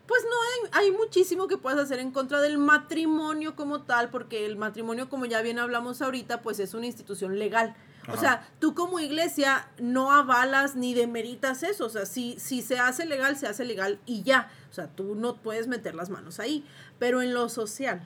pues 0.07 0.23
no 0.25 0.79
hay, 0.81 0.87
hay 0.87 0.93
muchísimo 0.93 1.49
que 1.49 1.59
puedas 1.59 1.79
hacer 1.79 1.99
en 1.99 2.11
contra 2.11 2.41
del 2.41 2.59
matrimonio 2.59 3.55
como 3.57 3.83
tal, 3.83 4.09
porque 4.11 4.47
el 4.47 4.57
matrimonio, 4.57 5.09
como 5.09 5.27
ya 5.27 5.43
bien 5.43 5.59
hablamos 5.59 6.01
ahorita, 6.01 6.41
pues 6.41 6.61
es 6.61 6.75
una 6.75 6.87
institución 6.87 7.39
legal. 7.39 7.77
O 8.11 8.17
sea, 8.17 8.49
tú 8.59 8.75
como 8.75 9.01
iglesia 9.01 9.69
no 9.79 10.13
avalas 10.13 10.77
ni 10.77 10.95
demeritas 10.95 11.63
eso. 11.63 11.85
O 11.85 11.91
sea, 11.91 12.07
si, 12.07 12.39
si 12.39 12.63
se 12.63 12.79
hace 12.79 13.05
legal, 13.05 13.37
se 13.37 13.47
hace 13.47 13.65
legal 13.65 14.01
y 14.07 14.23
ya. 14.23 14.51
O 14.71 14.75
sea, 14.75 14.89
tú 14.89 15.15
no 15.15 15.37
puedes 15.37 15.69
meter 15.69 15.95
las 15.95 16.09
manos 16.09 16.41
ahí. 16.41 16.65
Pero 16.99 17.21
en 17.21 17.35
lo 17.35 17.49
social, 17.49 18.03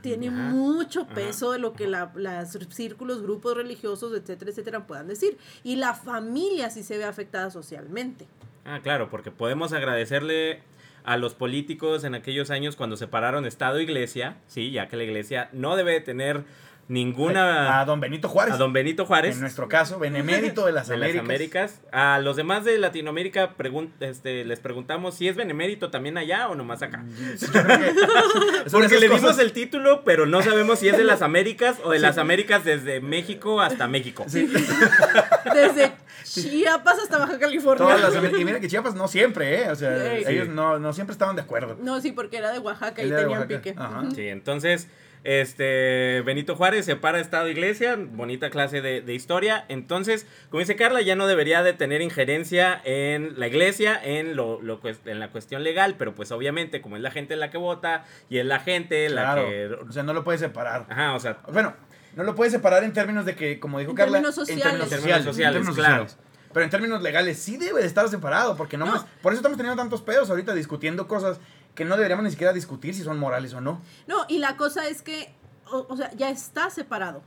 tiene 0.00 0.28
Ajá. 0.28 0.36
mucho 0.50 1.02
Ajá. 1.02 1.14
peso 1.14 1.52
de 1.52 1.58
lo 1.58 1.72
que 1.72 1.86
la, 1.86 2.12
las 2.14 2.56
círculos, 2.70 3.22
grupos 3.22 3.56
religiosos, 3.56 4.12
etcétera, 4.16 4.50
etcétera, 4.50 4.86
puedan 4.86 5.08
decir. 5.08 5.38
Y 5.64 5.76
la 5.76 5.94
familia 5.94 6.70
sí 6.70 6.82
se 6.82 6.98
ve 6.98 7.04
afectada 7.04 7.50
socialmente. 7.50 8.26
Ah, 8.64 8.80
claro, 8.82 9.08
porque 9.10 9.30
podemos 9.30 9.72
agradecerle 9.72 10.62
a 11.04 11.16
los 11.16 11.34
políticos 11.34 12.04
en 12.04 12.14
aquellos 12.14 12.50
años 12.50 12.76
cuando 12.76 12.96
separaron 12.96 13.46
Estado 13.46 13.78
e 13.78 13.82
Iglesia, 13.84 14.36
sí, 14.46 14.70
ya 14.70 14.88
que 14.88 14.96
la 14.96 15.04
Iglesia 15.04 15.48
no 15.52 15.74
debe 15.74 15.92
de 15.92 16.00
tener 16.00 16.44
ninguna... 16.88 17.80
A 17.80 17.84
don 17.84 18.00
Benito 18.00 18.28
Juárez. 18.28 18.54
A 18.54 18.56
don 18.56 18.72
Benito 18.72 19.04
Juárez. 19.06 19.34
En 19.36 19.40
nuestro 19.42 19.68
caso, 19.68 19.98
benemérito 19.98 20.64
de 20.66 20.72
las 20.72 20.88
de 20.88 20.96
las 20.96 21.10
Américas. 21.10 21.24
Américas. 21.24 21.80
A 21.92 22.18
los 22.18 22.36
demás 22.36 22.64
de 22.64 22.78
Latinoamérica 22.78 23.56
pregun- 23.56 23.90
este, 24.00 24.44
les 24.44 24.58
preguntamos 24.60 25.14
si 25.14 25.28
es 25.28 25.36
benemérito 25.36 25.90
también 25.90 26.16
allá 26.18 26.48
o 26.48 26.54
nomás 26.54 26.82
acá. 26.82 27.04
Porque 28.70 28.94
le 28.98 29.06
dimos 29.06 29.20
cosas- 29.20 29.38
el 29.38 29.52
título, 29.52 30.02
pero 30.04 30.26
no 30.26 30.42
sabemos 30.42 30.78
si 30.78 30.88
es 30.88 30.96
de 30.96 31.04
las 31.04 31.22
Américas 31.28 31.76
o 31.84 31.90
de 31.90 31.98
las 31.98 32.18
Américas 32.18 32.64
desde 32.64 33.00
México 33.00 33.60
hasta 33.60 33.86
México. 33.88 34.24
Sí, 34.28 34.46
Desde 35.54 35.92
Chiapas 36.24 36.98
hasta 37.00 37.18
Baja 37.18 37.38
California. 37.38 37.78
todas 37.84 38.00
las 38.00 38.14
Américas. 38.16 38.40
Y 38.40 38.44
mira 38.44 38.60
que 38.60 38.68
Chiapas 38.68 38.94
no 38.94 39.08
siempre, 39.08 39.62
¿eh? 39.62 39.70
O 39.70 39.74
sea, 39.74 40.16
Sí. 40.18 40.24
ellos 40.26 40.48
no, 40.48 40.78
no 40.78 40.92
siempre 40.92 41.12
estaban 41.12 41.36
de 41.36 41.42
acuerdo. 41.42 41.76
No, 41.80 42.00
sí, 42.00 42.12
porque 42.12 42.36
era 42.38 42.52
de 42.52 42.58
Oaxaca 42.58 43.02
y 43.02 43.08
tenían 43.08 43.28
Oaxaca. 43.30 43.60
pique. 43.62 43.74
Ajá. 43.78 44.04
Sí, 44.14 44.28
entonces, 44.28 44.88
este, 45.28 46.22
Benito 46.24 46.56
Juárez 46.56 46.86
separa 46.86 47.20
Estado 47.20 47.48
Iglesia, 47.50 47.96
bonita 47.98 48.48
clase 48.48 48.80
de, 48.80 49.02
de 49.02 49.14
historia. 49.14 49.66
Entonces, 49.68 50.26
como 50.48 50.60
dice 50.60 50.74
Carla, 50.74 51.02
ya 51.02 51.16
no 51.16 51.26
debería 51.26 51.62
de 51.62 51.74
tener 51.74 52.00
injerencia 52.00 52.80
en 52.84 53.38
la 53.38 53.46
Iglesia, 53.46 54.00
en, 54.02 54.36
lo, 54.36 54.62
lo 54.62 54.80
en 55.04 55.20
la 55.20 55.28
cuestión 55.30 55.62
legal, 55.62 55.96
pero 55.98 56.14
pues 56.14 56.32
obviamente, 56.32 56.80
como 56.80 56.96
es 56.96 57.02
la 57.02 57.10
gente 57.10 57.36
la 57.36 57.50
que 57.50 57.58
vota 57.58 58.06
y 58.30 58.38
es 58.38 58.46
la 58.46 58.60
gente 58.60 59.08
la 59.10 59.22
Claro. 59.34 59.48
que... 59.50 59.66
O 59.88 59.92
sea, 59.92 60.02
no 60.02 60.14
lo 60.14 60.24
puedes 60.24 60.40
separar. 60.40 60.86
Ajá, 60.88 61.14
o 61.14 61.20
sea, 61.20 61.40
Bueno, 61.52 61.74
no 62.16 62.24
lo 62.24 62.34
puedes 62.34 62.52
separar 62.52 62.82
en 62.84 62.94
términos 62.94 63.26
de 63.26 63.34
que, 63.34 63.60
como 63.60 63.78
dijo 63.80 63.90
En 63.90 63.96
Carla, 63.98 64.12
términos 64.22 64.34
sociales. 64.34 64.64
en 64.64 64.70
términos 64.70 64.92
En 64.92 64.98
sociales, 64.98 65.24
términos 65.24 65.34
sociales, 65.36 65.56
en 65.56 65.62
términos 65.62 65.76
claro. 65.76 66.02
sociales. 66.08 66.28
Pero 66.50 66.64
en 66.64 66.70
términos 66.70 67.02
legales 67.02 67.38
sí 67.38 67.58
debe 67.58 67.82
de 67.82 67.86
estar 67.86 68.08
separado, 68.08 68.56
porque 68.56 68.78
no, 68.78 68.86
No. 68.86 68.92
más. 68.92 69.04
Por 69.20 69.32
eso 69.34 69.40
estamos 69.40 69.58
teniendo 69.58 69.80
tantos 69.80 70.00
pedos 70.00 70.30
ahorita 70.30 70.54
discutiendo 70.54 71.06
cosas 71.06 71.38
que 71.74 71.84
no 71.84 71.96
deberíamos 71.96 72.24
ni 72.24 72.30
siquiera 72.30 72.52
discutir 72.52 72.94
si 72.94 73.02
son 73.02 73.18
morales 73.18 73.54
o 73.54 73.60
no. 73.60 73.80
No, 74.06 74.24
y 74.28 74.38
la 74.38 74.56
cosa 74.56 74.88
es 74.88 75.02
que, 75.02 75.34
o, 75.70 75.86
o 75.88 75.96
sea, 75.96 76.12
ya 76.14 76.30
está 76.30 76.70
separado. 76.70 77.22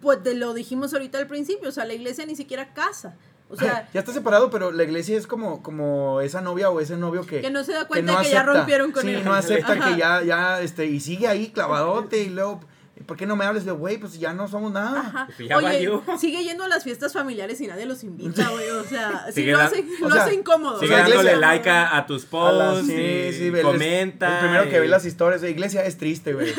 Pues 0.00 0.22
te 0.22 0.34
lo 0.34 0.54
dijimos 0.54 0.92
ahorita 0.92 1.18
al 1.18 1.26
principio, 1.26 1.70
o 1.70 1.72
sea, 1.72 1.84
la 1.84 1.94
iglesia 1.94 2.24
ni 2.26 2.36
siquiera 2.36 2.74
casa. 2.74 3.16
O 3.50 3.56
sea, 3.56 3.88
ya 3.94 4.00
está 4.00 4.12
separado, 4.12 4.50
pero 4.50 4.70
la 4.70 4.84
iglesia 4.84 5.16
es 5.16 5.26
como, 5.26 5.62
como 5.62 6.20
esa 6.20 6.40
novia 6.40 6.70
o 6.70 6.80
ese 6.80 6.96
novio 6.96 7.26
que, 7.26 7.40
que 7.40 7.50
no 7.50 7.64
se 7.64 7.72
da 7.72 7.86
cuenta 7.86 8.18
de 8.18 8.24
que 8.24 8.30
ya 8.30 8.42
rompieron 8.42 8.92
con 8.92 9.02
sí, 9.02 9.14
él. 9.14 9.24
no 9.24 9.34
acepta 9.34 9.72
Ajá. 9.72 9.90
que 9.90 9.98
ya, 9.98 10.22
ya, 10.22 10.60
este, 10.60 10.86
y 10.86 11.00
sigue 11.00 11.26
ahí 11.26 11.50
clavadote 11.50 12.22
y 12.22 12.28
luego, 12.28 12.60
¿por 13.08 13.16
qué 13.16 13.24
no 13.26 13.34
me 13.36 13.44
hables 13.46 13.64
de 13.64 13.72
güey? 13.72 13.96
Pues 13.98 14.20
ya 14.20 14.32
no 14.34 14.46
somos 14.48 14.70
nada. 14.70 15.00
Ajá. 15.00 15.26
Pues 15.34 15.48
ya 15.48 15.56
Oye, 15.56 15.66
valió. 15.66 16.04
sigue 16.18 16.44
yendo 16.44 16.62
a 16.64 16.68
las 16.68 16.84
fiestas 16.84 17.12
familiares 17.14 17.58
y 17.60 17.66
nadie 17.66 17.86
los 17.86 18.04
invita, 18.04 18.48
güey. 18.50 18.68
O 18.68 18.84
sea, 18.84 19.26
sí 19.32 19.46
lo 19.46 19.58
hace, 19.58 19.84
o 20.02 20.08
lo 20.08 20.14
sea, 20.14 20.24
hace 20.24 20.34
incómodo. 20.34 20.78
sigue 20.78 20.92
dándole 20.94 21.16
iglesia- 21.32 21.38
like 21.40 21.70
a, 21.70 21.96
a 21.96 22.06
tus 22.06 22.24
A 22.26 22.28
posts, 22.30 22.86
sí, 22.86 22.92
y 22.92 23.32
sí, 23.32 23.46
el- 23.46 23.62
comenta. 23.62 24.34
El 24.34 24.44
primero 24.44 24.70
que 24.70 24.78
ve 24.78 24.86
las 24.88 25.06
historias 25.06 25.40
de 25.40 25.50
iglesia 25.50 25.84
es 25.84 25.96
triste, 25.96 26.34
güey. 26.34 26.52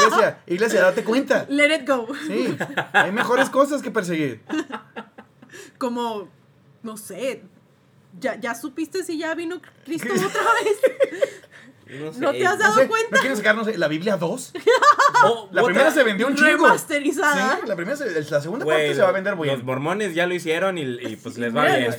Iglesia, 0.00 0.38
iglesia, 0.46 0.80
date 0.80 1.04
cuenta. 1.04 1.44
Let 1.50 1.74
it 1.82 1.86
go. 1.88 2.08
Sí, 2.26 2.56
hay 2.94 3.12
mejores 3.12 3.50
cosas 3.50 3.82
que 3.82 3.90
perseguir. 3.90 4.40
Como, 5.78 6.28
no 6.82 6.96
sé, 6.96 7.42
¿ya, 8.18 8.36
ya 8.40 8.54
supiste 8.54 9.02
si 9.04 9.18
ya 9.18 9.34
vino 9.34 9.60
Cristo 9.84 10.08
otra 10.14 10.42
vez? 10.64 11.30
No, 11.98 12.12
sé. 12.12 12.20
¿No 12.20 12.32
te 12.32 12.46
has 12.46 12.58
No 12.58 12.64
dado 12.64 12.74
sé, 12.80 12.88
cuenta? 12.88 13.08
¿no 13.16 13.18
quieren 13.20 13.36
sacarnos 13.36 13.76
la 13.76 13.88
Biblia 13.88 14.16
2? 14.16 14.52
O- 15.22 15.48
La 15.52 15.60
otra- 15.60 15.64
primera 15.74 15.90
se 15.90 16.02
vendió 16.02 16.26
un 16.28 16.34
chingo. 16.34 16.64
Remasterizada. 16.64 17.58
Sí, 17.60 17.66
la 17.66 17.76
primera 17.76 17.96
se- 17.96 18.22
la 18.30 18.40
segunda 18.40 18.64
parte 18.64 18.94
se 18.94 19.02
va 19.02 19.08
a 19.08 19.12
vender 19.12 19.34
Los 19.36 19.42
bien. 19.42 19.66
mormones 19.66 20.14
ya 20.14 20.26
lo 20.26 20.32
hicieron 20.34 20.78
y, 20.78 20.82
y, 20.82 21.16
pues 21.16 21.36
les 21.36 21.54
va 21.54 21.64
bien. 21.66 21.90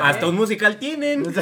Hasta 0.00 0.26
un 0.26 0.36
musical 0.36 0.78
tienen. 0.78 1.24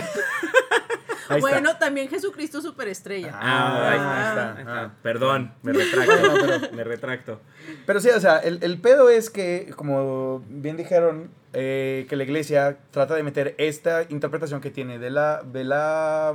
Ahí 1.29 1.39
está. 1.39 1.41
Bueno, 1.41 1.77
también 1.79 2.09
Jesucristo 2.09 2.61
superestrella. 2.61 3.31
Ah, 3.33 3.89
ahí 3.91 3.99
Ah, 3.99 4.29
está, 4.29 4.53
ahí 4.57 4.61
está. 4.61 4.95
Perdón, 5.03 5.55
me 5.63 5.73
retracto. 5.73 6.13
Pero- 6.35 6.73
Me 6.77 6.85
retracto. 6.85 7.41
Pero 7.87 8.01
sí, 8.01 8.11
o 8.11 8.21
sea, 8.21 8.39
el, 8.41 8.59
el 8.63 8.79
pedo 8.79 9.09
es 9.09 9.31
que, 9.31 9.73
como 9.75 10.45
bien 10.49 10.77
dijeron, 10.77 11.31
eh, 11.55 12.05
que 12.11 12.17
la 12.17 12.25
iglesia 12.25 12.77
trata 12.91 13.15
de 13.15 13.23
meter 13.23 13.55
esta 13.57 14.03
interpretación 14.11 14.61
que 14.61 14.71
tiene 14.71 14.99
de 14.99 15.09
la, 15.11 15.43
de 15.43 15.65
la 15.65 16.35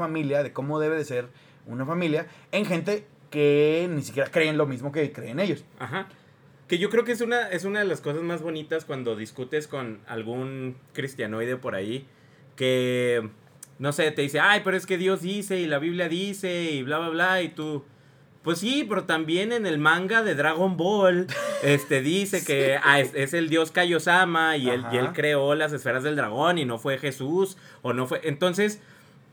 familia, 0.00 0.42
de 0.42 0.52
cómo 0.52 0.80
debe 0.80 0.96
de 0.96 1.04
ser 1.04 1.28
una 1.66 1.86
familia, 1.86 2.26
en 2.50 2.66
gente 2.66 3.06
que 3.30 3.88
ni 3.90 4.02
siquiera 4.02 4.30
creen 4.30 4.58
lo 4.58 4.66
mismo 4.66 4.92
que 4.92 5.12
creen 5.12 5.40
ellos. 5.40 5.64
Ajá. 5.78 6.08
Que 6.68 6.78
yo 6.78 6.90
creo 6.90 7.04
que 7.04 7.12
es 7.12 7.20
una, 7.20 7.48
es 7.48 7.64
una 7.64 7.80
de 7.80 7.86
las 7.86 8.00
cosas 8.00 8.22
más 8.22 8.42
bonitas 8.42 8.84
cuando 8.84 9.16
discutes 9.16 9.66
con 9.66 10.00
algún 10.06 10.76
cristianoide 10.92 11.56
por 11.56 11.74
ahí. 11.74 12.06
Que, 12.56 13.28
no 13.78 13.92
sé, 13.92 14.10
te 14.10 14.22
dice, 14.22 14.40
ay, 14.40 14.60
pero 14.64 14.76
es 14.76 14.86
que 14.86 14.98
Dios 14.98 15.22
dice 15.22 15.58
y 15.58 15.66
la 15.66 15.78
Biblia 15.78 16.08
dice 16.08 16.70
y 16.70 16.82
bla, 16.82 16.98
bla, 16.98 17.08
bla. 17.08 17.42
Y 17.42 17.48
tú, 17.48 17.84
pues 18.42 18.58
sí, 18.58 18.84
pero 18.88 19.04
también 19.04 19.52
en 19.52 19.66
el 19.66 19.78
manga 19.78 20.22
de 20.22 20.34
Dragon 20.34 20.76
Ball, 20.76 21.26
este, 21.62 22.02
dice 22.02 22.44
que 22.44 22.78
ah, 22.82 23.00
es, 23.00 23.14
es 23.14 23.34
el 23.34 23.48
dios 23.48 23.70
Kaiosama 23.72 24.56
y 24.56 24.70
él, 24.70 24.84
y 24.92 24.96
él 24.96 25.12
creó 25.12 25.54
las 25.54 25.72
esferas 25.72 26.04
del 26.04 26.16
dragón 26.16 26.58
y 26.58 26.64
no 26.64 26.78
fue 26.78 26.98
Jesús 26.98 27.56
o 27.82 27.92
no 27.92 28.06
fue... 28.06 28.20
Entonces... 28.24 28.80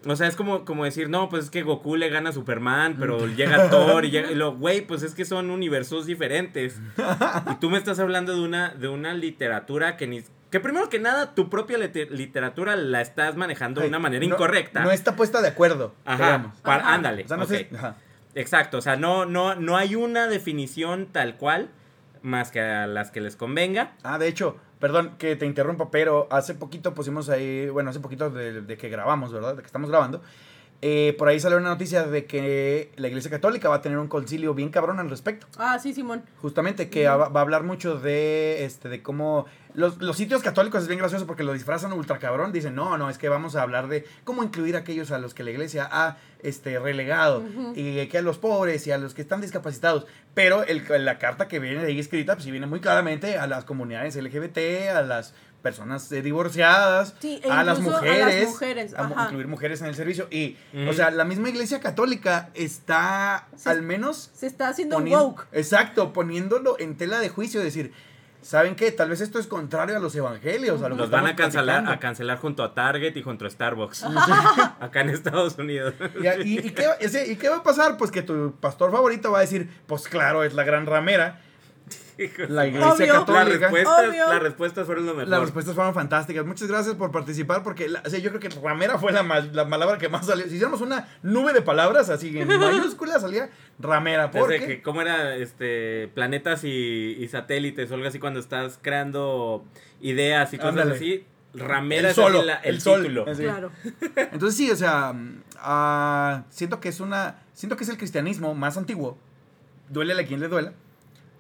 O 0.06 0.16
sea, 0.16 0.28
es 0.28 0.36
como, 0.36 0.64
como 0.64 0.86
decir, 0.86 1.10
no, 1.10 1.28
pues 1.28 1.46
es 1.46 1.50
que 1.50 1.64
Goku 1.64 1.96
le 1.96 2.10
gana 2.10 2.30
a 2.30 2.34
Superman, 2.34 2.96
pero 3.00 3.26
llega 3.28 3.70
Thor 3.70 4.06
y 4.06 4.12
llega... 4.12 4.32
Y 4.32 4.36
lo, 4.36 4.56
güey, 4.56 4.82
pues 4.82 5.04
es 5.04 5.16
que 5.16 5.26
son 5.26 5.50
universos 5.50 6.06
diferentes. 6.06 6.80
Y 7.52 7.56
tú 7.56 7.70
me 7.70 7.78
estás 7.78 8.00
hablando 8.00 8.34
de 8.34 8.42
una, 8.42 8.70
de 8.70 8.88
una 8.88 9.14
literatura 9.14 9.98
que 9.98 10.08
ni... 10.08 10.22
Que 10.52 10.60
primero 10.62 10.88
que 10.88 11.00
nada, 11.00 11.34
tu 11.36 11.50
propia 11.50 11.78
lite- 11.78 12.10
literatura 12.10 12.76
la 12.78 13.02
estás 13.02 13.36
manejando 13.36 13.82
de 13.82 13.88
una 13.88 14.00
manera 14.00 14.26
No- 14.26 14.34
incorrecta. 14.36 14.82
No 14.84 14.92
está 14.92 15.16
puesta 15.16 15.42
de 15.42 15.50
acuerdo, 15.50 15.94
Ajá, 16.06 16.54
para- 16.62 16.84
Ajá. 16.84 16.94
ándale. 16.94 17.26
O 17.26 17.28
sea, 17.28 17.38
no 17.38 17.44
ok. 17.44 17.50
sé- 17.50 17.70
ajá. 17.76 17.96
Exacto, 18.36 18.78
o 18.78 18.82
sea, 18.82 18.96
no, 18.96 19.26
no, 19.26 19.56
no 19.56 19.76
hay 19.78 19.96
una 19.96 20.28
definición 20.28 21.08
tal 21.08 21.36
cual, 21.38 21.70
más 22.22 22.52
que 22.52 22.62
a 22.62 22.86
las 22.88 23.10
que 23.12 23.20
les 23.20 23.36
convenga. 23.36 23.94
Ah, 24.04 24.20
de 24.20 24.28
hecho, 24.28 24.58
perdón 24.80 25.16
que 25.18 25.36
te 25.36 25.46
interrumpa, 25.46 25.90
pero 25.92 26.28
hace 26.32 26.54
poquito 26.54 26.94
pusimos 26.94 27.30
ahí, 27.30 27.70
bueno, 27.70 27.90
hace 27.90 28.00
poquito 28.00 28.30
de, 28.30 28.62
de 28.62 28.78
que 28.78 28.90
grabamos, 28.90 29.32
¿verdad? 29.32 29.56
De 29.56 29.62
que 29.62 29.68
estamos 29.68 29.90
grabando. 29.90 30.22
Eh, 30.82 31.16
por 31.18 31.28
ahí 31.28 31.40
salió 31.40 31.58
una 31.58 31.70
noticia 31.70 32.04
de 32.04 32.26
que 32.26 32.92
la 32.98 33.08
Iglesia 33.08 33.32
Católica 33.32 33.68
va 33.68 33.78
a 33.78 33.82
tener 33.82 33.98
un 33.98 34.08
concilio 34.08 34.54
bien 34.54 34.70
cabrón 34.70 35.00
al 35.00 35.10
respecto. 35.10 35.48
Ah, 35.58 35.80
sí, 35.80 35.94
Simón. 35.94 36.24
Justamente, 36.40 36.90
que 36.90 37.08
va, 37.08 37.30
va 37.30 37.40
a 37.40 37.44
hablar 37.44 37.64
mucho 37.64 37.98
de, 37.98 38.64
este, 38.64 38.88
de 38.90 39.02
cómo... 39.02 39.46
Los, 39.74 40.02
los 40.02 40.18
sitios 40.18 40.42
católicos 40.42 40.82
es 40.82 40.88
bien 40.88 41.00
gracioso 41.00 41.28
porque 41.28 41.44
lo 41.44 41.54
disfrazan 41.54 41.94
ultra 41.94 42.20
cabrón. 42.20 42.52
Dicen, 42.52 42.74
no, 42.74 42.98
no, 42.98 43.10
es 43.10 43.18
que 43.18 43.30
vamos 43.30 43.56
a 43.56 43.62
hablar 43.62 43.88
de 43.88 44.06
cómo 44.24 44.44
incluir 44.44 44.76
a 44.76 44.80
aquellos 44.80 45.12
a 45.12 45.20
los 45.20 45.34
que 45.34 45.44
la 45.44 45.52
iglesia 45.52 45.88
ha 45.92 46.18
este, 46.42 46.80
relegado. 46.80 47.44
Y 47.76 48.06
que 48.08 48.18
a 48.18 48.22
los 48.22 48.38
pobres 48.38 48.86
y 48.88 48.92
a 48.92 48.98
los 48.98 49.14
que 49.14 49.22
están 49.22 49.42
discapacitados. 49.42 50.08
Pero 50.34 50.64
el, 50.64 50.84
la 51.06 51.20
carta 51.20 51.48
que 51.48 51.60
viene 51.60 51.82
de 51.82 51.88
ahí 51.88 52.00
escrita, 52.00 52.34
pues 52.34 52.46
sí 52.46 52.52
viene 52.52 52.66
muy 52.66 52.80
claramente 52.80 53.38
a 53.38 53.46
las 53.46 53.66
comunidades 53.66 54.16
LGBT, 54.16 54.90
a 54.96 55.02
las 55.02 55.36
personas 55.68 56.12
eh, 56.12 56.22
divorciadas, 56.22 57.14
Sí, 57.20 57.40
e 57.44 57.52
a, 57.52 57.64
las 57.64 57.80
incluso 57.80 57.98
a 57.98 58.02
mujeres, 58.02 58.36
las 58.44 58.50
mujeres, 58.52 58.94
a 58.98 59.24
incluir 59.26 59.48
mujeres 59.48 59.82
en 59.82 59.88
el 59.88 59.96
servicio. 59.96 60.28
Y, 60.32 60.56
o 60.90 60.94
sea, 60.94 61.12
la 61.12 61.26
misma 61.26 61.50
iglesia 61.50 61.80
católica 61.80 62.50
está 62.54 63.48
al 63.66 63.82
menos 63.82 64.32
Se 64.34 64.48
está 64.48 64.70
haciendo 64.70 65.00
woke. 65.00 65.48
Exacto, 65.52 66.14
poniéndolo 66.14 66.78
en 66.80 66.96
tela 66.98 67.20
de 67.20 67.30
juicio, 67.30 67.62
decir, 67.62 67.92
¿saben 68.42 68.76
qué? 68.76 68.92
Tal 68.92 69.10
vez 69.10 69.20
esto 69.22 69.40
es 69.40 69.48
contrario 69.48 69.98
a 69.98 70.00
los 70.00 70.16
evangelios. 70.16 70.82
A 70.82 70.90
lo 70.90 70.96
que 70.96 71.02
Los 71.02 71.10
van 71.10 71.26
a 71.28 71.36
cancelar, 71.36 71.66
platicando". 71.66 71.92
a 71.92 72.00
cancelar 72.00 72.38
junto 72.38 72.64
a 72.64 72.74
Target 72.74 73.16
y 73.18 73.22
junto 73.24 73.46
a 73.46 73.50
Starbucks. 73.50 74.04
Acá 74.80 75.02
en 75.02 75.10
Estados 75.10 75.58
Unidos. 75.58 75.94
Y, 76.22 76.28
y- 76.50 76.60
y 76.68 76.72
qué, 76.72 76.86
ese- 77.02 77.30
¿y 77.32 77.36
qué 77.36 77.50
va 77.50 77.58
a 77.58 77.64
pasar? 77.64 77.98
Pues 77.98 78.10
que 78.12 78.22
tu 78.22 78.54
pastor 78.60 78.92
favorito 78.92 79.32
va 79.32 79.40
a 79.40 79.42
decir, 79.42 79.70
pues 79.88 80.08
claro, 80.08 80.44
es 80.44 80.54
la 80.54 80.64
gran 80.64 80.86
ramera, 80.86 81.42
la 82.50 82.68
iglesia 82.68 82.92
Obvio. 82.94 83.06
Las 83.14 83.26
católica. 83.26 83.58
respuestas, 83.70 84.10
Obvio. 84.10 84.28
las 84.30 84.42
respuestas 84.42 84.86
fueron 84.86 85.06
lo 85.06 85.14
mejor. 85.14 85.28
Las 85.30 85.40
respuestas 85.42 85.76
fueron 85.76 85.94
fantásticas. 85.94 86.46
Muchas 86.46 86.68
gracias 86.68 86.96
por 86.96 87.12
participar 87.12 87.64
porque 87.64 87.88
la- 87.90 88.02
o 88.06 88.10
sea, 88.10 88.20
yo 88.20 88.30
creo 88.32 88.40
que 88.40 88.50
ramera 88.50 88.98
fue 88.98 89.12
la, 89.12 89.22
la 89.24 89.70
palabra 89.70 89.98
que 89.98 90.10
más 90.10 90.26
salió. 90.26 90.46
Si 90.46 90.52
hiciéramos 90.56 90.82
una 90.82 91.08
nube 91.24 91.54
de 91.54 91.62
palabras 91.62 92.10
así 92.10 92.38
en 92.38 92.48
mayúsculas 92.60 93.22
salía 93.22 93.50
ramera. 93.80 94.28
Desde 94.28 94.40
Porque 94.40 94.60
que, 94.66 94.82
¿Cómo 94.82 95.02
era 95.02 95.36
este 95.36 96.10
planetas 96.14 96.64
y, 96.64 96.70
y 97.20 97.28
satélites 97.28 97.92
o 97.92 97.96
algo 97.96 98.08
así 98.08 98.20
cuando 98.20 98.40
estás 98.40 98.80
creando 98.82 99.64
ideas 100.02 100.54
y 100.54 100.58
cosas 100.58 100.72
Ándale. 100.72 100.96
así? 100.96 101.26
Ramera 101.54 102.10
el 102.10 102.14
solo, 102.16 102.42
el, 102.42 102.52
el 102.64 102.82
sol. 102.82 103.02
título. 103.02 103.26
Así. 103.28 103.44
Claro. 103.44 103.72
Entonces 104.16 104.56
sí, 104.56 104.70
o 104.70 104.76
sea, 104.76 105.14
ah, 105.60 106.44
siento 106.50 106.80
que 106.80 106.90
es 106.90 107.00
una, 107.00 107.40
siento 107.54 107.76
que 107.78 107.84
es 107.84 107.90
el 107.90 107.98
cristianismo 107.98 108.54
más 108.54 108.78
antiguo. 108.78 109.18
Duele 109.90 110.14
a 110.22 110.26
quien 110.26 110.40
le 110.40 110.50
duela. 110.50 110.74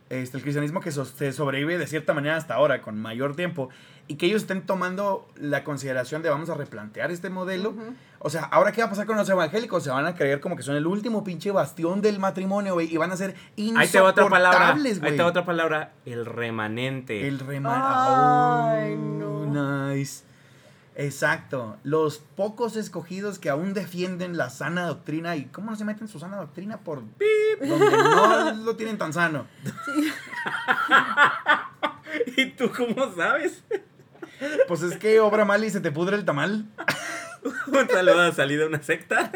Este, 0.10 0.38
el 0.38 0.44
cristianismo 0.44 0.80
que 0.80 0.92
so- 0.92 1.04
se 1.06 1.34
sobrevive 1.34 1.78
de 1.78 1.86
cierta 1.88 2.14
manera 2.14 2.38
hasta 2.38 2.54
ahora, 2.56 2.82
con 2.82 2.98
mayor 2.98 3.36
tiempo, 3.36 3.70
y 4.08 4.16
que 4.16 4.26
ellos 4.28 4.44
estén 4.44 4.62
tomando 4.66 5.28
la 5.36 5.66
consideración 5.66 6.22
de 6.22 6.30
vamos 6.30 6.50
a 6.50 6.54
replantear 6.54 7.12
este 7.12 7.30
modelo. 7.30 7.74
O 8.20 8.30
sea, 8.30 8.44
¿ahora 8.46 8.72
qué 8.72 8.82
va 8.82 8.88
a 8.88 8.90
pasar 8.90 9.06
con 9.06 9.18
los 9.18 9.28
evangélicos? 9.30 9.84
Se 9.84 9.90
van 9.90 10.06
a 10.06 10.16
creer 10.16 10.40
como 10.40 10.56
que 10.56 10.64
son 10.64 10.76
el 10.78 10.88
último 10.88 11.24
pinche 11.26 11.52
bastión 11.52 12.02
del 12.02 12.20
matrimonio, 12.20 12.74
güey, 12.76 12.92
y 12.94 12.96
van 12.98 13.12
a 13.12 13.18
ser 13.18 13.36
Ahí 13.58 13.88
te 13.92 14.00
va 14.00 14.10
otra 14.12 14.30
palabra. 14.30 14.58
insoportables, 14.60 14.94
Ahí 14.94 15.00
güey. 15.02 15.18
te 15.18 15.24
va 15.24 15.30
otra 15.30 15.46
palabra. 15.46 15.92
El 16.06 16.26
remanente. 16.26 17.28
El 17.28 17.40
reman... 17.40 17.74
Ay, 17.84 18.94
Oh, 18.96 19.46
no. 19.46 19.88
Nice. 19.94 20.24
Exacto. 21.00 21.78
Los 21.84 22.18
pocos 22.18 22.76
escogidos 22.76 23.38
que 23.38 23.50
aún 23.50 23.76
defienden 23.76 24.36
la 24.36 24.50
sana 24.50 24.88
doctrina. 24.88 25.36
¿Y 25.36 25.46
cómo 25.46 25.70
no 25.70 25.78
se 25.78 25.86
meten 25.86 26.08
su 26.08 26.20
sana 26.20 26.38
doctrina? 26.38 26.80
Por 26.80 27.04
donde 27.60 27.92
no 27.98 28.54
lo 28.54 28.76
tienen 28.76 28.98
tan 28.98 29.14
sano. 29.14 29.46
¿Y 32.36 32.48
tú 32.52 32.72
cómo 32.76 33.14
sabes? 33.16 33.64
Pues 34.68 34.82
es 34.82 34.98
que 34.98 35.20
obra 35.20 35.46
mal 35.46 35.64
y 35.64 35.70
se 35.70 35.82
te 35.82 35.92
pudre 35.92 36.16
el 36.18 36.26
tamal. 36.26 36.66
Un 37.68 37.88
saludo 37.90 38.22
a 38.22 38.32
salir 38.32 38.60
de 38.60 38.66
una 38.66 38.82
secta. 38.82 39.32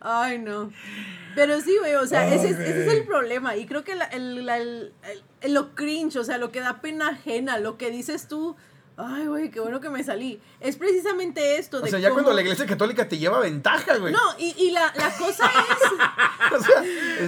Ay, 0.00 0.38
no. 0.38 0.70
Pero 1.34 1.60
sí, 1.60 1.76
güey, 1.80 1.94
o 1.96 2.06
sea, 2.06 2.32
ese, 2.32 2.50
es, 2.50 2.58
ese 2.58 2.78
es 2.80 2.84
güey. 2.86 2.98
el 2.98 3.04
problema. 3.06 3.56
Y 3.56 3.66
creo 3.66 3.82
que 3.84 3.94
la- 3.96 4.04
el, 4.06 4.46
la- 4.46 4.58
el- 4.58 4.92
el- 5.40 5.54
lo 5.54 5.74
cringe, 5.74 6.16
o 6.16 6.24
sea, 6.24 6.38
lo 6.38 6.50
que 6.52 6.60
da 6.60 6.80
pena 6.80 7.08
ajena, 7.10 7.58
lo 7.58 7.76
que 7.76 7.90
dices 7.90 8.28
tú, 8.28 8.56
ay, 8.96 9.26
güey, 9.26 9.50
qué 9.50 9.60
bueno 9.60 9.80
que 9.80 9.90
me 9.90 10.02
salí. 10.02 10.40
Es 10.60 10.76
precisamente 10.76 11.58
esto. 11.58 11.78
O 11.78 11.80
de 11.80 11.90
sea, 11.90 11.98
ya 11.98 12.08
cómo- 12.08 12.22
cuando 12.22 12.32
la 12.34 12.42
iglesia 12.42 12.66
católica 12.66 13.08
te 13.08 13.18
lleva 13.18 13.40
ventaja, 13.40 13.96
güey. 13.98 14.12
No, 14.12 14.20
y, 14.38 14.54
y 14.58 14.70
la, 14.70 14.92
la 14.96 15.10
cosa 15.16 15.44
es, 15.46 16.52
O 16.52 16.62
sea, 16.62 16.82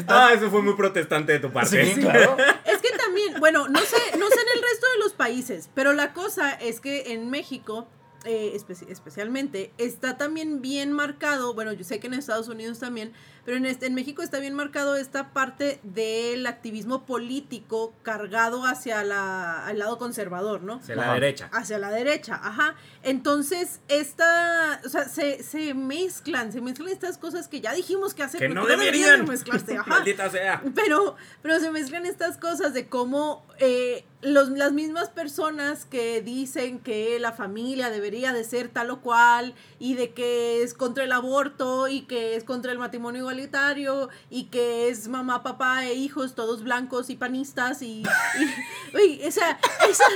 Ah, 0.08 0.32
eso 0.34 0.50
fue 0.50 0.62
muy 0.62 0.74
protestante 0.74 1.32
de 1.32 1.38
tu 1.40 1.52
parte. 1.52 1.84
Sí, 1.94 2.00
claro. 2.00 2.36
es 2.64 2.78
que 2.78 2.90
también, 2.96 3.38
bueno, 3.40 3.68
no 3.68 3.80
sé, 3.80 3.96
no 4.18 4.28
sé 4.28 4.34
en 4.40 4.56
el 4.56 4.62
resto 4.62 4.86
de 4.94 4.98
los 5.04 5.12
países, 5.12 5.70
pero 5.74 5.92
la 5.92 6.12
cosa 6.12 6.52
es 6.52 6.80
que 6.80 7.12
en 7.12 7.30
México, 7.30 7.88
eh, 8.24 8.52
espe- 8.56 8.88
especialmente, 8.88 9.72
está 9.78 10.16
también 10.16 10.60
bien 10.62 10.92
marcado, 10.92 11.54
bueno, 11.54 11.72
yo 11.72 11.84
sé 11.84 12.00
que 12.00 12.06
en 12.08 12.14
Estados 12.14 12.48
Unidos 12.48 12.78
también, 12.78 13.12
pero 13.48 13.56
en, 13.56 13.64
este, 13.64 13.86
en 13.86 13.94
México 13.94 14.20
está 14.20 14.40
bien 14.40 14.52
marcado 14.52 14.94
esta 14.94 15.32
parte 15.32 15.80
del 15.82 16.46
activismo 16.46 17.06
político 17.06 17.94
cargado 18.02 18.66
hacia 18.66 19.02
la, 19.04 19.64
al 19.66 19.78
lado 19.78 19.96
conservador, 19.96 20.60
¿no? 20.60 20.74
Hacia 20.74 20.96
la 20.96 21.14
derecha. 21.14 21.48
Hacia 21.50 21.78
la 21.78 21.90
derecha, 21.90 22.38
ajá. 22.42 22.74
Entonces, 23.02 23.80
esta, 23.88 24.82
o 24.84 24.88
sea, 24.90 25.08
se, 25.08 25.42
se 25.42 25.72
mezclan, 25.72 26.52
se 26.52 26.60
mezclan 26.60 26.90
estas 26.90 27.16
cosas 27.16 27.48
que 27.48 27.62
ya 27.62 27.72
dijimos 27.72 28.12
que 28.12 28.22
hacer, 28.22 28.38
Que 28.38 28.50
no 28.50 28.66
deberían. 28.66 29.24
de 29.24 29.32
mezclarse, 29.32 29.76
ajá. 29.78 29.88
Maldita 29.88 30.28
sea. 30.28 30.62
Pero, 30.74 31.16
pero 31.40 31.58
se 31.58 31.70
mezclan 31.70 32.04
estas 32.04 32.36
cosas 32.36 32.74
de 32.74 32.86
cómo 32.90 33.46
eh, 33.60 34.04
los, 34.20 34.50
las 34.50 34.72
mismas 34.72 35.08
personas 35.08 35.84
que 35.84 36.22
dicen 36.22 36.80
que 36.80 37.18
la 37.18 37.32
familia 37.32 37.88
debería 37.88 38.32
de 38.32 38.44
ser 38.44 38.68
tal 38.68 38.90
o 38.90 39.00
cual 39.00 39.54
y 39.78 39.94
de 39.94 40.12
que 40.12 40.62
es 40.62 40.74
contra 40.74 41.04
el 41.04 41.12
aborto 41.12 41.88
y 41.88 42.02
que 42.02 42.34
es 42.34 42.44
contra 42.44 42.72
el 42.72 42.78
matrimonio 42.78 43.24
igualitario 43.38 44.08
y 44.30 44.44
que 44.44 44.88
es 44.88 45.08
mamá, 45.08 45.42
papá 45.42 45.86
e 45.86 45.94
hijos 45.94 46.34
todos 46.34 46.62
blancos 46.62 47.10
y 47.10 47.16
panistas 47.16 47.82
y, 47.82 48.02
y 48.02 48.04
uy, 48.96 49.20
o 49.26 49.30
sea, 49.30 49.58
esas, 49.88 50.12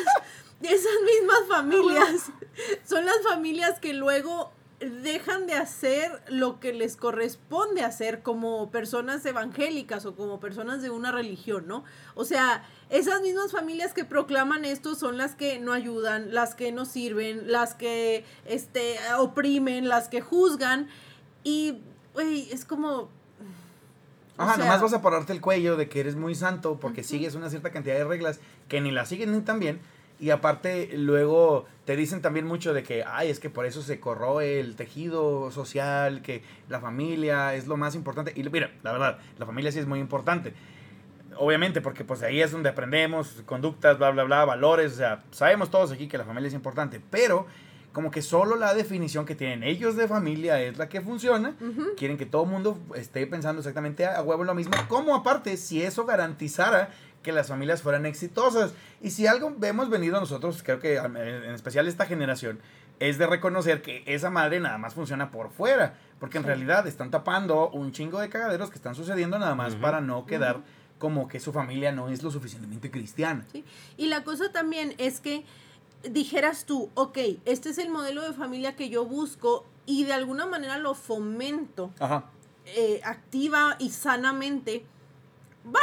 esas 0.61 0.93
mismas 1.05 1.41
familias 1.49 2.33
son 2.85 3.05
las 3.05 3.23
familias 3.23 3.79
que 3.79 3.93
luego 3.93 4.53
dejan 4.81 5.47
de 5.47 5.55
hacer 5.55 6.11
lo 6.27 6.59
que 6.59 6.73
les 6.73 6.97
corresponde 6.97 7.83
hacer 7.83 8.23
como 8.23 8.69
personas 8.73 9.25
evangélicas 9.25 10.05
o 10.07 10.17
como 10.17 10.41
personas 10.41 10.83
de 10.83 10.91
una 10.91 11.13
religión, 11.13 11.69
¿no? 11.69 11.85
O 12.17 12.25
sea, 12.25 12.65
esas 12.91 13.23
mismas 13.23 13.53
familias 13.53 13.95
que 13.95 14.05
proclaman 14.05 14.65
esto 14.65 14.97
son 14.97 15.19
las 15.19 15.37
que 15.37 15.61
no 15.61 15.73
ayudan, 15.73 16.35
las 16.35 16.57
que 16.57 16.73
no 16.73 16.85
sirven, 16.85 17.53
las 17.53 17.75
que 17.75 18.25
este, 18.45 18.97
oprimen, 19.19 19.89
las 19.89 20.09
que 20.09 20.21
juzgan 20.21 20.89
y, 21.45 21.79
güey, 22.15 22.51
es 22.53 22.65
como... 22.65 22.89
o 22.89 23.09
Ajá, 24.37 24.55
sea, 24.55 24.65
nomás 24.65 24.83
vas 24.83 24.93
a 24.95 25.03
pararte 25.03 25.33
el 25.33 25.41
cuello 25.41 25.77
de 25.77 25.89
que 25.89 26.01
eres 26.01 26.17
muy 26.17 26.35
santo 26.35 26.79
porque 26.81 27.03
sigues 27.03 27.35
una 27.35 27.51
cierta 27.51 27.71
cantidad 27.71 27.95
de 27.95 28.05
reglas 28.05 28.41
que 28.69 28.81
ni 28.81 28.91
las 28.91 29.09
siguen 29.09 29.33
ni 29.33 29.41
tan 29.41 29.59
bien. 29.59 29.81
Y 30.23 30.31
aparte, 30.31 30.89
luego 30.97 31.67
te 31.85 31.97
dicen 31.97 32.23
también 32.23 32.47
mucho 32.47 32.73
de 32.73 32.85
que, 32.85 33.03
ay, 33.05 33.29
es 33.29 33.41
que 33.41 33.51
por 33.51 33.67
eso 33.67 33.83
se 33.83 33.99
corroe 33.99 34.61
el 34.61 34.77
tejido 34.77 35.51
social, 35.51 36.23
que 36.23 36.45
la 36.69 36.79
familia 36.79 37.55
es 37.55 37.67
lo 37.67 37.77
más 37.77 37.97
importante. 37.97 38.33
Y 38.37 38.45
mira, 38.45 38.71
la 38.85 38.93
verdad, 38.93 39.19
la 39.39 39.47
familia 39.47 39.73
sí 39.73 39.81
es 39.81 39.87
muy 39.87 39.99
importante. 39.99 40.55
Obviamente, 41.39 41.81
porque 41.81 42.05
pues 42.05 42.23
ahí 42.23 42.41
es 42.41 42.53
donde 42.53 42.69
aprendemos 42.69 43.43
conductas, 43.47 43.99
bla, 43.99 44.11
bla, 44.11 44.23
bla, 44.23 44.45
valores. 44.45 44.93
O 44.93 44.97
sea, 44.97 45.25
sabemos 45.33 45.71
todos 45.71 45.91
aquí 45.91 46.07
que 46.07 46.19
la 46.19 46.25
familia 46.25 46.47
es 46.47 46.55
importante. 46.55 47.01
Pero 47.11 47.47
como 47.93 48.11
que 48.11 48.23
solo 48.23 48.57
la 48.57 48.75
definición 48.75 49.27
que 49.27 49.35
tienen 49.35 49.63
ellos 49.63 49.97
de 49.97 50.09
familia 50.09 50.61
es 50.63 50.79
la 50.79 50.89
que 50.89 51.01
funciona. 51.01 51.55
Quieren 51.97 52.17
que 52.17 52.27
todo 52.27 52.45
el 52.45 52.51
mundo 52.51 52.79
esté 52.97 53.27
pensando 53.27 53.61
exactamente 53.61 54.07
a, 54.07 54.17
a 54.17 54.23
huevo 54.23 54.43
en 54.43 54.47
lo 54.47 54.55
mismo. 54.55 54.73
Como 54.89 55.15
aparte, 55.15 55.57
si 55.57 55.83
eso 55.83 56.05
garantizara 56.07 56.91
que 57.23 57.33
las 57.33 57.49
familias 57.49 57.83
fueran 57.83 58.05
exitosas. 58.07 58.73
Y 59.01 59.11
si 59.11 59.27
algo 59.27 59.55
hemos 59.63 59.91
venido 59.91 60.19
nosotros, 60.19 60.63
creo 60.65 60.81
que 60.81 60.97
en 60.97 61.17
especial 61.55 61.87
esta 61.87 62.07
generación, 62.07 62.59
es 62.99 63.19
de 63.19 63.27
reconocer 63.27 63.83
que 63.83 64.03
esa 64.07 64.31
madre 64.31 64.59
nada 64.61 64.79
más 64.79 64.95
funciona 64.95 65.31
por 65.31 65.51
fuera. 65.51 65.95
Porque 66.19 66.39
en 66.39 66.45
Sí. 66.45 66.49
realidad 66.49 66.87
están 66.87 67.11
tapando 67.11 67.69
un 67.71 67.93
chingo 67.93 68.19
de 68.21 68.29
cagaderos 68.29 68.71
que 68.71 68.77
están 68.77 68.95
sucediendo 68.95 69.39
nada 69.39 69.55
más 69.55 69.75
para 69.77 70.01
no 70.01 70.25
quedar 70.27 70.61
como 70.99 71.27
que 71.29 71.41
su 71.41 71.53
familia 71.53 71.91
no 71.93 72.09
es 72.09 72.23
lo 72.23 72.31
suficientemente 72.31 72.91
cristiana. 72.91 73.45
¿sí? 73.53 73.65
Y 73.97 74.07
la 74.07 74.23
cosa 74.25 74.51
también 74.53 74.95
es 74.99 75.21
que 75.21 75.45
dijeras 76.11 76.65
tú, 76.65 76.91
ok, 76.95 77.19
este 77.45 77.71
es 77.71 77.79
el 77.79 77.91
modelo 77.91 78.23
de 78.23 78.33
familia 78.33 78.77
que 78.77 78.89
yo 78.89 79.05
busco 79.05 79.65
y 79.87 80.05
de 80.05 80.13
alguna 80.13 80.47
manera 80.47 80.79
lo 80.79 80.95
fomento 80.95 81.93
Ajá. 81.99 82.25
eh, 82.67 83.01
activa 83.05 83.77
y 83.79 83.91
sanamente, 83.91 84.85
va, 85.67 85.81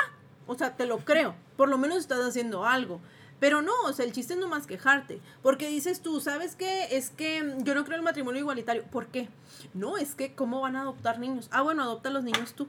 o 0.48 0.56
sea, 0.56 0.76
te 0.76 0.86
lo 0.86 1.00
creo, 1.00 1.36
por 1.58 1.70
lo 1.70 1.78
menos 1.78 1.98
estás 1.98 2.20
haciendo 2.20 2.66
algo. 2.66 3.00
Pero 3.40 3.62
no, 3.62 3.72
o 3.86 3.94
sea, 3.94 4.04
el 4.04 4.12
chiste 4.12 4.34
es 4.34 4.40
no 4.40 4.50
más 4.50 4.68
quejarte. 4.68 5.22
Porque 5.42 5.70
dices 5.70 6.02
tú, 6.02 6.20
¿sabes 6.20 6.58
qué? 6.58 6.98
Es 6.98 7.10
que 7.10 7.38
yo 7.60 7.74
no 7.74 7.86
creo 7.86 7.96
en 7.96 8.00
el 8.00 8.02
matrimonio 8.02 8.42
igualitario. 8.42 8.84
¿Por 8.84 9.08
qué? 9.08 9.30
No, 9.74 9.96
es 9.98 10.14
que 10.14 10.36
¿cómo 10.36 10.60
van 10.60 10.76
a 10.76 10.82
adoptar 10.82 11.20
niños? 11.20 11.48
Ah, 11.50 11.62
bueno, 11.62 11.82
adopta 11.84 12.10
a 12.10 12.12
los 12.12 12.26
niños 12.26 12.52
tú. 12.54 12.68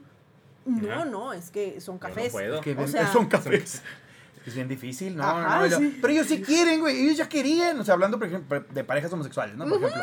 No, 0.65 1.03
no, 1.03 1.33
es 1.33 1.51
que 1.51 1.81
son 1.81 1.99
Yo 1.99 2.07
no 2.07 2.15
cafés. 2.15 2.31
puedo. 2.31 2.61
Que 2.61 2.71
O 2.71 2.75
ven- 2.77 2.87
sea- 2.87 3.11
son 3.11 3.25
cafés. 3.27 3.81
Es 4.45 4.55
bien 4.55 4.67
difícil, 4.67 5.15
¿no? 5.15 5.23
Ajá, 5.23 5.59
no, 5.59 5.67
no, 5.67 5.77
sí. 5.77 5.97
Pero 6.01 6.13
ellos 6.13 6.27
sí 6.27 6.41
quieren, 6.41 6.79
güey. 6.79 6.99
Ellos 7.03 7.17
ya 7.17 7.29
querían. 7.29 7.79
O 7.79 7.83
sea, 7.83 7.93
hablando, 7.93 8.17
por 8.17 8.27
ejemplo, 8.27 8.65
de 8.69 8.83
parejas 8.83 9.13
homosexuales, 9.13 9.55
¿no? 9.55 9.65
Por 9.65 9.77
ejemplo. 9.77 10.01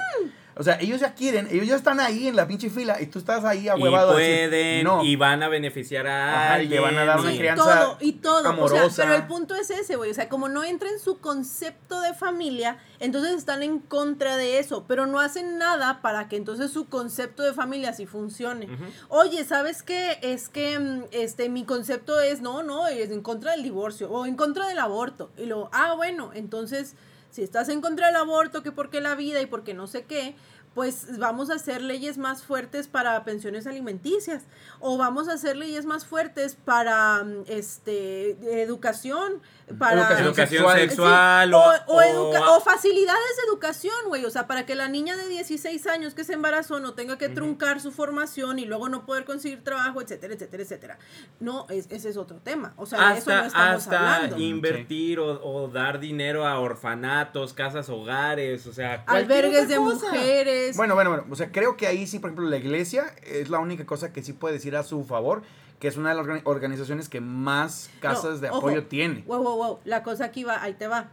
O 0.59 0.63
sea, 0.65 0.77
ellos 0.81 1.01
ya 1.01 1.15
quieren. 1.15 1.47
Ellos 1.51 1.67
ya 1.69 1.77
están 1.77 2.01
ahí 2.01 2.27
en 2.27 2.35
la 2.37 2.47
pinche 2.49 2.69
fila. 2.69 3.01
Y 3.01 3.07
tú 3.07 3.19
estás 3.21 3.45
ahí 3.45 3.67
Y 3.67 3.69
ahuevado. 3.69 4.17
decir, 4.17 4.49
pueden, 4.49 4.85
no. 4.85 5.05
y 5.05 5.15
van 5.17 5.43
a 5.43 5.49
beneficiar 5.49 6.07
a 6.09 6.33
Ajá, 6.35 6.49
y 6.51 6.61
alguien. 6.63 6.71
le 6.71 6.81
van 6.81 6.99
a 6.99 7.05
dar 7.05 7.21
una 7.21 7.31
Sí, 7.31 7.39
crianza 7.39 7.63
todo, 7.65 7.97
y 8.01 8.13
todo. 8.15 8.43
O 8.49 8.53
amorosa. 8.53 8.91
sea, 8.91 9.05
pero 9.05 9.17
el 9.17 9.27
punto 9.27 9.55
es 9.55 9.71
ese, 9.71 9.97
güey. 9.97 10.11
O 10.11 10.15
sea, 10.15 10.29
como 10.29 10.49
no 10.49 10.65
entra 10.65 10.89
en 10.91 10.99
su 10.99 11.19
concepto 11.19 12.01
de 12.01 12.13
familia, 12.13 12.79
entonces 12.99 13.37
están 13.37 13.63
en 13.63 13.79
contra 13.79 14.37
de 14.37 14.59
eso. 14.59 14.85
Pero 14.89 15.07
no 15.07 15.21
hacen 15.21 15.59
nada 15.59 16.03
para 16.03 16.29
que 16.29 16.37
entonces 16.37 16.73
su 16.73 16.89
concepto 16.89 17.43
de 17.45 17.53
familia 17.55 17.93
sí 17.93 18.07
funcione. 18.07 18.69
Oye, 19.09 19.45
¿sabes 19.45 19.83
qué? 19.85 20.19
Es 20.23 20.49
que 20.49 20.79
mm, 20.79 21.03
este, 21.13 21.49
mi 21.49 21.65
concepto 21.65 22.21
es, 22.21 22.41
no, 22.41 22.63
no, 22.65 22.89
es 22.89 23.11
en 23.11 23.23
contra 23.23 23.53
del 23.53 23.63
divorcio 23.63 24.11
o 24.11 24.27
en 24.27 24.35
contra 24.35 24.67
del 24.67 24.79
aborto. 24.81 25.31
Y 25.39 25.47
luego, 25.47 25.71
ah, 25.73 25.95
bueno, 25.95 26.31
entonces, 26.35 26.95
si 27.39 27.45
estás 27.45 27.69
en 27.69 27.81
contra 27.81 28.09
del 28.09 28.17
aborto, 28.17 28.65
que 28.65 28.73
porque 28.73 29.01
la 29.01 29.15
vida 29.15 29.41
y 29.41 29.47
porque 29.47 29.73
no 29.73 29.87
sé 29.87 30.03
qué, 30.07 30.35
pues 30.75 31.19
vamos 31.19 31.51
a 31.51 31.55
hacer 31.55 31.83
leyes 31.83 32.19
más 32.19 32.43
fuertes 32.43 32.89
para 32.89 33.23
pensiones 33.23 33.69
alimenticias 33.69 34.43
o 34.81 34.99
vamos 34.99 35.29
a 35.29 35.35
hacer 35.35 35.57
leyes 35.57 35.87
más 35.87 36.05
fuertes 36.05 36.57
para 36.57 37.23
mm, 37.23 37.45
este 37.47 38.63
educación, 38.63 39.41
para 39.79 39.93
Educación 40.01 40.27
Educación 40.27 40.65
sexual. 40.65 40.79
sexual, 40.81 41.49
Sí, 41.49 41.55
o, 41.55 41.93
o 41.93 41.97
o- 41.97 42.03
educa- 42.03 42.51
o 42.57 42.61
facilidades 42.61 43.37
de 43.37 43.43
educación, 43.51 43.95
güey. 44.07 44.25
O 44.25 44.31
sea, 44.31 44.47
para 44.47 44.65
que 44.67 44.75
la 44.75 44.89
niña 44.89 45.17
de 45.17 45.29
16 45.29 45.87
años 45.87 46.15
que 46.15 46.25
se 46.25 46.33
embarazó 46.35 46.81
no 46.81 46.95
tenga 46.95 47.19
que 47.19 47.29
truncar 47.29 47.81
su 47.81 47.93
formación 47.93 48.59
y 48.59 48.65
luego 48.65 48.89
no 48.89 49.05
poder 49.05 49.25
conseguir 49.25 49.63
trabajo, 49.65 50.01
etcétera, 50.01 50.35
etcétera, 50.35 50.63
etcétera. 50.63 50.99
No, 51.41 51.67
es- 51.69 51.87
ese 51.91 52.09
es 52.09 52.17
otro 52.17 52.39
tema. 52.39 52.73
O 52.77 52.87
sea, 52.87 53.13
de 53.13 53.19
eso 53.19 53.31
hasta, 53.31 53.41
no 53.41 53.47
estamos 53.47 53.83
hasta 53.83 54.17
hablando. 54.17 54.39
invertir 54.39 55.21
o, 55.21 55.43
o 55.45 55.69
dar 55.69 55.99
dinero 56.01 56.47
a 56.47 56.59
orfanatos, 56.61 57.53
casas 57.55 57.89
hogares, 57.89 58.67
o 58.67 58.73
sea, 58.73 59.05
Albergues 59.07 59.69
de 59.69 59.77
cosa. 59.77 60.07
mujeres. 60.13 60.77
Bueno, 60.77 60.95
bueno, 60.95 61.11
bueno. 61.11 61.27
O 61.31 61.37
sea, 61.37 61.51
creo 61.53 61.77
que 61.77 61.87
ahí 61.87 62.07
sí, 62.07 62.19
por 62.19 62.31
ejemplo, 62.31 62.49
la 62.49 62.57
iglesia 62.57 63.05
es 63.25 63.49
la 63.51 63.59
única 63.59 63.85
cosa 63.87 64.13
que 64.13 64.23
sí 64.23 64.33
puede 64.33 64.55
decir 64.55 64.77
a 64.77 64.83
su 64.83 65.05
favor, 65.05 65.43
que 65.79 65.89
es 65.89 65.97
una 65.97 66.11
de 66.11 66.17
las 66.17 66.27
organi- 66.27 66.43
organizaciones 66.45 67.09
que 67.09 67.21
más 67.21 67.91
casas 68.01 68.35
No, 68.37 68.39
de 68.39 68.49
ojo. 68.51 68.59
apoyo 68.59 68.85
tiene. 68.87 69.23
Wow, 69.27 69.43
wow, 69.43 69.57
wow. 69.57 69.79
La 69.85 70.03
cosa 70.03 70.25
aquí 70.25 70.45
va, 70.45 70.63
ahí 70.63 70.75
te 70.75 70.87
va. 70.89 71.09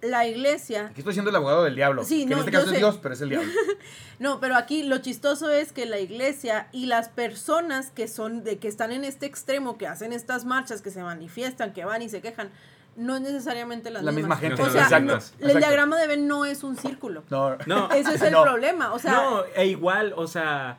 La 0.00 0.28
iglesia 0.28 0.86
Aquí 0.86 1.00
estoy 1.00 1.12
siendo 1.14 1.30
el 1.30 1.34
abogado 1.36 1.64
del 1.64 1.74
diablo. 1.74 2.04
Sí, 2.04 2.20
que 2.24 2.26
no, 2.30 2.34
en 2.34 2.38
este 2.40 2.52
caso 2.52 2.66
es 2.66 2.70
sé. 2.72 2.76
Dios, 2.78 3.00
pero 3.02 3.14
es 3.14 3.20
el 3.20 3.30
diablo. 3.30 3.50
No, 4.20 4.40
pero 4.40 4.56
aquí 4.56 4.82
lo 4.82 4.98
chistoso 4.98 5.48
es 5.50 5.72
que 5.72 5.86
la 5.86 6.00
iglesia 6.00 6.66
y 6.72 6.86
las 6.86 7.08
personas 7.08 7.90
que 7.92 8.08
son 8.08 8.42
de 8.42 8.58
que 8.58 8.66
están 8.66 8.90
en 8.90 9.04
este 9.04 9.26
extremo, 9.26 9.78
que 9.78 9.86
hacen 9.86 10.12
estas 10.12 10.44
marchas, 10.44 10.82
que 10.82 10.90
se 10.90 11.02
manifiestan, 11.04 11.72
que 11.72 11.84
van 11.84 12.02
y 12.02 12.08
se 12.08 12.20
quejan, 12.20 12.50
no 12.96 13.14
es 13.14 13.22
necesariamente 13.22 13.90
las 13.92 14.02
La 14.02 14.10
misma 14.10 14.34
mismas. 14.34 14.40
gente, 14.40 14.62
O 14.62 14.70
sea, 14.72 14.82
exacto, 14.84 15.06
no- 15.06 15.14
exacto. 15.14 15.46
el 15.48 15.58
diagrama 15.58 15.96
de 15.98 16.06
Venn 16.08 16.26
no 16.26 16.44
es 16.44 16.64
un 16.64 16.76
círculo. 16.76 17.22
No, 17.30 17.56
No, 17.66 17.90
Ese 17.92 18.14
es 18.16 18.22
el 18.22 18.32
No. 18.32 18.42
problema. 18.42 18.92
O 18.92 18.98
sea, 18.98 19.12
no, 19.12 19.44
e 19.54 19.66
igual, 19.66 20.12
o 20.16 20.26
sea, 20.26 20.78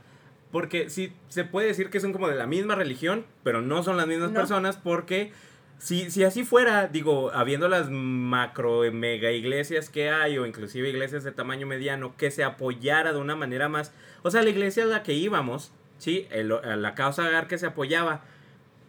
porque 0.51 0.89
sí 0.89 1.13
se 1.27 1.43
puede 1.43 1.67
decir 1.67 1.89
que 1.89 1.99
son 1.99 2.11
como 2.13 2.27
de 2.27 2.35
la 2.35 2.47
misma 2.47 2.75
religión, 2.75 3.25
pero 3.43 3.61
no 3.61 3.83
son 3.83 3.97
las 3.97 4.07
mismas 4.07 4.31
No. 4.31 4.39
personas 4.39 4.77
porque 4.77 5.31
si, 5.77 6.09
si 6.11 6.23
así 6.23 6.43
fuera, 6.43 6.87
digo, 6.87 7.31
habiendo 7.33 7.67
las 7.69 7.89
macro 7.89 8.81
mega 8.91 9.31
iglesias 9.31 9.89
que 9.89 10.09
hay 10.09 10.37
o 10.37 10.45
inclusive 10.45 10.89
iglesias 10.89 11.23
de 11.23 11.31
tamaño 11.31 11.67
mediano 11.67 12.15
que 12.17 12.31
se 12.31 12.43
apoyara 12.43 13.13
de 13.13 13.19
una 13.19 13.35
manera 13.35 13.69
más, 13.69 13.93
o 14.23 14.31
sea, 14.31 14.41
la 14.41 14.49
iglesia 14.49 14.83
a 14.83 14.87
la 14.87 15.03
que 15.03 15.13
íbamos, 15.13 15.71
sí, 15.97 16.27
el- 16.31 16.49
la 16.81 16.95
causa 16.95 17.25
Agar 17.25 17.47
que 17.47 17.57
se 17.57 17.65
apoyaba. 17.67 18.21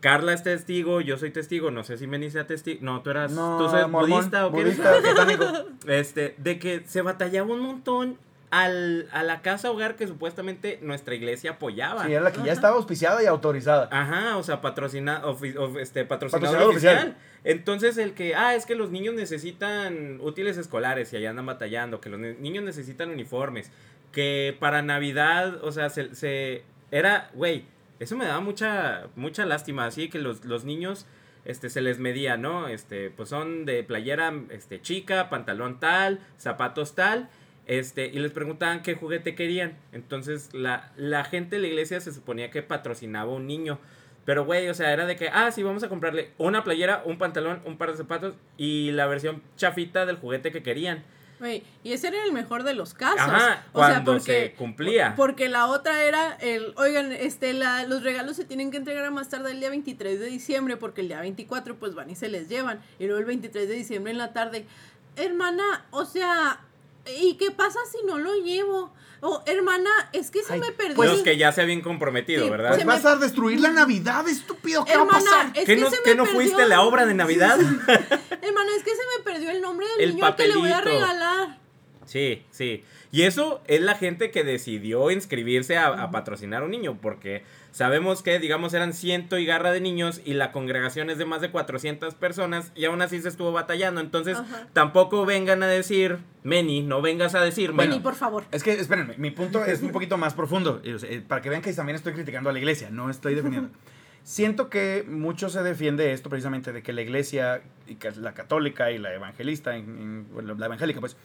Carla 0.01 0.33
es 0.33 0.43
testigo, 0.43 1.03
yo 1.03 1.19
soy 1.19 1.31
testigo, 1.31 1.71
no 1.71 1.85
sé 1.85 1.99
si 1.99 2.07
Meni 2.07 2.31
sea 2.31 2.47
testigo. 2.47 2.79
No, 2.83 3.03
tú 3.03 3.11
eras, 3.11 3.33
no, 3.33 3.59
tú 3.59 3.77
eres 3.77 3.87
mormón, 3.87 4.11
budista 4.11 4.47
o 4.47 4.53
qué 4.53 4.63
eres? 4.63 4.81
Este, 5.87 6.35
de 6.39 6.59
que 6.59 6.83
se 6.87 7.03
batallaba 7.03 7.53
un 7.53 7.61
montón 7.61 8.17
al, 8.51 9.09
a 9.13 9.23
la 9.23 9.43
casa 9.43 9.71
hogar 9.71 9.95
que 9.97 10.07
supuestamente 10.09 10.79
nuestra 10.83 11.15
iglesia 11.15 11.53
apoyaba. 11.53 12.05
Sí, 12.05 12.13
era 12.13 12.23
la 12.23 12.33
que 12.33 12.43
ya 12.43 12.53
estaba 12.53 12.77
auspiciada 12.77 13.23
y 13.23 13.27
autorizada. 13.27 13.89
Ajá, 13.93 14.37
o 14.37 14.43
sea, 14.43 14.61
patrocina, 14.61 15.23
ofi- 15.23 15.57
of- 15.57 15.77
este, 15.77 16.05
patrocinador, 16.05 16.49
Patrocinador 16.59 16.71
oficial. 16.75 16.97
oficial. 16.97 17.17
Entonces, 17.45 17.97
el 17.97 18.13
que, 18.15 18.35
ah, 18.35 18.55
es 18.57 18.67
que 18.67 18.75
los 18.75 18.91
niños 18.91 19.15
necesitan 19.15 20.19
útiles 20.21 20.57
escolares 20.57 21.13
y 21.13 21.17
allá 21.17 21.31
andan 21.31 21.47
batallando, 21.47 22.01
que 22.01 22.09
los 22.11 22.19
ni- 22.21 22.35
niños 22.35 22.65
necesitan 22.65 23.11
uniformes, 23.11 23.71
que 24.13 24.57
para 24.59 24.83
Navidad, 24.83 25.63
o 25.63 25.71
sea, 25.73 25.89
se, 25.91 26.15
se 26.15 26.65
era, 26.91 27.31
güey, 27.35 27.65
eso 28.01 28.17
me 28.17 28.25
daba 28.27 28.41
mucha, 28.41 29.07
mucha 29.15 29.47
lástima, 29.47 29.87
así 29.87 30.09
que 30.09 30.19
los, 30.19 30.45
los 30.45 30.65
niños, 30.65 31.07
este, 31.45 31.71
se 31.71 31.81
les 31.81 31.99
medía, 32.01 32.37
¿no? 32.37 32.67
Este, 32.69 33.11
pues 33.11 33.29
son 33.29 33.65
de 33.65 33.85
playera, 33.85 34.33
este, 34.51 34.81
chica, 34.83 35.31
pantalón 35.31 35.79
tal, 35.81 36.21
zapatos 36.37 36.95
tal, 36.95 37.29
este, 37.71 38.07
y 38.07 38.19
les 38.19 38.33
preguntaban 38.33 38.83
qué 38.83 38.95
juguete 38.95 39.37
querían. 39.37 39.79
Entonces, 39.93 40.53
la, 40.53 40.91
la 40.97 41.23
gente 41.23 41.55
de 41.55 41.63
la 41.63 41.69
iglesia 41.69 42.01
se 42.01 42.13
suponía 42.13 42.51
que 42.51 42.63
patrocinaba 42.63 43.31
a 43.31 43.37
un 43.37 43.47
niño. 43.47 43.79
Pero, 44.25 44.45
güey, 44.45 44.69
o 44.69 44.75
sea, 44.75 44.93
era 44.93 45.07
de 45.07 45.15
que, 45.15 45.29
ah, 45.29 45.53
sí, 45.53 45.63
vamos 45.63 45.85
a 45.85 45.89
comprarle 45.89 46.33
una 46.37 46.65
playera, 46.65 47.05
un 47.07 47.17
pantalón, 47.17 47.63
un 47.65 47.79
par 47.79 47.93
de 47.93 47.97
zapatos 47.97 48.35
y 48.57 48.91
la 48.91 49.07
versión 49.07 49.41
chafita 49.57 50.05
del 50.05 50.17
juguete 50.17 50.51
que 50.51 50.65
querían. 50.65 51.05
güey, 51.39 51.63
y 51.85 51.93
ese 51.93 52.09
era 52.09 52.25
el 52.25 52.33
mejor 52.33 52.65
de 52.65 52.75
los 52.75 52.93
casos. 52.93 53.21
Ajá, 53.21 53.65
o 53.73 53.79
sea, 53.79 53.93
cuando 54.03 54.13
porque 54.15 54.33
se 54.33 54.53
cumplía. 54.55 55.15
Porque 55.17 55.49
la 55.49 55.69
otra 55.69 56.03
era 56.03 56.33
el, 56.41 56.75
oigan, 56.77 57.13
este, 57.13 57.53
la, 57.55 57.85
los 57.85 58.03
regalos 58.03 58.35
se 58.35 58.45
tienen 58.45 58.73
que 58.73 58.79
entregar 58.79 59.05
a 59.05 59.13
más 59.13 59.29
tarde 59.29 59.53
el 59.53 59.61
día 59.61 59.71
23 59.71 60.19
de 60.19 60.27
diciembre, 60.27 60.77
porque 60.77 61.03
el 61.03 61.07
día 61.07 61.21
24 61.21 61.77
pues 61.77 61.95
van 61.95 62.11
y 62.11 62.17
se 62.17 62.29
les 62.29 62.49
llevan. 62.49 62.81
Y 62.99 63.05
luego 63.05 63.21
el 63.21 63.27
23 63.27 63.69
de 63.69 63.75
diciembre 63.77 64.11
en 64.11 64.19
la 64.19 64.33
tarde, 64.33 64.67
hermana, 65.15 65.87
o 65.93 66.05
sea, 66.05 66.61
¿y 67.07 67.35
qué 67.35 67.51
pasa 67.51 67.79
si 67.91 68.05
no 68.07 68.19
lo 68.19 68.35
llevo? 68.35 68.93
O 69.23 69.43
hermana, 69.47 69.91
es 70.15 70.31
que 70.31 70.43
se 70.43 70.55
Ay, 70.55 70.61
me 70.61 70.73
perdió. 70.73 70.97
pues- 70.97 71.11
Los 71.11 71.21
que 71.23 71.37
ya 71.37 71.53
se 71.53 71.61
habían 71.61 71.83
comprometido, 71.83 72.45
Sí, 72.45 72.51
¿verdad? 72.51 72.71
Pues 72.75 72.87
vas 72.87 73.05
me- 73.05 73.11
a 73.11 73.17
destruir 73.17 73.61
la 73.61 73.71
Navidad, 73.71 74.27
estúpido. 74.27 74.85
¿Qué 74.87 74.93
va 74.97 75.01
a 75.01 75.05
Hermana, 75.05 75.25
pasar? 75.31 75.47
es 75.55 75.65
¿Qué 75.67 75.75
que 75.75 75.81
no, 75.81 75.91
se 75.91 75.97
me 75.97 76.03
qué 76.03 76.15
no 76.15 76.25
perdió- 76.25 76.41
fuiste 76.41 76.67
la 76.67 76.81
obra 76.83 77.05
de 77.05 77.13
Navidad? 77.15 77.59
Hermana, 78.43 78.71
es 78.77 78.83
que 78.83 78.91
se 78.91 79.03
me 79.19 79.25
perdió 79.25 79.51
el 79.51 79.61
nombre 79.61 79.87
del 79.89 80.01
El 80.01 80.15
niño 80.15 80.25
al 80.27 80.37
que 80.37 80.49
le 80.49 80.57
voy 80.57 80.71
a 80.71 80.77
papelito. 80.79 81.01
regalar. 81.05 81.59
Sí, 82.07 82.45
sí. 82.51 82.83
Y 83.13 83.23
eso 83.23 83.61
es 83.67 83.81
la 83.83 83.95
gente 83.97 84.31
que 84.31 84.43
decidió 84.43 85.11
inscribirse 85.11 85.77
a, 85.77 85.89
a 85.89 86.11
patrocinar 86.11 86.63
a 86.63 86.65
un 86.65 86.71
niño, 86.71 86.99
porque 87.01 87.45
sabemos 87.73 88.23
que, 88.23 88.39
digamos, 88.39 88.75
eran 88.75 88.93
ciento 88.93 89.39
y 89.39 89.47
garra 89.47 89.71
de 89.73 89.81
niños 89.81 90.21
y 90.25 90.35
la 90.35 90.53
congregación 90.53 91.11
es 91.11 91.19
de 91.19 91.25
más 91.25 91.41
de 91.41 91.51
400 91.51 92.15
personas 92.15 92.73
y 92.75 92.85
aún 92.85 93.03
así 93.03 93.21
se 93.21 93.29
estuvo 93.29 93.53
batallando. 93.53 94.01
Entonces, 94.01 94.39
Ajá. 94.39 94.67
tampoco 94.73 95.25
vengan 95.27 95.63
a 95.63 95.67
decir, 95.69 96.19
Meni, 96.43 96.83
no 96.83 97.03
vengas 97.03 97.35
a 97.35 97.43
decirme. 97.43 97.77
Bueno, 97.77 97.93
Vení, 97.93 98.03
por 98.03 98.15
favor. 98.15 98.45
Es 98.51 98.63
que, 98.63 98.73
espérenme, 98.73 99.15
mi 99.19 99.31
punto 99.31 99.65
es 99.65 99.83
un 99.83 99.91
poquito 99.93 100.17
más 100.19 100.35
profundo. 100.35 100.81
eh, 100.85 101.23
Para 101.27 101.41
que 101.43 101.51
vean 101.51 101.63
que 101.63 101.73
también 101.73 101.97
estoy 101.97 102.13
criticando 102.15 102.51
a 102.51 102.53
la 102.53 102.59
iglesia, 102.59 102.91
no 102.91 103.11
estoy 103.11 103.35
defendiendo. 103.35 103.71
Siento 104.23 104.69
que 104.69 105.03
mucho 105.09 105.49
se 105.49 105.63
defiende 105.63 106.13
esto 106.13 106.29
precisamente 106.29 106.73
de 106.73 106.83
que 106.83 106.93
la 106.93 107.01
iglesia, 107.01 107.63
y 107.89 107.95
que 107.95 108.11
la 108.13 108.35
católica 108.35 108.91
y 108.91 108.99
la 108.99 109.15
evangelista, 109.15 109.77
en- 109.77 109.99
en- 109.99 110.27
bueno, 110.33 110.55
la 110.55 110.67
evangélica, 110.67 111.01
pues, 111.01 111.17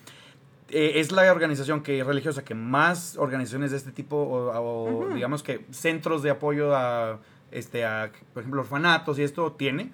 eh, 0.69 0.93
es 0.95 1.11
la 1.11 1.31
organización 1.31 1.83
que 1.83 2.03
religiosa 2.03 2.43
que 2.43 2.55
más 2.55 3.17
organizaciones 3.17 3.71
de 3.71 3.77
este 3.77 3.91
tipo, 3.91 4.17
o, 4.17 4.51
o, 4.51 5.13
digamos 5.13 5.43
que 5.43 5.65
centros 5.71 6.23
de 6.23 6.31
apoyo 6.31 6.75
a, 6.75 7.19
este, 7.51 7.85
a, 7.85 8.11
por 8.33 8.41
ejemplo, 8.41 8.61
orfanatos 8.61 9.19
y 9.19 9.23
esto 9.23 9.51
tiene. 9.53 9.91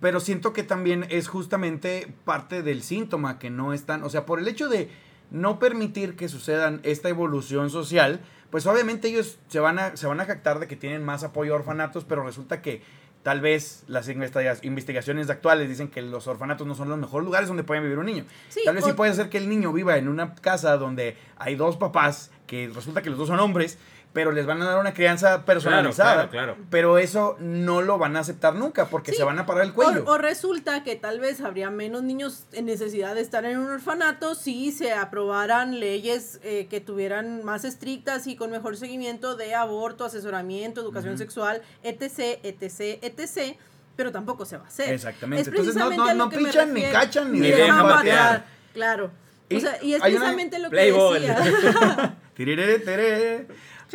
Pero 0.00 0.20
siento 0.20 0.52
que 0.52 0.62
también 0.62 1.06
es 1.10 1.28
justamente 1.28 2.12
parte 2.24 2.62
del 2.62 2.82
síntoma 2.82 3.38
que 3.38 3.50
no 3.50 3.72
están, 3.72 4.02
o 4.02 4.10
sea, 4.10 4.26
por 4.26 4.40
el 4.40 4.48
hecho 4.48 4.68
de 4.68 4.90
no 5.30 5.58
permitir 5.58 6.16
que 6.16 6.28
sucedan 6.28 6.80
esta 6.82 7.08
evolución 7.08 7.70
social, 7.70 8.20
pues 8.50 8.66
obviamente 8.66 9.08
ellos 9.08 9.38
se 9.48 9.60
van 9.60 9.78
a, 9.78 9.96
se 9.96 10.06
van 10.06 10.20
a 10.20 10.26
jactar 10.26 10.58
de 10.58 10.68
que 10.68 10.76
tienen 10.76 11.02
más 11.02 11.24
apoyo 11.24 11.54
a 11.54 11.56
orfanatos, 11.56 12.04
pero 12.04 12.22
resulta 12.22 12.60
que 12.60 12.82
tal 13.22 13.40
vez 13.40 13.84
las 13.86 14.08
investiga- 14.08 14.56
investigaciones 14.62 15.30
actuales 15.30 15.68
dicen 15.68 15.88
que 15.88 16.02
los 16.02 16.26
orfanatos 16.26 16.66
no 16.66 16.74
son 16.74 16.88
los 16.88 16.98
mejores 16.98 17.24
lugares 17.24 17.48
donde 17.48 17.62
puede 17.64 17.80
vivir 17.80 17.98
un 17.98 18.06
niño. 18.06 18.24
Sí, 18.48 18.60
tal 18.64 18.74
vez 18.74 18.84
sí 18.84 18.92
puede 18.92 19.14
ser 19.14 19.28
que 19.28 19.38
el 19.38 19.48
niño 19.48 19.72
viva 19.72 19.96
en 19.96 20.08
una 20.08 20.34
casa 20.34 20.76
donde 20.76 21.16
hay 21.36 21.54
dos 21.54 21.76
papás, 21.76 22.30
que 22.46 22.70
resulta 22.74 23.00
que 23.02 23.10
los 23.10 23.18
dos 23.18 23.28
son 23.28 23.38
hombres, 23.40 23.78
pero 24.12 24.30
les 24.32 24.44
van 24.44 24.60
a 24.60 24.66
dar 24.66 24.78
una 24.78 24.92
crianza 24.92 25.44
personalizada. 25.46 26.28
claro, 26.28 26.54
claro. 26.54 26.66
Pero 26.70 26.98
eso 26.98 27.36
no 27.40 27.80
lo 27.80 27.96
van 27.96 28.16
a 28.16 28.20
aceptar 28.20 28.54
nunca 28.54 28.86
porque 28.86 29.12
Sí. 29.12 29.16
se 29.18 29.24
van 29.24 29.38
a 29.38 29.46
parar 29.46 29.64
el 29.64 29.72
cuello. 29.72 30.04
O, 30.06 30.12
o 30.12 30.18
resulta 30.18 30.84
que 30.84 30.96
tal 30.96 31.18
vez 31.18 31.40
habría 31.40 31.70
menos 31.70 32.02
niños 32.02 32.44
en 32.52 32.66
necesidad 32.66 33.14
de 33.14 33.22
estar 33.22 33.44
en 33.46 33.56
un 33.58 33.70
orfanato 33.70 34.34
si 34.34 34.70
se 34.72 34.92
aprobaran 34.92 35.80
leyes 35.80 36.40
eh, 36.42 36.66
que 36.68 36.80
tuvieran 36.80 37.42
más 37.42 37.64
estrictas 37.64 38.26
y 38.26 38.36
con 38.36 38.50
mejor 38.50 38.76
seguimiento 38.76 39.34
de 39.36 39.54
aborto, 39.54 40.04
asesoramiento, 40.04 40.80
educación 40.82 41.16
sexual, 41.16 41.62
etc., 41.82 42.38
etc., 42.42 42.98
etc., 43.02 43.56
pero 43.96 44.10
tampoco 44.12 44.44
se 44.44 44.56
va 44.56 44.64
a 44.64 44.68
hacer. 44.68 44.92
Exactamente. 44.92 45.42
Es 45.42 45.48
Entonces, 45.48 45.74
no- 45.76 45.90
no- 45.90 46.14
no 46.14 46.28
pichan, 46.30 46.72
ni 46.74 46.82
cachan, 46.82 47.30
ni 47.32 47.40
dejan 47.40 47.60
dejan 47.60 47.86
batear. 47.86 48.44
Claro. 48.74 49.10
Y 49.48 49.56
o 49.56 49.60
sea, 49.60 49.82
y 49.82 49.92
es 49.92 50.00
una- 50.00 50.04
precisamente 50.06 50.58
lo 50.58 50.64
que 50.70 50.76
Playboy. 50.76 51.20
decía. 51.20 52.16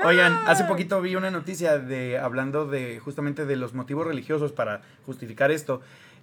Oigan, 0.06 0.34
hace 0.48 0.64
poquito 0.66 1.02
vi 1.02 1.16
una 1.16 1.32
noticia 1.32 1.80
de 1.80 2.18
hablando 2.18 2.66
de 2.66 3.00
justamente 3.00 3.46
de 3.46 3.56
los 3.56 3.74
motivos 3.74 4.06
religiosos 4.06 4.52
para 4.52 4.82
justificar 5.06 5.52
esto. 5.52 5.82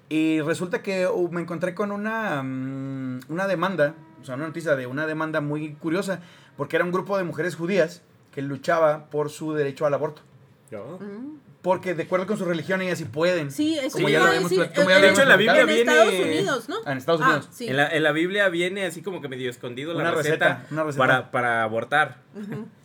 Y 0.08 0.40
resulta 0.42 0.82
que 0.82 1.06
uh, 1.06 1.28
me 1.30 1.40
encontré 1.40 1.74
con 1.74 1.90
una, 1.90 2.42
mm, 2.42 3.20
una 3.28 3.46
demanda, 3.46 3.94
o 4.20 4.24
sea, 4.24 4.34
una 4.34 4.46
noticia 4.46 4.76
de 4.76 4.86
una 4.86 5.06
demanda 5.06 5.40
muy 5.40 5.74
curiosa, 5.74 6.20
porque 6.56 6.76
era 6.76 6.84
un 6.84 6.92
grupo 6.92 7.16
de 7.16 7.24
mujeres 7.24 7.56
judías 7.56 8.02
que 8.32 8.42
luchaba 8.42 9.06
por 9.06 9.30
su 9.30 9.54
derecho 9.54 9.86
al 9.86 9.94
aborto. 9.94 10.22
Yo. 10.70 10.98
Mm. 11.00 11.43
Porque 11.64 11.94
de 11.94 12.02
acuerdo 12.02 12.26
con 12.26 12.36
su 12.36 12.44
religión 12.44 12.82
ellas 12.82 12.98
sí 12.98 13.06
pueden. 13.06 13.50
Sí, 13.50 13.78
eso 13.78 13.96
Como 13.96 14.10
ya 14.10 14.18
iba 14.18 14.24
lo 14.24 14.30
habíamos 14.32 14.50
ya 14.50 14.66
De 14.66 15.08
hecho, 15.08 15.22
en 15.22 15.28
la 15.30 15.36
Biblia 15.36 15.60
en 15.62 15.66
viene... 15.66 15.80
Estados 15.92 16.14
Unidos, 16.14 16.68
¿no? 16.68 16.76
Ah, 16.84 16.92
en 16.92 16.98
Estados 16.98 17.20
Unidos. 17.22 17.48
sí. 17.50 17.68
En, 17.68 17.78
la, 17.78 17.88
en 17.88 18.02
la 18.02 18.12
Biblia 18.12 18.50
viene 18.50 18.84
así 18.84 19.00
como 19.00 19.22
que 19.22 19.28
medio 19.28 19.48
escondido 19.48 19.94
la 19.94 20.00
Una 20.00 20.10
receta, 20.10 20.48
receta, 20.48 20.66
una 20.70 20.84
receta. 20.84 21.06
Para, 21.06 21.30
para 21.30 21.62
abortar. 21.62 22.18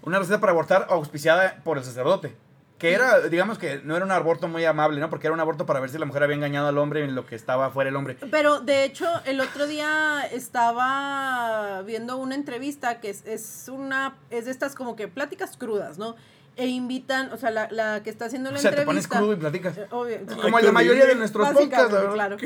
Una 0.03 0.19
receta 0.19 0.39
para 0.39 0.53
abortar 0.53 0.87
auspiciada 0.89 1.59
por 1.65 1.77
el 1.77 1.83
sacerdote. 1.83 2.37
Que 2.77 2.93
era, 2.93 3.19
digamos 3.27 3.57
que 3.57 3.81
no 3.83 3.97
era 3.97 4.05
un 4.05 4.11
aborto 4.11 4.47
muy 4.47 4.63
amable, 4.63 5.01
¿no? 5.01 5.09
Porque 5.09 5.27
era 5.27 5.33
un 5.33 5.41
aborto 5.41 5.65
para 5.65 5.81
ver 5.81 5.89
si 5.89 5.97
la 5.97 6.05
mujer 6.05 6.23
había 6.23 6.37
engañado 6.37 6.69
al 6.69 6.77
hombre 6.77 7.03
en 7.03 7.15
lo 7.15 7.25
que 7.25 7.35
estaba 7.35 7.71
fuera 7.71 7.89
el 7.89 7.97
hombre. 7.97 8.15
Pero 8.31 8.61
de 8.61 8.85
hecho, 8.85 9.05
el 9.25 9.41
otro 9.41 9.67
día 9.67 10.25
estaba 10.31 11.81
viendo 11.81 12.15
una 12.15 12.35
entrevista 12.35 13.01
que 13.01 13.09
es, 13.09 13.25
es 13.25 13.65
una, 13.69 14.15
es 14.29 14.45
de 14.45 14.51
estas 14.51 14.75
como 14.75 14.95
que 14.95 15.09
pláticas 15.09 15.57
crudas, 15.57 15.97
¿no? 15.97 16.15
E 16.59 16.67
invitan, 16.67 17.31
o 17.31 17.37
sea, 17.37 17.51
la, 17.51 17.67
la 17.71 18.03
que 18.03 18.09
está 18.09 18.25
haciendo 18.25 18.51
la 18.51 18.57
O 18.57 18.61
sea, 18.61 18.71
te 18.71 18.81
pones 18.83 19.05
entrevista. 19.05 19.17
crudo 19.17 19.33
y 19.33 19.35
platicas. 19.37 19.77
eh, 19.77 19.87
obvio, 19.91 20.19
sí. 20.27 20.35
Como 20.41 20.57
Ay, 20.57 20.65
la 20.65 20.71
mayoría 20.71 21.05
de 21.05 21.15
nuestros 21.15 21.49
podcasts, 21.49 21.91
verdad. 21.91 22.13
claro. 22.13 22.37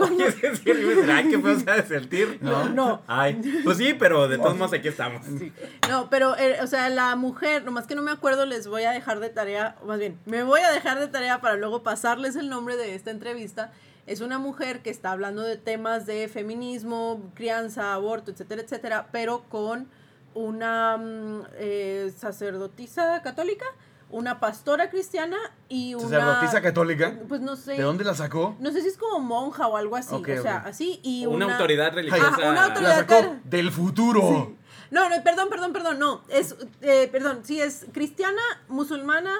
Oye, 0.00 0.26
ay, 1.12 1.28
qué 1.30 1.38
feo 1.40 1.58
se 1.60 1.82
sentir. 1.86 2.38
No. 2.42 2.68
No. 2.68 3.02
Ay, 3.06 3.40
pues 3.64 3.78
sí, 3.78 3.94
pero 3.94 4.28
de 4.28 4.38
todos 4.38 4.56
modos 4.56 4.72
aquí 4.74 4.88
estamos. 4.88 5.22
No, 5.88 6.10
pero, 6.10 6.36
eh, 6.36 6.58
o 6.62 6.66
sea, 6.66 6.88
la 6.90 7.16
mujer, 7.16 7.64
nomás 7.64 7.86
que 7.86 7.94
no 7.94 8.02
me 8.02 8.10
acuerdo, 8.10 8.46
les 8.46 8.66
voy 8.68 8.84
a 8.84 8.90
dejar 8.92 9.20
de 9.20 9.30
tarea, 9.30 9.76
o 9.82 9.86
más 9.86 9.98
bien, 9.98 10.18
me 10.26 10.42
voy 10.42 10.60
a 10.60 10.70
dejar 10.70 10.98
de 10.98 11.08
tarea 11.08 11.40
para 11.40 11.56
luego 11.56 11.82
pasarles 11.82 12.36
el 12.36 12.48
nombre 12.48 12.76
de 12.76 12.94
esta 12.94 13.10
entrevista. 13.10 13.72
Es 14.06 14.20
una 14.20 14.38
mujer 14.38 14.82
que 14.82 14.90
está 14.90 15.10
hablando 15.12 15.42
de 15.42 15.56
temas 15.56 16.06
de 16.06 16.28
feminismo, 16.28 17.32
crianza, 17.34 17.92
aborto, 17.94 18.30
etcétera, 18.30 18.62
etcétera, 18.62 19.08
pero 19.10 19.44
con 19.48 19.88
una 20.36 20.96
mm, 20.98 21.42
eh, 21.54 22.12
sacerdotisa 22.16 23.22
católica, 23.22 23.64
una 24.10 24.38
pastora 24.38 24.88
cristiana 24.90 25.36
y 25.68 25.94
una... 25.94 26.08
Sacerdotisa 26.08 26.62
católica. 26.62 27.18
Pues 27.26 27.40
no 27.40 27.56
sé. 27.56 27.72
¿De 27.72 27.82
dónde 27.82 28.04
la 28.04 28.14
sacó? 28.14 28.54
No 28.60 28.70
sé 28.70 28.82
si 28.82 28.88
es 28.88 28.98
como 28.98 29.18
monja 29.18 29.66
o 29.66 29.76
algo 29.76 29.96
así, 29.96 30.14
Ok, 30.14 30.28
o 30.38 30.42
sea, 30.42 30.58
así 30.58 31.00
y 31.02 31.26
Una, 31.26 31.46
una... 31.46 31.54
autoridad 31.56 31.92
religiosa. 31.92 32.28
Ajá, 32.28 32.50
una 32.50 32.64
autoridad. 32.66 32.90
La 32.90 32.96
sacó 32.98 33.20
car- 33.20 33.42
del 33.44 33.72
futuro. 33.72 34.54
No, 34.90 35.08
no, 35.08 35.22
perdón, 35.24 35.48
perdón, 35.48 35.72
perdón, 35.72 35.98
no. 35.98 36.22
Es, 36.28 36.54
eh, 36.82 37.08
perdón, 37.10 37.40
sí, 37.42 37.60
es 37.60 37.86
cristiana, 37.92 38.42
musulmana, 38.68 39.34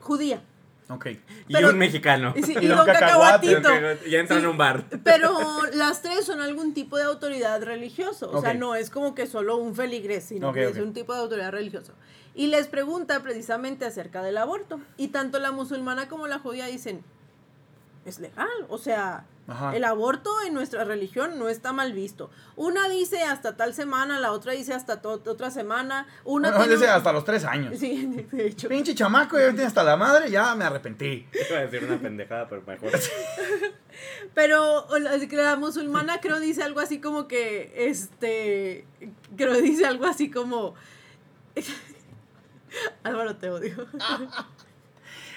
judía. 0.00 0.42
Ok. 0.90 1.06
Y 1.48 1.52
pero- 1.52 1.70
un 1.70 1.78
mexicano. 1.78 2.32
Y, 2.36 2.42
sí, 2.42 2.52
Y 2.52 2.54
Cacahuate. 2.68 2.92
Cacahuatito. 2.92 3.68
Ya 4.08 4.20
entran 4.20 4.40
Sí. 4.40 4.46
a 4.46 4.50
un 4.50 4.56
bar. 4.56 4.84
Pero 5.04 5.38
las 5.74 6.00
tres 6.02 6.24
son 6.24 6.40
algún 6.40 6.72
tipo 6.74 6.96
de 6.96 7.02
autoridad 7.04 7.62
religioso. 7.62 8.30
O 8.32 8.40
sea, 8.40 8.54
no 8.54 8.74
es 8.74 8.88
como 8.90 9.14
que 9.14 9.26
solo 9.26 9.56
un 9.56 9.74
feligrés, 9.74 10.24
sino 10.24 10.52
que 10.52 10.64
es 10.64 10.76
un 10.78 10.92
tipo 10.94 11.12
de 11.14 11.20
autoridad 11.20 11.52
religioso. 11.52 11.92
Y 12.34 12.46
les 12.46 12.68
pregunta 12.68 13.20
precisamente 13.22 13.84
acerca 13.84 14.22
del 14.22 14.38
aborto. 14.38 14.80
Y 14.96 15.08
tanto 15.08 15.38
la 15.40 15.50
musulmana 15.52 16.08
como 16.08 16.26
la 16.28 16.38
judía 16.38 16.66
dicen, 16.66 17.02
es 18.06 18.18
legal. 18.20 18.48
O 18.68 18.78
sea, 18.78 19.24
Ajá. 19.48 19.74
el 19.74 19.82
aborto 19.84 20.30
en 20.46 20.52
nuestra 20.54 20.84
religión 20.84 21.38
no 21.38 21.48
está 21.48 21.72
mal 21.72 21.92
visto. 21.94 22.30
Una 22.54 22.88
dice 22.88 23.22
hasta 23.24 23.56
tal 23.56 23.72
semana, 23.72 24.20
la 24.20 24.32
otra 24.32 24.52
dice 24.52 24.74
hasta 24.74 25.00
otra 25.02 25.50
semana. 25.50 26.06
Una 26.24 26.50
Bueno, 26.56 26.72
dice 26.72 26.84
un- 26.84 26.90
hasta 26.90 27.12
los 27.12 27.24
tres 27.24 27.44
años. 27.44 27.78
Sí, 27.78 28.26
de 28.32 28.46
hecho. 28.46 28.68
Pinche 28.68 28.94
chamaco, 28.94 29.38
ya 29.38 29.48
tiene 29.48 29.64
hasta 29.64 29.82
la 29.82 29.96
madre, 29.96 30.30
ya 30.30 30.54
me 30.54 30.64
arrepentí. 30.64 31.26
Iba 31.50 31.58
a 31.58 31.62
decir 31.66 31.84
una 31.84 31.98
pendejada, 31.98 32.46
pero 32.48 32.62
mejor. 32.66 32.90
Pero 34.34 34.86
la, 34.98 35.16
la 35.16 35.56
musulmana 35.56 36.20
creo 36.20 36.38
dice 36.40 36.62
algo 36.62 36.80
así 36.80 37.00
como 37.00 37.26
que, 37.26 37.72
este, 37.88 38.86
creo 39.36 39.54
dice 39.54 39.86
algo 39.86 40.04
así 40.06 40.30
como, 40.30 40.74
Álvaro 43.02 43.36
te 43.36 43.50
odio. 43.50 43.86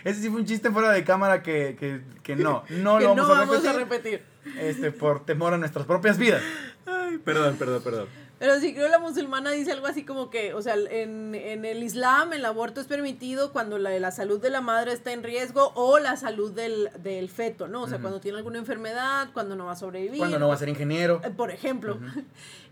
Ese 0.03 0.21
sí 0.21 0.29
fue 0.29 0.39
un 0.39 0.45
chiste 0.45 0.71
fuera 0.71 0.91
de 0.91 1.03
cámara 1.03 1.41
que, 1.43 1.75
que, 1.79 2.01
que 2.23 2.35
no, 2.35 2.63
no 2.69 2.97
que 2.99 3.03
lo 3.05 3.15
no 3.15 3.27
vamos, 3.27 3.47
vamos 3.49 3.65
a 3.65 3.69
a 3.69 3.73
repetir. 3.73 4.21
repetir. 4.43 4.59
Este, 4.59 4.91
por 4.91 5.23
temor 5.25 5.53
a 5.53 5.57
nuestras 5.57 5.85
propias 5.85 6.17
vidas. 6.17 6.41
Ay, 6.85 7.17
perdón, 7.19 7.55
perdón, 7.57 7.83
perdón. 7.83 8.07
Pero 8.41 8.59
sí, 8.59 8.73
creo 8.73 8.87
la 8.89 8.97
musulmana 8.97 9.51
dice 9.51 9.71
algo 9.71 9.85
así 9.85 10.03
como 10.03 10.31
que, 10.31 10.55
o 10.55 10.63
sea, 10.63 10.73
en, 10.73 11.35
en 11.35 11.63
el 11.63 11.83
Islam 11.83 12.33
el 12.33 12.43
aborto 12.43 12.81
es 12.81 12.87
permitido 12.87 13.51
cuando 13.51 13.77
la, 13.77 13.91
la 13.99 14.09
salud 14.09 14.41
de 14.41 14.49
la 14.49 14.61
madre 14.61 14.93
está 14.93 15.13
en 15.13 15.21
riesgo 15.21 15.71
o 15.75 15.99
la 15.99 16.17
salud 16.17 16.51
del, 16.51 16.89
del 17.03 17.29
feto, 17.29 17.67
¿no? 17.67 17.83
O 17.83 17.87
sea, 17.87 17.99
cuando 17.99 18.19
tiene 18.19 18.39
alguna 18.39 18.57
enfermedad, 18.57 19.29
cuando 19.31 19.55
no 19.55 19.65
va 19.67 19.73
a 19.73 19.75
sobrevivir. 19.75 20.17
Cuando 20.17 20.39
no 20.39 20.47
va 20.47 20.55
a 20.55 20.57
ser 20.57 20.69
ingeniero. 20.69 21.21
Eh, 21.23 21.29
Por 21.29 21.51
ejemplo. 21.51 21.99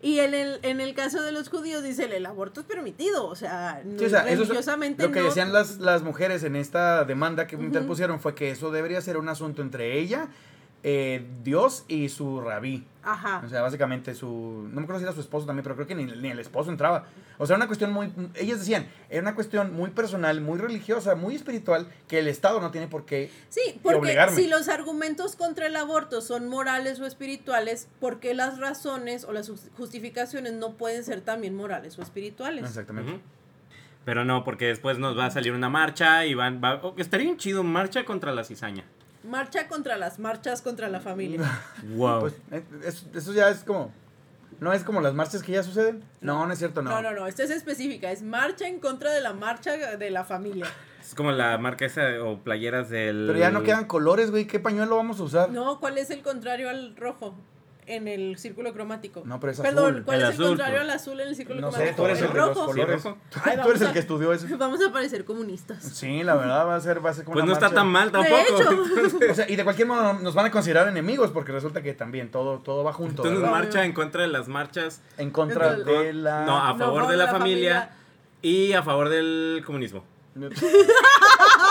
Y 0.01 0.19
en 0.19 0.33
el, 0.33 0.59
en 0.63 0.79
el 0.79 0.95
caso 0.95 1.21
de 1.21 1.33
los 1.33 1.49
judíos 1.49 1.83
dice 1.83 2.05
el 2.05 2.25
aborto 2.25 2.61
es 2.61 2.65
permitido, 2.65 3.27
o 3.27 3.35
sea, 3.35 3.83
Sí, 3.97 4.05
o 4.05 4.09
sea, 4.09 4.21
eso 4.21 4.29
es 4.43 4.47
religiosamente 4.47 5.03
lo 5.03 5.11
que 5.11 5.19
no- 5.19 5.25
decían 5.25 5.51
las, 5.51 5.77
las 5.79 6.03
mujeres 6.03 6.43
en 6.45 6.55
esta 6.55 7.03
demanda 7.03 7.47
que 7.47 7.57
interpusieron 7.57 8.21
fue 8.21 8.33
que 8.33 8.49
eso 8.49 8.71
debería 8.71 9.01
ser 9.01 9.17
un 9.17 9.27
asunto 9.27 9.61
entre 9.61 9.99
ella, 9.99 10.29
eh, 10.83 11.25
Dios 11.43 11.85
y 11.87 12.09
su 12.09 12.41
rabí. 12.41 12.85
Ajá. 13.03 13.41
O 13.45 13.49
sea, 13.49 13.61
básicamente 13.61 14.13
su... 14.13 14.67
No 14.69 14.75
me 14.75 14.83
acuerdo 14.83 14.99
si 14.99 15.05
era 15.05 15.13
su 15.13 15.21
esposo 15.21 15.45
también, 15.45 15.63
pero 15.63 15.75
creo 15.75 15.87
que 15.87 15.95
ni, 15.95 16.05
ni 16.05 16.29
el 16.29 16.39
esposo 16.39 16.69
entraba. 16.69 17.05
O 17.37 17.45
sea, 17.45 17.55
era 17.55 17.63
una 17.63 17.67
cuestión 17.67 17.91
muy... 17.91 18.11
Ellas 18.35 18.59
decían, 18.59 18.87
era 19.09 19.21
una 19.21 19.35
cuestión 19.35 19.73
muy 19.73 19.89
personal, 19.91 20.41
muy 20.41 20.59
religiosa, 20.59 21.15
muy 21.15 21.35
espiritual, 21.35 21.87
que 22.07 22.19
el 22.19 22.27
Estado 22.27 22.59
no 22.61 22.71
tiene 22.71 22.87
por 22.87 23.05
qué... 23.05 23.31
Sí, 23.49 23.79
porque 23.81 23.99
obligarme. 23.99 24.35
si 24.35 24.47
los 24.47 24.67
argumentos 24.67 25.35
contra 25.35 25.67
el 25.67 25.75
aborto 25.75 26.21
son 26.21 26.47
morales 26.49 26.99
o 26.99 27.05
espirituales, 27.05 27.87
¿por 27.99 28.19
qué 28.19 28.33
las 28.33 28.59
razones 28.59 29.23
o 29.23 29.31
las 29.31 29.51
justificaciones 29.77 30.53
no 30.53 30.73
pueden 30.73 31.03
ser 31.03 31.21
también 31.21 31.55
morales 31.55 31.97
o 31.97 32.01
espirituales? 32.01 32.65
Exactamente. 32.65 33.21
Pero 34.05 34.25
no, 34.25 34.43
porque 34.43 34.67
después 34.67 34.97
nos 34.97 35.17
va 35.17 35.25
a 35.25 35.31
salir 35.31 35.53
una 35.53 35.69
marcha 35.69 36.25
y 36.25 36.33
van. 36.33 36.61
Va, 36.63 36.79
oh, 36.83 36.95
estaría 36.97 37.25
bien 37.25 37.37
chido, 37.37 37.63
marcha 37.63 38.05
contra 38.05 38.31
la 38.31 38.43
cizaña. 38.43 38.85
Marcha 39.23 39.67
contra 39.67 39.97
las 39.97 40.19
marchas 40.19 40.61
contra 40.61 40.89
la 40.89 40.99
familia. 40.99 41.39
Wow. 41.95 42.21
Pues 42.21 42.33
eh, 42.51 42.63
eso, 42.85 43.05
eso 43.13 43.33
ya 43.33 43.49
es 43.49 43.63
como... 43.63 43.91
¿No 44.59 44.73
es 44.73 44.83
como 44.83 44.99
las 44.99 45.13
marchas 45.13 45.41
que 45.41 45.53
ya 45.53 45.63
suceden? 45.63 46.03
No, 46.19 46.45
no 46.45 46.51
es 46.51 46.59
cierto, 46.59 46.81
no. 46.81 46.89
No, 46.89 47.01
no, 47.01 47.13
no, 47.13 47.27
esta 47.27 47.43
es 47.43 47.49
específica, 47.49 48.11
es 48.11 48.21
marcha 48.23 48.67
en 48.67 48.79
contra 48.79 49.13
de 49.13 49.21
la 49.21 49.31
marcha 49.31 49.71
de 49.71 50.09
la 50.09 50.25
familia. 50.25 50.65
es 50.99 51.15
como 51.15 51.31
la 51.31 51.57
marca 51.57 51.85
esa 51.85 52.21
o 52.21 52.39
playeras 52.39 52.89
del. 52.89 53.25
Pero 53.27 53.39
ya 53.39 53.51
no 53.51 53.63
quedan 53.63 53.85
colores, 53.85 54.31
güey. 54.31 54.47
¿Qué 54.47 54.59
pañuelo 54.59 54.97
vamos 54.97 55.21
a 55.21 55.23
usar? 55.23 55.49
No, 55.49 55.79
¿cuál 55.79 55.97
es 55.97 56.09
el 56.09 56.21
contrario 56.23 56.69
al 56.69 56.97
rojo 56.97 57.35
en 57.95 58.07
el 58.07 58.37
círculo 58.37 58.73
cromático? 58.73 59.21
No, 59.25 59.39
pero 59.39 59.51
es 59.51 59.59
Perdón, 59.59 59.91
azul. 59.93 60.03
¿cuál 60.05 60.17
El 60.17 60.23
es 60.23 60.29
azul, 60.29 60.43
el 60.43 60.49
contrario 60.51 60.79
pues. 60.79 60.89
al 60.89 60.95
azul 60.95 61.19
en 61.19 61.27
el 61.27 61.35
círculo 61.35 61.61
No 61.61 61.71
sé, 61.71 61.75
cromático? 61.77 62.01
tú 62.01 62.05
eres 62.05 62.21
el 62.21 62.27
de 62.27 62.33
los 62.33 62.47
rojo. 62.47 62.65
colores. 62.67 63.01
Sí, 63.01 63.07
rojo. 63.09 63.17
Tú 63.29 63.39
eres 63.45 63.57
vamos 63.57 63.81
el 63.81 63.87
a- 63.87 63.93
que 63.93 63.99
estudió 63.99 64.33
eso. 64.33 64.47
Vamos 64.57 64.81
a 64.85 64.91
parecer 64.91 65.25
comunistas. 65.25 65.83
Sí, 65.83 66.23
la 66.23 66.35
verdad 66.35 66.67
va 66.67 66.75
a 66.75 66.81
ser, 66.81 67.05
va 67.05 67.09
a 67.09 67.13
ser 67.13 67.25
como 67.25 67.33
Pues 67.33 67.43
una 67.43 67.51
no 67.53 67.57
está 67.59 67.73
tan 67.75 67.87
mal 67.87 68.11
De 68.11 68.19
tampoco. 68.19 68.41
hecho. 68.41 69.31
O 69.31 69.35
sea, 69.35 69.49
y 69.49 69.55
de 69.55 69.63
cualquier 69.63 69.87
modo 69.87 70.13
nos 70.13 70.33
van 70.35 70.45
a 70.45 70.51
considerar 70.51 70.87
enemigos 70.87 71.31
porque 71.31 71.51
resulta 71.51 71.81
que 71.81 71.93
también 71.93 72.31
todo, 72.31 72.59
todo 72.59 72.83
va 72.83 72.93
junto. 72.93 73.23
Entonces 73.23 73.41
¿verdad? 73.41 73.51
marcha 73.51 73.85
en 73.85 73.93
contra 73.93 74.21
de 74.21 74.27
las 74.29 74.47
marchas. 74.47 75.01
En 75.17 75.31
contra 75.31 75.73
Entonces- 75.75 76.05
de 76.05 76.13
la. 76.13 76.45
No, 76.45 76.57
a 76.57 76.77
favor 76.77 77.07
de 77.07 77.17
la, 77.17 77.25
la 77.25 77.31
familia, 77.31 77.91
y 78.41 78.73
a 78.73 78.83
favor 78.83 79.09
del 79.09 79.61
comunismo. 79.65 80.03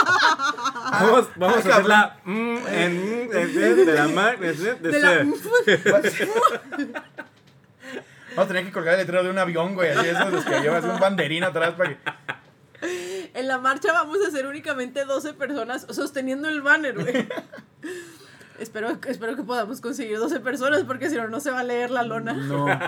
Vamos, 0.91 1.29
vamos 1.37 1.57
a 1.67 1.69
hacer 1.71 1.87
la. 1.87 2.19
mm, 2.25 2.57
en, 2.69 3.29
de, 3.31 3.85
la 3.95 4.09
mar. 4.09 4.39
De, 4.39 4.53
de- 4.53 4.75
de 4.75 4.91
De 4.91 5.01
la- 5.01 5.09
ser. 5.11 6.29
Vamos 8.31 8.45
a 8.45 8.47
tener 8.49 8.65
que 8.65 8.73
colgar 8.73 8.95
el 8.95 9.01
letrero 9.01 9.23
de 9.25 9.31
un 9.31 9.39
avión, 9.39 9.75
güey. 9.75 9.91
Así 9.91 10.09
esos 10.09 10.33
los 10.33 10.45
que 10.45 10.61
llevas 10.61 10.85
un 10.85 10.99
banderín 10.99 11.45
atrás 11.45 11.75
para 11.75 11.91
que. 11.91 11.99
En 13.35 13.49
la 13.49 13.59
marcha 13.59 13.93
vamos 13.93 14.19
a 14.27 14.31
ser 14.31 14.47
únicamente 14.47 15.05
12 15.05 15.35
personas 15.35 15.87
sosteniendo 15.91 16.49
el 16.49 16.63
banner, 16.63 16.95
güey. 16.95 17.29
espero, 18.59 18.97
espero 19.07 19.37
que 19.37 19.43
podamos 19.43 19.81
conseguir 19.81 20.19
12 20.19 20.41
personas 20.41 20.85
porque 20.85 21.11
si 21.11 21.17
no, 21.17 21.29
no 21.29 21.41
se 21.41 21.51
va 21.51 21.61
a 21.61 21.65
leer 21.65 21.91
la 21.91 22.03
lona. 22.05 22.33
No. 22.35 22.67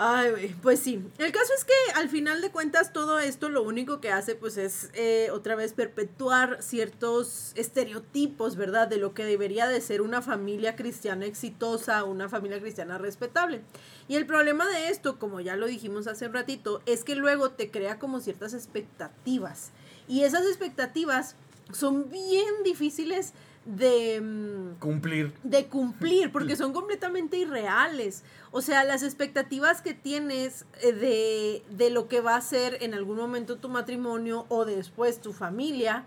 Ay, 0.00 0.54
pues 0.62 0.78
sí. 0.78 1.02
El 1.18 1.32
caso 1.32 1.52
es 1.56 1.64
que 1.64 1.72
al 1.96 2.08
final 2.08 2.40
de 2.40 2.52
cuentas 2.52 2.92
todo 2.92 3.18
esto 3.18 3.48
lo 3.48 3.62
único 3.64 4.00
que 4.00 4.12
hace 4.12 4.36
pues 4.36 4.56
es 4.56 4.90
eh, 4.94 5.28
otra 5.32 5.56
vez 5.56 5.72
perpetuar 5.72 6.62
ciertos 6.62 7.50
estereotipos, 7.56 8.54
¿verdad? 8.54 8.86
De 8.86 8.98
lo 8.98 9.12
que 9.12 9.24
debería 9.24 9.66
de 9.66 9.80
ser 9.80 10.00
una 10.00 10.22
familia 10.22 10.76
cristiana 10.76 11.26
exitosa, 11.26 12.04
una 12.04 12.28
familia 12.28 12.60
cristiana 12.60 12.96
respetable. 12.96 13.62
Y 14.06 14.14
el 14.14 14.24
problema 14.24 14.68
de 14.68 14.88
esto, 14.90 15.18
como 15.18 15.40
ya 15.40 15.56
lo 15.56 15.66
dijimos 15.66 16.06
hace 16.06 16.26
un 16.26 16.32
ratito, 16.32 16.80
es 16.86 17.02
que 17.02 17.16
luego 17.16 17.50
te 17.50 17.72
crea 17.72 17.98
como 17.98 18.20
ciertas 18.20 18.54
expectativas. 18.54 19.72
Y 20.06 20.22
esas 20.22 20.46
expectativas 20.46 21.34
son 21.72 22.08
bien 22.08 22.62
difíciles 22.62 23.32
de... 23.68 24.20
mm, 24.20 24.78
Cumplir. 24.80 25.32
de 25.44 25.66
cumplir, 25.66 26.32
porque 26.32 26.56
son 26.56 26.72
completamente 26.72 27.36
irreales. 27.36 28.24
O 28.50 28.62
sea, 28.62 28.84
las 28.84 29.02
expectativas 29.02 29.82
que 29.82 29.94
tienes 29.94 30.64
eh, 30.82 30.92
de, 30.92 31.62
de 31.76 31.90
lo 31.90 32.08
que 32.08 32.20
va 32.20 32.36
a 32.36 32.40
ser 32.40 32.78
en 32.80 32.94
algún 32.94 33.16
momento 33.16 33.56
tu 33.56 33.68
matrimonio 33.68 34.46
o 34.48 34.64
después 34.64 35.20
tu 35.20 35.32
familia, 35.32 36.06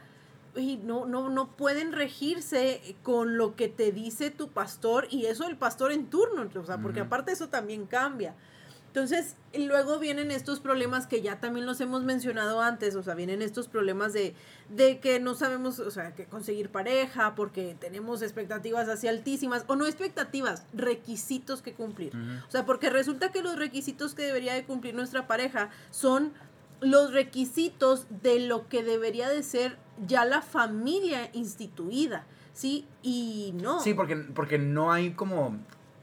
y 0.56 0.78
no, 0.84 1.06
no, 1.06 1.30
no 1.30 1.56
pueden 1.56 1.94
regirse 1.94 2.96
con 3.04 3.38
lo 3.38 3.56
que 3.56 3.70
te 3.70 3.94
dice 3.94 4.32
tu 4.32 4.50
pastor 4.50 5.08
y 5.10 5.28
eso 5.28 5.48
el 5.48 5.56
pastor 5.56 5.94
en 5.94 6.08
turno, 6.08 6.50
o 6.54 6.66
sea, 6.66 6.78
porque 6.78 7.00
aparte 7.00 7.32
eso 7.32 7.48
también 7.48 7.86
cambia. 7.86 8.36
Entonces, 8.93 9.38
luego 9.57 9.99
vienen 9.99 10.31
estos 10.31 10.59
problemas 10.59 11.07
que 11.07 11.22
ya 11.22 11.39
también 11.39 11.65
los 11.65 11.80
hemos 11.80 12.03
mencionado 12.03 12.59
antes, 12.59 12.93
o 12.95 13.03
sea, 13.03 13.15
vienen 13.15 13.41
estos 13.41 13.69
problemas 13.69 14.11
de, 14.11 14.35
de 14.68 14.99
que 14.99 15.22
no 15.22 15.34
sabemos, 15.34 15.80
o 15.80 15.89
sea, 15.91 16.13
que 16.13 16.26
conseguir 16.26 16.72
pareja 16.72 17.34
porque 17.34 17.73
tenemos 17.80 18.22
expectativas 18.22 18.89
así 18.89 19.07
altísimas, 19.07 19.63
o 19.68 19.77
no 19.77 19.85
expectativas, 19.85 20.65
requisitos 20.73 21.61
que 21.61 21.72
cumplir. 21.72 22.11
O 22.45 22.51
sea, 22.51 22.65
porque 22.65 22.89
resulta 22.89 23.31
que 23.31 23.41
los 23.41 23.55
requisitos 23.55 24.13
que 24.13 24.23
debería 24.23 24.55
de 24.55 24.65
cumplir 24.65 24.93
nuestra 24.93 25.26
pareja 25.26 25.69
son 25.89 26.34
los 26.81 27.13
requisitos 27.13 28.07
de 28.22 28.41
lo 28.41 28.68
que 28.68 28.84
debería 28.84 29.30
de 29.30 29.41
ser 29.41 29.77
ya 30.05 30.26
la 30.26 30.41
familia 30.41 31.30
instituida, 31.31 32.26
¿sí? 32.51 32.85
Y 33.01 33.53
no. 33.55 33.80
Sí, 33.80 33.93
porque, 33.93 34.18
porque 34.18 34.57
no 34.57 34.91
hay 34.91 35.11
como, 35.13 35.57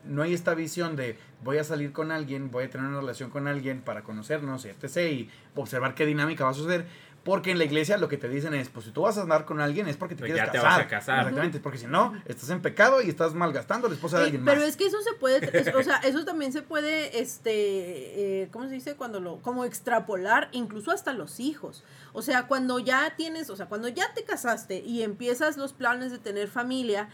no 0.09 0.23
hay 0.23 0.35
esta 0.35 0.55
visión 0.55 0.97
de 0.97 1.17
voy 1.45 1.59
a 1.59 1.65
salir 1.65 1.93
con 1.93 2.11
alguien, 2.11 2.51
voy 2.51 2.65
a 2.65 2.71
tener 2.71 2.87
una 2.89 2.99
relación 3.01 3.31
con 3.31 3.47
alguien 3.47 3.83
para 3.83 4.03
conocernos, 4.03 4.65
etc. 4.65 4.97
y 5.13 5.31
observar 5.55 5.95
qué 5.95 6.07
dinámica 6.07 6.45
va 6.45 6.51
a 6.51 6.55
suceder. 6.55 6.87
Porque 7.25 7.51
en 7.51 7.59
la 7.59 7.65
iglesia 7.65 7.99
lo 7.99 8.09
que 8.09 8.17
te 8.17 8.27
dicen 8.29 8.55
es, 8.55 8.71
pues 8.71 8.87
si 8.87 8.93
tú 8.93 9.03
vas 9.03 9.19
a 9.19 9.23
andar 9.23 9.45
con 9.45 9.61
alguien 9.61 9.87
es 9.87 9.99
porque 9.99 10.15
te 10.15 10.21
Pues 10.21 10.33
quieres 10.33 10.47
ya 10.47 10.53
te 10.53 10.59
casar. 10.59 10.71
vas 10.79 10.87
a 10.87 10.89
casar. 10.89 11.19
Exactamente, 11.19 11.61
porque 11.61 11.77
si 11.77 11.87
no, 11.87 12.15
estás 12.25 12.49
en 12.49 12.63
pecado 12.63 13.03
y 13.03 13.09
estás 13.11 13.35
malgastando 13.35 13.87
la 13.89 13.95
esposa 13.97 14.19
de 14.19 14.25
alguien 14.27 14.45
pero 14.47 14.61
más. 14.61 14.69
es 14.71 14.77
que 14.77 14.87
eso 14.87 14.97
se 15.03 15.13
puede, 15.15 15.39
es- 15.59 15.75
o 15.75 15.83
sea, 15.83 15.97
eso 15.99 16.25
también 16.25 16.53
se 16.53 16.63
puede, 16.63 17.21
este, 17.21 18.43
eh, 18.43 18.49
¿cómo 18.51 18.67
se 18.69 18.75
dice? 18.75 18.95
Cuando 18.97 19.21
lo, 19.21 19.39
como 19.43 19.65
extrapolar, 19.67 20.49
incluso 20.53 20.91
hasta 20.91 21.13
los 21.13 21.41
hijos. 21.41 21.85
O 22.13 22.23
sea, 22.23 22.47
cuando 22.47 22.79
ya 22.79 23.15
tienes, 23.17 23.51
o 23.51 23.57
sea, 23.57 23.67
cuando 23.67 23.89
ya 23.89 24.13
te 24.15 24.25
casaste 24.25 24.79
y 24.81 25.03
empiezas 25.03 25.57
los 25.57 25.73
planes 25.73 26.13
de 26.13 26.19
tener 26.19 26.49
familia, 26.49 27.09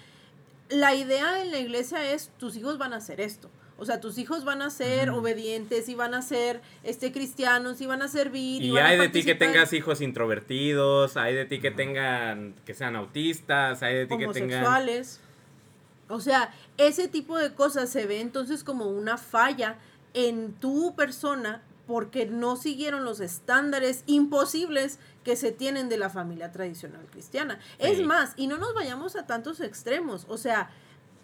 la 0.69 0.95
idea 0.95 1.43
en 1.43 1.51
la 1.51 1.59
iglesia 1.59 2.13
es, 2.13 2.31
tus 2.39 2.57
hijos 2.57 2.79
van 2.79 2.93
a 2.93 2.97
hacer 2.97 3.21
esto. 3.21 3.51
O 3.77 3.85
sea, 3.85 4.01
tus 4.01 4.19
hijos 4.19 4.45
van 4.45 4.63
a 4.63 4.71
ser 4.71 5.11
obedientes 5.11 5.89
y 5.89 5.97
van 5.97 6.15
a 6.15 6.23
ser 6.23 6.61
este 6.85 7.11
cristianos 7.11 7.81
y 7.81 7.87
van 7.87 8.03
a 8.03 8.09
servir. 8.09 8.63
Y, 8.63 8.69
Y 8.69 8.71
van 8.71 8.85
a 8.85 8.89
hay 8.89 8.99
de 8.99 9.09
ti 9.09 9.25
que 9.25 9.35
tengas 9.35 9.73
hijos 9.73 10.01
introvertidos, 10.01 11.17
hay 11.17 11.35
de 11.35 11.45
ti 11.45 11.61
que 11.61 11.73
tengan, 11.73 12.55
que 12.65 12.75
sean 12.75 12.95
autistas, 12.95 13.83
hay 13.83 13.95
de 13.95 14.07
ti 14.07 14.17
que 14.17 14.29
tengan... 14.29 14.65
homosexuales. 14.65 15.21
O 16.09 16.21
sea, 16.21 16.55
ese 16.77 17.09
tipo 17.09 17.37
de 17.37 17.55
cosas 17.55 17.91
se 17.91 18.07
ve 18.07 18.21
entonces 18.21 18.63
como 18.63 18.87
una 18.87 19.17
falla 19.17 19.77
en 20.13 20.53
tu 20.53 20.95
persona 20.95 21.63
porque 21.87 22.27
no 22.27 22.57
siguieron 22.57 23.05
los 23.05 23.21
estándares 23.21 24.03
imposibles 24.07 24.99
que 25.23 25.37
se 25.37 25.53
tienen 25.53 25.89
de 25.89 25.99
la 25.99 26.11
familia 26.11 26.53
tradicional 26.53 27.07
cristiana. 27.11 27.59
Es 27.79 28.01
más, 28.01 28.33
y 28.37 28.47
no 28.47 28.59
nos 28.59 28.75
vayamos 28.75 29.17
a 29.17 29.27
tantos 29.27 29.61
extremos, 29.61 30.27
o 30.29 30.39
sea, 30.39 30.71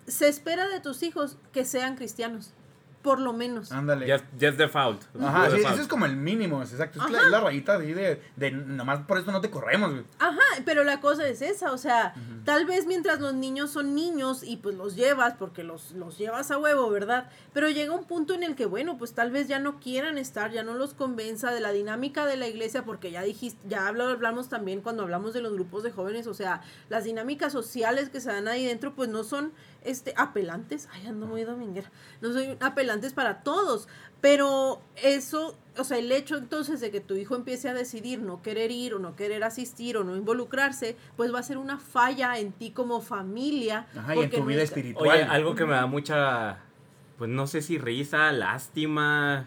se 0.07 0.29
espera 0.29 0.69
de 0.69 0.81
tus 0.81 1.03
hijos 1.03 1.37
que 1.53 1.65
sean 1.65 1.97
cristianos, 1.97 2.53
por 3.03 3.19
lo 3.19 3.33
menos. 3.33 3.73
Ándale. 3.73 4.11
Just, 4.13 4.25
just 4.41 4.59
default. 4.59 5.03
Ajá, 5.21 5.47
sí, 5.51 5.57
Default. 5.57 5.75
eso 5.75 5.83
es 5.83 5.89
como 5.89 6.07
el 6.07 6.17
mínimo, 6.17 6.63
es 6.63 6.71
exacto. 6.73 7.03
Es 7.05 7.11
la, 7.11 7.19
es 7.19 7.43
rayita 7.43 7.77
así 7.77 7.93
de, 7.95 8.23
de 8.37 8.51
nomás 8.51 9.01
por 9.07 9.19
eso 9.19 9.33
no 9.33 9.41
te 9.41 9.51
corremos, 9.51 9.91
güey. 9.93 10.05
Ajá, 10.19 10.39
pero 10.65 10.85
la 10.85 11.01
cosa 11.01 11.27
es 11.27 11.41
esa, 11.43 11.73
o 11.73 11.79
sea, 11.79 12.15
tal 12.45 12.67
vez 12.67 12.87
mientras 12.87 13.21
los 13.21 13.33
niños 13.35 13.71
son 13.71 13.95
niños 13.95 14.43
y 14.43 14.59
pues 14.59 14.75
los 14.77 14.97
llevas, 14.97 15.35
porque 15.39 15.65
los, 15.65 15.93
los 15.93 16.19
llevas 16.19 16.51
a 16.51 16.59
huevo, 16.59 16.91
¿verdad? 16.91 17.31
Pero 17.55 17.71
llega 17.71 17.95
un 17.95 18.05
punto 18.05 18.35
en 18.35 18.43
el 18.43 18.55
que, 18.55 18.67
bueno, 18.67 18.99
pues 18.99 19.15
tal 19.15 19.31
vez 19.31 19.49
ya 19.49 19.59
no 19.59 19.81
quieran 19.81 20.19
estar, 20.19 20.51
ya 20.53 20.63
no 20.63 20.75
los 20.75 20.93
convenza 20.95 21.53
de 21.53 21.61
la 21.61 21.73
dinámica 21.73 22.27
de 22.27 22.37
la 22.37 22.49
iglesia, 22.49 22.85
porque 22.85 23.11
ya 23.11 23.23
dijiste, 23.23 23.67
ya 23.69 23.87
habla- 23.89 24.11
hablamos 24.11 24.49
también 24.49 24.81
cuando 24.83 25.03
hablamos 25.05 25.33
de 25.33 25.41
los 25.41 25.53
grupos 25.55 25.83
de 25.83 25.91
jóvenes, 25.91 26.27
o 26.27 26.35
sea, 26.35 26.61
las 26.89 27.05
dinámicas 27.05 27.53
sociales 27.53 28.11
que 28.11 28.21
se 28.21 28.31
dan 28.31 28.47
ahí 28.49 28.65
dentro, 28.67 28.95
pues 28.95 29.09
no 29.09 29.25
son 29.25 29.53
este 29.85 30.15
apelantes, 30.17 30.89
ay, 30.93 31.07
ando 31.07 31.27
muy 31.27 31.45
dominguera, 31.45 31.91
no 32.21 32.33
son 32.33 32.57
apelantes 32.61 33.13
para 33.13 33.43
todos, 33.43 33.89
pero 34.21 34.83
eso, 35.03 35.57
o 35.79 35.85
sea, 35.85 35.99
el 35.99 36.13
hecho 36.13 36.37
entonces 36.37 36.81
de 36.81 36.91
que 36.91 37.01
tu 37.01 37.15
hijo 37.15 37.35
empiece 37.37 37.69
a 37.69 37.75
decidir 37.75 38.21
no 38.21 38.43
querer 38.43 38.71
ir 38.71 38.95
o 38.95 38.99
no 38.99 39.17
querer 39.17 39.45
asistir 39.45 39.97
o 39.97 40.05
no 40.05 40.17
involucrarse, 40.17 40.97
pues 41.17 41.33
va 41.33 41.39
a 41.39 41.43
ser 41.43 41.57
una 41.57 41.79
falla 41.79 42.39
en 42.39 42.53
ti 42.53 42.71
como 42.71 43.01
familia. 43.01 43.87
Ajá, 43.97 44.17
y 44.17 44.21
en 44.21 44.31
tu 44.31 44.41
no 44.41 44.47
vida 44.47 44.63
espiritual. 44.63 45.09
Oye, 45.09 45.23
algo 45.23 45.55
que 45.55 45.65
me 45.65 45.73
da 45.73 45.87
mucha, 45.87 46.59
pues 47.17 47.31
no 47.31 47.47
sé 47.47 47.63
si 47.63 47.79
risa, 47.79 48.31
lástima, 48.33 49.47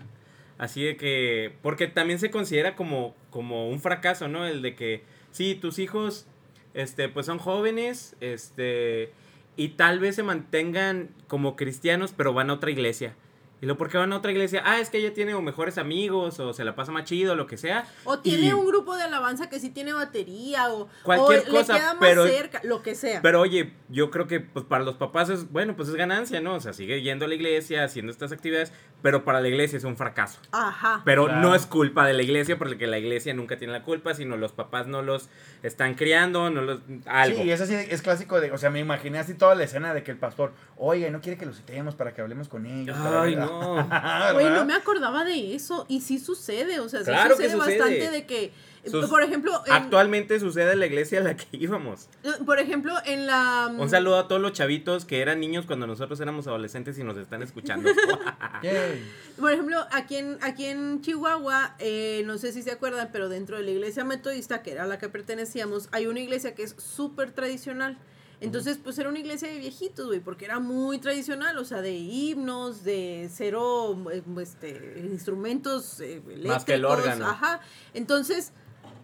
así 0.57 0.84
de 0.84 0.97
que, 0.97 1.55
porque 1.61 1.88
también 1.88 2.18
se 2.18 2.31
considera 2.31 2.76
como, 2.76 3.15
como 3.30 3.69
un 3.69 3.80
fracaso, 3.80 4.27
¿no? 4.27 4.47
El 4.47 4.64
de 4.64 4.76
que, 4.76 5.03
sí, 5.31 5.53
tus 5.53 5.77
hijos, 5.77 6.26
este, 6.73 7.10
pues 7.10 7.27
son 7.27 7.38
jóvenes, 7.38 8.15
este, 8.22 9.14
y 9.55 9.69
tal 9.69 9.99
vez 9.99 10.15
se 10.15 10.23
mantengan 10.23 11.09
como 11.27 11.55
cristianos, 11.55 12.13
pero 12.15 12.34
van 12.34 12.49
a 12.49 12.53
otra 12.53 12.71
iglesia. 12.71 13.15
¿Y 13.64 13.65
lo 13.65 13.77
por 13.77 13.88
qué 13.88 13.98
van 13.98 14.11
a 14.11 14.18
otra 14.18 14.30
iglesia? 14.30 14.61
Ah, 14.65 14.81
es 14.81 14.90
que 14.90 14.98
ella 14.98 15.14
tiene 15.14 15.34
o 15.35 15.41
mejores 15.41 15.77
amigos, 15.77 16.38
o 16.41 16.52
se 16.52 16.65
la 16.65 16.76
pasa 16.76 16.91
más 16.91 17.06
chido, 17.06 17.34
lo 17.38 17.48
que 17.48 17.56
sea. 17.56 17.85
O 18.03 18.19
tiene 18.19 18.48
Y- 18.48 18.52
un 18.52 18.65
grupo 18.68 18.94
de 18.98 19.03
alabanza 19.03 19.48
que 19.49 19.57
sí 19.57 19.69
tiene 19.69 19.94
batería 19.94 20.69
o, 20.69 20.90
Cualquier 21.02 21.44
o 21.48 21.52
cosa, 21.52 21.73
le 21.76 21.80
queda 21.80 21.94
más 21.94 22.02
pero- 22.02 22.27
cerca, 22.27 22.60
lo 22.65 22.84
que 22.84 22.94
sea. 22.94 23.22
Pero 23.22 23.40
oye, 23.40 23.72
yo 23.88 24.11
creo 24.11 24.27
que 24.27 24.41
pues 24.41 24.65
para 24.65 24.84
los 24.84 24.95
papás 24.95 25.30
es, 25.30 25.49
bueno, 25.49 25.77
pues 25.77 25.88
es 25.88 25.95
ganancia, 25.95 26.41
¿no? 26.41 26.56
O 26.56 26.60
sea, 26.60 26.73
sigue 26.73 27.02
yendo 27.02 27.23
a 27.23 27.30
la 27.30 27.35
iglesia, 27.35 27.85
haciendo 27.85 28.11
estas 28.11 28.34
actividades, 28.34 28.73
pero 29.02 29.23
para 29.23 29.40
la 29.40 29.48
iglesia 29.48 29.77
es 29.77 29.85
un 29.85 29.95
fracaso. 29.95 30.41
Ajá. 30.52 31.02
Pero 31.06 31.27
Claro. 31.27 31.40
no 31.41 31.56
es 31.56 31.65
culpa 31.65 32.06
de 32.06 32.11
la 32.15 32.22
iglesia, 32.23 32.57
porque 32.57 32.85
la 32.85 32.99
iglesia 32.99 33.34
nunca 33.34 33.56
tiene 33.57 33.72
la 33.72 33.84
culpa, 33.84 34.14
sino 34.14 34.35
los 34.35 34.52
papás 34.52 34.88
no 34.88 35.02
los 35.02 35.30
están 35.61 35.94
criando, 35.95 36.49
no 36.49 36.64
los... 36.64 36.81
algo. 37.06 37.41
Sí, 37.41 37.49
eso 37.49 37.65
sí 37.65 37.76
es 37.76 38.02
clásico 38.02 38.41
de, 38.41 38.52
o 38.52 38.57
sea, 38.57 38.69
me 38.72 38.81
imaginé 38.81 39.19
así 39.19 39.34
toda 39.35 39.56
la 39.56 39.64
escena 39.64 39.94
de 39.94 40.03
que 40.03 40.11
el 40.11 40.18
pastor, 40.18 40.52
oiga, 40.76 41.10
no 41.11 41.22
quiere 41.22 41.38
que 41.38 41.45
los 41.45 41.56
citemos 41.56 41.95
para 41.95 42.14
que 42.14 42.19
hablemos 42.19 42.49
con 42.49 42.65
ellos. 42.65 42.98
para 42.98 43.22
Ay, 43.22 43.35
ver". 43.35 43.52
No. 43.61 44.34
Güey, 44.34 44.45
¿Verdad? 44.45 44.59
no 44.59 44.65
me 44.65 44.73
acordaba 44.73 45.23
de 45.23 45.55
eso. 45.55 45.85
Y 45.89 46.01
sí 46.01 46.19
sucede, 46.19 46.80
o 46.80 46.89
sea, 46.89 46.99
sí 47.01 47.05
Claro 47.05 47.38
que 47.38 47.49
sucede, 47.49 47.57
bastante 47.57 48.11
de 48.11 48.25
que, 48.25 48.53
Sus- 48.85 49.09
por 49.09 49.23
ejemplo, 49.23 49.61
en, 49.65 49.71
Actualmente 49.73 50.39
sucede 50.39 50.73
en 50.73 50.80
la 50.80 50.85
iglesia 50.88 51.19
a 51.19 51.23
la 51.23 51.38
que 51.38 51.45
íbamos. 51.53 52.09
por 52.45 52.59
ejemplo, 52.59 52.93
en 53.05 53.27
la... 53.27 53.73
Un 53.77 53.89
saludo 53.89 54.17
a 54.19 54.27
todos 54.27 54.41
los 54.41 54.51
chavitos 54.53 55.05
que 55.05 55.21
eran 55.21 55.39
niños 55.39 55.65
cuando 55.65 55.88
nosotros 55.88 56.19
éramos 56.19 56.47
adolescentes 56.47 56.97
y 56.99 57.03
nos 57.03 57.17
están 57.17 57.41
escuchando. 57.43 57.89
Por 59.39 59.51
ejemplo, 59.51 59.85
aquí 59.91 60.17
en, 60.17 60.38
aquí 60.41 60.65
en 60.65 61.01
Chihuahua, 61.01 61.75
eh, 61.80 62.23
no 62.25 62.38
sé 62.38 62.51
si 62.51 62.61
se 62.61 62.71
acuerdan, 62.71 63.09
pero 63.11 63.30
dentro 63.30 63.57
de 63.57 63.63
la 63.63 63.71
iglesia 63.71 64.03
metodista, 64.03 64.61
que 64.61 64.71
era 64.71 64.84
a 64.84 64.88
la 64.88 64.99
que 64.99 65.09
pertenecíamos, 65.09 65.89
hay 65.91 66.07
una 66.07 66.19
iglesia 66.19 66.55
que 66.55 66.63
es 66.63 66.75
súper 66.77 67.31
tradicional. 67.31 67.97
Entonces, 68.44 68.78
pues 68.84 68.98
era 68.99 69.10
una 69.10 69.20
iglesia 69.20 69.48
de 69.48 69.57
viejitos, 69.57 70.06
güey, 70.07 70.20
porque 70.20 70.45
era 70.45 70.60
muy 70.60 70.99
tradicional, 70.99 71.57
o 71.57 71.65
sea, 71.65 71.82
de 71.82 71.94
himnos, 71.95 72.84
de 72.84 73.30
cero 73.34 73.98
eh, 74.11 74.22
este, 74.41 74.99
instrumentos 75.11 75.99
eh, 76.02 76.15
eléctricos. 76.18 76.48
Más 76.49 76.65
que 76.65 76.74
el 76.74 76.86
órgano. 76.86 77.26
Ajá. 77.26 77.61
Entonces, 77.94 78.52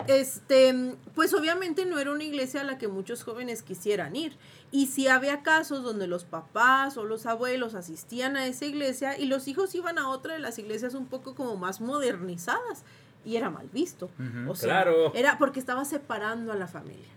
este, 0.07 0.95
pues 1.15 1.33
obviamente 1.33 1.85
no 1.85 1.99
era 1.99 2.11
una 2.11 2.23
iglesia 2.23 2.61
a 2.61 2.63
la 2.63 2.77
que 2.77 2.87
muchos 2.87 3.23
jóvenes 3.23 3.63
quisieran 3.63 4.15
ir. 4.15 4.37
Y 4.71 4.87
sí 4.87 5.07
había 5.07 5.41
casos 5.41 5.83
donde 5.83 6.07
los 6.07 6.25
papás 6.25 6.97
o 6.97 7.05
los 7.05 7.25
abuelos 7.25 7.75
asistían 7.75 8.35
a 8.37 8.45
esa 8.45 8.65
iglesia 8.65 9.17
y 9.17 9.25
los 9.25 9.47
hijos 9.47 9.73
iban 9.73 9.97
a 9.97 10.09
otra 10.09 10.33
de 10.33 10.39
las 10.39 10.59
iglesias 10.59 10.93
un 10.93 11.07
poco 11.07 11.33
como 11.35 11.55
más 11.55 11.81
modernizadas. 11.81 12.83
Y 13.25 13.35
era 13.35 13.49
mal 13.49 13.67
visto. 13.73 14.09
O 14.47 14.55
sea, 14.55 14.67
Claro. 14.83 15.13
era 15.13 15.37
porque 15.37 15.59
estaba 15.59 15.83
separando 15.85 16.51
a 16.53 16.55
la 16.55 16.67
familia. 16.67 17.09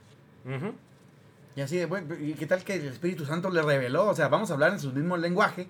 Y 1.55 1.61
así 1.61 1.77
de, 1.77 1.87
bueno, 1.87 2.15
¿y 2.19 2.35
qué 2.35 2.47
tal 2.47 2.65
que 2.65 2.75
el 2.75 2.87
Espíritu 2.87 3.25
Santo 3.27 3.51
le 3.51 3.63
reveló? 3.63 4.09
O 4.09 4.15
sea, 4.15 4.29
vamos 4.29 4.51
a 4.51 4.55
hablar 4.55 4.73
en 4.73 4.81
su 4.81 4.93
mismo 4.93 5.17
lenguaje 5.17 5.69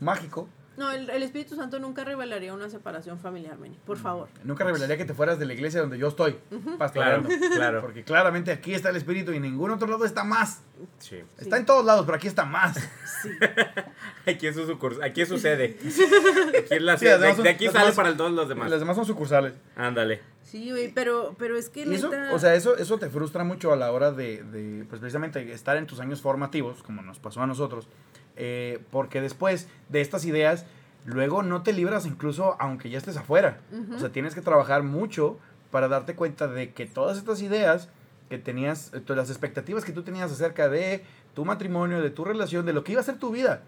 mágico. 0.00 0.48
No, 0.76 0.90
el, 0.90 1.10
el 1.10 1.22
Espíritu 1.22 1.54
Santo 1.54 1.78
nunca 1.78 2.02
revelaría 2.02 2.54
una 2.54 2.70
separación 2.70 3.18
familiar, 3.18 3.58
Meni, 3.58 3.76
por 3.84 3.98
favor. 3.98 4.28
Nunca 4.44 4.64
revelaría 4.64 4.96
que 4.96 5.04
te 5.04 5.12
fueras 5.14 5.38
de 5.38 5.44
la 5.46 5.52
iglesia 5.52 5.80
donde 5.80 5.98
yo 5.98 6.08
estoy, 6.08 6.38
pastoreando. 6.78 7.28
Claro, 7.28 7.54
claro. 7.54 7.80
Porque 7.82 8.04
claramente 8.04 8.50
aquí 8.52 8.72
está 8.74 8.88
el 8.90 8.96
Espíritu 8.96 9.32
y 9.32 9.36
en 9.36 9.42
ningún 9.42 9.70
otro 9.70 9.86
lado 9.86 10.04
está 10.04 10.24
más. 10.24 10.62
Sí. 10.98 11.18
Está 11.38 11.58
en 11.58 11.66
todos 11.66 11.84
lados, 11.84 12.04
pero 12.06 12.16
aquí 12.16 12.26
está 12.26 12.44
más. 12.44 12.76
Sí. 13.22 13.28
Aquí 14.26 14.46
es 14.46 14.54
su 14.54 14.78
aquí 15.02 15.26
sucede. 15.26 15.76
Aquí 16.58 16.74
es 16.74 16.82
la 16.82 16.96
Sí, 16.96 17.04
las 17.06 17.18
de, 17.18 17.18
demás 17.18 17.34
son- 17.36 17.42
de 17.44 17.50
aquí 17.50 17.66
sale 17.66 17.78
demás- 17.80 17.94
para 17.96 18.16
todos 18.16 18.30
los 18.30 18.48
demás. 18.48 18.70
Las 18.70 18.78
demás 18.78 18.94
son 18.96 19.04
sucursales. 19.04 19.54
Ándale. 19.74 20.20
Sí, 20.44 20.70
güey, 20.70 20.92
pero, 20.92 21.34
pero 21.38 21.56
es 21.56 21.68
que 21.68 21.82
eso, 21.82 22.08
neta- 22.10 22.32
o 22.32 22.38
sea, 22.38 22.54
eso, 22.54 22.76
eso 22.76 22.98
te 22.98 23.08
frustra 23.10 23.42
mucho 23.42 23.72
a 23.72 23.76
la 23.76 23.90
hora 23.90 24.12
de, 24.12 24.42
de, 24.44 24.84
pues 24.84 25.00
precisamente 25.00 25.52
estar 25.52 25.76
en 25.76 25.86
tus 25.86 25.98
años 25.98 26.20
formativos, 26.20 26.82
como 26.84 27.02
nos 27.02 27.18
pasó 27.18 27.42
a 27.42 27.46
nosotros, 27.48 27.88
eh, 28.36 28.80
porque 28.90 29.20
después 29.20 29.68
de 29.88 30.00
estas 30.00 30.24
ideas, 30.24 30.66
luego 31.04 31.42
no 31.42 31.62
te 31.62 31.72
libras 31.72 32.06
incluso 32.06 32.56
aunque 32.58 32.90
ya 32.90 32.98
estés 32.98 33.16
afuera. 33.16 33.58
O 33.94 33.98
sea, 33.98 34.10
tienes 34.10 34.34
que 34.34 34.40
trabajar 34.40 34.82
mucho 34.82 35.38
para 35.70 35.88
darte 35.88 36.14
cuenta 36.14 36.48
de 36.48 36.72
que 36.72 36.86
todas 36.86 37.18
estas 37.18 37.42
ideas 37.42 37.88
que 38.28 38.38
tenías, 38.38 38.92
eh, 38.94 39.02
las 39.08 39.30
expectativas 39.30 39.84
que 39.84 39.92
tú 39.92 40.02
tenías 40.02 40.30
acerca 40.30 40.68
de 40.68 41.04
tu 41.34 41.44
matrimonio, 41.44 42.00
de 42.00 42.10
tu 42.10 42.24
relación, 42.24 42.64
de 42.64 42.72
lo 42.72 42.84
que 42.84 42.92
iba 42.92 43.00
a 43.00 43.04
ser 43.04 43.18
tu 43.18 43.30
vida, 43.30 43.62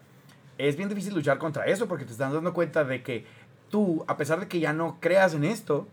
es 0.58 0.76
bien 0.76 0.88
difícil 0.88 1.14
luchar 1.14 1.38
contra 1.38 1.66
eso 1.66 1.88
porque 1.88 2.04
te 2.04 2.12
estás 2.12 2.32
dando 2.32 2.54
cuenta 2.54 2.84
de 2.84 3.02
que 3.02 3.26
tú, 3.70 4.04
a 4.06 4.16
pesar 4.16 4.40
de 4.40 4.48
que 4.48 4.60
ya 4.60 4.72
no 4.72 4.98
creas 5.00 5.34
en 5.34 5.44
esto, 5.44 5.88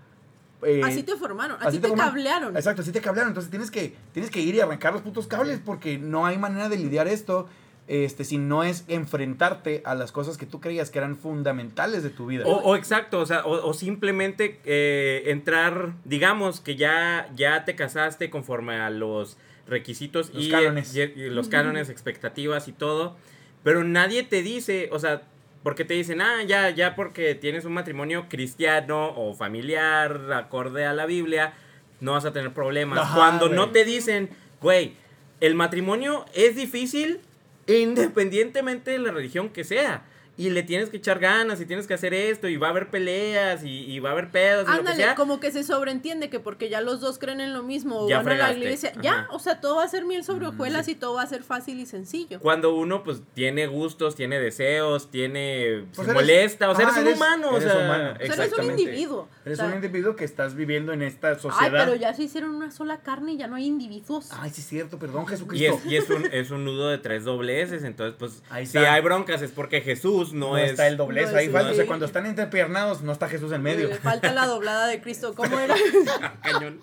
eh, 0.63 0.81
así 0.83 1.01
te 1.03 1.15
formaron, 1.15 1.57
así 1.57 1.67
así, 1.67 1.77
te 1.77 1.83
te, 1.83 1.87
formaron. 1.89 2.13
cablearon. 2.13 2.55
Exacto, 2.55 2.81
así 2.81 2.91
te 2.91 3.01
cablearon. 3.01 3.31
Entonces 3.31 3.49
tienes 3.49 3.71
que, 3.71 3.95
tienes 4.13 4.29
que 4.29 4.41
ir 4.41 4.55
y 4.55 4.59
arrancar 4.59 4.93
los 4.93 5.01
putos 5.01 5.27
cables 5.27 5.59
porque 5.63 5.97
no 5.97 6.25
hay 6.25 6.37
manera 6.37 6.69
de 6.69 6.77
lidiar 6.77 7.07
esto 7.07 7.47
este, 7.87 8.23
si 8.23 8.37
no 8.37 8.63
es 8.63 8.85
enfrentarte 8.87 9.81
a 9.85 9.95
las 9.95 10.11
cosas 10.11 10.37
que 10.37 10.45
tú 10.45 10.59
creías 10.61 10.89
que 10.91 10.99
eran 10.99 11.17
fundamentales 11.17 12.03
de 12.03 12.09
tu 12.09 12.25
vida. 12.27 12.45
O, 12.45 12.51
o 12.57 12.75
exacto, 12.75 13.19
o 13.19 13.25
sea, 13.25 13.45
o, 13.45 13.67
o 13.67 13.73
simplemente 13.73 14.59
eh, 14.65 15.23
entrar, 15.27 15.93
digamos 16.05 16.61
que 16.61 16.75
ya, 16.75 17.29
ya 17.35 17.65
te 17.65 17.75
casaste 17.75 18.29
conforme 18.29 18.75
a 18.79 18.89
los 18.89 19.37
requisitos 19.67 20.33
Los 20.33 20.45
y, 20.45 20.49
cánones. 20.51 20.95
y- 20.95 21.01
y 21.01 21.29
los 21.29 21.47
cánones, 21.49 21.89
expectativas 21.89 22.67
y 22.67 22.71
todo, 22.71 23.15
pero 23.63 23.83
nadie 23.83 24.23
te 24.23 24.41
dice, 24.41 24.89
o 24.91 24.99
sea, 24.99 25.23
Porque 25.63 25.85
te 25.85 25.93
dicen, 25.93 26.21
ah, 26.21 26.41
ya, 26.43 26.71
ya 26.71 26.95
porque 26.95 27.35
tienes 27.35 27.65
un 27.65 27.73
matrimonio 27.73 28.25
cristiano 28.29 29.13
o 29.15 29.35
familiar 29.35 30.33
acorde 30.33 30.85
a 30.87 30.93
la 30.93 31.05
Biblia, 31.05 31.53
no 31.99 32.13
vas 32.13 32.25
a 32.25 32.33
tener 32.33 32.51
problemas. 32.51 32.97
Ajá, 32.97 33.15
Cuando 33.15 33.47
no 33.47 33.69
te 33.69 33.85
dicen, 33.85 34.31
güey, 34.59 34.95
el 35.39 35.53
matrimonio 35.53 36.25
es 36.33 36.55
difícil 36.55 37.19
independientemente 37.67 38.91
de 38.91 38.99
la 38.99 39.11
religión 39.11 39.49
que 39.49 39.63
sea. 39.63 40.03
Y 40.41 40.49
le 40.49 40.63
tienes 40.63 40.89
que 40.89 40.97
echar 40.97 41.19
ganas 41.19 41.61
y 41.61 41.65
tienes 41.65 41.85
que 41.85 41.93
hacer 41.93 42.13
esto 42.13 42.47
y 42.47 42.57
va 42.57 42.67
a 42.67 42.69
haber 42.71 42.89
peleas 42.89 43.63
y, 43.63 43.69
y 43.85 43.99
va 43.99 44.09
a 44.09 44.11
haber 44.13 44.31
pedos 44.31 44.63
y 44.63 44.67
lo 44.67 44.73
que 44.73 44.79
Ándale, 44.79 44.95
sea. 44.97 45.15
como 45.15 45.39
que 45.39 45.51
se 45.51 45.63
sobreentiende 45.63 46.29
que 46.29 46.39
porque 46.39 46.67
ya 46.69 46.81
los 46.81 46.99
dos 46.99 47.19
creen 47.19 47.41
en 47.41 47.53
lo 47.53 47.61
mismo 47.63 47.99
o 48.05 48.09
Ya 48.09 48.17
van 48.17 48.27
a 48.27 48.29
la 48.29 48.35
fregaste. 48.35 48.57
iglesia, 48.59 48.89
Ajá. 48.93 49.01
ya, 49.01 49.27
o 49.31 49.39
sea, 49.39 49.61
todo 49.61 49.75
va 49.75 49.83
a 49.83 49.87
ser 49.87 50.05
miel 50.05 50.21
Mm, 50.21 50.25
sobre 50.25 50.47
hojuelas 50.47 50.87
y 50.87 50.95
todo 50.95 51.15
va 51.15 51.21
a 51.23 51.27
ser 51.27 51.43
fácil 51.43 51.79
y 51.79 51.85
sencillo. 51.85 52.39
Cuando 52.39 52.73
uno 52.75 53.03
pues 53.03 53.21
tiene 53.35 53.67
gustos, 53.67 54.15
tiene 54.15 54.39
deseos, 54.39 55.11
tiene 55.11 55.85
Pues 55.95 56.05
se 56.07 56.11
eres- 56.11 56.13
molesta, 56.15 56.69
o 56.71 56.75
sea, 56.75 56.87
ajá, 56.87 56.99
eres 57.01 57.01
un 57.03 57.07
eres- 57.09 57.17
humano, 57.17 57.49
o 57.49 57.57
eres 57.57 57.71
sea, 57.71 57.83
humano. 57.85 58.13
O 58.13 58.25
sea, 58.33 58.45
eres 58.45 58.57
un 58.57 58.65
individuo. 58.65 59.27
Eres 59.45 59.59
o 59.59 59.61
sea, 59.61 59.69
un 59.69 59.75
individuo 59.75 60.15
que 60.15 60.23
estás 60.25 60.55
viviendo 60.55 60.93
en 60.93 61.01
esta 61.03 61.29
Ay, 61.29 61.39
sociedad. 61.39 61.85
pero 61.85 61.95
ya 61.95 62.13
se 62.13 62.23
hicieron 62.23 62.55
una 62.55 62.71
sola 62.71 62.97
carne 63.01 63.33
y 63.33 63.37
ya 63.37 63.47
no 63.47 63.55
hay 63.57 63.65
individuos. 63.65 64.29
Ay, 64.31 64.49
sí 64.51 64.61
es 64.61 64.67
cierto, 64.67 64.97
perdón, 64.97 65.25
Y 65.25 65.27
Jesucristo. 65.29 65.79
es, 65.85 65.91
y 65.91 65.95
es 65.97 66.09
un, 66.09 66.25
es 66.31 66.51
un 66.51 66.65
nudo 66.65 66.89
de 66.89 66.97
tres 66.97 67.25
dobleces, 67.25 67.83
entonces 67.83 68.15
pues 68.17 68.41
Ahí 68.49 68.65
si 68.65 68.77
hay 68.79 69.01
broncas 69.01 69.41
es 69.41 69.51
porque 69.51 69.81
Jesús 69.81 70.30
no, 70.33 70.49
no, 70.51 70.57
es... 70.57 70.71
está 70.71 70.87
el 70.87 70.97
doblez 70.97 71.31
no 71.31 71.37
ahí 71.37 71.45
es- 71.47 71.51
falta. 71.51 71.71
O 71.71 71.73
sea, 71.73 71.83
sí. 71.83 71.87
cuando 71.87 72.05
están 72.05 72.25
entrepiernados, 72.25 73.01
no 73.01 73.11
está 73.11 73.27
Jesús 73.29 73.51
en 73.51 73.61
medio. 73.61 73.87
Le 73.87 73.95
falta 73.95 74.31
la 74.33 74.45
doblada 74.45 74.87
de 74.87 75.01
Cristo. 75.01 75.33
¿Cómo 75.35 75.59
era? 75.59 75.75
cañón. 76.43 76.79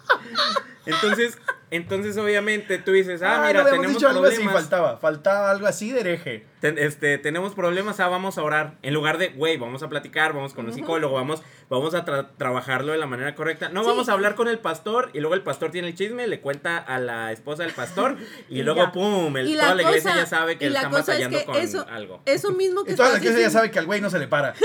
Entonces, 0.86 1.36
entonces 1.70 2.16
obviamente 2.16 2.78
tú 2.78 2.92
dices, 2.92 3.20
ah, 3.22 3.42
Ah, 3.42 3.46
mira, 3.46 3.62
no 3.62 3.70
tenemos 3.70 3.92
dicho 3.92 4.08
algo 4.08 4.24
así, 4.24 4.36
problemas. 4.36 4.54
faltaba. 4.62 4.96
Faltaba 4.98 5.50
algo 5.50 5.66
así 5.66 5.92
de 5.92 6.00
hereje. 6.00 6.46
Ten- 6.60 6.76
este, 6.78 7.18
tenemos 7.18 7.55
problemas, 7.55 8.01
ah, 8.01 8.09
vamos 8.09 8.36
a 8.36 8.43
orar. 8.43 8.74
En 8.82 8.93
lugar 8.93 9.18
de, 9.18 9.28
güey, 9.28 9.56
vamos 9.59 9.82
a 9.85 9.89
platicar, 9.89 10.32
vamos 10.32 10.55
con 10.55 10.66
un 10.66 10.72
psicólogo, 10.72 11.14
vamos, 11.14 11.40
vamos 11.70 11.94
a 11.94 12.05
tra- 12.05 12.30
trabajarlo 12.36 12.90
de 12.93 12.98
la 12.98 13.06
manera 13.06 13.35
correcta. 13.36 13.68
No, 13.68 13.82
Sí. 13.82 13.89
vamos 13.90 14.09
a 14.09 14.12
hablar 14.14 14.35
con 14.35 14.48
el 14.48 14.59
pastor 14.59 15.10
y 15.12 15.20
luego 15.20 15.35
el 15.35 15.43
pastor 15.43 15.70
tiene 15.70 15.86
el 15.89 15.94
chisme, 15.94 16.26
le 16.26 16.40
cuenta 16.40 16.78
a 16.78 16.98
la 16.98 17.30
esposa 17.30 17.62
del 17.62 17.72
pastor 17.72 18.16
y, 18.48 18.59
Y 18.59 18.62
luego, 18.64 18.80
ya. 18.86 18.93
pum, 18.93 19.36
el- 19.36 19.48
Y 19.48 19.56
toda 19.56 19.74
la 19.76 19.82
iglesia 19.82 20.10
cosa- 20.10 20.22
ya 20.22 20.26
sabe 20.26 20.59
que 20.59 20.66
él 20.66 20.72
la 20.72 20.80
está 20.80 20.90
cosa 20.90 21.01
es 21.01 21.06
batallando 21.09 21.39
que 21.39 21.44
con 21.44 21.56
eso, 21.56 21.86
algo. 21.90 22.22
Eso 22.26 22.51
mismo 22.52 22.82
que 22.85 22.93
Y 22.93 22.97
toda 22.97 23.10
la 23.12 23.18
iglesia 23.18 23.40
ya 23.40 23.51
sabe 23.51 23.70
que 23.70 23.78
al 23.78 23.86
güey 23.86 24.01
no 24.01 24.10
se 24.10 24.18
le 24.18 24.26
para. 24.28 24.55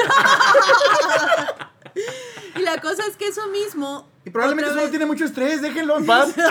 Y 2.55 2.59
la 2.61 2.79
cosa 2.81 3.03
es 3.07 3.17
que 3.17 3.27
eso 3.27 3.47
mismo. 3.49 4.09
Y 4.25 4.29
probablemente 4.31 4.69
solo 4.69 4.81
vez- 4.83 4.89
tiene 4.91 5.05
mucho 5.05 5.25
estrés, 5.25 5.61
déjenlo 5.61 5.97
en 5.97 6.05
paz. 6.05 6.33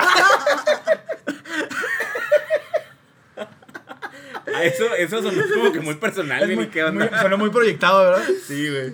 Ah, 4.54 4.64
Eso, 4.64 4.92
eso 4.94 5.22
sonó 5.22 5.42
como 5.54 5.72
que 5.72 5.80
muy 5.80 5.94
personal, 5.94 6.40
Es 6.42 6.46
güey, 6.46 6.56
muy, 6.56 6.68
¿qué 6.68 6.82
onda? 6.84 7.08
muy- 7.10 7.18
sonó 7.20 7.38
muy 7.38 7.50
proyectado, 7.50 8.00
¿verdad? 8.04 8.24
Sí, 8.46 8.68
güey. 8.70 8.92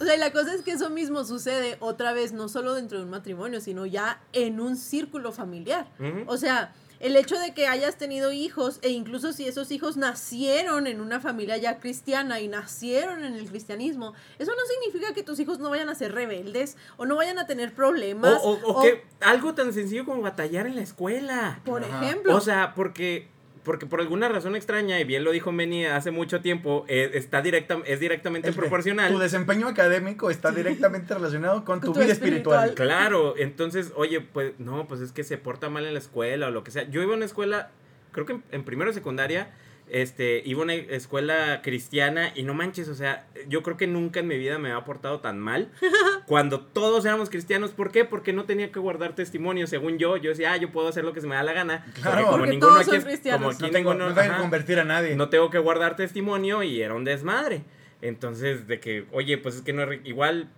O 0.00 0.04
sea, 0.04 0.14
y 0.14 0.18
la 0.18 0.32
cosa 0.32 0.54
es 0.54 0.62
que 0.62 0.70
eso 0.72 0.90
mismo 0.90 1.24
sucede 1.24 1.76
otra 1.80 2.12
vez, 2.12 2.32
no 2.32 2.48
solo 2.48 2.74
dentro 2.74 2.98
de 2.98 3.04
un 3.04 3.10
matrimonio, 3.10 3.60
sino 3.60 3.84
ya 3.86 4.20
en 4.32 4.60
un 4.60 4.76
círculo 4.76 5.32
familiar. 5.32 5.88
O 6.26 6.36
sea, 6.36 6.72
el 7.00 7.16
hecho 7.16 7.36
de 7.38 7.52
que 7.54 7.66
hayas 7.68 7.96
tenido 7.96 8.30
hijos, 8.32 8.78
e 8.82 8.90
incluso 8.90 9.32
si 9.32 9.46
esos 9.48 9.70
hijos 9.72 9.96
nacieron 9.96 10.86
en 10.86 11.00
una 11.00 11.20
familia 11.20 11.56
ya 11.56 11.78
cristiana 11.80 12.40
y 12.40 12.46
nacieron 12.48 13.24
en 13.24 13.34
el 13.34 13.48
cristianismo, 13.48 14.14
eso 14.38 14.52
no 14.52 14.62
significa 14.82 15.14
que 15.14 15.22
tus 15.24 15.38
hijos 15.40 15.58
no 15.58 15.70
vayan 15.70 15.88
a 15.88 15.94
ser 15.96 16.12
rebeldes 16.12 16.76
o 16.96 17.04
no 17.06 17.16
vayan 17.16 17.38
a 17.38 17.46
tener 17.46 17.70
O, 17.70 17.74
problemas. 17.74 18.40
o- 18.42 18.58
o 18.64 18.82
que 18.82 19.04
algo 19.20 19.54
tan 19.54 19.72
sencillo 19.72 20.04
como 20.04 20.22
batallar 20.22 20.66
en 20.66 20.76
la 20.76 20.82
escuela. 20.82 21.60
por 21.64 21.82
Ajá. 21.84 22.04
ejemplo, 22.04 22.36
O 22.36 22.40
sea, 22.40 22.72
porque, 22.74 23.28
porque 23.68 23.84
por 23.84 24.00
alguna 24.00 24.30
razón 24.30 24.56
extraña, 24.56 24.98
y 24.98 25.04
bien 25.04 25.24
lo 25.24 25.30
dijo 25.30 25.52
Meni 25.52 25.84
hace 25.84 26.10
mucho 26.10 26.40
tiempo, 26.40 26.86
eh, 26.88 27.10
está 27.12 27.42
directa, 27.42 27.76
es 27.84 28.00
directamente 28.00 28.48
Es 28.48 28.56
proporcional. 28.56 29.12
Tu 29.12 29.18
desempeño 29.18 29.68
académico 29.68 30.30
está 30.30 30.52
directamente 30.52 31.12
relacionado 31.12 31.66
con 31.66 31.82
tu, 31.82 31.92
vida 31.92 32.06
espiritual. 32.06 32.70
espiritual. 32.70 32.74
Claro, 32.74 33.34
entonces, 33.36 33.92
oye, 33.94 34.22
pues 34.22 34.54
no, 34.58 34.88
pues 34.88 35.02
es 35.02 35.12
que 35.12 35.22
se 35.22 35.36
porta 35.36 35.68
mal 35.68 35.84
en 35.84 35.92
la 35.92 35.98
escuela 35.98 36.46
o 36.46 36.50
lo 36.50 36.64
que 36.64 36.70
sea. 36.70 36.88
Yo 36.88 37.02
iba 37.02 37.12
a 37.12 37.16
una 37.16 37.26
escuela, 37.26 37.70
creo 38.12 38.24
que 38.24 38.32
en, 38.32 38.44
en 38.52 38.64
primero 38.64 38.88
de 38.88 38.94
secundaria, 38.94 39.50
este, 39.90 40.42
iba 40.44 40.60
a 40.60 40.64
una 40.64 40.74
escuela 40.74 41.60
cristiana 41.62 42.32
y 42.34 42.42
no 42.42 42.54
manches, 42.54 42.88
o 42.88 42.94
sea, 42.94 43.26
yo 43.48 43.62
creo 43.62 43.76
que 43.76 43.86
nunca 43.86 44.20
en 44.20 44.26
mi 44.28 44.36
vida 44.38 44.58
me 44.58 44.70
había 44.72 44.84
portado 44.84 45.20
tan 45.20 45.38
mal 45.38 45.70
cuando 46.26 46.60
todos 46.60 47.04
éramos 47.04 47.30
cristianos. 47.30 47.70
¿Por 47.72 47.90
qué? 47.90 48.04
Porque 48.04 48.32
no 48.32 48.44
tenía 48.44 48.70
que 48.72 48.78
guardar 48.80 49.14
testimonio, 49.14 49.66
según 49.66 49.98
yo. 49.98 50.16
Yo 50.16 50.30
decía, 50.30 50.52
ah, 50.52 50.56
yo 50.56 50.70
puedo 50.72 50.88
hacer 50.88 51.04
lo 51.04 51.12
que 51.12 51.20
se 51.20 51.26
me 51.26 51.34
da 51.34 51.42
la 51.42 51.52
gana. 51.52 51.84
Claro. 52.00 52.28
Porque 52.30 52.56
todos 52.58 52.84
son 52.84 52.96
es- 52.96 53.04
cristianos. 53.04 53.40
como 53.40 53.50
aquí 53.50 53.62
No 53.62 53.70
tengo, 53.70 53.94
ninguno- 53.94 54.08
no 54.10 54.14
tengo 54.14 54.34
que 54.34 54.40
convertir 54.40 54.78
a 54.80 54.84
nadie. 54.84 55.16
no 55.16 55.28
tengo 55.28 55.50
que 55.50 55.58
guardar 55.58 55.96
testimonio 55.96 56.62
y 56.62 56.80
era 56.82 56.94
un 56.94 57.04
desmadre. 57.04 57.62
Entonces, 58.00 58.68
de 58.68 58.78
que, 58.78 59.06
oye, 59.10 59.38
pues 59.38 59.56
es 59.56 59.62
que 59.62 59.72
no 59.72 59.82
es 59.90 60.00
igual, 60.04 60.48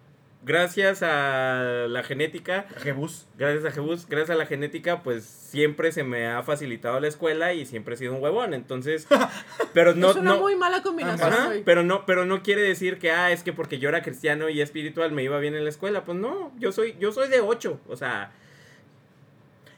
gracias 0.43 1.03
a 1.03 1.87
la 1.89 2.03
genética, 2.03 2.67
Jebus. 2.79 3.27
gracias 3.37 3.65
a 3.65 3.71
Jebus, 3.71 4.07
gracias 4.07 4.31
a 4.31 4.35
la 4.35 4.47
genética, 4.47 5.03
pues 5.03 5.25
siempre 5.25 5.93
se 5.93 6.03
me 6.05 6.27
ha 6.27 6.43
facilitado 6.43 6.99
la 7.01 7.09
escuela 7.09 7.53
y 7.53 7.67
siempre 7.67 7.95
he 7.95 7.99
sido 7.99 8.15
un 8.15 8.23
huevón. 8.23 8.55
Entonces, 8.55 9.07
pero 9.75 9.95
no, 9.95 10.11
es 10.11 10.17
una 10.17 10.35
no, 10.35 10.41
muy 10.41 10.57
mala 10.57 10.83
combinación. 10.83 11.33
Ajá, 11.33 11.53
pero 11.65 11.83
no, 11.83 12.07
pero 12.07 12.25
no 12.25 12.43
quiere 12.43 12.63
decir 12.63 12.99
que 12.99 13.11
ah, 13.11 13.31
es 13.31 13.43
que 13.43 13.53
porque 13.53 13.79
yo 13.79 13.89
era 13.89 14.03
cristiano 14.03 14.49
y 14.49 14.61
espiritual 14.61 15.13
me 15.13 15.23
iba 15.23 15.39
bien 15.39 15.55
en 15.55 15.65
la 15.65 15.71
escuela. 15.71 16.05
Pues 16.05 16.19
no, 16.19 16.53
yo 16.59 16.73
soy, 16.73 16.97
yo 16.99 17.13
soy 17.13 17.29
de 17.29 17.41
8. 17.41 17.81
O 17.89 17.97
sea, 17.97 18.33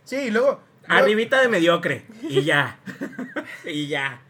Sí, 0.05 0.17
y 0.17 0.31
luego. 0.31 0.61
arribita 0.89 1.41
de 1.41 1.49
mediocre. 1.49 2.05
Y 2.23 2.43
ya. 2.43 2.79
y 3.65 3.87
ya. 3.89 4.21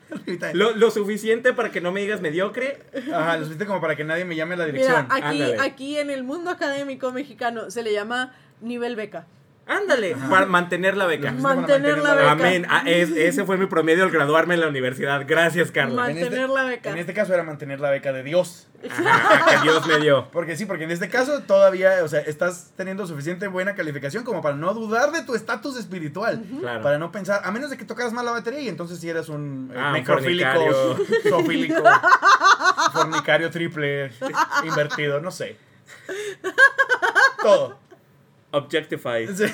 Lo, 0.54 0.74
lo 0.76 0.90
suficiente 0.90 1.52
para 1.52 1.70
que 1.70 1.80
no 1.80 1.92
me 1.92 2.00
digas 2.00 2.20
mediocre. 2.20 2.78
Ajá, 3.12 3.34
lo 3.36 3.44
suficiente 3.44 3.66
como 3.66 3.80
para 3.80 3.96
que 3.96 4.04
nadie 4.04 4.24
me 4.24 4.36
llame 4.36 4.54
a 4.54 4.58
la 4.58 4.66
dirección. 4.66 5.06
Mira, 5.10 5.14
aquí, 5.14 5.42
Ándale. 5.42 5.60
aquí 5.60 5.98
en 5.98 6.10
el 6.10 6.22
mundo 6.22 6.50
académico 6.50 7.12
mexicano 7.12 7.70
se 7.70 7.82
le 7.82 7.92
llama 7.92 8.34
nivel 8.60 8.96
beca. 8.96 9.26
Ándale, 9.64 10.16
para 10.28 10.46
mantener 10.46 10.96
la 10.96 11.06
beca. 11.06 11.30
Mantener 11.32 11.98
la 11.98 12.14
beca. 12.14 12.30
Amén. 12.32 12.66
Ah, 12.68 12.82
es- 12.84 13.10
ese 13.10 13.44
fue 13.44 13.56
mi 13.56 13.66
promedio 13.66 14.02
al 14.04 14.10
graduarme 14.10 14.54
en 14.54 14.60
la 14.60 14.66
universidad. 14.68 15.22
Gracias, 15.26 15.70
Carla. 15.70 16.06
En 16.10 16.16
este- 16.18 16.24
mantener 16.24 16.48
la 16.50 16.64
beca. 16.64 16.90
En 16.90 16.98
este 16.98 17.14
caso 17.14 17.32
era 17.32 17.42
mantener 17.44 17.78
la 17.80 17.90
beca 17.90 18.12
de 18.12 18.22
Dios. 18.24 18.66
Ajá, 18.90 19.46
que 19.52 19.62
Dios 19.62 19.86
me 19.86 19.98
dio. 20.00 20.28
Porque 20.32 20.56
sí, 20.56 20.66
porque 20.66 20.82
en 20.84 20.90
este 20.90 21.08
caso 21.08 21.42
todavía, 21.42 22.02
o 22.02 22.08
sea, 22.08 22.20
estás 22.20 22.72
teniendo 22.76 23.06
suficiente 23.06 23.46
buena 23.46 23.76
calificación 23.76 24.24
como 24.24 24.42
para 24.42 24.56
no 24.56 24.74
dudar 24.74 25.12
de 25.12 25.22
tu 25.22 25.36
estatus 25.36 25.76
espiritual. 25.78 26.42
Claro. 26.60 26.82
Para 26.82 26.98
no 26.98 27.12
pensar, 27.12 27.40
a 27.44 27.50
menos 27.52 27.70
de 27.70 27.76
que 27.76 27.84
tocaras 27.84 28.12
mal 28.12 28.24
la 28.24 28.32
batería 28.32 28.60
y 28.60 28.68
entonces 28.68 28.98
si 28.98 29.08
eres 29.08 29.28
un 29.28 29.70
eh, 29.72 29.78
Ah, 29.78 29.92
necrofílico, 29.92 30.96
zoofílico, 31.28 31.82
fornicario 32.92 33.48
triple, 33.50 34.10
invertido, 34.64 35.20
no 35.20 35.30
sé. 35.30 35.56
Todo. 37.42 37.78
Objectify. 38.52 39.26
Sí. 39.34 39.44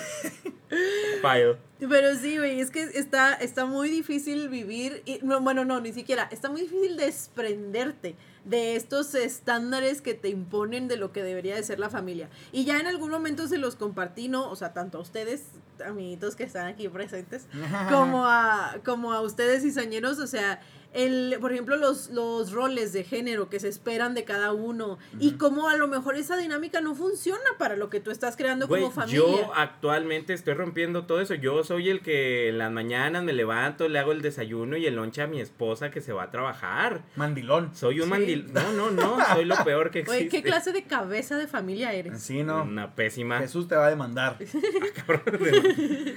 File. 1.23 1.57
Pero 1.81 2.15
sí, 2.16 2.37
güey, 2.37 2.61
es 2.61 2.70
que 2.70 2.83
está, 2.83 3.35
está 3.35 3.65
muy 3.65 3.89
difícil 3.89 4.49
vivir, 4.49 5.03
y, 5.07 5.20
no, 5.23 5.41
bueno, 5.41 5.65
no, 5.65 5.81
ni 5.81 5.93
siquiera, 5.93 6.29
está 6.31 6.51
muy 6.51 6.62
difícil 6.62 6.97
desprenderte 6.97 8.16
de 8.45 8.77
estos 8.77 9.15
estándares 9.15 10.01
que 10.03 10.15
te 10.15 10.29
imponen 10.29 10.89
de 10.89 10.97
lo 10.97 11.12
que 11.12 11.23
debería 11.23 11.55
de 11.55 11.62
ser 11.62 11.79
la 11.79 11.89
familia. 11.89 12.29
Y 12.53 12.65
ya 12.65 12.81
en 12.81 12.87
algún 12.87 13.11
momento 13.11 13.47
se 13.47 13.59
los 13.59 13.77
compartí, 13.77 14.29
¿no? 14.29 14.51
O 14.51 14.57
sea, 14.57 14.73
tanto 14.73 14.99
a 14.99 15.01
ustedes, 15.01 15.45
amiguitos 15.85 16.35
que 16.35 16.45
están 16.45 16.66
aquí 16.66 16.89
presentes, 16.89 17.47
como 17.91 18.27
a, 18.27 18.77
como 18.85 19.12
a 19.12 19.20
ustedes 19.20 19.62
cizañeros, 19.62 20.19
o 20.19 20.27
sea, 20.27 20.61
el, 20.94 21.36
por 21.40 21.52
ejemplo, 21.52 21.77
los, 21.77 22.09
los 22.10 22.52
roles 22.52 22.93
de 22.93 23.05
género 23.05 23.48
que 23.51 23.60
se 23.60 23.69
esperan 23.69 24.15
de 24.15 24.24
cada 24.24 24.52
uno 24.52 24.98
y 25.20 25.32
cómo 25.32 25.69
a 25.69 25.77
lo 25.77 25.86
mejor 25.86 26.16
esa 26.16 26.36
dinámica 26.36 26.81
no 26.81 26.94
funciona 26.94 27.39
para 27.59 27.77
lo 27.77 27.90
que 27.90 28.01
tú 28.01 28.10
estás 28.10 28.36
creando 28.36 28.69
como 28.69 28.90
familia. 28.90 29.19
yo 29.19 29.52
actualmente 29.55 30.32
estoy 30.32 30.55
rompiendo 30.55 31.05
todo 31.06 31.20
eso. 31.20 31.35
Yo 31.35 31.62
soy 31.65 31.90
el 31.90 32.01
que 32.01 32.48
en 32.48 32.59
las 32.59 32.73
mañanas 32.73 33.23
me 33.23 33.32
levanto, 33.32 33.89
le 33.89 33.98
hago 33.98 34.12
el 34.12 34.23
desayuno 34.23 34.77
y 34.77 34.86
el 34.86 34.94
lonche 34.97 35.23
a 35.23 35.27
mi 35.27 35.40
esposa 35.40 35.90
que 35.90 36.01
se 36.01 36.12
va 36.12 36.24
a 36.24 36.31
trabajar. 36.31 37.02
Mandilón. 37.16 37.74
Soy 37.74 38.01
un 38.01 38.05
Sí. 38.06 38.10
mandil. 38.10 38.52
No, 38.52 38.73
no, 38.73 38.90
no. 38.90 39.19
Soy 39.35 39.44
lo 39.44 39.56
peor 39.65 39.90
que 39.90 40.01
existe. 40.01 40.19
Güey, 40.19 40.28
¿qué 40.31 40.43
clase 40.43 40.73
de 40.73 40.85
cabeza 40.85 41.36
de 41.36 41.47
familia 41.47 41.93
eres? 41.93 42.20
Sí, 42.23 42.43
no. 42.43 42.62
Una 42.62 42.94
pésima. 42.94 43.39
Jesús 43.39 43.69
te 43.69 43.77
va 43.77 43.86
a 43.86 43.90
demandar. 43.90 44.36
Sí, 44.48 44.60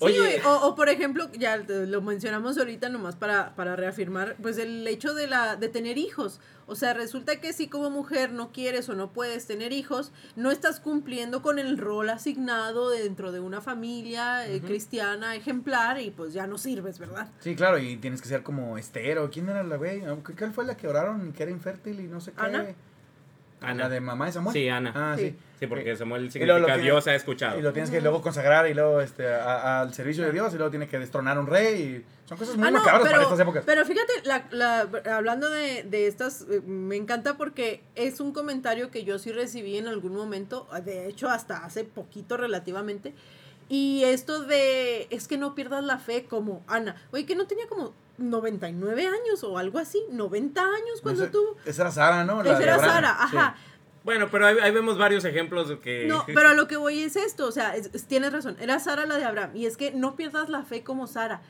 Oye, 0.00 0.42
o, 0.44 0.68
o, 0.68 0.74
por 0.74 0.88
ejemplo, 0.88 1.30
ya 1.32 1.56
lo 1.56 2.00
mencionamos 2.00 2.58
ahorita 2.58 2.88
nomás 2.88 3.16
para, 3.16 3.54
para 3.54 3.76
reafirmar, 3.76 4.36
pues 4.40 4.58
el 4.58 4.86
hecho 4.86 5.14
de, 5.14 5.26
la, 5.26 5.56
de 5.56 5.68
tener 5.68 5.98
hijos. 5.98 6.40
O 6.66 6.76
sea, 6.76 6.94
resulta 6.94 7.40
que 7.40 7.52
si 7.52 7.68
como 7.68 7.90
mujer 7.90 8.32
no 8.32 8.52
quieres 8.52 8.88
o 8.88 8.94
no 8.94 9.12
puedes 9.12 9.46
tener 9.46 9.72
hijos, 9.72 10.12
no 10.36 10.50
estás 10.50 10.80
cumpliendo 10.80 11.42
con 11.42 11.58
el 11.58 11.76
rol 11.78 12.08
asignado 12.10 12.90
dentro 12.90 13.32
de 13.32 13.40
una 13.40 13.60
familia 13.60 14.48
eh, 14.48 14.60
cristiana 14.60 15.34
ejemplar 15.34 16.00
y 16.00 16.10
pues 16.10 16.32
ya 16.32 16.46
no 16.46 16.58
sirves, 16.58 16.98
¿verdad? 16.98 17.28
Sí, 17.40 17.56
claro, 17.56 17.78
y 17.78 17.96
tienes 17.96 18.22
que 18.22 18.28
ser 18.28 18.42
como 18.42 18.78
Esther 18.78 19.18
o 19.18 19.30
quién 19.30 19.48
era 19.48 19.62
la 19.64 19.76
güey. 19.76 20.02
¿Cuál 20.38 20.52
fue 20.52 20.64
la 20.64 20.76
que 20.76 20.86
oraron 20.86 21.28
y 21.28 21.32
que 21.32 21.42
era 21.42 21.52
infértil 21.52 22.00
y 22.00 22.04
no 22.04 22.20
sé 22.20 22.32
qué? 22.32 22.40
¿Ana? 22.40 22.66
Ana. 23.60 23.84
La 23.84 23.88
de 23.88 24.00
mamá 24.00 24.26
de 24.26 24.32
Samuel. 24.32 24.52
Sí, 24.54 24.68
Ana. 24.68 24.92
Ah, 24.94 25.14
sí. 25.16 25.30
Sí. 25.30 25.36
Sí, 25.60 25.66
porque 25.66 25.94
Samuel 25.94 26.22
Y 26.22 26.24
luego 26.24 26.32
significa 26.32 26.58
lo 26.58 26.66
tiene- 26.66 26.82
Dios 26.82 27.06
ha 27.06 27.14
escuchado. 27.14 27.58
Y 27.58 27.62
lo 27.62 27.72
tienes 27.74 27.90
que 27.90 28.00
luego 28.00 28.22
consagrar 28.22 28.66
y 28.68 28.72
luego 28.72 29.00
este, 29.02 29.28
a- 29.30 29.82
al 29.82 29.92
servicio 29.92 30.24
de 30.24 30.32
Dios 30.32 30.54
y 30.54 30.56
luego 30.56 30.70
tiene 30.70 30.88
que 30.88 30.98
destronar 30.98 31.38
un 31.38 31.46
rey. 31.46 31.82
Y 31.82 32.28
son 32.28 32.38
cosas 32.38 32.56
muy 32.56 32.66
Ah, 32.66 32.70
no, 32.70 32.78
macabras 32.78 33.02
pero, 33.02 33.12
para 33.12 33.22
estas 33.24 33.40
épocas. 33.40 33.62
pero 33.66 33.84
fíjate, 33.84 34.12
la, 34.24 34.46
la- 34.52 34.88
hablando 35.14 35.50
de, 35.50 35.82
de 35.82 36.06
estas, 36.06 36.46
eh, 36.50 36.62
me 36.64 36.96
encanta 36.96 37.36
porque 37.36 37.82
es 37.94 38.20
un 38.20 38.32
comentario 38.32 38.90
que 38.90 39.04
yo 39.04 39.18
sí 39.18 39.32
recibí 39.32 39.76
en 39.76 39.86
algún 39.88 40.14
momento, 40.16 40.66
de 40.82 41.06
hecho 41.08 41.28
hasta 41.28 41.58
hace 41.62 41.84
poquito 41.84 42.38
relativamente, 42.38 43.12
y 43.68 44.02
esto 44.04 44.42
de, 44.44 45.08
es 45.10 45.28
que 45.28 45.36
no 45.36 45.54
pierdas 45.54 45.84
la 45.84 45.98
fe 45.98 46.24
como 46.24 46.62
Ana, 46.68 46.96
oye, 47.12 47.26
que 47.26 47.34
no 47.36 47.46
tenía 47.46 47.66
como 47.68 47.92
99 48.20 49.06
años 49.06 49.42
o 49.44 49.58
algo 49.58 49.78
así, 49.78 50.02
90 50.10 50.60
años 50.62 51.00
cuando 51.02 51.24
No 51.26 51.30
tuvo... 51.30 51.56
Esa 51.64 51.82
era 51.82 51.90
Sara, 51.90 52.24
¿no? 52.24 52.42
La 52.42 52.52
Esa 52.52 52.62
era 52.62 52.74
Abraham. 52.74 52.94
Sara, 52.94 53.16
Sí. 53.30 53.36
ajá. 53.36 53.56
Bueno, 54.02 54.28
pero 54.30 54.46
ahí, 54.46 54.56
ahí 54.62 54.70
vemos 54.72 54.96
varios 54.96 55.24
ejemplos 55.26 55.68
de 55.68 55.78
que... 55.78 56.06
No, 56.06 56.24
pero 56.34 56.48
a 56.48 56.54
lo 56.54 56.66
que 56.68 56.76
voy 56.76 57.00
es 57.00 57.16
esto, 57.16 57.46
o 57.46 57.52
sea, 57.52 57.76
es- 57.76 57.90
es- 57.92 58.04
tienes 58.06 58.32
razón, 58.32 58.56
era 58.60 58.78
Sara 58.80 59.04
la 59.06 59.16
de 59.18 59.24
Abraham, 59.24 59.50
y 59.54 59.66
es 59.66 59.76
que 59.76 59.90
no 59.92 60.16
pierdas 60.16 60.48
la 60.48 60.62
fe 60.62 60.82
como 60.82 61.06
Sara. 61.06 61.42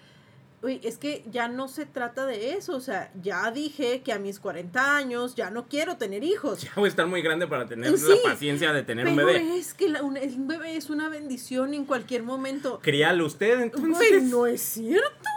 Oye, 0.62 0.78
es 0.84 0.98
que 0.98 1.24
ya 1.30 1.48
no 1.48 1.68
se 1.68 1.86
trata 1.86 2.26
de 2.26 2.52
eso, 2.52 2.76
o 2.76 2.80
sea, 2.80 3.10
ya 3.22 3.51
dije 3.51 4.02
que 4.02 4.12
a 4.12 4.18
mis 4.18 4.38
40 4.40 4.94
años 4.94 5.34
ya 5.34 5.48
no 5.51 5.68
quiero 5.68 5.97
tener 5.97 6.22
hijos. 6.22 6.60
Ya 6.60 6.72
voy 6.76 6.84
a 6.84 6.88
estar 6.88 7.06
muy 7.06 7.22
grande 7.22 7.47
para 7.47 7.64
tener 7.66 7.97
Sí, 7.97 8.05
la 8.22 8.30
paciencia 8.32 8.70
de 8.74 8.82
tener 8.82 9.06
un 9.06 9.16
bebé. 9.16 9.56
es 9.56 9.72
que 9.72 9.88
la- 9.88 10.02
un, 10.02 10.18
un 10.18 10.48
bebé 10.48 10.76
es 10.76 10.90
una 10.90 11.09
bendición 11.09 11.72
en 11.72 11.86
cualquier 11.86 12.24
momento. 12.24 12.78
Críalo 12.82 13.24
usted, 13.24 13.59
entonces. 13.60 13.97
Güey, 14.10 14.20
no 14.24 14.47
es 14.47 14.60
cierto. 14.60 15.30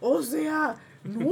O 0.00 0.22
sea, 0.22 0.76
no. 1.04 1.30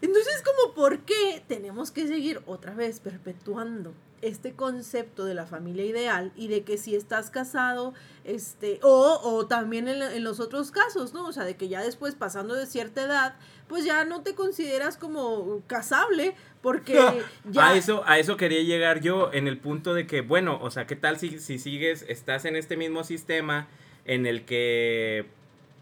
Entonces, 0.00 0.42
como, 0.42 0.74
¿por 0.74 1.00
qué 1.00 1.42
tenemos 1.46 1.90
que 1.90 2.06
seguir 2.06 2.40
otra 2.46 2.74
vez 2.74 3.00
perpetuando 3.00 3.94
este 4.22 4.54
concepto 4.54 5.24
de 5.24 5.34
la 5.34 5.46
familia 5.46 5.84
ideal 5.84 6.32
y 6.36 6.48
de 6.48 6.64
que 6.64 6.78
si 6.78 6.94
estás 6.94 7.30
casado, 7.30 7.94
este, 8.24 8.80
o, 8.82 9.20
o 9.22 9.46
también 9.46 9.88
en, 9.88 10.02
en 10.02 10.24
los 10.24 10.40
otros 10.40 10.70
casos, 10.70 11.12
¿no? 11.12 11.26
O 11.28 11.32
sea, 11.32 11.44
de 11.44 11.56
que 11.56 11.68
ya 11.68 11.82
después, 11.82 12.14
pasando 12.14 12.54
de 12.54 12.66
cierta 12.66 13.02
edad, 13.02 13.36
pues 13.68 13.84
ya 13.84 14.04
no 14.04 14.22
te 14.22 14.34
consideras 14.34 14.96
como 14.96 15.62
casable 15.66 16.34
porque 16.62 16.94
ya... 17.50 17.70
A 17.70 17.76
eso, 17.76 18.02
a 18.06 18.18
eso 18.18 18.36
quería 18.36 18.62
llegar 18.62 19.00
yo 19.00 19.30
en 19.32 19.48
el 19.48 19.58
punto 19.58 19.94
de 19.94 20.06
que, 20.06 20.22
bueno, 20.22 20.58
o 20.60 20.70
sea, 20.70 20.86
¿qué 20.86 20.96
tal 20.96 21.18
si, 21.18 21.38
si 21.38 21.58
sigues, 21.58 22.04
estás 22.08 22.44
en 22.44 22.56
este 22.56 22.76
mismo 22.76 23.04
sistema 23.04 23.68
en 24.04 24.26
el 24.26 24.44
que 24.44 25.26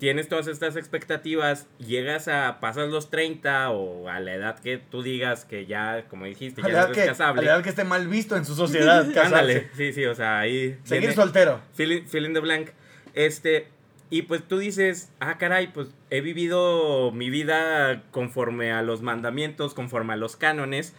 tienes 0.05 0.29
todas 0.29 0.49
estas 0.49 0.77
expectativas, 0.77 1.67
llegas 1.79 2.29
a, 2.29 2.61
pasas 2.61 2.91
los 2.91 3.09
30 3.09 3.71
o 3.71 4.07
a 4.11 4.21
la 4.21 4.35
edad 4.35 4.59
que 4.59 4.77
tú 4.77 5.03
digas 5.03 5.47
que 5.47 5.65
ya, 5.65 6.05
como 6.11 6.27
dijiste, 6.27 6.61
A 6.61 6.65
ya 6.67 6.71
edad 6.73 6.85
eres 6.91 6.95
que, 6.95 7.01
a 7.01 7.05
la 7.07 7.11
casable. 7.13 7.47
edad 7.47 7.63
que 7.63 7.71
esté 7.71 7.85
mal 7.85 8.07
visto 8.07 8.37
en 8.37 8.45
su 8.45 8.55
sociedad. 8.55 9.07
Ándale, 9.25 9.71
sí, 9.75 9.95
sí, 9.95 10.05
o 10.05 10.15
sea, 10.15 10.41
ahí. 10.41 10.79
Seguir 10.85 11.01
viene- 11.01 11.15
soltero. 11.15 11.63
Fill 11.73 12.07
fill 12.07 12.27
in 12.27 12.35
the 12.35 12.41
blank. 12.41 12.69
Este, 13.15 13.69
y 14.11 14.23
pues 14.23 14.47
tú 14.47 14.59
dices, 14.59 15.11
ah, 15.21 15.39
caray, 15.39 15.69
pues 15.69 15.89
he 16.11 16.21
vivido 16.21 17.11
mi 17.11 17.31
vida 17.31 18.03
conforme 18.11 18.73
a 18.73 18.83
los 18.83 19.01
mandamientos, 19.01 19.73
conforme 19.73 20.13
a 20.13 20.17
los 20.17 20.37
cánones. 20.37 20.95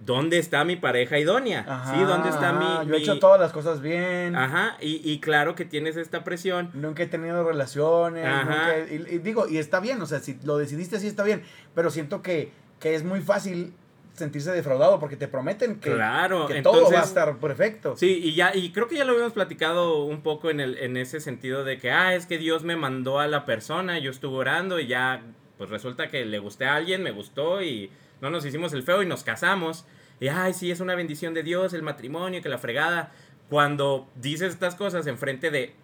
¿Dónde 0.00 0.38
está 0.38 0.64
mi 0.64 0.76
pareja 0.76 1.18
idónea? 1.18 1.64
Ajá, 1.68 1.94
sí, 1.94 2.04
¿dónde 2.04 2.28
está 2.28 2.50
ajá, 2.50 2.82
mi, 2.84 2.88
Yo 2.88 2.94
he 2.94 2.98
hecho 2.98 3.18
todas 3.18 3.40
las 3.40 3.52
cosas 3.52 3.80
bien. 3.80 4.36
Ajá, 4.36 4.76
y, 4.80 5.00
y 5.04 5.20
claro 5.20 5.54
que 5.54 5.64
tienes 5.64 5.96
esta 5.96 6.24
presión. 6.24 6.70
Nunca 6.72 7.02
he 7.02 7.06
tenido 7.06 7.44
relaciones. 7.44 8.24
Ajá. 8.24 8.76
nunca 8.78 8.92
y, 8.92 9.14
y 9.14 9.18
digo, 9.18 9.48
y 9.48 9.58
está 9.58 9.80
bien, 9.80 10.00
o 10.00 10.06
sea, 10.06 10.20
si 10.20 10.38
lo 10.44 10.56
decidiste 10.56 10.96
así 10.96 11.06
está 11.06 11.24
bien. 11.24 11.42
Pero 11.74 11.90
siento 11.90 12.22
que, 12.22 12.52
que 12.80 12.94
es 12.94 13.04
muy 13.04 13.20
fácil 13.20 13.74
sentirse 14.18 14.50
defraudado 14.50 14.98
porque 14.98 15.16
te 15.16 15.28
prometen 15.28 15.80
que, 15.80 15.92
Claro, 15.92 16.46
que 16.46 16.60
todo 16.60 16.90
va 16.90 17.00
a 17.00 17.04
estar 17.04 17.38
perfecto. 17.38 17.96
Sí, 17.96 18.20
y 18.22 18.34
ya, 18.34 18.54
y 18.54 18.72
creo 18.72 18.88
que 18.88 18.96
ya 18.96 19.04
lo 19.04 19.12
habíamos 19.12 19.32
platicado 19.32 20.04
un 20.04 20.22
poco 20.22 20.50
en, 20.50 20.60
el, 20.60 20.76
en 20.78 20.96
ese 20.96 21.20
sentido 21.20 21.64
de 21.64 21.78
que, 21.78 21.90
ah, 21.90 22.14
es 22.14 22.26
que 22.26 22.36
Dios 22.36 22.64
me 22.64 22.76
mandó 22.76 23.20
a 23.20 23.26
la 23.26 23.44
persona, 23.44 23.98
yo 23.98 24.10
estuve 24.10 24.36
orando 24.36 24.80
y 24.80 24.88
ya, 24.88 25.22
pues 25.56 25.70
resulta 25.70 26.08
que 26.08 26.24
le 26.26 26.38
gusté 26.38 26.66
a 26.66 26.74
alguien, 26.74 27.02
me 27.02 27.12
gustó 27.12 27.62
y 27.62 27.90
no 28.20 28.30
nos 28.30 28.44
hicimos 28.44 28.72
el 28.72 28.82
feo 28.82 29.02
y 29.02 29.06
nos 29.06 29.24
casamos. 29.24 29.86
Y, 30.20 30.28
ay, 30.28 30.52
sí, 30.54 30.70
es 30.70 30.80
una 30.80 30.94
bendición 30.94 31.34
de 31.34 31.42
Dios, 31.42 31.72
el 31.74 31.82
matrimonio, 31.82 32.42
que 32.42 32.48
la 32.48 32.58
fregada. 32.58 33.12
Cuando 33.48 34.08
dices 34.16 34.52
estas 34.52 34.74
cosas 34.74 35.06
enfrente 35.06 35.50
de 35.50 35.74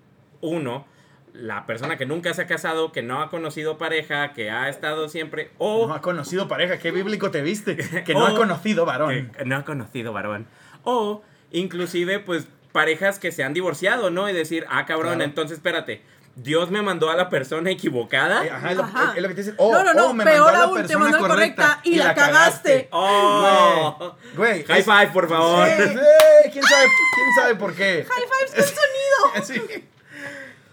uno, 0.41 0.87
la 1.33 1.67
persona 1.67 1.97
que 1.97 2.05
nunca 2.07 2.35
se 2.35 2.43
ha 2.43 2.47
casado, 2.47 2.93
que 2.93 3.03
no 3.03 3.23
ha 3.23 3.31
conocido 3.31 3.79
pareja, 3.79 4.33
que 4.33 4.51
ha 4.51 4.69
estado 4.69 5.09
siempre, 5.09 5.51
o... 5.59 5.87
No 5.89 5.95
ha 5.95 6.01
conocido 6.01 6.47
pareja, 6.49 6.79
qué 6.79 6.91
bíblico 6.91 7.31
te 7.31 7.43
viste. 7.43 7.77
Que 7.77 8.13
no 8.15 8.27
ha 8.27 8.35
conocido 8.37 8.85
varón. 8.85 9.31
que 9.37 9.45
no 9.45 9.57
ha 9.57 9.65
conocido 9.65 10.13
varón. 10.13 10.47
O 10.85 11.23
inclusive, 11.53 12.19
pues, 12.21 12.49
parejas 12.73 13.19
que 13.19 13.31
se 13.33 13.45
han 13.45 13.55
divorciado, 13.55 14.11
¿no? 14.11 14.29
Y 14.29 14.33
decir, 14.33 14.67
ah, 14.69 14.85
cabrón, 14.85 15.15
Claro. 15.15 15.25
entonces 15.25 15.59
espérate. 15.59 16.03
Dios 16.37 16.71
me 16.71 16.83
mandó 16.83 17.11
a 17.11 17.17
la 17.17 17.29
persona 17.29 17.71
equivocada. 17.71 18.45
Eh, 18.45 18.51
Ajá, 18.51 18.71
es 18.73 18.77
lo, 18.77 18.83
Ajá. 18.83 19.13
es 19.17 19.23
lo 19.23 19.29
que 19.29 19.35
te 19.35 19.41
dicen. 19.43 19.55
Oh, 19.59 19.73
no, 19.73 19.85
no, 19.85 19.95
no, 19.95 20.07
oh, 20.09 20.15
me 20.15 20.25
peor 20.25 20.41
mandó 20.41 20.49
a 20.49 20.53
la 20.53 20.65
aún, 20.65 20.75
te 20.77 20.83
persona 20.89 21.11
mandó 21.11 21.29
correcta 21.29 21.81
y, 21.85 21.95
la 21.97 22.15
cagaste. 22.15 22.89
¡Oh! 22.91 24.17
Güey, 24.37 24.65
High 24.65 24.81
es- 24.81 24.85
five, 24.85 25.09
por 25.13 25.29
favor. 25.29 25.67
Sí, 25.69 25.73
sí, 25.83 26.51
¿quién, 26.53 26.65
sabe, 26.65 26.87
¿Quién 27.15 27.29
sabe 27.41 27.55
por 27.55 27.75
qué? 27.75 28.07
High 28.09 28.25
fives 28.51 28.55
con 28.55 29.45
sonido. 29.45 29.65
Sí. 29.77 29.85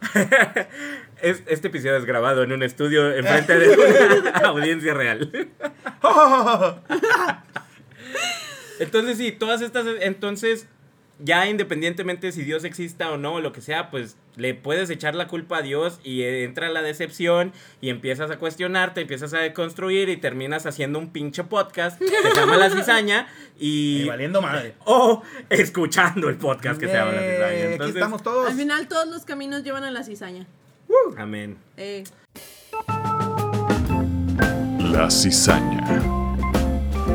Es- 1.21 1.43
este 1.45 1.67
episodio 1.67 1.97
es 1.97 2.05
grabado 2.05 2.41
en 2.41 2.51
un 2.51 2.63
estudio 2.63 3.13
enfrente 3.15 3.55
de 3.59 3.69
una 3.69 4.31
audiencia 4.47 4.95
real. 4.95 5.31
Entonces, 8.79 9.17
sí, 9.17 9.31
todas 9.31 9.61
estas. 9.61 9.85
Entonces, 9.99 10.67
ya 11.23 11.47
independientemente 11.47 12.31
si 12.31 12.43
Dios 12.43 12.63
exista 12.63 13.11
o 13.11 13.17
no, 13.17 13.35
o 13.35 13.41
lo 13.41 13.51
que 13.53 13.61
sea, 13.61 13.89
pues 13.91 14.17
le 14.35 14.53
puedes 14.53 14.89
echar 14.89 15.13
la 15.15 15.27
culpa 15.27 15.57
a 15.57 15.61
Dios 15.61 15.99
y 16.03 16.23
entra 16.23 16.69
la 16.69 16.81
decepción 16.81 17.51
y 17.81 17.89
empiezas 17.89 18.31
a 18.31 18.37
cuestionarte, 18.37 19.01
empiezas 19.01 19.33
a 19.33 19.53
construir 19.53 20.09
y 20.09 20.17
terminas 20.17 20.65
haciendo 20.65 20.99
un 20.99 21.11
pinche 21.11 21.43
podcast 21.43 21.99
que 21.99 22.07
se 22.07 22.35
llama 22.35 22.57
La 22.57 22.69
Cizaña 22.69 23.27
Y 23.59 24.03
y. 24.03 24.07
valiendo 24.07 24.41
madre. 24.41 24.73
O 24.85 25.21
escuchando 25.49 26.29
el 26.29 26.37
podcast 26.37 26.79
que 26.79 26.87
se 26.87 26.93
llama 26.93 27.11
La 27.11 27.21
Eh, 27.21 27.31
Cizaña. 27.35 27.63
Aquí 27.63 27.71
Entonces, 27.73 27.95
estamos 27.95 28.23
todos. 28.23 28.49
Al 28.49 28.55
final 28.57 28.87
todos 28.87 29.07
los 29.07 29.25
caminos 29.25 29.63
llevan 29.63 29.83
a 29.83 29.91
la 29.91 30.03
cizaña. 30.03 30.47
amén. 31.17 31.57
Eh, 31.77 32.03
La 34.91 35.09
Cizaña. 35.09 36.20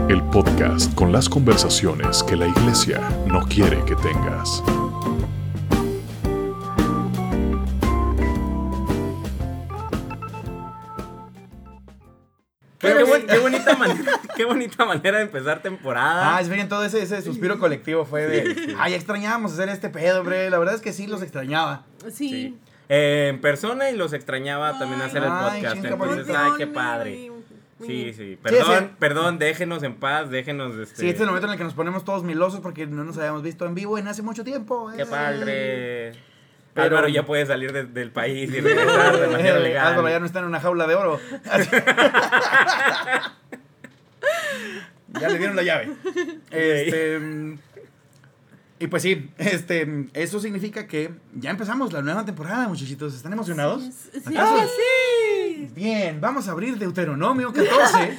El 0.09 0.23
podcast 0.31 0.95
con 0.95 1.11
las 1.13 1.29
conversaciones 1.29 2.23
que 2.23 2.37
la 2.37 2.47
iglesia 2.47 3.01
no 3.27 3.41
quiere 3.47 3.85
que 3.85 3.97
tengas. 3.97 4.63
Qué, 12.79 12.89
Pero 12.89 12.99
qué 12.99 13.05
sí. 13.05 13.11
buen- 13.11 13.27
qué 13.27 13.39
bonita 13.39 13.77
manera, 13.77 14.13
qué 14.37 14.45
bonita 14.45 14.85
manera 14.85 15.17
de 15.19 15.25
empezar 15.25 15.63
temporada. 15.63 16.37
Ah, 16.37 16.41
es 16.43 16.49
bien, 16.51 16.69
todo 16.69 16.85
ese, 16.85 17.03
ese 17.03 17.23
suspiro 17.23 17.59
colectivo 17.59 18.05
fue 18.05 18.27
de, 18.27 18.77
ay, 18.79 18.93
extrañábamos 18.93 19.55
hacer 19.55 19.71
este 19.71 19.89
pedo, 19.89 20.21
hombre. 20.21 20.51
La 20.51 20.59
verdad 20.59 20.75
es 20.75 20.83
que 20.83 20.93
sí 20.93 21.07
los 21.07 21.23
extrañaba. 21.23 21.85
sí. 22.11 22.29
Sí. 22.29 22.59
Eh, 22.89 23.31
en 23.31 23.41
persona 23.41 23.91
y 23.91 23.97
los 23.97 24.13
extrañaba 24.13 24.79
también 24.79 25.03
hacer 25.03 25.25
el 25.25 25.29
Ay, 25.33 25.61
podcast. 25.61 25.75
chinga, 25.75 25.89
Entonces, 25.89 26.37
ay, 26.37 26.51
qué 26.57 26.67
padre. 26.69 27.33
Sí, 27.85 28.13
sí. 28.17 28.39
Perdón, 28.43 28.85
sí. 28.85 28.91
perdón, 28.99 29.39
déjenos 29.39 29.83
en 29.83 29.97
paz, 29.97 30.31
déjenos 30.31 30.75
este. 30.77 30.97
Sí, 30.97 31.09
este 31.09 31.17
es 31.17 31.21
el 31.21 31.27
momento 31.27 31.47
en 31.47 31.53
el 31.53 31.59
que 31.59 31.65
nos 31.65 31.75
ponemos 31.75 32.05
todos 32.05 32.25
milosos 32.25 32.61
porque 32.61 32.87
no 32.87 33.05
nos 33.05 33.19
habíamos 33.19 33.43
visto 33.43 33.67
en 33.67 33.75
vivo 33.75 33.99
en 33.99 34.09
hace 34.09 34.23
mucho 34.23 34.45
tiempo. 34.45 34.91
Qué 34.97 35.03
eh. 35.03 35.07
padre. 35.07 36.13
Pero- 36.73 36.97
Álvaro 36.97 37.09
ya 37.09 37.25
puede 37.25 37.45
salir 37.47 37.73
de- 37.73 37.85
del 37.85 38.11
país 38.13 38.51
y 38.51 38.61
regresar 38.61 39.19
de 39.19 39.27
manera 39.29 39.59
Eh, 39.59 39.63
legal. 39.63 39.87
Álvaro 39.89 40.09
ya 40.09 40.21
no 40.21 40.27
está 40.27 40.39
en 40.41 40.47
una 40.47 40.61
jaula 40.61 40.87
de 40.87 40.95
oro. 40.95 41.21
ya 45.21 45.29
le 45.29 45.39
dieron 45.39 45.57
la 45.57 45.63
llave. 45.63 45.91
Este, 46.51 47.59
y 48.79 48.87
pues 48.89 49.03
sí, 49.03 49.31
este, 49.39 50.07
eso 50.13 50.39
significa 50.41 50.87
que 50.87 51.11
ya 51.35 51.49
empezamos 51.51 51.93
la 51.95 52.03
nueva 52.03 52.25
temporada, 52.27 52.69
muchachitos. 52.69 53.15
¿Están 53.15 53.33
emocionados? 53.33 53.83
Sí, 53.83 53.91
sí, 54.13 54.21
sí. 54.21 54.35
Bien, 55.75 56.21
vamos 56.21 56.49
a 56.49 56.53
abrir 56.53 56.77
Deuteronomio 56.79 57.53
14. 57.53 58.19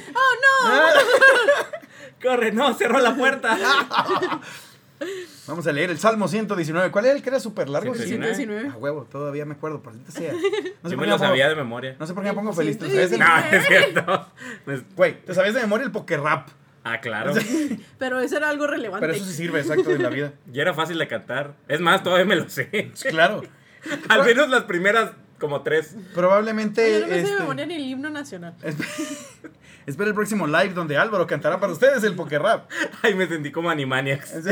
Corre, 2.22 2.52
no, 2.52 2.74
cerró 2.74 2.98
la 3.00 3.14
puerta. 3.14 3.56
Vamos 5.46 5.64
a 5.68 5.72
leer 5.72 5.90
el 5.90 5.98
Salmo 5.98 6.26
119. 6.26 6.90
¿Cuál 6.90 7.04
era 7.06 7.14
el 7.14 7.22
que 7.22 7.28
era 7.30 7.38
súper 7.38 7.68
largo? 7.68 7.94
119. 7.94 8.34
119. 8.34 8.74
A 8.74 8.78
huevo, 8.78 9.04
todavía 9.10 9.44
me 9.44 9.54
acuerdo, 9.54 9.80
por 9.80 9.92
sea. 9.94 10.00
No 10.02 10.10
sé, 10.10 10.32
Yo 10.32 10.72
por 10.82 10.90
me 10.90 11.04
qué 11.04 11.10
lo 11.10 11.16
pongo- 11.16 11.18
sabía 11.18 11.48
de 11.48 11.54
memoria. 11.54 11.96
no 12.00 12.06
sé 12.06 12.14
por 12.14 12.24
qué 12.24 12.30
me 12.30 12.34
pongo 12.34 12.52
feliz. 12.52 12.78
¿Te. 12.78 12.88
No, 13.16 13.38
es 13.52 13.66
cierto. 13.66 14.26
Güey, 14.96 15.22
¿te 15.24 15.34
sabías 15.34 15.54
de 15.54 15.60
memoria 15.60 15.86
el 15.86 15.92
poker 15.92 16.20
rap? 16.20 16.48
Ah, 16.82 17.00
claro. 17.00 17.32
Pero 17.98 18.18
eso 18.18 18.36
era 18.38 18.48
algo 18.50 18.66
relevante. 18.66 19.06
Pero 19.06 19.12
eso 19.16 19.24
sí 19.24 19.32
sirve, 19.34 19.60
exacto, 19.60 19.90
en 19.92 20.02
la 20.02 20.08
vida. 20.08 20.32
Y 20.52 20.58
era 20.58 20.74
fácil 20.74 20.98
de 20.98 21.06
cantar. 21.06 21.54
Es 21.68 21.80
más, 21.80 22.02
todavía 22.02 22.24
me 22.26 22.34
lo 22.36 22.48
sé. 22.48 22.90
Claro. 23.08 23.42
Al 24.08 24.24
menos 24.24 24.48
las 24.48 24.64
primeras 24.64 25.12
como 25.38 25.62
tres. 25.62 25.96
Probablemente. 26.14 26.82
Oye, 26.82 27.00
no 27.00 27.06
me 27.08 27.18
este, 27.20 27.38
memoria 27.40 27.66
ni 27.66 27.74
el 27.74 27.84
himno 27.84 28.10
nacional. 28.10 28.54
Espera 29.86 30.08
el 30.10 30.14
próximo 30.14 30.46
live 30.46 30.74
donde 30.74 30.96
Álvaro 30.98 31.26
cantará 31.26 31.58
para 31.58 31.72
ustedes 31.72 32.04
el 32.04 32.14
poker 32.14 32.42
rap. 32.42 32.70
Ay, 33.02 33.14
me 33.14 33.26
sentí 33.26 33.50
como 33.50 33.70
Animaniacs. 33.70 34.44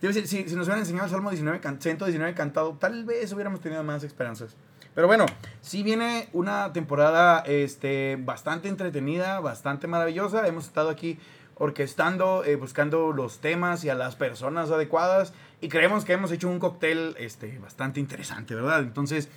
Decir, 0.00 0.26
si, 0.26 0.48
si 0.48 0.54
nos 0.54 0.66
hubieran 0.66 0.80
enseñado 0.80 1.06
el 1.06 1.10
Salmo 1.10 1.30
19, 1.30 1.60
can- 1.60 1.80
119 1.80 2.34
cantado, 2.34 2.76
tal 2.78 3.04
vez 3.04 3.32
hubiéramos 3.32 3.60
tenido 3.60 3.82
más 3.82 4.04
esperanzas. 4.04 4.54
Pero 4.94 5.06
bueno, 5.06 5.26
sí 5.60 5.82
viene 5.82 6.28
una 6.32 6.72
temporada 6.72 7.40
este, 7.46 8.16
bastante 8.20 8.68
entretenida, 8.68 9.40
bastante 9.40 9.86
maravillosa. 9.86 10.46
Hemos 10.46 10.66
estado 10.66 10.88
aquí 10.90 11.18
orquestando, 11.56 12.44
eh, 12.44 12.56
buscando 12.56 13.12
los 13.12 13.40
temas 13.40 13.82
y 13.84 13.88
a 13.88 13.94
las 13.94 14.14
personas 14.14 14.70
adecuadas. 14.70 15.32
Y 15.60 15.68
creemos 15.68 16.04
que 16.04 16.12
hemos 16.12 16.30
hecho 16.32 16.48
un 16.48 16.58
cóctel 16.58 17.14
este, 17.18 17.58
bastante 17.58 18.00
interesante, 18.00 18.54
¿verdad? 18.54 18.80
Entonces, 18.80 19.28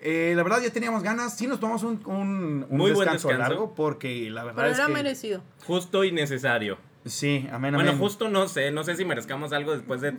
eh, 0.00 0.32
la 0.36 0.42
verdad 0.42 0.62
ya 0.62 0.70
teníamos 0.70 1.02
ganas. 1.02 1.36
Sí 1.36 1.46
nos 1.46 1.60
tomamos 1.60 1.82
un, 1.82 2.00
un, 2.06 2.66
un 2.68 2.76
Muy 2.78 2.92
buen 2.92 3.00
descanso, 3.06 3.28
descanso. 3.28 3.50
largo 3.50 3.74
porque 3.74 4.30
la 4.30 4.44
verdad 4.44 4.62
Pero 4.62 4.72
es 4.72 4.78
era 4.78 4.86
que... 4.86 4.92
merecido. 4.92 5.42
Justo 5.66 6.04
y 6.04 6.12
necesario. 6.12 6.78
Sí, 7.04 7.48
amén, 7.52 7.74
Bueno, 7.74 7.90
amén. 7.90 8.00
justo 8.02 8.28
no 8.28 8.48
sé, 8.48 8.70
no 8.70 8.84
sé 8.84 8.96
si 8.96 9.04
merezcamos 9.04 9.52
algo 9.52 9.72
después 9.72 10.00
de 10.00 10.12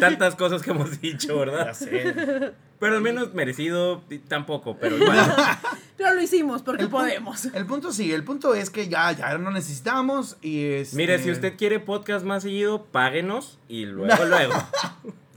tantas 0.00 0.36
cosas 0.36 0.62
que 0.62 0.70
hemos 0.70 1.00
dicho, 1.00 1.28
Ya 1.28 1.34
¿verdad? 1.40 1.72
sé. 1.74 2.52
Pero 2.78 2.96
al 2.96 3.00
menos 3.02 3.32
merecido 3.34 4.02
tampoco, 4.28 4.76
pero 4.78 4.96
igual. 4.98 5.18
Pero 5.96 6.12
lo 6.14 6.20
hicimos 6.20 6.62
porque 6.62 6.82
El 6.84 6.90
podemos. 6.90 7.46
El 7.46 7.64
punto 7.64 7.90
sí, 7.90 8.12
el 8.12 8.22
punto 8.22 8.54
es 8.54 8.68
que 8.68 8.86
ya, 8.88 9.12
ya 9.12 9.38
no 9.38 9.50
necesitamos 9.50 10.36
y 10.42 10.64
es... 10.66 10.92
Mire, 10.92 11.18
si 11.18 11.30
usted 11.30 11.56
quiere 11.56 11.80
podcast 11.80 12.24
más 12.26 12.42
seguido, 12.42 12.84
páguenos 12.84 13.58
y 13.66 13.86
luego, 13.86 14.24
luego. 14.28 14.52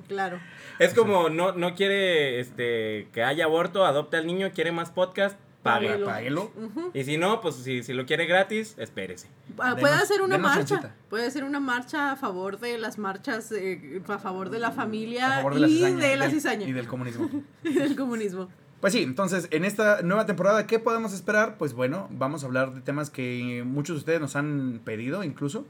Claro. 0.10 0.40
Es 0.80 0.94
como 0.94 1.30
no, 1.30 1.54
no 1.54 1.76
quiere 1.76 2.42
este 2.42 3.08
que 3.14 3.24
haya 3.24 3.46
aborto, 3.46 3.86
adopte 3.86 4.18
al 4.18 4.28
niño, 4.28 4.52
quiere 4.54 4.74
más 4.74 4.92
podcast, 4.92 5.38
Páguelo. 5.64 6.52
Y 6.94 7.04
si 7.04 7.18
no, 7.18 7.42
pues 7.42 7.56
si, 7.56 7.84
si 7.84 7.94
lo 7.94 8.06
quiere 8.06 8.26
gratis, 8.26 8.76
espérese. 8.78 9.28
Ah, 9.58 9.72
Denos- 9.76 9.80
puede 9.82 9.94
hacer 9.96 10.22
una 10.22 10.38
marcha. 10.38 10.66
chancita. 10.66 10.96
Puede 11.10 11.26
hacer 11.28 11.44
una 11.44 11.60
marcha 11.60 12.12
a 12.12 12.16
favor 12.16 12.60
de 12.60 12.78
las 12.78 12.98
marchas, 12.98 13.52
eh, 13.52 14.02
a 14.08 14.18
favor 14.20 14.50
de 14.50 14.60
la 14.60 14.72
familia 14.72 15.44
la 15.44 15.68
y 15.68 15.74
cizaña. 15.76 15.98
de 16.08 16.16
la 16.18 16.26
del- 16.26 16.34
cizaña 16.34 16.68
Y 16.68 16.72
del 16.72 16.88
comunismo. 16.88 17.30
y 17.64 17.74
del 17.74 17.96
comunismo. 17.96 18.48
Pues 18.80 18.94
sí, 18.94 19.04
entonces 19.04 19.50
en 19.52 19.66
esta 19.66 20.02
nueva 20.02 20.26
temporada, 20.26 20.66
¿qué 20.66 20.80
podemos 20.80 21.12
esperar? 21.14 21.58
Pues 21.58 21.74
bueno, 21.74 22.08
vamos 22.12 22.44
a 22.44 22.46
hablar 22.46 22.74
de 22.74 22.80
temas 22.80 23.10
que 23.10 23.64
muchos 23.66 23.98
de 23.98 24.00
ustedes 24.00 24.22
nos 24.22 24.38
han 24.38 24.80
pedido 24.86 25.24
incluso. 25.26 25.68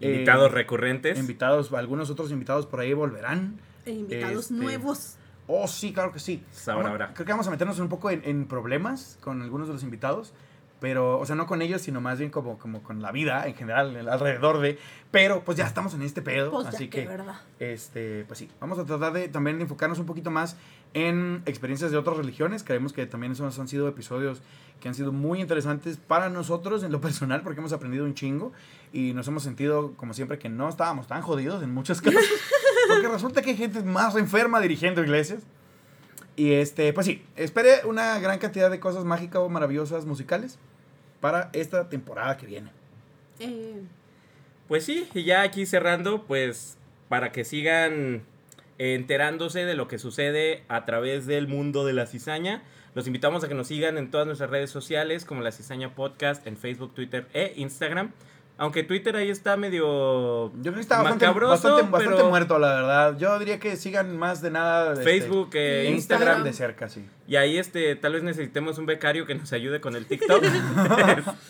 Invitados 0.00 0.50
Eh, 0.52 0.54
recurrentes. 0.54 1.18
Invitados, 1.18 1.72
algunos 1.72 2.10
otros 2.10 2.30
invitados 2.30 2.66
por 2.66 2.78
ahí 2.78 2.92
volverán. 2.92 3.58
E 3.84 3.90
invitados 3.92 4.44
Este, 4.52 4.54
nuevos. 4.54 5.16
Oh, 5.46 5.68
sí, 5.68 5.92
claro 5.92 6.12
que 6.12 6.18
sí. 6.20 6.42
Sabrá, 6.52 6.84
Vamos- 6.84 6.90
habrá. 6.92 7.14
Creo 7.14 7.26
que 7.26 7.32
vamos 7.32 7.46
a 7.46 7.50
meternos 7.50 7.78
un 7.78 7.88
poco 7.88 8.10
en, 8.10 8.22
en 8.24 8.46
problemas 8.46 9.18
con 9.20 9.42
algunos 9.42 9.66
de 9.68 9.74
los 9.74 9.82
invitados. 9.82 10.32
Pero, 10.80 11.18
o 11.18 11.24
sea, 11.24 11.34
no 11.34 11.46
con 11.46 11.62
ellos, 11.62 11.80
sino 11.80 12.02
más 12.02 12.18
bien 12.18 12.30
como, 12.30 12.58
como 12.58 12.82
con 12.82 13.00
la 13.00 13.10
vida 13.10 13.46
en 13.46 13.54
general, 13.54 13.96
el 13.96 14.06
alrededor 14.08 14.58
de. 14.60 14.78
Pero, 15.10 15.42
pues 15.42 15.56
ya 15.56 15.64
estamos 15.66 15.94
en 15.94 16.02
este 16.02 16.20
pedo. 16.20 16.50
Pues 16.50 16.64
ya 16.64 16.70
así 16.70 16.88
que, 16.88 17.02
que, 17.02 17.08
¿verdad? 17.08 17.36
este, 17.58 18.24
pues 18.26 18.38
sí, 18.40 18.50
vamos 18.60 18.78
a 18.78 18.84
tratar 18.84 19.12
de 19.14 19.28
también 19.28 19.56
de 19.56 19.62
enfocarnos 19.62 19.98
un 19.98 20.04
poquito 20.04 20.30
más 20.30 20.56
en 20.92 21.42
experiencias 21.46 21.90
de 21.90 21.96
otras 21.96 22.18
religiones. 22.18 22.64
Creemos 22.64 22.92
que 22.92 23.06
también 23.06 23.32
esos 23.32 23.58
han 23.58 23.68
sido 23.68 23.88
episodios 23.88 24.42
que 24.80 24.88
han 24.88 24.94
sido 24.94 25.10
muy 25.12 25.40
interesantes 25.40 25.96
para 25.96 26.28
nosotros 26.28 26.82
en 26.82 26.92
lo 26.92 27.00
personal, 27.00 27.40
porque 27.42 27.60
hemos 27.60 27.72
aprendido 27.72 28.04
un 28.04 28.12
chingo 28.14 28.52
y 28.92 29.14
nos 29.14 29.26
hemos 29.28 29.42
sentido, 29.42 29.94
como 29.96 30.12
siempre, 30.12 30.38
que 30.38 30.50
no 30.50 30.68
estábamos 30.68 31.06
tan 31.06 31.22
jodidos 31.22 31.62
en 31.62 31.72
muchos 31.72 32.00
casos. 32.02 32.20
Porque 32.88 33.08
resulta 33.08 33.42
que 33.42 33.50
hay 33.50 33.56
gente 33.56 33.82
más 33.82 34.16
enferma 34.16 34.60
dirigiendo 34.60 35.02
iglesias. 35.02 35.40
Y 36.36 36.52
este, 36.52 36.92
pues 36.92 37.06
sí, 37.06 37.24
espere 37.36 37.84
una 37.84 38.18
gran 38.18 38.38
cantidad 38.38 38.70
de 38.70 38.80
cosas 38.80 39.04
mágicas 39.04 39.42
o 39.42 39.48
maravillosas 39.48 40.04
musicales 40.04 40.58
para 41.20 41.50
esta 41.52 41.88
temporada 41.88 42.36
que 42.36 42.46
viene. 42.46 42.70
Eh, 43.38 43.82
Pues 44.68 44.84
sí, 44.84 45.08
y 45.14 45.24
ya 45.24 45.42
aquí 45.42 45.66
cerrando, 45.66 46.24
pues 46.24 46.76
para 47.08 47.32
que 47.32 47.44
sigan 47.44 48.22
enterándose 48.78 49.64
de 49.64 49.74
lo 49.74 49.86
que 49.86 49.98
sucede 49.98 50.64
a 50.68 50.84
través 50.84 51.26
del 51.26 51.46
mundo 51.46 51.84
de 51.84 51.92
la 51.92 52.06
cizaña, 52.06 52.62
los 52.94 53.06
invitamos 53.06 53.44
a 53.44 53.48
que 53.48 53.54
nos 53.54 53.68
sigan 53.68 53.98
en 53.98 54.10
todas 54.10 54.26
nuestras 54.26 54.50
redes 54.50 54.70
sociales 54.70 55.24
como 55.24 55.42
la 55.42 55.52
cizaña 55.52 55.94
podcast 55.94 56.46
en 56.46 56.56
Facebook, 56.56 56.94
Twitter 56.94 57.28
e 57.32 57.52
Instagram. 57.56 58.12
Aunque 58.56 58.84
Twitter 58.84 59.16
ahí 59.16 59.30
está 59.30 59.56
medio 59.56 60.52
Yo 60.56 60.62
creo 60.62 60.74
que 60.74 60.80
está 60.80 61.02
bastante, 61.02 61.26
bastante, 61.26 61.82
bastante 61.82 62.16
pero 62.16 62.28
muerto, 62.28 62.58
la 62.58 62.74
verdad. 62.74 63.18
Yo 63.18 63.38
diría 63.38 63.58
que 63.58 63.76
sigan 63.76 64.16
más 64.16 64.42
de 64.42 64.50
nada 64.50 64.92
este, 64.92 65.04
Facebook 65.04 65.50
e 65.54 65.88
e 65.88 65.90
Instagram. 65.90 65.94
Instagram 65.96 66.44
de 66.44 66.52
cerca, 66.52 66.88
sí. 66.88 67.04
Y 67.26 67.36
ahí 67.36 67.56
este 67.58 67.96
tal 67.96 68.12
vez 68.12 68.22
necesitemos 68.22 68.76
un 68.78 68.86
becario 68.86 69.24
que 69.26 69.34
nos 69.34 69.52
ayude 69.52 69.80
con 69.80 69.96
el 69.96 70.06
TikTok. 70.06 70.44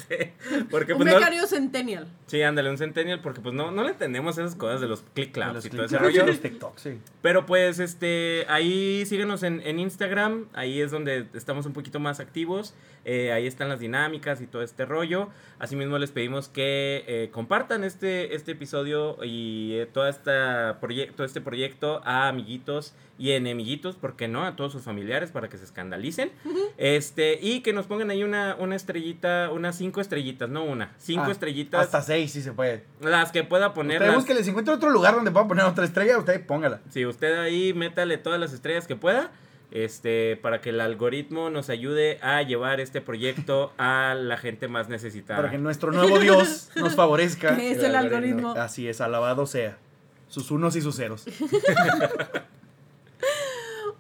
Este, 0.05 0.35
porque 0.71 0.93
un 0.93 0.99
pues 0.99 1.11
no- 1.11 1.17
becario 1.19 1.47
centennial. 1.47 2.07
Sí, 2.27 2.43
ándale, 2.43 2.71
un 2.71 2.79
centennial, 2.79 3.21
porque 3.23 3.41
pues 3.41 3.55
no, 3.55 3.71
no 3.71 3.83
le 3.85 3.91
entendemos 3.91 4.37
esas 4.39 4.55
cosas 4.55 4.81
de 4.81 4.87
los 4.89 5.03
click 5.15 5.33
claps 5.33 5.65
y 5.65 5.71
todo 5.71 5.85
ese 5.85 5.99
rollo. 5.99 6.27
los 6.27 6.41
TikTok, 6.41 6.77
sí. 6.79 6.99
Pero 7.23 7.47
pues 7.47 7.79
este 7.79 8.45
ahí 8.49 9.05
síguenos 9.07 9.43
en, 9.43 9.61
en 9.65 9.79
Instagram, 9.79 10.47
ahí 10.53 10.81
es 10.81 10.91
donde 10.91 11.27
estamos 11.35 11.65
un 11.67 11.73
poquito 11.73 12.01
más 12.01 12.21
activos, 12.21 12.75
eh, 13.05 13.33
ahí 13.33 13.47
están 13.47 13.69
las 13.69 13.81
dinámicas 13.81 14.41
y 14.41 14.47
todo 14.47 14.63
este 14.63 14.85
rollo. 14.85 15.29
Asimismo 15.59 15.99
les 15.99 16.11
pedimos 16.11 16.49
que 16.49 17.05
eh, 17.07 17.31
compartan 17.33 17.85
este, 17.85 18.35
este 18.35 18.53
episodio 18.53 19.17
y 19.25 19.75
eh, 19.75 19.87
toda 19.87 20.11
esta 20.11 20.79
proyecto, 20.81 21.25
este 21.25 21.41
proyecto 21.41 22.03
a 22.05 22.29
amiguitos 22.29 22.95
y 23.19 23.31
enemiguitos, 23.33 23.95
¿por 23.97 24.17
qué 24.17 24.27
no? 24.29 24.45
A 24.45 24.57
todos 24.57 24.73
sus 24.73 24.83
familiares 24.83 25.31
para 25.31 25.49
que 25.49 25.57
se 25.57 25.64
escandalicen. 25.65 26.31
Este, 26.79 27.39
y 27.43 27.61
que 27.61 27.73
nos 27.73 27.87
pongan 27.87 28.11
ahí 28.11 28.23
una, 28.23 28.57
una 28.59 28.77
estrellita, 28.77 29.51
unas 29.53 29.77
cinco 29.77 30.01
estrellitas, 30.01 30.49
no 30.49 30.65
una, 30.65 30.93
cinco 30.99 31.25
Ah, 31.27 31.33
estrellitas. 31.33 31.81
Hasta 31.85 32.03
seis, 32.03 32.33
sí 32.33 32.43
se 32.43 32.53
puede. 32.53 32.85
Las 33.01 33.33
que 33.33 33.43
pueda 33.45 33.75
poner. 33.75 33.97
Usted 33.97 34.07
las- 34.07 34.17
búsquele, 34.17 34.45
si 34.45 34.51
encuentra 34.51 34.75
otro 34.75 34.91
lugar 34.91 35.15
donde 35.15 35.31
pueda 35.31 35.49
poner 35.49 35.65
otra 35.65 35.85
estrella, 35.85 36.19
usted 36.19 36.45
póngala. 36.47 36.81
Si 36.91 37.05
usted 37.07 37.39
ahí 37.39 37.75
métale 37.75 38.17
todas 38.19 38.39
las 38.39 38.53
estrellas 38.53 38.87
que 38.87 38.97
pueda, 38.97 39.31
este, 39.71 40.39
para 40.41 40.61
que 40.61 40.71
el 40.71 40.81
algoritmo 40.81 41.51
nos 41.51 41.69
ayude 41.69 42.19
a 42.23 42.41
llevar 42.43 42.79
este 42.81 43.01
proyecto 43.01 43.73
a 43.79 44.15
la 44.17 44.37
gente 44.37 44.69
más 44.69 44.89
necesitada. 44.89 45.39
Para 45.41 45.51
que 45.51 45.59
nuestro 45.59 45.91
nuevo 45.91 46.19
Dios 46.21 46.71
nos 46.77 46.95
favorezca. 46.97 47.57
Que 47.57 47.73
es 47.73 47.83
el 47.83 47.95
algoritmo. 47.97 48.53
Así 48.53 48.87
es, 48.89 49.01
alabado 49.01 49.47
sea. 49.47 49.77
Sus 50.29 50.51
unos 50.51 50.75
y 50.77 50.81
sus 50.81 50.97
ceros. 50.97 51.25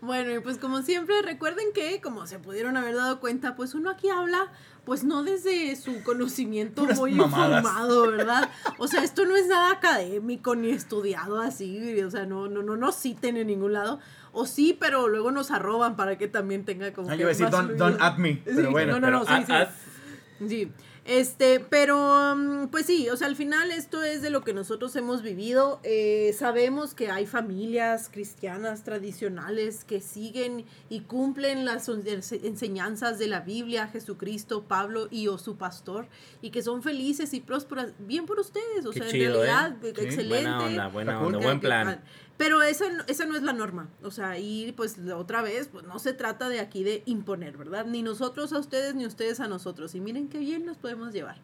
Bueno, 0.04 0.32
y 0.34 0.40
pues 0.40 0.58
como 0.58 0.82
siempre, 0.82 1.20
recuerden 1.22 1.66
que, 1.74 2.00
como 2.00 2.26
se 2.26 2.38
pudieron 2.38 2.76
haber 2.76 2.94
dado 2.96 3.20
cuenta, 3.20 3.56
pues 3.56 3.74
uno 3.74 3.90
aquí 3.90 4.08
habla, 4.10 4.52
pues 4.84 5.02
no 5.04 5.22
desde 5.22 5.74
su 5.76 6.02
conocimiento 6.02 6.82
Puras 6.82 6.98
muy 6.98 7.12
mamadas. 7.12 7.58
informado, 7.64 8.10
¿verdad? 8.10 8.50
O 8.78 8.86
sea, 8.86 9.02
esto 9.02 9.24
no 9.24 9.34
es 9.36 9.46
nada 9.46 9.72
académico 9.72 10.54
ni 10.56 10.70
estudiado 10.70 11.40
así, 11.40 12.00
o 12.02 12.10
sea, 12.10 12.26
no, 12.26 12.48
no, 12.48 12.62
no 12.62 12.76
nos 12.76 12.96
citen 12.96 13.36
en 13.36 13.46
ningún 13.46 13.72
lado. 13.72 13.98
O 14.32 14.46
sí, 14.46 14.76
pero 14.78 15.08
luego 15.08 15.30
nos 15.30 15.50
arroban 15.50 15.96
para 15.96 16.18
que 16.18 16.28
también 16.28 16.64
tenga 16.64 16.92
como 16.92 17.08
Ah, 17.08 17.12
que 17.12 17.18
yo 17.22 17.30
iba 17.30 17.46
a 17.48 17.50
decir, 17.62 17.76
don't, 17.76 18.00
at 18.02 18.16
me. 18.18 18.42
Pero 18.44 18.62
Sí, 18.62 18.66
bueno. 18.66 19.00
no, 19.00 19.10
no, 19.10 19.20
no, 19.20 19.24
sí, 19.24 19.44
sí. 19.46 20.48
Sí, 20.48 20.72
este, 21.04 21.60
pero 21.60 22.34
mm, 22.36 22.68
pues 22.68 22.86
sí, 22.86 23.08
o 23.10 23.16
sea, 23.16 23.26
al 23.28 23.36
final 23.36 23.70
esto 23.70 24.02
es 24.02 24.22
de 24.22 24.30
lo 24.30 24.42
que 24.42 24.54
nosotros 24.54 24.96
hemos 24.96 25.22
vivido. 25.22 25.80
Eh, 25.82 26.34
sabemos 26.38 26.94
que 26.94 27.10
hay 27.10 27.26
familias 27.26 28.08
cristianas 28.10 28.84
tradicionales 28.84 29.84
que 29.84 30.00
siguen 30.00 30.64
y 30.88 31.00
cumplen 31.00 31.64
las 31.66 31.88
enseñanzas 31.88 33.18
de 33.18 33.26
la 33.28 33.40
Biblia, 33.40 33.88
Jesucristo, 33.88 34.62
Pablo 34.64 35.08
y 35.10 35.28
o 35.28 35.36
su 35.38 35.56
pastor, 35.56 36.06
y 36.40 36.50
que 36.50 36.62
son 36.62 36.82
felices 36.82 37.34
y 37.34 37.40
prósperas. 37.40 37.92
Bien 37.98 38.24
por 38.26 38.38
ustedes, 38.40 38.86
o 38.86 38.90
Qué 38.90 39.00
sea, 39.00 39.08
chido, 39.10 39.44
¿eh? 39.44 39.48
en 39.48 39.54
realidad, 39.54 39.84
excelente. 39.84 40.28
buena 40.28 40.64
onda, 40.64 40.88
buena 40.88 41.12
Está 41.12 41.24
cool. 41.24 41.26
onda, 41.34 41.38
Que- 41.40 41.44
buen 41.46 41.60
que- 41.60 41.66
plan. 41.66 42.04
Pero 42.36 42.62
esa, 42.62 42.88
no- 42.90 43.04
esa 43.06 43.26
no 43.26 43.36
es 43.36 43.42
la 43.42 43.52
norma. 43.52 43.88
O 44.02 44.10
sea, 44.10 44.38
y 44.38 44.72
pues 44.72 44.96
otra 45.14 45.40
vez, 45.42 45.68
pues 45.70 45.84
no 45.86 45.98
se 45.98 46.12
trata 46.12 46.48
de 46.48 46.58
aquí 46.60 46.82
de 46.82 47.02
imponer, 47.06 47.56
¿verdad? 47.56 47.86
Ni 47.86 48.02
nosotros 48.02 48.52
a 48.52 48.58
ustedes, 48.58 48.94
ni 48.94 49.06
ustedes 49.06 49.38
a 49.40 49.46
nosotros. 49.48 49.94
Y 49.94 50.00
miren 50.00 50.28
qué 50.28 50.38
bien 50.38 50.66
nos 50.66 50.76
podemos 50.76 51.12
llevar. 51.12 51.36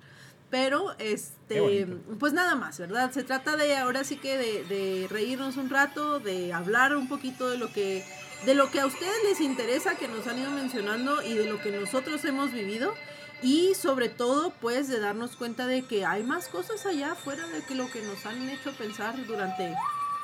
Pero, 0.50 0.96
este, 0.98 1.86
pues 2.18 2.32
nada 2.32 2.56
más, 2.56 2.76
¿verdad? 2.80 3.12
Se 3.12 3.22
trata 3.22 3.56
de 3.56 3.76
ahora 3.76 4.02
sí 4.02 4.16
que 4.16 4.36
de, 4.36 4.64
de 4.64 5.06
reírnos 5.08 5.56
un 5.56 5.70
rato, 5.70 6.18
de 6.18 6.52
hablar 6.52 6.96
un 6.96 7.08
poquito 7.08 7.48
de 7.50 7.56
lo 7.58 7.72
que 7.72 8.04
de 8.46 8.54
lo 8.54 8.70
que 8.70 8.80
a 8.80 8.86
ustedes 8.86 9.12
les 9.28 9.40
interesa 9.42 9.96
que 9.96 10.08
nos 10.08 10.26
han 10.26 10.38
ido 10.38 10.50
mencionando 10.50 11.20
y 11.22 11.34
de 11.34 11.44
lo 11.44 11.60
que 11.60 11.70
nosotros 11.70 12.24
hemos 12.24 12.52
vivido 12.52 12.94
y 13.42 13.74
sobre 13.74 14.08
todo 14.08 14.50
pues 14.62 14.88
de 14.88 14.98
darnos 14.98 15.36
cuenta 15.36 15.66
de 15.66 15.82
que 15.82 16.06
hay 16.06 16.22
más 16.24 16.48
cosas 16.48 16.86
allá 16.86 17.12
afuera 17.12 17.46
de 17.48 17.62
que 17.62 17.74
lo 17.74 17.90
que 17.90 18.00
nos 18.00 18.24
han 18.24 18.48
hecho 18.48 18.72
pensar 18.72 19.14
durante 19.26 19.74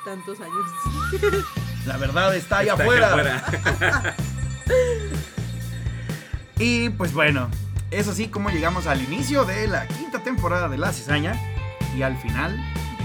tantos 0.07 0.39
años. 0.39 1.35
La 1.85 1.97
verdad 1.97 2.33
está 2.33 2.59
allá 2.59 2.71
Está 2.73 2.83
afuera. 2.83 3.07
afuera. 3.09 4.15
Y 6.59 6.89
pues 6.89 7.13
bueno, 7.13 7.49
es 7.91 8.07
así 8.07 8.29
como 8.29 8.49
llegamos 8.49 8.87
al 8.87 9.01
inicio 9.03 9.45
de 9.45 9.67
la 9.67 9.87
quinta 9.87 10.23
temporada 10.23 10.67
de 10.69 10.77
La 10.79 10.91
Cizaña 10.91 11.33
y 11.95 12.01
al 12.01 12.17
final 12.17 12.57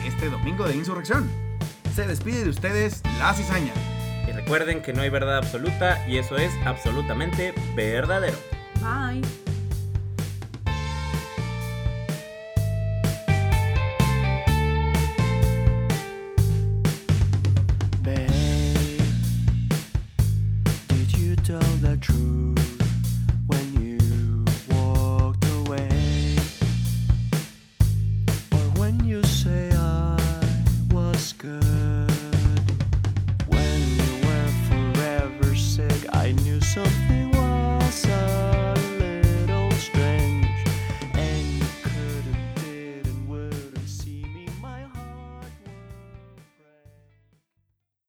de 0.02 0.08
este 0.08 0.30
domingo 0.30 0.64
de 0.66 0.74
insurrección. 0.74 1.30
Se 1.94 2.06
despide 2.06 2.44
de 2.44 2.50
ustedes 2.50 3.02
La 3.18 3.34
Cizaña. 3.34 3.72
Y 4.26 4.32
Recuerden 4.32 4.80
que 4.80 4.92
no 4.94 5.02
hay 5.02 5.10
verdad 5.10 5.36
absoluta 5.38 6.02
y 6.08 6.16
eso 6.16 6.36
es 6.38 6.50
absolutamente 6.64 7.52
verdadero. 7.76 8.38
Bye. 8.80 9.20